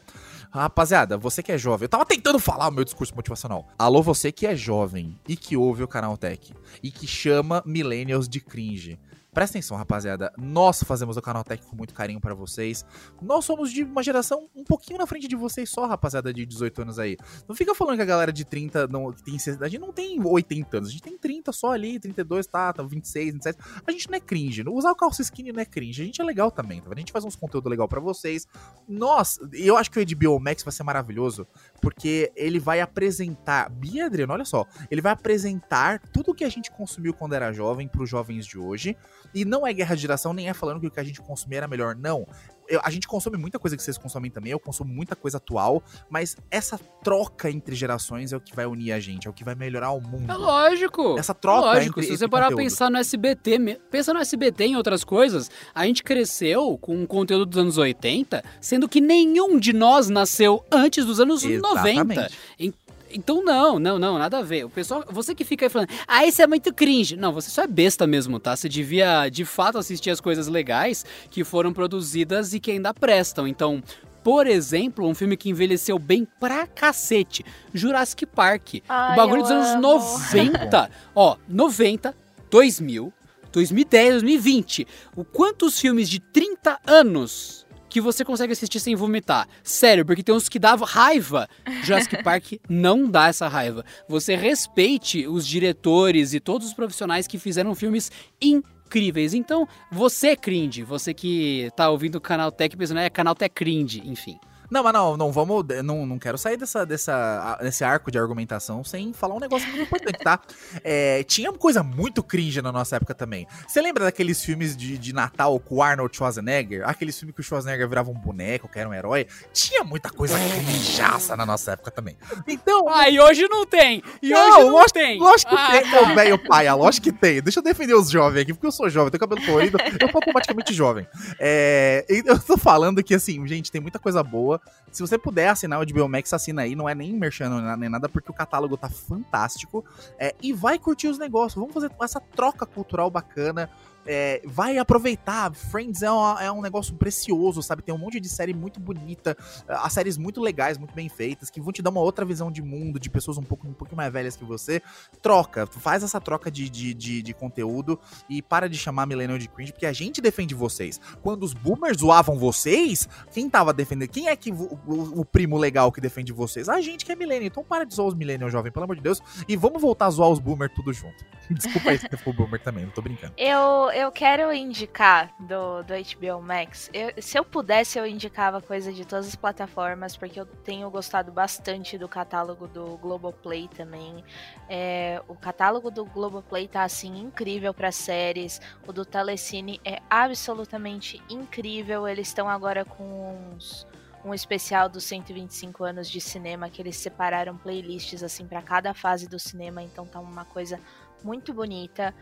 Rapaziada, 0.52 1.18
você 1.18 1.41
que 1.41 1.52
é 1.52 1.58
jovem, 1.58 1.86
eu 1.86 1.89
tava 1.89 2.06
tentando 2.06 2.38
falar 2.38 2.68
o 2.68 2.72
meu 2.72 2.84
discurso 2.84 3.16
motivacional. 3.16 3.68
Alô, 3.78 4.04
você 4.04 4.32
que 4.32 4.46
é 4.46 4.56
jovem 4.56 5.18
e 5.28 5.36
que 5.36 5.58
ouve 5.58 5.82
o 5.82 5.88
canal 5.88 6.16
Tech 6.16 6.54
e 6.84 6.91
que 6.91 7.08
chama 7.08 7.64
Millennials 7.66 8.30
de 8.30 8.39
cringe. 8.39 9.00
Presta 9.34 9.58
atenção, 9.58 9.76
rapaziada. 9.76 10.32
Nós 10.38 10.84
fazemos 10.84 11.18
o 11.18 11.22
canal 11.22 11.44
Tech 11.44 11.66
com 11.66 11.76
muito 11.76 11.94
carinho 11.94 12.22
pra 12.22 12.36
vocês. 12.36 12.86
Nós 13.20 13.44
somos 13.44 13.72
de 13.72 13.84
uma 13.84 14.04
geração 14.04 14.48
um 14.56 14.64
pouquinho 14.64 15.00
na 15.00 15.08
frente 15.08 15.28
de 15.28 15.36
vocês 15.36 15.72
só, 15.72 15.88
rapaziada, 15.88 16.32
de 16.32 16.46
18 16.46 16.84
anos 16.84 17.00
aí. 17.00 17.18
Não 17.48 17.56
fica 17.56 17.74
falando 17.74 17.96
que 17.96 18.04
a 18.04 18.06
galera 18.06 18.32
de 18.32 18.46
30 18.46 18.88
não 18.88 19.12
tem. 19.12 19.36
A 19.60 19.68
gente 19.68 19.82
não 19.82 19.92
tem 19.92 20.24
80 20.24 20.78
anos, 20.78 20.90
a 20.90 20.92
gente 20.92 21.02
tem 21.02 21.18
30 21.18 21.52
só 21.52 21.72
ali, 21.72 22.00
32, 22.00 22.46
tá, 22.46 22.72
tá 22.72 22.84
26, 22.84 23.34
27. 23.34 23.60
A 23.88 23.92
gente 23.92 24.08
não 24.08 24.18
é 24.18 24.20
cringe. 24.20 24.64
Usar 24.70 24.92
o 24.92 24.96
calça 24.96 25.24
skinny 25.24 25.52
não 25.52 25.62
é 25.62 25.66
cringe. 25.66 26.04
A 26.04 26.06
gente 26.06 26.22
é 26.22 26.24
legal 26.24 26.52
também, 26.52 26.80
tá? 26.80 26.92
A 26.94 27.00
gente 27.00 27.12
faz 27.12 27.26
uns 27.26 27.36
conteúdo 27.36 27.70
legal 27.70 27.88
pra 27.88 28.00
vocês. 28.00 28.48
Nós, 28.88 29.40
eu 29.52 29.76
acho 29.78 29.90
que 29.90 30.00
o 30.00 30.06
HBO 30.06 30.40
Max 30.40 30.62
vai 30.62 30.72
ser 30.72 30.84
maravilhoso, 30.84 31.48
porque 31.82 32.32
ele 32.36 32.60
vai 32.60 32.82
apresentar. 32.82 33.68
Bia 33.70 34.06
Adriano, 34.06 34.34
olha 34.34 34.46
só. 34.46 34.64
Ele 34.92 35.02
vai 35.02 35.12
apresentar 35.12 36.00
tudo 36.14 36.36
que 36.36 36.44
a 36.44 36.50
gente 36.50 36.70
consumiu 36.70 37.16
quando 37.16 37.34
era 37.34 37.52
jovem 37.52 37.88
pros 37.88 38.08
jovens 38.08 38.46
de 38.46 38.60
hoje. 38.60 38.96
E 39.34 39.46
não 39.46 39.66
é 39.66 39.74
guerra 39.74 39.96
de 39.96 40.02
geração, 40.02 40.34
nem 40.34 40.50
é 40.50 40.54
falando 40.54 40.80
que 40.80 40.88
o 40.88 40.92
que 40.92 41.00
a 41.00 41.04
gente 41.04 41.22
consumia 41.22 41.60
era 41.60 41.68
melhor, 41.68 41.96
não. 41.96 42.28
Eu- 42.70 42.80
a 42.82 42.90
gente 42.90 43.06
consome 43.08 43.38
muita 43.38 43.60
coisa 43.60 43.76
que 43.76 43.84
vocês 43.84 43.98
consomem 43.98 44.32
também, 44.32 44.52
eu 44.54 44.60
consumo 44.60 44.92
muita 44.94 45.18
coisa 45.18 45.36
atual, 45.36 45.84
mas 46.10 46.38
essa 46.50 46.80
troca 47.04 47.50
entre 47.52 47.76
gerações 47.76 48.32
é 48.32 48.38
o 48.38 48.40
que 48.40 48.56
vai 48.56 48.66
unir 48.66 48.94
a 48.94 49.00
gente, 49.02 49.28
é 49.28 49.30
o 49.30 49.34
que 49.34 49.44
vai 49.44 49.54
melhorar 49.54 49.92
o 49.92 50.00
mundo. 50.00 50.32
É 50.32 50.36
lógico. 50.36 51.20
Essa 51.20 51.34
troca 51.34 51.60
Lógico, 51.60 52.00
entre 52.00 52.12
se 52.14 52.18
você 52.18 52.28
parar 52.28 52.46
conteúdo. 52.46 52.64
pensar 52.64 52.90
no 52.90 52.98
SBT, 52.98 53.60
pensa 53.92 54.14
no 54.14 54.20
SBT 54.22 54.64
em 54.64 54.76
outras 54.78 55.04
coisas, 55.04 55.52
a 55.76 55.86
gente 55.86 56.02
cresceu 56.04 56.78
com 56.78 56.96
um 56.96 57.06
conteúdo 57.06 57.46
dos 57.46 57.58
anos 57.60 57.78
80, 57.78 58.42
sendo 58.62 58.88
que 58.88 59.02
nenhum 59.02 59.60
de 59.60 59.74
nós 59.74 60.08
nasceu 60.08 60.64
antes 60.72 61.06
dos 61.06 61.20
anos 61.20 61.44
90. 61.44 61.92
Exatamente. 61.92 62.38
En- 62.58 62.74
Então 63.14 63.43
não, 63.43 63.80
não, 63.80 63.99
não, 63.99 64.18
nada 64.18 64.39
a 64.39 64.41
ver. 64.41 64.66
O 64.66 64.70
pessoal, 64.70 65.03
você 65.09 65.36
que 65.36 65.43
fica 65.43 65.66
aí 65.66 65.70
falando, 65.70 65.89
ah, 66.07 66.26
esse 66.26 66.41
é 66.41 66.47
muito 66.47 66.74
cringe. 66.74 67.16
Não, 67.16 67.32
você 67.32 67.49
só 67.49 67.64
é 67.64 67.68
besta 67.68 68.07
mesmo, 68.07 68.39
tá? 68.39 68.55
Você 68.55 68.68
devia, 68.68 69.30
de 69.30 69.45
fato, 69.45 69.78
assistir 69.78 70.09
as 70.09 70.20
coisas 70.20 70.47
legais 70.47 71.05
que 71.30 71.43
foram 71.43 71.74
produzidas 71.74 72.53
e 72.53 72.59
que 72.59 72.72
ainda 72.72 72.93
prestam. 72.93 73.47
Então, 73.47 73.82
por 74.24 74.47
exemplo, 74.47 75.07
um 75.07 75.14
filme 75.14 75.36
que 75.36 75.49
envelheceu 75.49 75.99
bem 75.99 76.26
pra 76.39 76.66
cacete, 76.66 77.45
Jurassic 77.74 78.26
Park. 78.26 78.76
Ai, 78.88 79.14
o 79.14 79.16
bagulho 79.18 79.41
dos 79.41 79.51
anos 79.51 79.72
amo. 79.72 79.82
90. 79.82 80.89
Ó, 81.14 81.36
90, 81.47 82.16
2000, 82.49 83.14
2010, 83.51 84.22
2020. 84.22 84.88
O 85.16 85.26
quantos 85.26 85.80
filmes 85.80 86.09
de 86.09 86.20
30 86.20 86.80
anos 86.88 87.62
que 87.94 88.02
você 88.02 88.26
consegue 88.26 88.54
assistir 88.54 88.80
sem 88.80 88.96
vomitar? 88.96 89.48
Sério, 89.64 90.04
porque 90.04 90.24
tem 90.24 90.34
uns 90.34 90.50
que 90.50 90.58
davam 90.58 90.88
raiva. 90.88 91.48
Jurassic 91.84 92.22
Park 92.26 92.54
não 92.68 93.08
dá 93.08 93.28
essa 93.28 93.48
raiva. 93.48 93.86
Você 94.10 94.36
respeite 94.36 95.28
os 95.28 95.46
diretores 95.46 96.34
e 96.34 96.39
todos 96.39 96.70
os 96.70 96.74
profissionais 96.74 97.28
que 97.28 97.38
fizeram 97.38 97.76
filmes 97.76 98.12
incríveis. 98.41 99.36
Então, 99.36 99.68
você 99.91 100.30
é 100.30 100.36
cringe, 100.36 100.82
você 100.82 101.14
que 101.14 101.70
tá 101.76 101.88
ouvindo 101.91 102.16
o 102.16 102.22
canal 102.22 102.52
Tech 102.52 102.76
pensando, 102.76 103.00
é 103.00 103.12
canal 103.12 103.36
Tech 103.36 103.54
cringe, 103.54 104.02
enfim. 104.04 104.39
Não, 104.74 104.82
mas 104.82 104.91
não, 104.93 105.15
não 105.15 105.32
vamos. 105.32 105.63
Não, 105.84 106.03
não 106.03 106.17
quero 106.17 106.36
sair 106.36 106.57
dessa, 106.57 106.84
dessa, 106.84 107.59
desse 107.61 107.84
arco 107.84 108.09
de 108.09 108.17
argumentação 108.17 108.84
sem 108.84 109.13
falar 109.13 109.36
um 109.36 109.39
negócio 109.39 109.67
muito 109.69 109.84
importante, 109.84 110.17
tá? 110.24 110.39
É, 110.84 111.24
tinha 111.24 111.51
coisa 111.53 111.84
muito 111.84 112.24
cringe 112.24 112.59
na 112.61 112.71
nossa 112.71 112.95
época 112.95 113.13
também. 113.13 113.45
Você 113.67 113.80
lembra 113.82 114.05
daqueles 114.05 114.43
filmes 114.43 114.76
de, 114.76 114.97
de 114.97 115.13
Natal 115.13 115.59
com 115.59 115.76
o 115.76 115.84
Arnold 115.84 116.15
Schwarzenegger? 116.15 116.88
Aqueles 116.89 117.17
filmes 117.17 117.36
que 117.36 117.41
o 117.41 117.43
Schwarzenegger 117.43 117.88
virava 117.88 118.09
um 118.09 118.13
boneco, 118.15 118.67
que 118.67 118.80
era 118.80 118.89
um 118.89 118.93
herói? 118.93 119.28
Tinha 119.53 119.84
muita 119.84 120.09
coisa 120.09 120.36
crinjaça 120.39 121.36
na 121.38 121.45
nossa 121.45 121.74
época 121.74 121.91
também. 121.91 122.17
Então. 122.47 122.86
Ah, 122.93 123.09
e 123.09 123.19
hoje 123.19 123.47
não 123.49 123.65
tem! 123.65 124.03
E 124.21 124.30
Não, 124.30 124.39
hoje 124.49 124.59
não 124.59 124.69
lógico- 124.71 124.93
tem! 124.93 125.19
Lógico 125.19 125.49
que 125.51 125.55
Ah, 125.57 125.71
tem, 125.82 125.91
meu 125.91 126.15
velho 126.15 126.38
paia, 126.47 126.74
lógico 126.74 127.05
que 127.05 127.11
tem. 127.11 127.41
Deixa 127.41 127.59
eu 127.59 127.63
defender 127.63 127.93
os 127.95 128.09
jovens 128.09 128.41
aqui, 128.41 128.53
porque 128.53 128.67
eu 128.67 128.71
sou 128.71 128.89
jovem, 128.89 129.09
tenho 129.11 129.19
cabelo 129.19 129.43
colorido, 129.45 129.78
eu 129.99 130.09
sou 130.09 130.17
automaticamente 130.19 130.74
jovem. 130.74 131.07
É, 131.39 132.05
eu 132.07 132.39
tô 132.39 132.57
falando 132.57 133.03
que, 133.03 133.13
assim, 133.15 133.45
gente, 133.47 133.71
tem 133.71 133.82
muita 133.82 133.99
coisa 133.99 134.24
boa. 134.24 134.61
Se 134.91 135.01
você 135.01 135.18
puder 135.18 135.49
assinar 135.49 135.82
o 135.82 135.86
HBO 135.86 136.07
Max, 136.07 136.32
assina 136.34 136.61
aí, 136.61 136.76
não 136.76 136.88
é 136.88 136.93
nem 136.93 137.11
merchan 137.14 137.76
nem 137.78 137.89
nada, 137.89 138.07
porque 138.07 138.30
o 138.30 138.34
catálogo 138.34 138.78
tá 138.78 138.88
fantástico. 138.88 139.84
É, 140.20 140.36
e 140.39 140.53
vai 140.53 140.78
curtir 140.78 141.07
os 141.07 141.18
negócios, 141.18 141.55
vamos 141.55 141.74
fazer 141.74 141.91
essa 141.99 142.22
troca 142.22 142.64
cultural 142.66 143.09
bacana 143.09 143.72
é, 144.06 144.41
vai 144.45 144.78
aproveitar. 144.78 145.54
Friends 145.54 146.01
é, 146.01 146.12
uma- 146.12 146.43
é 146.43 146.51
um 146.51 146.62
negócio 146.62 146.93
precioso, 146.95 147.62
sabe? 147.62 147.82
Tem 147.82 147.93
um 147.93 147.97
monte 147.97 148.20
de 148.20 148.30
série 148.30 148.54
muito 148.54 148.80
bonita, 148.80 149.36
as 149.68 149.93
séries 149.93 150.18
muito 150.18 150.41
legais, 150.41 150.78
muito 150.78 150.93
bem 150.93 151.10
feitas, 151.10 151.49
que 151.49 151.62
vão 151.62 151.72
te 151.72 151.82
dar 151.82 151.89
uma 151.89 152.01
outra 152.01 152.26
visão 152.26 152.51
de 152.51 152.62
mundo, 152.62 152.99
de 152.99 153.10
pessoas 153.10 153.38
um 153.38 153.43
pouco 153.43 153.68
um 153.68 153.74
pouquinho 153.74 153.97
mais 153.97 154.12
velhas 154.12 154.36
que 154.36 154.43
você. 154.43 154.82
Troca, 155.22 155.66
faz 155.68 156.04
essa 156.04 156.20
troca 156.20 156.49
de, 156.51 156.70
de, 156.70 156.93
de, 156.93 157.22
de 157.22 157.34
conteúdo 157.34 157.99
e 158.30 158.41
para 158.41 158.68
de 158.70 158.78
chamar 158.78 159.06
Millennial 159.06 159.38
de 159.38 159.47
cringe, 159.47 159.72
porque 159.72 159.86
a 159.86 159.93
gente 159.93 160.22
defende 160.22 160.54
vocês. 160.56 160.99
Quando 161.22 161.43
os 161.43 161.54
boomers 161.54 161.97
zoavam 161.99 162.38
vocês, 162.38 163.08
quem 163.32 163.49
tava 163.49 163.74
defendendo? 163.74 164.10
Quem 164.10 164.28
é 164.28 164.36
que 164.36 164.51
o, 164.51 164.80
o- 164.88 165.26
primo 165.26 165.58
legal 165.58 165.91
que 165.91 165.99
defende 166.01 166.32
vocês? 166.32 166.70
A 166.70 166.80
gente 166.82 167.06
que 167.06 167.12
é 167.12 167.16
millennial. 167.16 167.47
Então 167.47 167.64
para 167.64 167.86
de 167.86 167.95
zoar 167.95 168.08
os 168.10 168.14
millennial 168.16 168.49
jovem, 168.49 168.72
pelo 168.72 168.84
amor 168.84 168.95
de 168.95 169.01
Deus, 169.01 169.22
e 169.47 169.56
vamos 169.56 169.82
voltar 169.82 170.08
a 170.08 170.10
zoar 170.10 170.30
os 170.30 170.39
boomer 170.39 170.70
tudo 170.74 170.91
junto. 170.93 171.26
Desculpa 171.49 171.89
aí 171.89 171.97
se 171.99 172.08
for 172.18 172.34
boomer 172.34 172.62
também, 172.62 172.86
não 172.86 172.91
tô 172.91 173.01
brincando. 173.01 173.34
Eu, 173.38 173.89
eu 173.96 174.12
quero 174.12 174.52
indicar 174.54 175.34
do, 175.39 175.84
do 175.84 175.94
HBO 175.94 176.41
Max. 176.41 176.89
Eu- 176.94 177.22
se 177.22 177.38
eu 177.38 177.46
pudesse, 177.46 177.98
eu 177.98 178.06
indicava 178.06 178.62
coisa 178.62 178.91
de 178.91 179.06
todas 179.06 179.28
as 179.28 179.36
plataformas, 179.36 180.16
porque 180.18 180.39
eu 180.39 180.46
tenho 180.46 180.89
gostado 180.89 181.32
bastante 181.32 181.98
do 181.98 182.08
catálogo 182.08 182.68
do 182.68 182.98
Globoplay 182.98 183.68
também. 183.68 184.24
É, 184.70 185.22
o 185.28 185.36
catálogo 185.36 185.89
do 185.91 186.06
Globoplay 186.06 186.68
tá 186.68 186.84
assim 186.84 187.18
incrível 187.20 187.74
para 187.74 187.91
séries. 187.91 188.60
O 188.88 188.94
do 188.94 189.06
Telecine 189.06 189.80
é 189.86 190.02
absolutamente 190.10 191.22
incrível. 191.30 192.08
Eles 192.08 192.28
estão 192.28 192.50
agora 192.50 192.84
com 192.86 193.54
uns- 193.56 193.88
um 194.26 194.34
especial 194.34 194.88
dos 194.88 195.04
125 195.04 195.84
anos 195.84 196.10
de 196.10 196.22
cinema 196.22 196.70
que 196.70 196.82
eles 196.82 196.96
separaram 196.96 197.58
playlists 197.58 198.24
assim 198.24 198.48
para 198.48 198.62
cada 198.62 198.94
fase 198.94 199.28
do 199.28 199.38
cinema, 199.38 199.82
então 199.84 200.06
tá 200.06 200.20
uma 200.20 200.46
coisa 200.46 200.80
muito 201.24 201.54
bonita. 201.54 202.14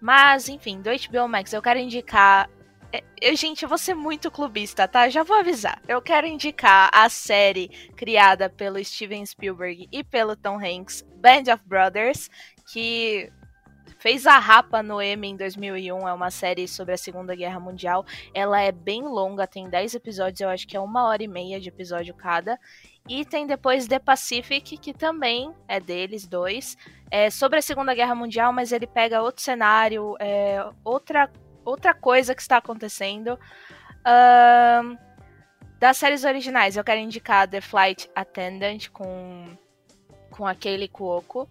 Mas, 0.00 0.48
enfim, 0.48 0.80
do 0.80 0.90
HBO 0.90 1.28
Max, 1.28 1.52
eu 1.52 1.62
quero 1.62 1.78
indicar. 1.78 2.48
é, 2.92 3.02
Eu, 3.20 3.34
gente, 3.36 3.62
eu 3.62 3.68
vou 3.68 3.78
ser 3.78 3.94
muito 3.94 4.30
clubista, 4.30 4.86
tá? 4.86 5.08
Já 5.08 5.22
vou 5.22 5.36
avisar. 5.36 5.80
Eu 5.88 6.00
quero 6.00 6.26
indicar 6.26 6.90
a 6.92 7.08
série 7.08 7.68
criada 7.96 8.48
pelo 8.48 8.82
Steven 8.84 9.24
Spielberg 9.26 9.88
e 9.90 10.04
pelo 10.04 10.36
Tom 10.36 10.58
Hanks, 10.58 11.04
Band 11.16 11.52
of 11.52 11.62
Brothers, 11.66 12.30
que 12.72 13.30
fez 13.98 14.26
a 14.26 14.38
Rapa 14.38 14.82
no 14.82 15.02
Emmy 15.02 15.28
em 15.28 15.36
2001. 15.36 16.08
É 16.08 16.12
uma 16.12 16.30
série 16.30 16.68
sobre 16.68 16.94
a 16.94 16.96
Segunda 16.96 17.34
Guerra 17.34 17.58
Mundial. 17.58 18.06
Ela 18.32 18.60
é 18.60 18.70
bem 18.70 19.02
longa, 19.02 19.46
tem 19.46 19.68
10 19.68 19.94
episódios, 19.94 20.40
eu 20.40 20.48
acho 20.48 20.66
que 20.66 20.76
é 20.76 20.80
uma 20.80 21.04
hora 21.06 21.22
e 21.22 21.28
meia 21.28 21.60
de 21.60 21.68
episódio 21.68 22.14
cada. 22.14 22.58
E 23.08 23.24
tem 23.24 23.46
depois 23.46 23.86
The 23.86 23.98
Pacific, 23.98 24.76
que 24.76 24.92
também 24.92 25.52
é 25.66 25.80
deles 25.80 26.26
dois 26.26 26.76
é 27.10 27.30
sobre 27.30 27.58
a 27.58 27.62
Segunda 27.62 27.94
Guerra 27.94 28.14
Mundial, 28.14 28.52
mas 28.52 28.72
ele 28.72 28.86
pega 28.86 29.22
outro 29.22 29.42
cenário, 29.42 30.14
é, 30.20 30.64
outra, 30.84 31.30
outra 31.64 31.94
coisa 31.94 32.34
que 32.34 32.42
está 32.42 32.58
acontecendo. 32.58 33.38
Ahn, 34.04 34.96
das 35.78 35.96
séries 35.96 36.24
originais, 36.24 36.76
eu 36.76 36.84
quero 36.84 37.00
indicar 37.00 37.48
The 37.48 37.60
Flight 37.60 38.10
Attendant 38.14 38.88
com, 38.90 39.56
com 40.30 40.46
a 40.46 40.54
Kaylee 40.54 40.88
Cuoco. 40.88 41.48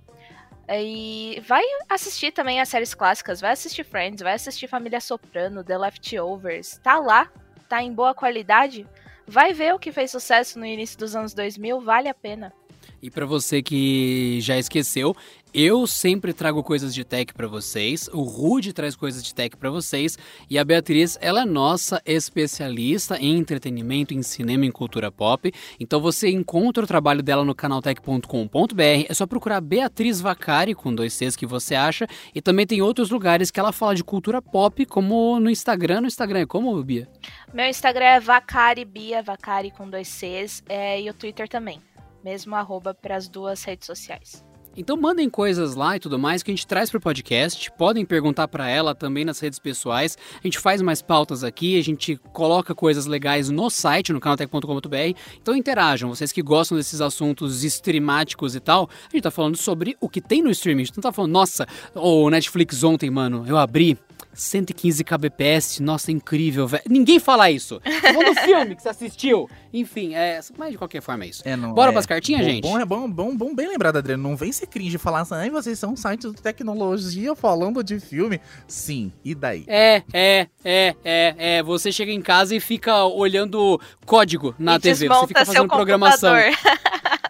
E 0.69 1.41
vai 1.47 1.63
assistir 1.87 2.31
também 2.31 2.59
as 2.59 2.67
séries 2.67 2.93
clássicas, 2.93 3.39
vai 3.39 3.51
assistir 3.51 3.85
Friends, 3.85 4.21
vai 4.21 4.33
assistir 4.33 4.67
Família 4.67 4.99
Soprano, 4.99 5.63
The 5.63 5.77
Leftovers. 5.77 6.77
Tá 6.83 6.99
lá, 6.99 7.31
tá 7.69 7.81
em 7.81 7.93
boa 7.93 8.13
qualidade. 8.13 8.85
Vai 9.27 9.53
ver 9.53 9.73
o 9.73 9.79
que 9.79 9.91
fez 9.91 10.09
sucesso 10.09 10.57
no 10.57 10.65
início 10.65 10.97
dos 10.97 11.15
anos 11.15 11.33
2000, 11.33 11.81
vale 11.81 12.07
a 12.07 12.13
pena. 12.13 12.53
E 13.01 13.11
pra 13.11 13.25
você 13.25 13.61
que 13.61 14.39
já 14.41 14.57
esqueceu, 14.57 15.15
eu 15.53 15.87
sempre 15.87 16.33
trago 16.33 16.63
coisas 16.63 16.93
de 16.93 17.03
tech 17.03 17.33
pra 17.33 17.47
vocês, 17.47 18.09
o 18.13 18.21
Rude 18.21 18.73
traz 18.73 18.95
coisas 18.95 19.23
de 19.23 19.33
tech 19.33 19.55
pra 19.55 19.69
vocês 19.69 20.17
e 20.49 20.59
a 20.59 20.63
Beatriz, 20.63 21.17
ela 21.21 21.41
é 21.41 21.45
nossa 21.45 22.01
especialista 22.05 23.17
em 23.17 23.37
entretenimento, 23.37 24.13
em 24.13 24.21
cinema 24.21 24.65
e 24.65 24.67
em 24.67 24.71
cultura 24.71 25.11
pop. 25.11 25.51
Então 25.79 25.99
você 25.99 26.29
encontra 26.29 26.83
o 26.83 26.87
trabalho 26.87 27.23
dela 27.23 27.43
no 27.43 27.55
canaltech.com.br, 27.55 29.05
é 29.07 29.13
só 29.13 29.25
procurar 29.25 29.61
Beatriz 29.61 30.21
Vacari 30.21 30.73
com 30.73 30.93
dois 30.93 31.13
Cs 31.13 31.35
que 31.35 31.45
você 31.45 31.75
acha 31.75 32.07
e 32.33 32.41
também 32.41 32.67
tem 32.67 32.81
outros 32.81 33.09
lugares 33.09 33.49
que 33.51 33.59
ela 33.59 33.71
fala 33.71 33.95
de 33.95 34.03
cultura 34.03 34.41
pop, 34.41 34.85
como 34.85 35.39
no 35.39 35.49
Instagram, 35.49 36.01
no 36.01 36.07
Instagram 36.07 36.39
é 36.41 36.45
como, 36.45 36.83
Bia? 36.83 37.07
Meu 37.53 37.65
Instagram 37.65 38.05
é 38.05 38.19
Vacari 38.19 38.85
Bia, 38.85 39.21
Vacari 39.21 39.71
com 39.71 39.89
dois 39.89 40.07
Cs, 40.07 40.63
é, 40.67 41.01
e 41.01 41.09
o 41.09 41.13
Twitter 41.13 41.47
também. 41.47 41.81
Mesmo 42.23 42.55
arroba 42.55 42.93
para 42.93 43.15
as 43.15 43.27
duas 43.27 43.63
redes 43.63 43.85
sociais. 43.85 44.46
Então 44.77 44.95
mandem 44.95 45.27
coisas 45.27 45.73
lá 45.73 45.95
e 45.95 45.99
tudo 45.99 46.19
mais 46.19 46.43
que 46.43 46.51
a 46.51 46.53
gente 46.55 46.67
traz 46.67 46.91
pro 46.91 47.01
podcast. 47.01 47.71
Podem 47.71 48.05
perguntar 48.05 48.47
pra 48.47 48.69
ela 48.69 48.93
também 48.93 49.25
nas 49.25 49.39
redes 49.39 49.57
pessoais. 49.57 50.15
A 50.35 50.45
gente 50.45 50.59
faz 50.59 50.83
mais 50.83 51.01
pautas 51.01 51.43
aqui, 51.43 51.79
a 51.79 51.83
gente 51.83 52.15
coloca 52.31 52.75
coisas 52.75 53.07
legais 53.07 53.49
no 53.49 53.71
site, 53.71 54.13
no 54.13 54.19
canaltech.com.br. 54.19 55.17
Então 55.41 55.55
interajam, 55.55 56.09
vocês 56.09 56.31
que 56.31 56.43
gostam 56.43 56.77
desses 56.77 57.01
assuntos 57.01 57.63
streamáticos 57.63 58.55
e 58.55 58.59
tal. 58.59 58.87
A 59.09 59.15
gente 59.15 59.23
tá 59.23 59.31
falando 59.31 59.57
sobre 59.57 59.97
o 59.99 60.07
que 60.07 60.21
tem 60.21 60.43
no 60.43 60.51
streaming. 60.51 60.83
A 60.83 60.85
gente 60.85 60.97
não 60.97 61.01
tá 61.01 61.11
falando, 61.11 61.31
nossa, 61.31 61.67
o 61.95 62.29
Netflix 62.29 62.83
ontem, 62.83 63.09
mano, 63.09 63.45
eu 63.47 63.57
abri 63.57 63.97
115 64.37 65.03
kbps, 65.03 65.79
nossa, 65.79 66.11
incrível, 66.11 66.67
velho. 66.67 66.83
Ninguém 66.87 67.19
fala 67.19 67.49
isso. 67.49 67.79
Tá 67.79 68.13
falando 68.13 68.35
do 68.35 68.41
filme 68.41 68.75
que 68.75 68.83
você 68.83 68.89
assistiu. 68.89 69.49
Enfim, 69.73 70.13
é, 70.13 70.39
mas 70.57 70.71
de 70.71 70.77
qualquer 70.77 71.01
forma 71.01 71.25
é 71.25 71.27
isso. 71.27 71.41
É, 71.43 71.55
não, 71.55 71.73
Bora 71.73 71.89
é, 71.89 71.93
pras 71.93 72.05
cartinhas, 72.05 72.41
bom, 72.41 72.47
gente? 72.47 72.63
Bom, 72.63 72.79
é 72.79 72.85
bom, 72.85 73.09
bom, 73.09 73.35
bom, 73.35 73.55
bem 73.55 73.67
lembrado, 73.67 73.97
Adriano. 73.97 74.21
Não 74.21 74.35
vem 74.35 74.51
ser 74.51 74.66
cringe 74.67 74.97
falar 74.97 75.21
assim, 75.21 75.35
ai, 75.35 75.49
vocês 75.49 75.77
são 75.79 75.93
um 75.93 75.95
site 75.95 76.29
de 76.29 76.41
tecnologia 76.41 77.35
falando 77.35 77.83
de 77.83 77.99
filme. 77.99 78.39
Sim, 78.67 79.11
e 79.23 79.33
daí? 79.33 79.65
É, 79.67 80.03
é, 80.13 80.47
é, 80.63 80.95
é, 81.03 81.35
é. 81.37 81.63
Você 81.63 81.91
chega 81.91 82.11
em 82.11 82.21
casa 82.21 82.55
e 82.55 82.59
fica 82.59 83.05
olhando 83.05 83.79
código 84.05 84.53
na 84.59 84.75
e 84.75 84.79
TV. 84.79 85.07
Você 85.07 85.27
fica 85.27 85.45
seu 85.45 85.53
fazendo 85.53 85.69
programação. 85.69 86.35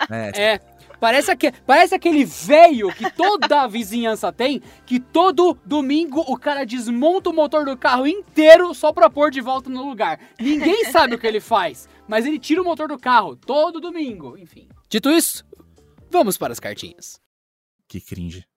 É, 0.10 0.54
É. 0.54 0.78
Parece, 1.00 1.30
aque, 1.30 1.52
parece 1.66 1.94
aquele 1.94 2.26
velho 2.26 2.92
que 2.94 3.10
toda 3.12 3.62
a 3.62 3.68
vizinhança 3.68 4.32
tem, 4.32 4.62
que 4.86 5.00
todo 5.00 5.58
domingo 5.64 6.22
o 6.28 6.38
cara 6.38 6.66
desmonta 6.66 7.30
o 7.30 7.34
motor 7.34 7.66
do 7.66 7.78
carro 7.78 8.08
inteiro 8.08 8.74
só 8.74 8.92
pra 8.92 9.10
pôr 9.10 9.30
de 9.30 9.40
volta 9.40 9.70
no 9.70 9.88
lugar. 9.88 10.20
Ninguém 10.40 10.86
sabe 10.92 11.16
o 11.16 11.20
que 11.20 11.28
ele 11.28 11.40
faz, 11.40 11.88
mas 12.08 12.26
ele 12.26 12.40
tira 12.40 12.62
o 12.62 12.66
motor 12.66 12.88
do 12.88 12.98
carro 12.98 13.36
todo 13.36 13.80
domingo. 13.80 14.38
Enfim. 14.38 14.68
Dito 14.90 15.12
isso, 15.12 15.46
vamos 16.10 16.38
para 16.38 16.54
as 16.54 16.60
cartinhas. 16.60 17.22
Que 17.88 18.00
cringe. 18.02 18.48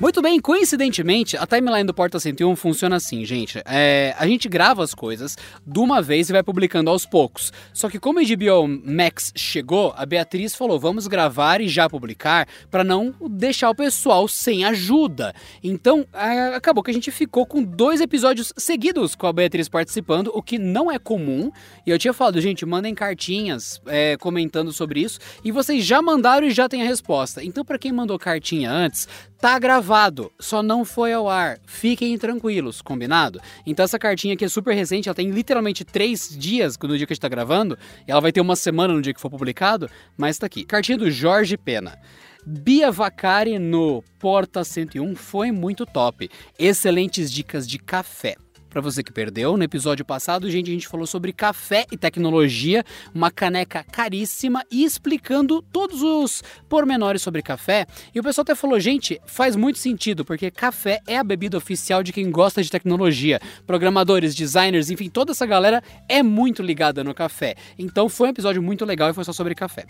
Muito 0.00 0.22
bem, 0.22 0.38
coincidentemente, 0.38 1.36
a 1.36 1.44
timeline 1.44 1.84
do 1.84 1.92
Porta 1.92 2.20
101 2.20 2.54
funciona 2.54 2.94
assim, 2.94 3.24
gente. 3.24 3.60
É, 3.64 4.14
a 4.16 4.28
gente 4.28 4.48
grava 4.48 4.84
as 4.84 4.94
coisas 4.94 5.36
de 5.66 5.78
uma 5.80 6.00
vez 6.00 6.30
e 6.30 6.32
vai 6.32 6.40
publicando 6.40 6.88
aos 6.88 7.04
poucos. 7.04 7.52
Só 7.72 7.88
que 7.90 7.98
como 7.98 8.20
a 8.20 8.22
HBO 8.22 8.68
Max 8.68 9.32
chegou, 9.34 9.92
a 9.96 10.06
Beatriz 10.06 10.54
falou: 10.54 10.78
vamos 10.78 11.08
gravar 11.08 11.60
e 11.60 11.66
já 11.66 11.90
publicar 11.90 12.46
para 12.70 12.84
não 12.84 13.12
deixar 13.28 13.70
o 13.70 13.74
pessoal 13.74 14.28
sem 14.28 14.64
ajuda. 14.64 15.34
Então, 15.64 16.06
é, 16.12 16.54
acabou 16.54 16.84
que 16.84 16.92
a 16.92 16.94
gente 16.94 17.10
ficou 17.10 17.44
com 17.44 17.60
dois 17.60 18.00
episódios 18.00 18.52
seguidos 18.56 19.16
com 19.16 19.26
a 19.26 19.32
Beatriz 19.32 19.68
participando, 19.68 20.30
o 20.32 20.40
que 20.40 20.58
não 20.58 20.92
é 20.92 20.98
comum. 21.00 21.50
E 21.84 21.90
eu 21.90 21.98
tinha 21.98 22.12
falado, 22.12 22.40
gente, 22.40 22.64
mandem 22.64 22.94
cartinhas 22.94 23.82
é, 23.84 24.16
comentando 24.16 24.72
sobre 24.72 25.00
isso. 25.00 25.18
E 25.42 25.50
vocês 25.50 25.84
já 25.84 26.00
mandaram 26.00 26.46
e 26.46 26.52
já 26.52 26.68
tem 26.68 26.82
a 26.82 26.86
resposta. 26.86 27.42
Então, 27.42 27.64
para 27.64 27.80
quem 27.80 27.90
mandou 27.90 28.16
cartinha 28.16 28.70
antes, 28.70 29.08
tá 29.40 29.58
gravado, 29.58 30.32
só 30.38 30.62
não 30.62 30.84
foi 30.84 31.12
ao 31.12 31.28
ar. 31.28 31.58
Fiquem 31.66 32.18
tranquilos, 32.18 32.82
combinado? 32.82 33.40
Então 33.64 33.84
essa 33.84 33.98
cartinha 33.98 34.34
aqui 34.34 34.44
é 34.44 34.48
super 34.48 34.74
recente, 34.74 35.08
ela 35.08 35.14
tem 35.14 35.30
literalmente 35.30 35.84
três 35.84 36.28
dias 36.36 36.76
no 36.76 36.96
dia 36.96 37.06
que 37.06 37.12
a 37.12 37.14
gente 37.14 37.20
tá 37.20 37.28
gravando, 37.28 37.78
e 38.06 38.10
ela 38.10 38.20
vai 38.20 38.32
ter 38.32 38.40
uma 38.40 38.56
semana 38.56 38.94
no 38.94 39.02
dia 39.02 39.14
que 39.14 39.20
for 39.20 39.30
publicado, 39.30 39.88
mas 40.16 40.38
tá 40.38 40.46
aqui. 40.46 40.64
Cartinha 40.64 40.98
do 40.98 41.10
Jorge 41.10 41.56
Pena. 41.56 41.98
Bia 42.46 42.90
Vacari 42.90 43.58
no 43.58 44.02
Porta 44.18 44.64
101 44.64 45.14
foi 45.14 45.52
muito 45.52 45.84
top. 45.84 46.30
Excelentes 46.58 47.30
dicas 47.30 47.68
de 47.68 47.78
café. 47.78 48.36
Pra 48.78 48.82
você 48.84 49.02
que 49.02 49.12
perdeu, 49.12 49.56
no 49.56 49.64
episódio 49.64 50.04
passado, 50.04 50.48
gente, 50.48 50.70
a 50.70 50.72
gente 50.72 50.86
falou 50.86 51.04
sobre 51.04 51.32
café 51.32 51.84
e 51.90 51.96
tecnologia, 51.96 52.84
uma 53.12 53.28
caneca 53.28 53.82
caríssima 53.82 54.62
e 54.70 54.84
explicando 54.84 55.60
todos 55.60 56.00
os 56.00 56.44
pormenores 56.68 57.20
sobre 57.20 57.42
café. 57.42 57.88
E 58.14 58.20
o 58.20 58.22
pessoal 58.22 58.44
até 58.44 58.54
falou, 58.54 58.78
gente, 58.78 59.20
faz 59.26 59.56
muito 59.56 59.80
sentido, 59.80 60.24
porque 60.24 60.48
café 60.48 61.00
é 61.08 61.18
a 61.18 61.24
bebida 61.24 61.56
oficial 61.58 62.04
de 62.04 62.12
quem 62.12 62.30
gosta 62.30 62.62
de 62.62 62.70
tecnologia. 62.70 63.40
Programadores, 63.66 64.32
designers, 64.32 64.90
enfim, 64.90 65.10
toda 65.10 65.32
essa 65.32 65.44
galera 65.44 65.82
é 66.08 66.22
muito 66.22 66.62
ligada 66.62 67.02
no 67.02 67.12
café. 67.12 67.56
Então 67.76 68.08
foi 68.08 68.28
um 68.28 68.30
episódio 68.30 68.62
muito 68.62 68.84
legal 68.84 69.10
e 69.10 69.12
foi 69.12 69.24
só 69.24 69.32
sobre 69.32 69.56
café. 69.56 69.86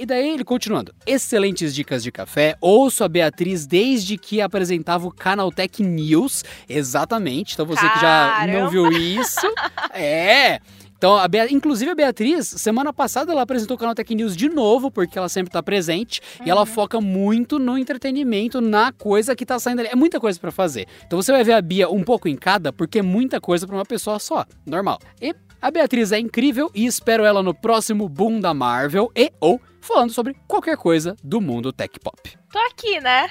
E 0.00 0.06
daí 0.06 0.30
ele 0.30 0.44
continuando. 0.44 0.94
Excelentes 1.06 1.74
dicas 1.74 2.02
de 2.02 2.10
café. 2.10 2.56
Ouço 2.58 3.04
a 3.04 3.08
Beatriz 3.08 3.66
desde 3.66 4.16
que 4.16 4.40
apresentava 4.40 5.06
o 5.06 5.12
Canaltech 5.12 5.82
News. 5.82 6.42
Exatamente. 6.66 7.52
Então 7.52 7.66
você 7.66 7.86
que 7.86 8.00
já 8.00 8.46
não 8.46 8.70
Caramba. 8.70 8.70
viu 8.70 8.90
isso. 8.90 9.46
É. 9.92 10.60
Então, 10.96 11.16
a 11.16 11.26
Bea... 11.26 11.50
inclusive 11.52 11.90
a 11.90 11.94
Beatriz, 11.94 12.46
semana 12.46 12.92
passada 12.92 13.32
ela 13.32 13.42
apresentou 13.42 13.74
o 13.74 13.78
canal 13.78 13.94
Tech 13.94 14.14
News 14.14 14.36
de 14.36 14.48
novo, 14.48 14.90
porque 14.90 15.18
ela 15.18 15.28
sempre 15.28 15.50
tá 15.50 15.62
presente, 15.62 16.20
uhum. 16.38 16.46
e 16.46 16.50
ela 16.50 16.64
foca 16.64 17.00
muito 17.00 17.58
no 17.58 17.76
entretenimento, 17.76 18.60
na 18.60 18.92
coisa 18.92 19.34
que 19.34 19.44
tá 19.44 19.58
saindo 19.58 19.80
ali. 19.80 19.88
É 19.90 19.96
muita 19.96 20.20
coisa 20.20 20.38
para 20.38 20.50
fazer. 20.50 20.86
Então 21.06 21.20
você 21.20 21.32
vai 21.32 21.42
ver 21.42 21.54
a 21.54 21.62
Bia 21.62 21.88
um 21.88 22.02
pouco 22.02 22.28
em 22.28 22.36
cada, 22.36 22.72
porque 22.72 23.00
é 23.00 23.02
muita 23.02 23.40
coisa 23.40 23.66
para 23.66 23.76
uma 23.76 23.84
pessoa 23.84 24.18
só, 24.18 24.46
normal. 24.66 24.98
E 25.20 25.34
a 25.60 25.70
Beatriz 25.70 26.12
é 26.12 26.18
incrível 26.18 26.70
e 26.74 26.86
espero 26.86 27.24
ela 27.24 27.42
no 27.42 27.54
próximo 27.54 28.08
Boom 28.08 28.40
da 28.40 28.54
Marvel 28.54 29.10
e 29.14 29.32
ou 29.40 29.60
falando 29.80 30.10
sobre 30.10 30.34
qualquer 30.46 30.76
coisa 30.76 31.16
do 31.22 31.40
mundo 31.40 31.72
tech 31.72 31.98
pop. 32.00 32.38
Tô 32.52 32.58
aqui, 32.58 33.00
né? 33.00 33.28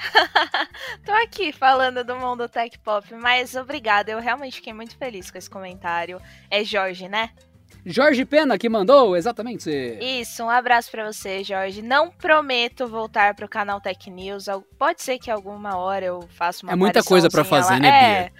Tô 1.04 1.12
aqui 1.12 1.52
falando 1.52 2.04
do 2.04 2.16
mundo 2.16 2.48
tech 2.48 2.78
pop, 2.80 3.14
mas 3.14 3.54
obrigada, 3.54 4.10
eu 4.10 4.20
realmente 4.20 4.56
fiquei 4.56 4.72
muito 4.72 4.96
feliz 4.96 5.30
com 5.30 5.38
esse 5.38 5.50
comentário. 5.50 6.20
É 6.50 6.64
Jorge, 6.64 7.08
né? 7.08 7.30
Jorge 7.84 8.24
Pena 8.24 8.58
que 8.58 8.68
mandou, 8.68 9.16
exatamente. 9.16 9.70
Isso, 10.00 10.44
um 10.44 10.50
abraço 10.50 10.90
para 10.90 11.10
você, 11.10 11.42
Jorge. 11.42 11.80
Não 11.80 12.10
prometo 12.10 12.86
voltar 12.86 13.34
pro 13.34 13.48
canal 13.48 13.80
Tech 13.80 14.10
News. 14.10 14.46
Pode 14.78 15.02
ser 15.02 15.18
que 15.18 15.30
alguma 15.30 15.76
hora 15.78 16.04
eu 16.04 16.28
faça 16.30 16.64
uma 16.66 16.72
É 16.72 16.76
muita 16.76 17.02
coisa 17.02 17.30
para 17.30 17.42
fazer, 17.42 17.74
lá. 17.74 17.78
né, 17.80 17.88
é, 17.88 18.22
Bia? 18.22 18.32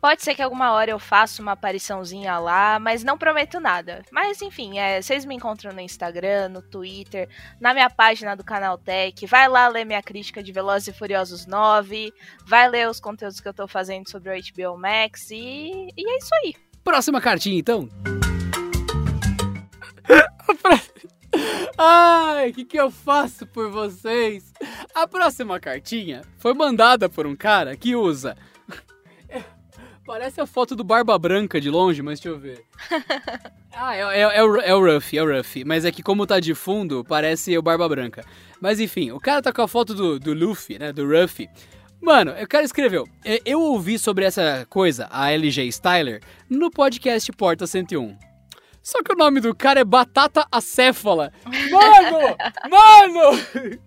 Pode 0.00 0.22
ser 0.22 0.34
que 0.34 0.42
alguma 0.42 0.72
hora 0.72 0.92
eu 0.92 0.98
faça 0.98 1.42
uma 1.42 1.52
apariçãozinha 1.52 2.38
lá, 2.38 2.78
mas 2.78 3.02
não 3.02 3.18
prometo 3.18 3.58
nada. 3.58 4.02
Mas 4.12 4.40
enfim, 4.40 4.78
é, 4.78 5.02
vocês 5.02 5.24
me 5.24 5.34
encontram 5.34 5.72
no 5.72 5.80
Instagram, 5.80 6.48
no 6.50 6.62
Twitter, 6.62 7.28
na 7.60 7.74
minha 7.74 7.90
página 7.90 8.36
do 8.36 8.44
canal 8.44 8.78
Tech. 8.78 9.26
Vai 9.26 9.48
lá 9.48 9.66
ler 9.66 9.84
minha 9.84 10.02
crítica 10.02 10.40
de 10.40 10.52
Velozes 10.52 10.88
e 10.88 10.92
Furiosos 10.92 11.46
9. 11.46 12.12
Vai 12.46 12.68
ler 12.68 12.88
os 12.88 13.00
conteúdos 13.00 13.40
que 13.40 13.48
eu 13.48 13.54
tô 13.54 13.66
fazendo 13.66 14.08
sobre 14.08 14.30
o 14.30 14.40
HBO 14.40 14.78
Max. 14.78 15.32
E, 15.32 15.88
e 15.96 16.10
é 16.10 16.18
isso 16.18 16.30
aí. 16.44 16.54
Próxima 16.84 17.20
cartinha, 17.20 17.58
então. 17.58 17.88
Ai, 21.76 22.50
o 22.50 22.54
que, 22.54 22.64
que 22.64 22.80
eu 22.80 22.90
faço 22.90 23.46
por 23.46 23.70
vocês? 23.70 24.52
A 24.94 25.06
próxima 25.06 25.58
cartinha 25.60 26.22
foi 26.38 26.54
mandada 26.54 27.08
por 27.08 27.26
um 27.26 27.36
cara 27.36 27.76
que 27.76 27.94
usa. 27.96 28.36
Parece 30.08 30.40
a 30.40 30.46
foto 30.46 30.74
do 30.74 30.82
Barba 30.82 31.18
Branca 31.18 31.60
de 31.60 31.68
longe, 31.68 32.00
mas 32.00 32.18
deixa 32.18 32.34
eu 32.34 32.40
ver. 32.40 32.64
Ah, 33.80 33.94
é, 33.94 34.00
é, 34.00 34.20
é, 34.38 34.42
o, 34.42 34.56
é 34.56 34.74
o 34.74 34.84
Ruffy, 34.84 35.18
é 35.18 35.22
o 35.22 35.36
Ruffy. 35.36 35.64
Mas 35.64 35.84
é 35.84 35.92
que 35.92 36.02
como 36.02 36.26
tá 36.26 36.40
de 36.40 36.52
fundo, 36.52 37.04
parece 37.04 37.56
o 37.56 37.62
Barba 37.62 37.88
Branca. 37.88 38.24
Mas 38.60 38.80
enfim, 38.80 39.12
o 39.12 39.20
cara 39.20 39.40
tá 39.40 39.52
com 39.52 39.62
a 39.62 39.68
foto 39.68 39.94
do, 39.94 40.18
do 40.18 40.34
Luffy, 40.34 40.80
né, 40.80 40.92
do 40.92 41.06
Ruffy. 41.06 41.48
Mano, 42.00 42.32
o 42.32 42.48
cara 42.48 42.64
escreveu. 42.64 43.06
Eu 43.44 43.60
ouvi 43.60 43.96
sobre 43.96 44.24
essa 44.24 44.66
coisa, 44.68 45.06
a 45.12 45.30
LG 45.30 45.68
Styler, 45.68 46.20
no 46.50 46.72
podcast 46.72 47.30
Porta 47.30 47.68
101. 47.68 48.18
Só 48.82 49.00
que 49.00 49.12
o 49.12 49.16
nome 49.16 49.38
do 49.38 49.54
cara 49.54 49.78
é 49.78 49.84
Batata 49.84 50.44
Acéfala. 50.50 51.30
Mano! 51.70 52.36
mano! 52.68 53.78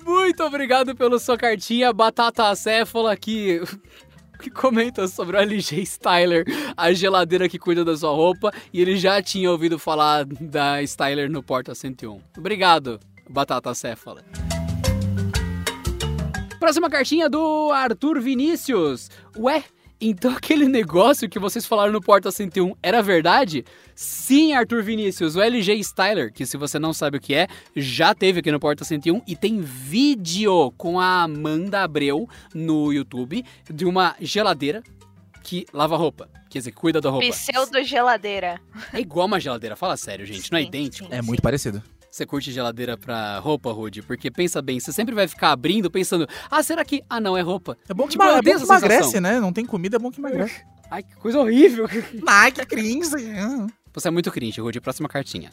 Muito 0.04 0.42
obrigado 0.42 0.96
pela 0.96 1.18
sua 1.18 1.36
cartinha, 1.36 1.92
Batata 1.92 2.48
Acéfala, 2.48 3.16
que 3.16 3.60
que 4.40 4.50
comenta 4.50 5.06
sobre 5.06 5.36
o 5.36 5.40
LG 5.40 5.82
Styler, 5.82 6.44
a 6.76 6.92
geladeira 6.92 7.48
que 7.48 7.58
cuida 7.58 7.84
da 7.84 7.96
sua 7.96 8.10
roupa, 8.10 8.52
e 8.72 8.80
ele 8.80 8.96
já 8.96 9.22
tinha 9.22 9.50
ouvido 9.50 9.78
falar 9.78 10.24
da 10.24 10.82
Styler 10.82 11.30
no 11.30 11.42
Porta 11.42 11.74
101. 11.74 12.20
Obrigado, 12.36 12.98
Batata 13.28 13.72
Céfala. 13.74 14.24
Próxima 16.58 16.90
cartinha 16.90 17.28
do 17.28 17.70
Arthur 17.72 18.20
Vinícius. 18.20 19.10
Ué, 19.36 19.64
então 20.00 20.32
aquele 20.36 20.66
negócio 20.66 21.28
que 21.28 21.38
vocês 21.38 21.66
falaram 21.66 21.92
no 21.92 22.00
Porta 22.00 22.30
101 22.30 22.74
era 22.82 23.02
verdade? 23.02 23.64
Sim, 23.94 24.52
Arthur 24.52 24.82
Vinícius, 24.82 25.36
o 25.36 25.40
LG 25.40 25.74
Styler, 25.80 26.32
que 26.32 26.46
se 26.46 26.56
você 26.56 26.78
não 26.78 26.92
sabe 26.92 27.18
o 27.18 27.20
que 27.20 27.34
é, 27.34 27.46
já 27.76 28.14
teve 28.14 28.40
aqui 28.40 28.50
no 28.50 28.60
Porta 28.60 28.84
101 28.84 29.22
e 29.26 29.36
tem 29.36 29.60
vídeo 29.60 30.72
com 30.76 30.98
a 30.98 31.22
Amanda 31.22 31.82
Abreu 31.82 32.28
no 32.54 32.92
YouTube 32.92 33.44
de 33.68 33.84
uma 33.84 34.16
geladeira 34.20 34.82
que 35.42 35.66
lava 35.72 35.96
roupa. 35.96 36.28
Quer 36.48 36.58
dizer, 36.58 36.72
cuida 36.72 37.00
da 37.00 37.10
roupa. 37.10 37.26
Pseudo 37.28 37.82
geladeira. 37.84 38.60
É 38.92 39.00
igual 39.00 39.26
uma 39.26 39.38
geladeira, 39.38 39.76
fala 39.76 39.96
sério, 39.96 40.26
gente, 40.26 40.42
sim, 40.42 40.48
não 40.50 40.58
é 40.58 40.62
idêntico. 40.62 41.08
Sim, 41.08 41.14
é 41.14 41.22
muito 41.22 41.42
parecido. 41.42 41.82
Você 42.10 42.26
curte 42.26 42.50
geladeira 42.50 42.96
pra 42.96 43.38
roupa, 43.38 43.70
Rude? 43.70 44.02
Porque 44.02 44.30
pensa 44.30 44.60
bem, 44.60 44.80
você 44.80 44.92
sempre 44.92 45.14
vai 45.14 45.28
ficar 45.28 45.52
abrindo 45.52 45.88
pensando, 45.88 46.26
ah, 46.50 46.62
será 46.62 46.84
que. 46.84 47.04
Ah, 47.08 47.20
não, 47.20 47.36
é 47.36 47.40
roupa. 47.40 47.78
É 47.88 47.94
bom 47.94 48.04
que, 48.04 48.10
tipo, 48.10 48.24
é 48.24 48.42
bom 48.42 48.42
que 48.42 48.64
emagrece, 48.64 49.20
né? 49.20 49.38
Não 49.38 49.52
tem 49.52 49.64
comida, 49.64 49.96
é 49.96 49.98
bom 49.98 50.10
que 50.10 50.18
emagrece. 50.18 50.64
Ai, 50.90 51.04
que 51.04 51.14
coisa 51.16 51.38
horrível. 51.38 51.86
Ai, 52.26 52.50
que 52.50 52.66
cringe. 52.66 53.10
Você 53.94 54.08
é 54.08 54.10
muito 54.10 54.30
cringe, 54.32 54.60
Rude. 54.60 54.80
Próxima 54.80 55.08
cartinha. 55.08 55.52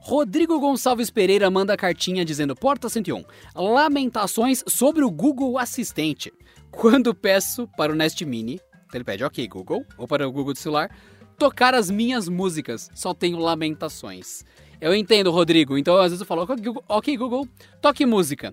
Rodrigo 0.00 0.58
Gonçalves 0.58 1.10
Pereira 1.10 1.48
manda 1.48 1.72
a 1.72 1.76
cartinha 1.76 2.24
dizendo: 2.24 2.56
Porta 2.56 2.88
101. 2.88 3.24
Lamentações 3.54 4.64
sobre 4.66 5.04
o 5.04 5.10
Google 5.10 5.58
Assistente. 5.58 6.32
Quando 6.72 7.14
peço 7.14 7.68
para 7.76 7.92
o 7.92 7.94
Nest 7.94 8.20
Mini, 8.24 8.60
ele 8.92 9.04
pede 9.04 9.24
OK 9.24 9.46
Google, 9.48 9.84
ou 9.96 10.08
para 10.08 10.26
o 10.26 10.32
Google 10.32 10.52
do 10.52 10.58
celular, 10.58 10.90
tocar 11.36 11.74
as 11.74 11.90
minhas 11.90 12.28
músicas. 12.28 12.90
Só 12.94 13.14
tenho 13.14 13.38
lamentações. 13.38 14.44
Eu 14.80 14.94
entendo, 14.94 15.30
Rodrigo. 15.30 15.78
Então, 15.78 15.96
às 15.96 16.10
vezes 16.10 16.20
eu 16.20 16.26
falo, 16.26 16.46
ok, 16.88 17.16
Google, 17.16 17.48
toque 17.80 18.04
música. 18.04 18.52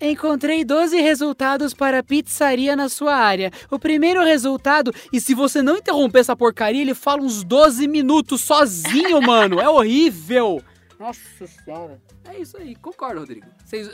Encontrei 0.00 0.64
12 0.64 1.00
resultados 1.00 1.72
para 1.72 2.02
pizzaria 2.02 2.74
na 2.74 2.88
sua 2.88 3.14
área. 3.14 3.50
O 3.70 3.78
primeiro 3.78 4.22
resultado, 4.24 4.92
e 5.12 5.20
se 5.20 5.34
você 5.34 5.62
não 5.62 5.78
interromper 5.78 6.20
essa 6.20 6.36
porcaria, 6.36 6.82
ele 6.82 6.94
fala 6.94 7.22
uns 7.22 7.44
12 7.44 7.86
minutos 7.86 8.42
sozinho, 8.42 9.20
mano. 9.22 9.60
É 9.60 9.68
horrível. 9.68 10.62
Nossa 10.98 11.46
senhora. 11.46 12.00
É 12.24 12.40
isso 12.40 12.56
aí, 12.56 12.74
concordo, 12.76 13.20
Rodrigo. 13.20 13.46
Vocês, 13.64 13.88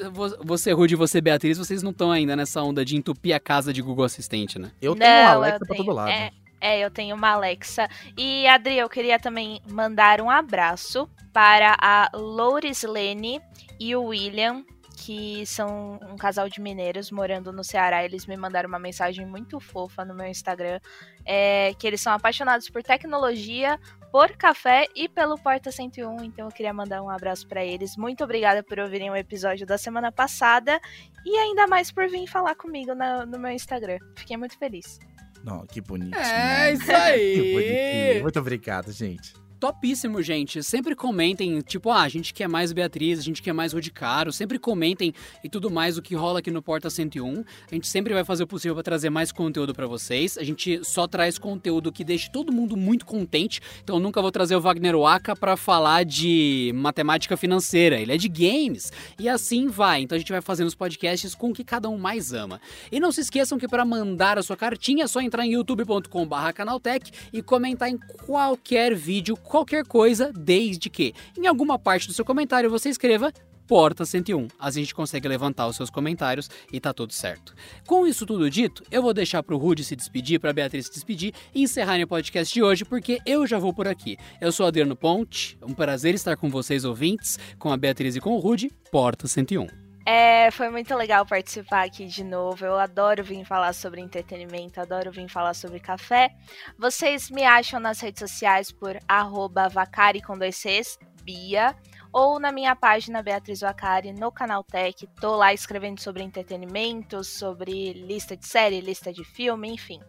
você, 0.44 0.72
Rude 0.72 0.94
e 0.94 0.96
você, 0.96 1.20
Beatriz, 1.20 1.58
vocês 1.58 1.82
não 1.82 1.90
estão 1.90 2.12
ainda 2.12 2.36
nessa 2.36 2.62
onda 2.62 2.84
de 2.84 2.96
entupir 2.96 3.34
a 3.34 3.40
casa 3.40 3.72
de 3.72 3.82
Google 3.82 4.04
Assistente, 4.04 4.58
né? 4.58 4.70
Eu 4.80 4.94
tenho 4.94 5.10
não, 5.10 5.32
Alexa 5.32 5.66
pra 5.66 5.76
todo 5.76 5.92
lado. 5.92 6.10
É, 6.10 6.30
é, 6.60 6.80
eu 6.80 6.90
tenho 6.90 7.16
uma 7.16 7.30
Alexa. 7.30 7.88
E, 8.16 8.46
Adri, 8.46 8.76
eu 8.76 8.88
queria 8.88 9.18
também 9.18 9.62
mandar 9.68 10.20
um 10.20 10.30
abraço 10.30 11.08
para 11.32 11.76
a 11.80 12.10
Louris 12.14 12.82
Lene 12.82 13.40
e 13.78 13.96
o 13.96 14.04
William, 14.04 14.64
que 14.96 15.46
são 15.46 15.98
um 16.10 16.16
casal 16.16 16.48
de 16.48 16.60
mineiros 16.60 17.10
morando 17.10 17.52
no 17.52 17.64
Ceará. 17.64 18.04
Eles 18.04 18.26
me 18.26 18.36
mandaram 18.36 18.68
uma 18.68 18.78
mensagem 18.78 19.24
muito 19.24 19.58
fofa 19.58 20.04
no 20.04 20.14
meu 20.14 20.26
Instagram, 20.26 20.78
é, 21.24 21.72
que 21.78 21.86
eles 21.86 22.00
são 22.00 22.12
apaixonados 22.12 22.68
por 22.68 22.82
tecnologia, 22.82 23.80
por 24.12 24.36
café 24.36 24.86
e 24.94 25.08
pelo 25.08 25.38
Porta 25.38 25.72
101. 25.72 26.24
Então 26.24 26.46
eu 26.46 26.52
queria 26.52 26.74
mandar 26.74 27.02
um 27.02 27.08
abraço 27.08 27.48
para 27.48 27.64
eles. 27.64 27.96
Muito 27.96 28.22
obrigada 28.22 28.62
por 28.62 28.78
ouvirem 28.78 29.10
o 29.10 29.16
episódio 29.16 29.66
da 29.66 29.78
semana 29.78 30.12
passada 30.12 30.78
e 31.24 31.36
ainda 31.38 31.66
mais 31.66 31.90
por 31.90 32.08
vir 32.08 32.26
falar 32.26 32.54
comigo 32.54 32.92
no 33.26 33.38
meu 33.38 33.50
Instagram. 33.50 33.98
Fiquei 34.16 34.36
muito 34.36 34.58
feliz. 34.58 34.98
Não, 35.44 35.66
que 35.66 35.80
bonito. 35.80 36.16
É, 36.16 36.72
isso 36.72 36.90
aí. 36.90 37.34
que 37.40 37.52
bonitinho. 37.52 38.22
Muito 38.22 38.38
obrigado, 38.38 38.92
gente 38.92 39.32
topíssimo, 39.60 40.22
gente. 40.22 40.62
Sempre 40.62 40.96
comentem, 40.96 41.60
tipo, 41.60 41.90
ah, 41.90 42.00
a 42.00 42.08
gente 42.08 42.32
quer 42.32 42.48
mais 42.48 42.72
Beatriz, 42.72 43.18
a 43.18 43.22
gente 43.22 43.42
quer 43.42 43.52
mais 43.52 43.74
Rodicaro. 43.74 44.32
Sempre 44.32 44.58
comentem 44.58 45.12
e 45.44 45.50
tudo 45.50 45.70
mais 45.70 45.98
o 45.98 46.02
que 46.02 46.14
rola 46.14 46.38
aqui 46.38 46.50
no 46.50 46.62
Porta 46.62 46.88
101. 46.88 47.44
A 47.70 47.74
gente 47.74 47.86
sempre 47.86 48.14
vai 48.14 48.24
fazer 48.24 48.44
o 48.44 48.46
possível 48.46 48.74
para 48.74 48.82
trazer 48.82 49.10
mais 49.10 49.30
conteúdo 49.30 49.74
para 49.74 49.86
vocês. 49.86 50.38
A 50.38 50.42
gente 50.42 50.82
só 50.82 51.06
traz 51.06 51.38
conteúdo 51.38 51.92
que 51.92 52.02
deixe 52.02 52.30
todo 52.30 52.50
mundo 52.50 52.74
muito 52.74 53.04
contente. 53.04 53.60
Então 53.84 53.96
eu 53.96 54.00
nunca 54.00 54.22
vou 54.22 54.32
trazer 54.32 54.56
o 54.56 54.60
Wagner 54.62 54.96
Waka 54.96 55.36
para 55.36 55.56
falar 55.58 56.06
de 56.06 56.72
matemática 56.74 57.36
financeira. 57.36 58.00
Ele 58.00 58.14
é 58.14 58.16
de 58.16 58.28
games. 58.28 58.90
E 59.18 59.28
assim 59.28 59.68
vai. 59.68 60.00
Então 60.00 60.16
a 60.16 60.18
gente 60.18 60.32
vai 60.32 60.40
fazendo 60.40 60.68
os 60.68 60.74
podcasts 60.74 61.34
com 61.34 61.50
o 61.50 61.52
que 61.52 61.62
cada 61.62 61.90
um 61.90 61.98
mais 61.98 62.32
ama. 62.32 62.58
E 62.90 62.98
não 62.98 63.12
se 63.12 63.20
esqueçam 63.20 63.58
que 63.58 63.68
para 63.68 63.84
mandar 63.84 64.38
a 64.38 64.42
sua 64.42 64.56
cartinha 64.56 65.04
é 65.04 65.06
só 65.06 65.20
entrar 65.20 65.44
em 65.44 65.52
youtube.com/canaltech 65.52 67.12
e 67.30 67.42
comentar 67.42 67.90
em 67.90 67.98
qualquer 68.24 68.94
vídeo 68.94 69.36
qualquer 69.50 69.84
coisa, 69.84 70.32
desde 70.32 70.88
que 70.88 71.12
em 71.36 71.46
alguma 71.46 71.78
parte 71.78 72.06
do 72.06 72.14
seu 72.14 72.24
comentário 72.24 72.70
você 72.70 72.88
escreva 72.88 73.32
Porta 73.66 74.04
101. 74.04 74.48
Assim 74.58 74.80
a 74.80 74.82
gente 74.82 74.94
consegue 74.94 75.28
levantar 75.28 75.68
os 75.68 75.76
seus 75.76 75.90
comentários 75.90 76.50
e 76.72 76.80
tá 76.80 76.92
tudo 76.92 77.12
certo. 77.12 77.54
Com 77.86 78.06
isso 78.06 78.26
tudo 78.26 78.50
dito, 78.50 78.82
eu 78.90 79.00
vou 79.00 79.14
deixar 79.14 79.42
pro 79.42 79.56
Rude 79.56 79.84
se 79.84 79.94
despedir, 79.94 80.40
pra 80.40 80.52
Beatriz 80.52 80.86
se 80.86 80.92
despedir 80.92 81.32
e 81.54 81.62
encerrar 81.62 82.00
o 82.00 82.08
podcast 82.08 82.52
de 82.52 82.62
hoje, 82.62 82.84
porque 82.84 83.20
eu 83.24 83.46
já 83.46 83.58
vou 83.58 83.72
por 83.72 83.86
aqui. 83.86 84.16
Eu 84.40 84.50
sou 84.50 84.66
Adriano 84.66 84.96
Ponte, 84.96 85.56
um 85.62 85.74
prazer 85.74 86.14
estar 86.14 86.36
com 86.36 86.50
vocês 86.50 86.84
ouvintes, 86.84 87.38
com 87.58 87.72
a 87.72 87.76
Beatriz 87.76 88.16
e 88.16 88.20
com 88.20 88.30
o 88.30 88.38
Rude, 88.38 88.72
Porta 88.90 89.28
101. 89.28 89.89
É, 90.12 90.50
foi 90.50 90.68
muito 90.70 90.92
legal 90.96 91.24
participar 91.24 91.84
aqui 91.84 92.04
de 92.04 92.24
novo. 92.24 92.64
Eu 92.64 92.76
adoro 92.76 93.22
vir 93.22 93.44
falar 93.44 93.72
sobre 93.72 94.00
entretenimento, 94.00 94.80
adoro 94.80 95.12
vir 95.12 95.28
falar 95.28 95.54
sobre 95.54 95.78
café. 95.78 96.34
Vocês 96.76 97.30
me 97.30 97.44
acham 97.44 97.78
nas 97.78 98.00
redes 98.00 98.18
sociais 98.18 98.72
por 98.72 98.98
arroba 99.06 99.68
vacari 99.68 100.20
com 100.20 100.36
dois 100.36 100.56
Cs, 100.56 100.98
Bia, 101.22 101.76
ou 102.12 102.40
na 102.40 102.50
minha 102.50 102.74
página 102.74 103.22
Beatriz 103.22 103.60
Vacari 103.60 104.12
no 104.12 104.32
canal 104.32 104.64
Tech. 104.64 105.06
Tô 105.20 105.36
lá 105.36 105.54
escrevendo 105.54 106.00
sobre 106.00 106.24
entretenimento, 106.24 107.22
sobre 107.22 107.92
lista 107.92 108.36
de 108.36 108.48
série, 108.48 108.80
lista 108.80 109.12
de 109.12 109.22
filme, 109.22 109.70
enfim. 109.72 110.00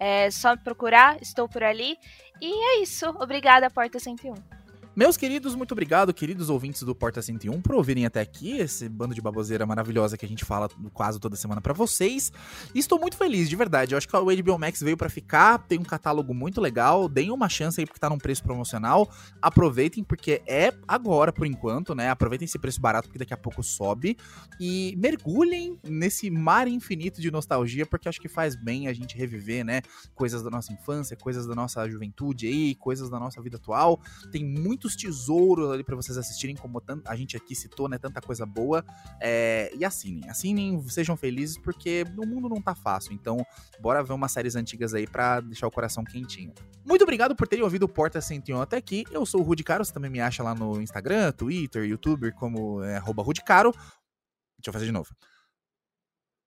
É 0.00 0.30
só 0.30 0.56
procurar, 0.56 1.20
estou 1.20 1.46
por 1.46 1.62
ali. 1.62 1.98
E 2.40 2.50
é 2.50 2.80
isso. 2.80 3.10
Obrigada, 3.20 3.68
Porta 3.68 3.98
101. 3.98 4.53
Meus 4.96 5.16
queridos, 5.16 5.56
muito 5.56 5.72
obrigado, 5.72 6.14
queridos 6.14 6.48
ouvintes 6.48 6.84
do 6.84 6.94
Porta 6.94 7.20
101, 7.20 7.60
por 7.62 7.74
ouvirem 7.74 8.06
até 8.06 8.20
aqui 8.20 8.58
esse 8.58 8.88
bando 8.88 9.12
de 9.12 9.20
baboseira 9.20 9.66
maravilhosa 9.66 10.16
que 10.16 10.24
a 10.24 10.28
gente 10.28 10.44
fala 10.44 10.68
quase 10.92 11.18
toda 11.18 11.34
semana 11.34 11.60
para 11.60 11.72
vocês. 11.72 12.32
E 12.72 12.78
estou 12.78 13.00
muito 13.00 13.16
feliz, 13.16 13.48
de 13.48 13.56
verdade. 13.56 13.92
Eu 13.92 13.98
acho 13.98 14.06
que 14.06 14.16
o 14.16 14.24
HBO 14.24 14.56
Max 14.56 14.80
veio 14.80 14.96
para 14.96 15.10
ficar, 15.10 15.58
tem 15.58 15.80
um 15.80 15.82
catálogo 15.82 16.32
muito 16.32 16.60
legal. 16.60 17.08
Deem 17.08 17.32
uma 17.32 17.48
chance 17.48 17.80
aí 17.80 17.86
porque 17.86 17.98
tá 17.98 18.08
num 18.08 18.18
preço 18.18 18.44
promocional. 18.44 19.10
Aproveitem 19.42 20.04
porque 20.04 20.40
é 20.46 20.72
agora 20.86 21.32
por 21.32 21.44
enquanto, 21.44 21.92
né? 21.92 22.08
Aproveitem 22.08 22.46
esse 22.46 22.58
preço 22.58 22.80
barato 22.80 23.08
porque 23.08 23.18
daqui 23.18 23.34
a 23.34 23.36
pouco 23.36 23.64
sobe 23.64 24.16
e 24.60 24.94
mergulhem 24.96 25.76
nesse 25.82 26.30
mar 26.30 26.68
infinito 26.68 27.20
de 27.20 27.32
nostalgia 27.32 27.84
porque 27.84 28.08
acho 28.08 28.20
que 28.20 28.28
faz 28.28 28.54
bem 28.54 28.86
a 28.86 28.92
gente 28.92 29.16
reviver, 29.16 29.64
né, 29.64 29.82
coisas 30.14 30.40
da 30.40 30.50
nossa 30.50 30.72
infância, 30.72 31.16
coisas 31.16 31.46
da 31.46 31.54
nossa 31.54 31.88
juventude 31.88 32.46
aí, 32.46 32.76
coisas 32.76 33.10
da 33.10 33.18
nossa 33.18 33.42
vida 33.42 33.56
atual. 33.56 34.00
Tem 34.30 34.44
muito 34.44 34.83
muitos 34.84 34.96
tesouros 34.96 35.70
ali 35.70 35.82
para 35.82 35.96
vocês 35.96 36.18
assistirem, 36.18 36.54
como 36.54 36.82
a 37.06 37.16
gente 37.16 37.36
aqui 37.36 37.54
citou, 37.54 37.88
né? 37.88 37.98
Tanta 37.98 38.20
coisa 38.20 38.44
boa. 38.44 38.84
É, 39.20 39.72
e 39.74 39.84
assinem, 39.84 40.28
assinem, 40.28 40.86
sejam 40.88 41.16
felizes, 41.16 41.56
porque 41.56 42.04
o 42.18 42.26
mundo 42.26 42.48
não 42.48 42.60
tá 42.60 42.74
fácil. 42.74 43.14
Então, 43.14 43.44
bora 43.80 44.02
ver 44.02 44.12
umas 44.12 44.32
séries 44.32 44.54
antigas 44.54 44.92
aí 44.92 45.06
para 45.06 45.40
deixar 45.40 45.66
o 45.66 45.70
coração 45.70 46.04
quentinho. 46.04 46.52
Muito 46.84 47.02
obrigado 47.02 47.34
por 47.34 47.48
terem 47.48 47.64
ouvido 47.64 47.84
o 47.84 47.88
Porta 47.88 48.20
101 48.20 48.60
até 48.60 48.76
aqui. 48.76 49.04
Eu 49.10 49.24
sou 49.24 49.40
o 49.40 49.44
Rudy 49.44 49.64
Caro, 49.64 49.84
você 49.84 49.92
também 49.92 50.10
me 50.10 50.20
acha 50.20 50.42
lá 50.42 50.54
no 50.54 50.80
Instagram, 50.82 51.32
Twitter, 51.32 51.84
YouTube, 51.84 52.32
como 52.32 52.82
é, 52.82 52.98
Rudicaro. 52.98 53.72
Deixa 53.72 54.68
eu 54.68 54.72
fazer 54.72 54.86
de 54.86 54.92
novo. 54.92 55.10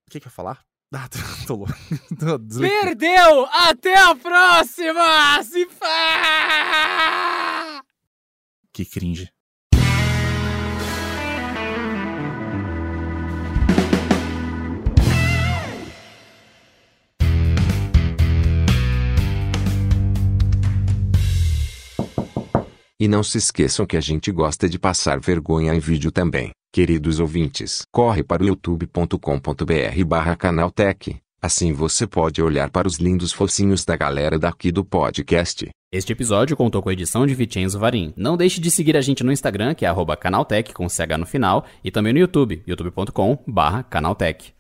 O 0.08 0.12
que 0.12 0.20
que 0.20 0.28
eu 0.28 0.30
ia 0.30 0.36
falar? 0.36 0.64
Ah, 0.94 1.10
tô, 1.46 1.54
louco. 1.54 1.74
Perdeu! 2.62 3.46
Até 3.52 3.94
a 3.94 4.16
próxima! 4.16 5.44
Se 5.44 5.66
faz! 5.66 7.67
Que 8.78 8.86
cringe. 8.86 9.28
E 23.00 23.08
não 23.08 23.24
se 23.24 23.40
esqueçam 23.40 23.88
que 23.88 23.98
a 23.98 24.00
gente 24.00 24.32
gosta 24.32 24.70
de 24.70 24.78
passar 24.78 25.20
vergonha 25.20 25.74
em 25.74 25.80
vídeo 25.80 26.12
também, 26.12 26.52
queridos 26.72 27.20
ouvintes. 27.20 27.82
Corre 27.92 28.24
para 28.24 28.44
o 28.44 28.46
youtube.com.br 28.46 30.06
barra 30.06 30.36
canaltech, 30.36 31.20
assim 31.42 31.74
você 31.74 32.06
pode 32.06 32.42
olhar 32.42 32.70
para 32.70 32.88
os 32.88 32.98
lindos 32.98 33.32
focinhos 33.32 33.86
da 33.86 33.96
galera 33.96 34.38
daqui 34.38 34.72
do 34.72 34.84
podcast. 34.84 35.70
Este 35.92 36.12
episódio 36.12 36.58
contou 36.58 36.82
com 36.82 36.90
a 36.90 36.94
edição 36.94 37.26
de 37.26 37.34
Vicenzo 37.34 37.80
Varim. 37.80 38.14
Não 38.18 38.36
deixe 38.36 38.60
de 38.60 38.70
seguir 38.70 38.98
a 38.98 39.02
gente 39.02 39.24
no 39.24 39.32
Instagram, 39.32 39.74
que 39.74 39.86
é 39.86 39.90
canaltech 40.20 40.74
com 40.74 40.90
CH 40.90 41.18
no 41.18 41.26
final, 41.26 41.66
e 41.84 41.90
também 41.90 42.12
no 42.12 42.20
YouTube, 42.20 42.62
youtube.com 42.68 43.42
barra 43.48 43.84
canaltech. 43.84 44.57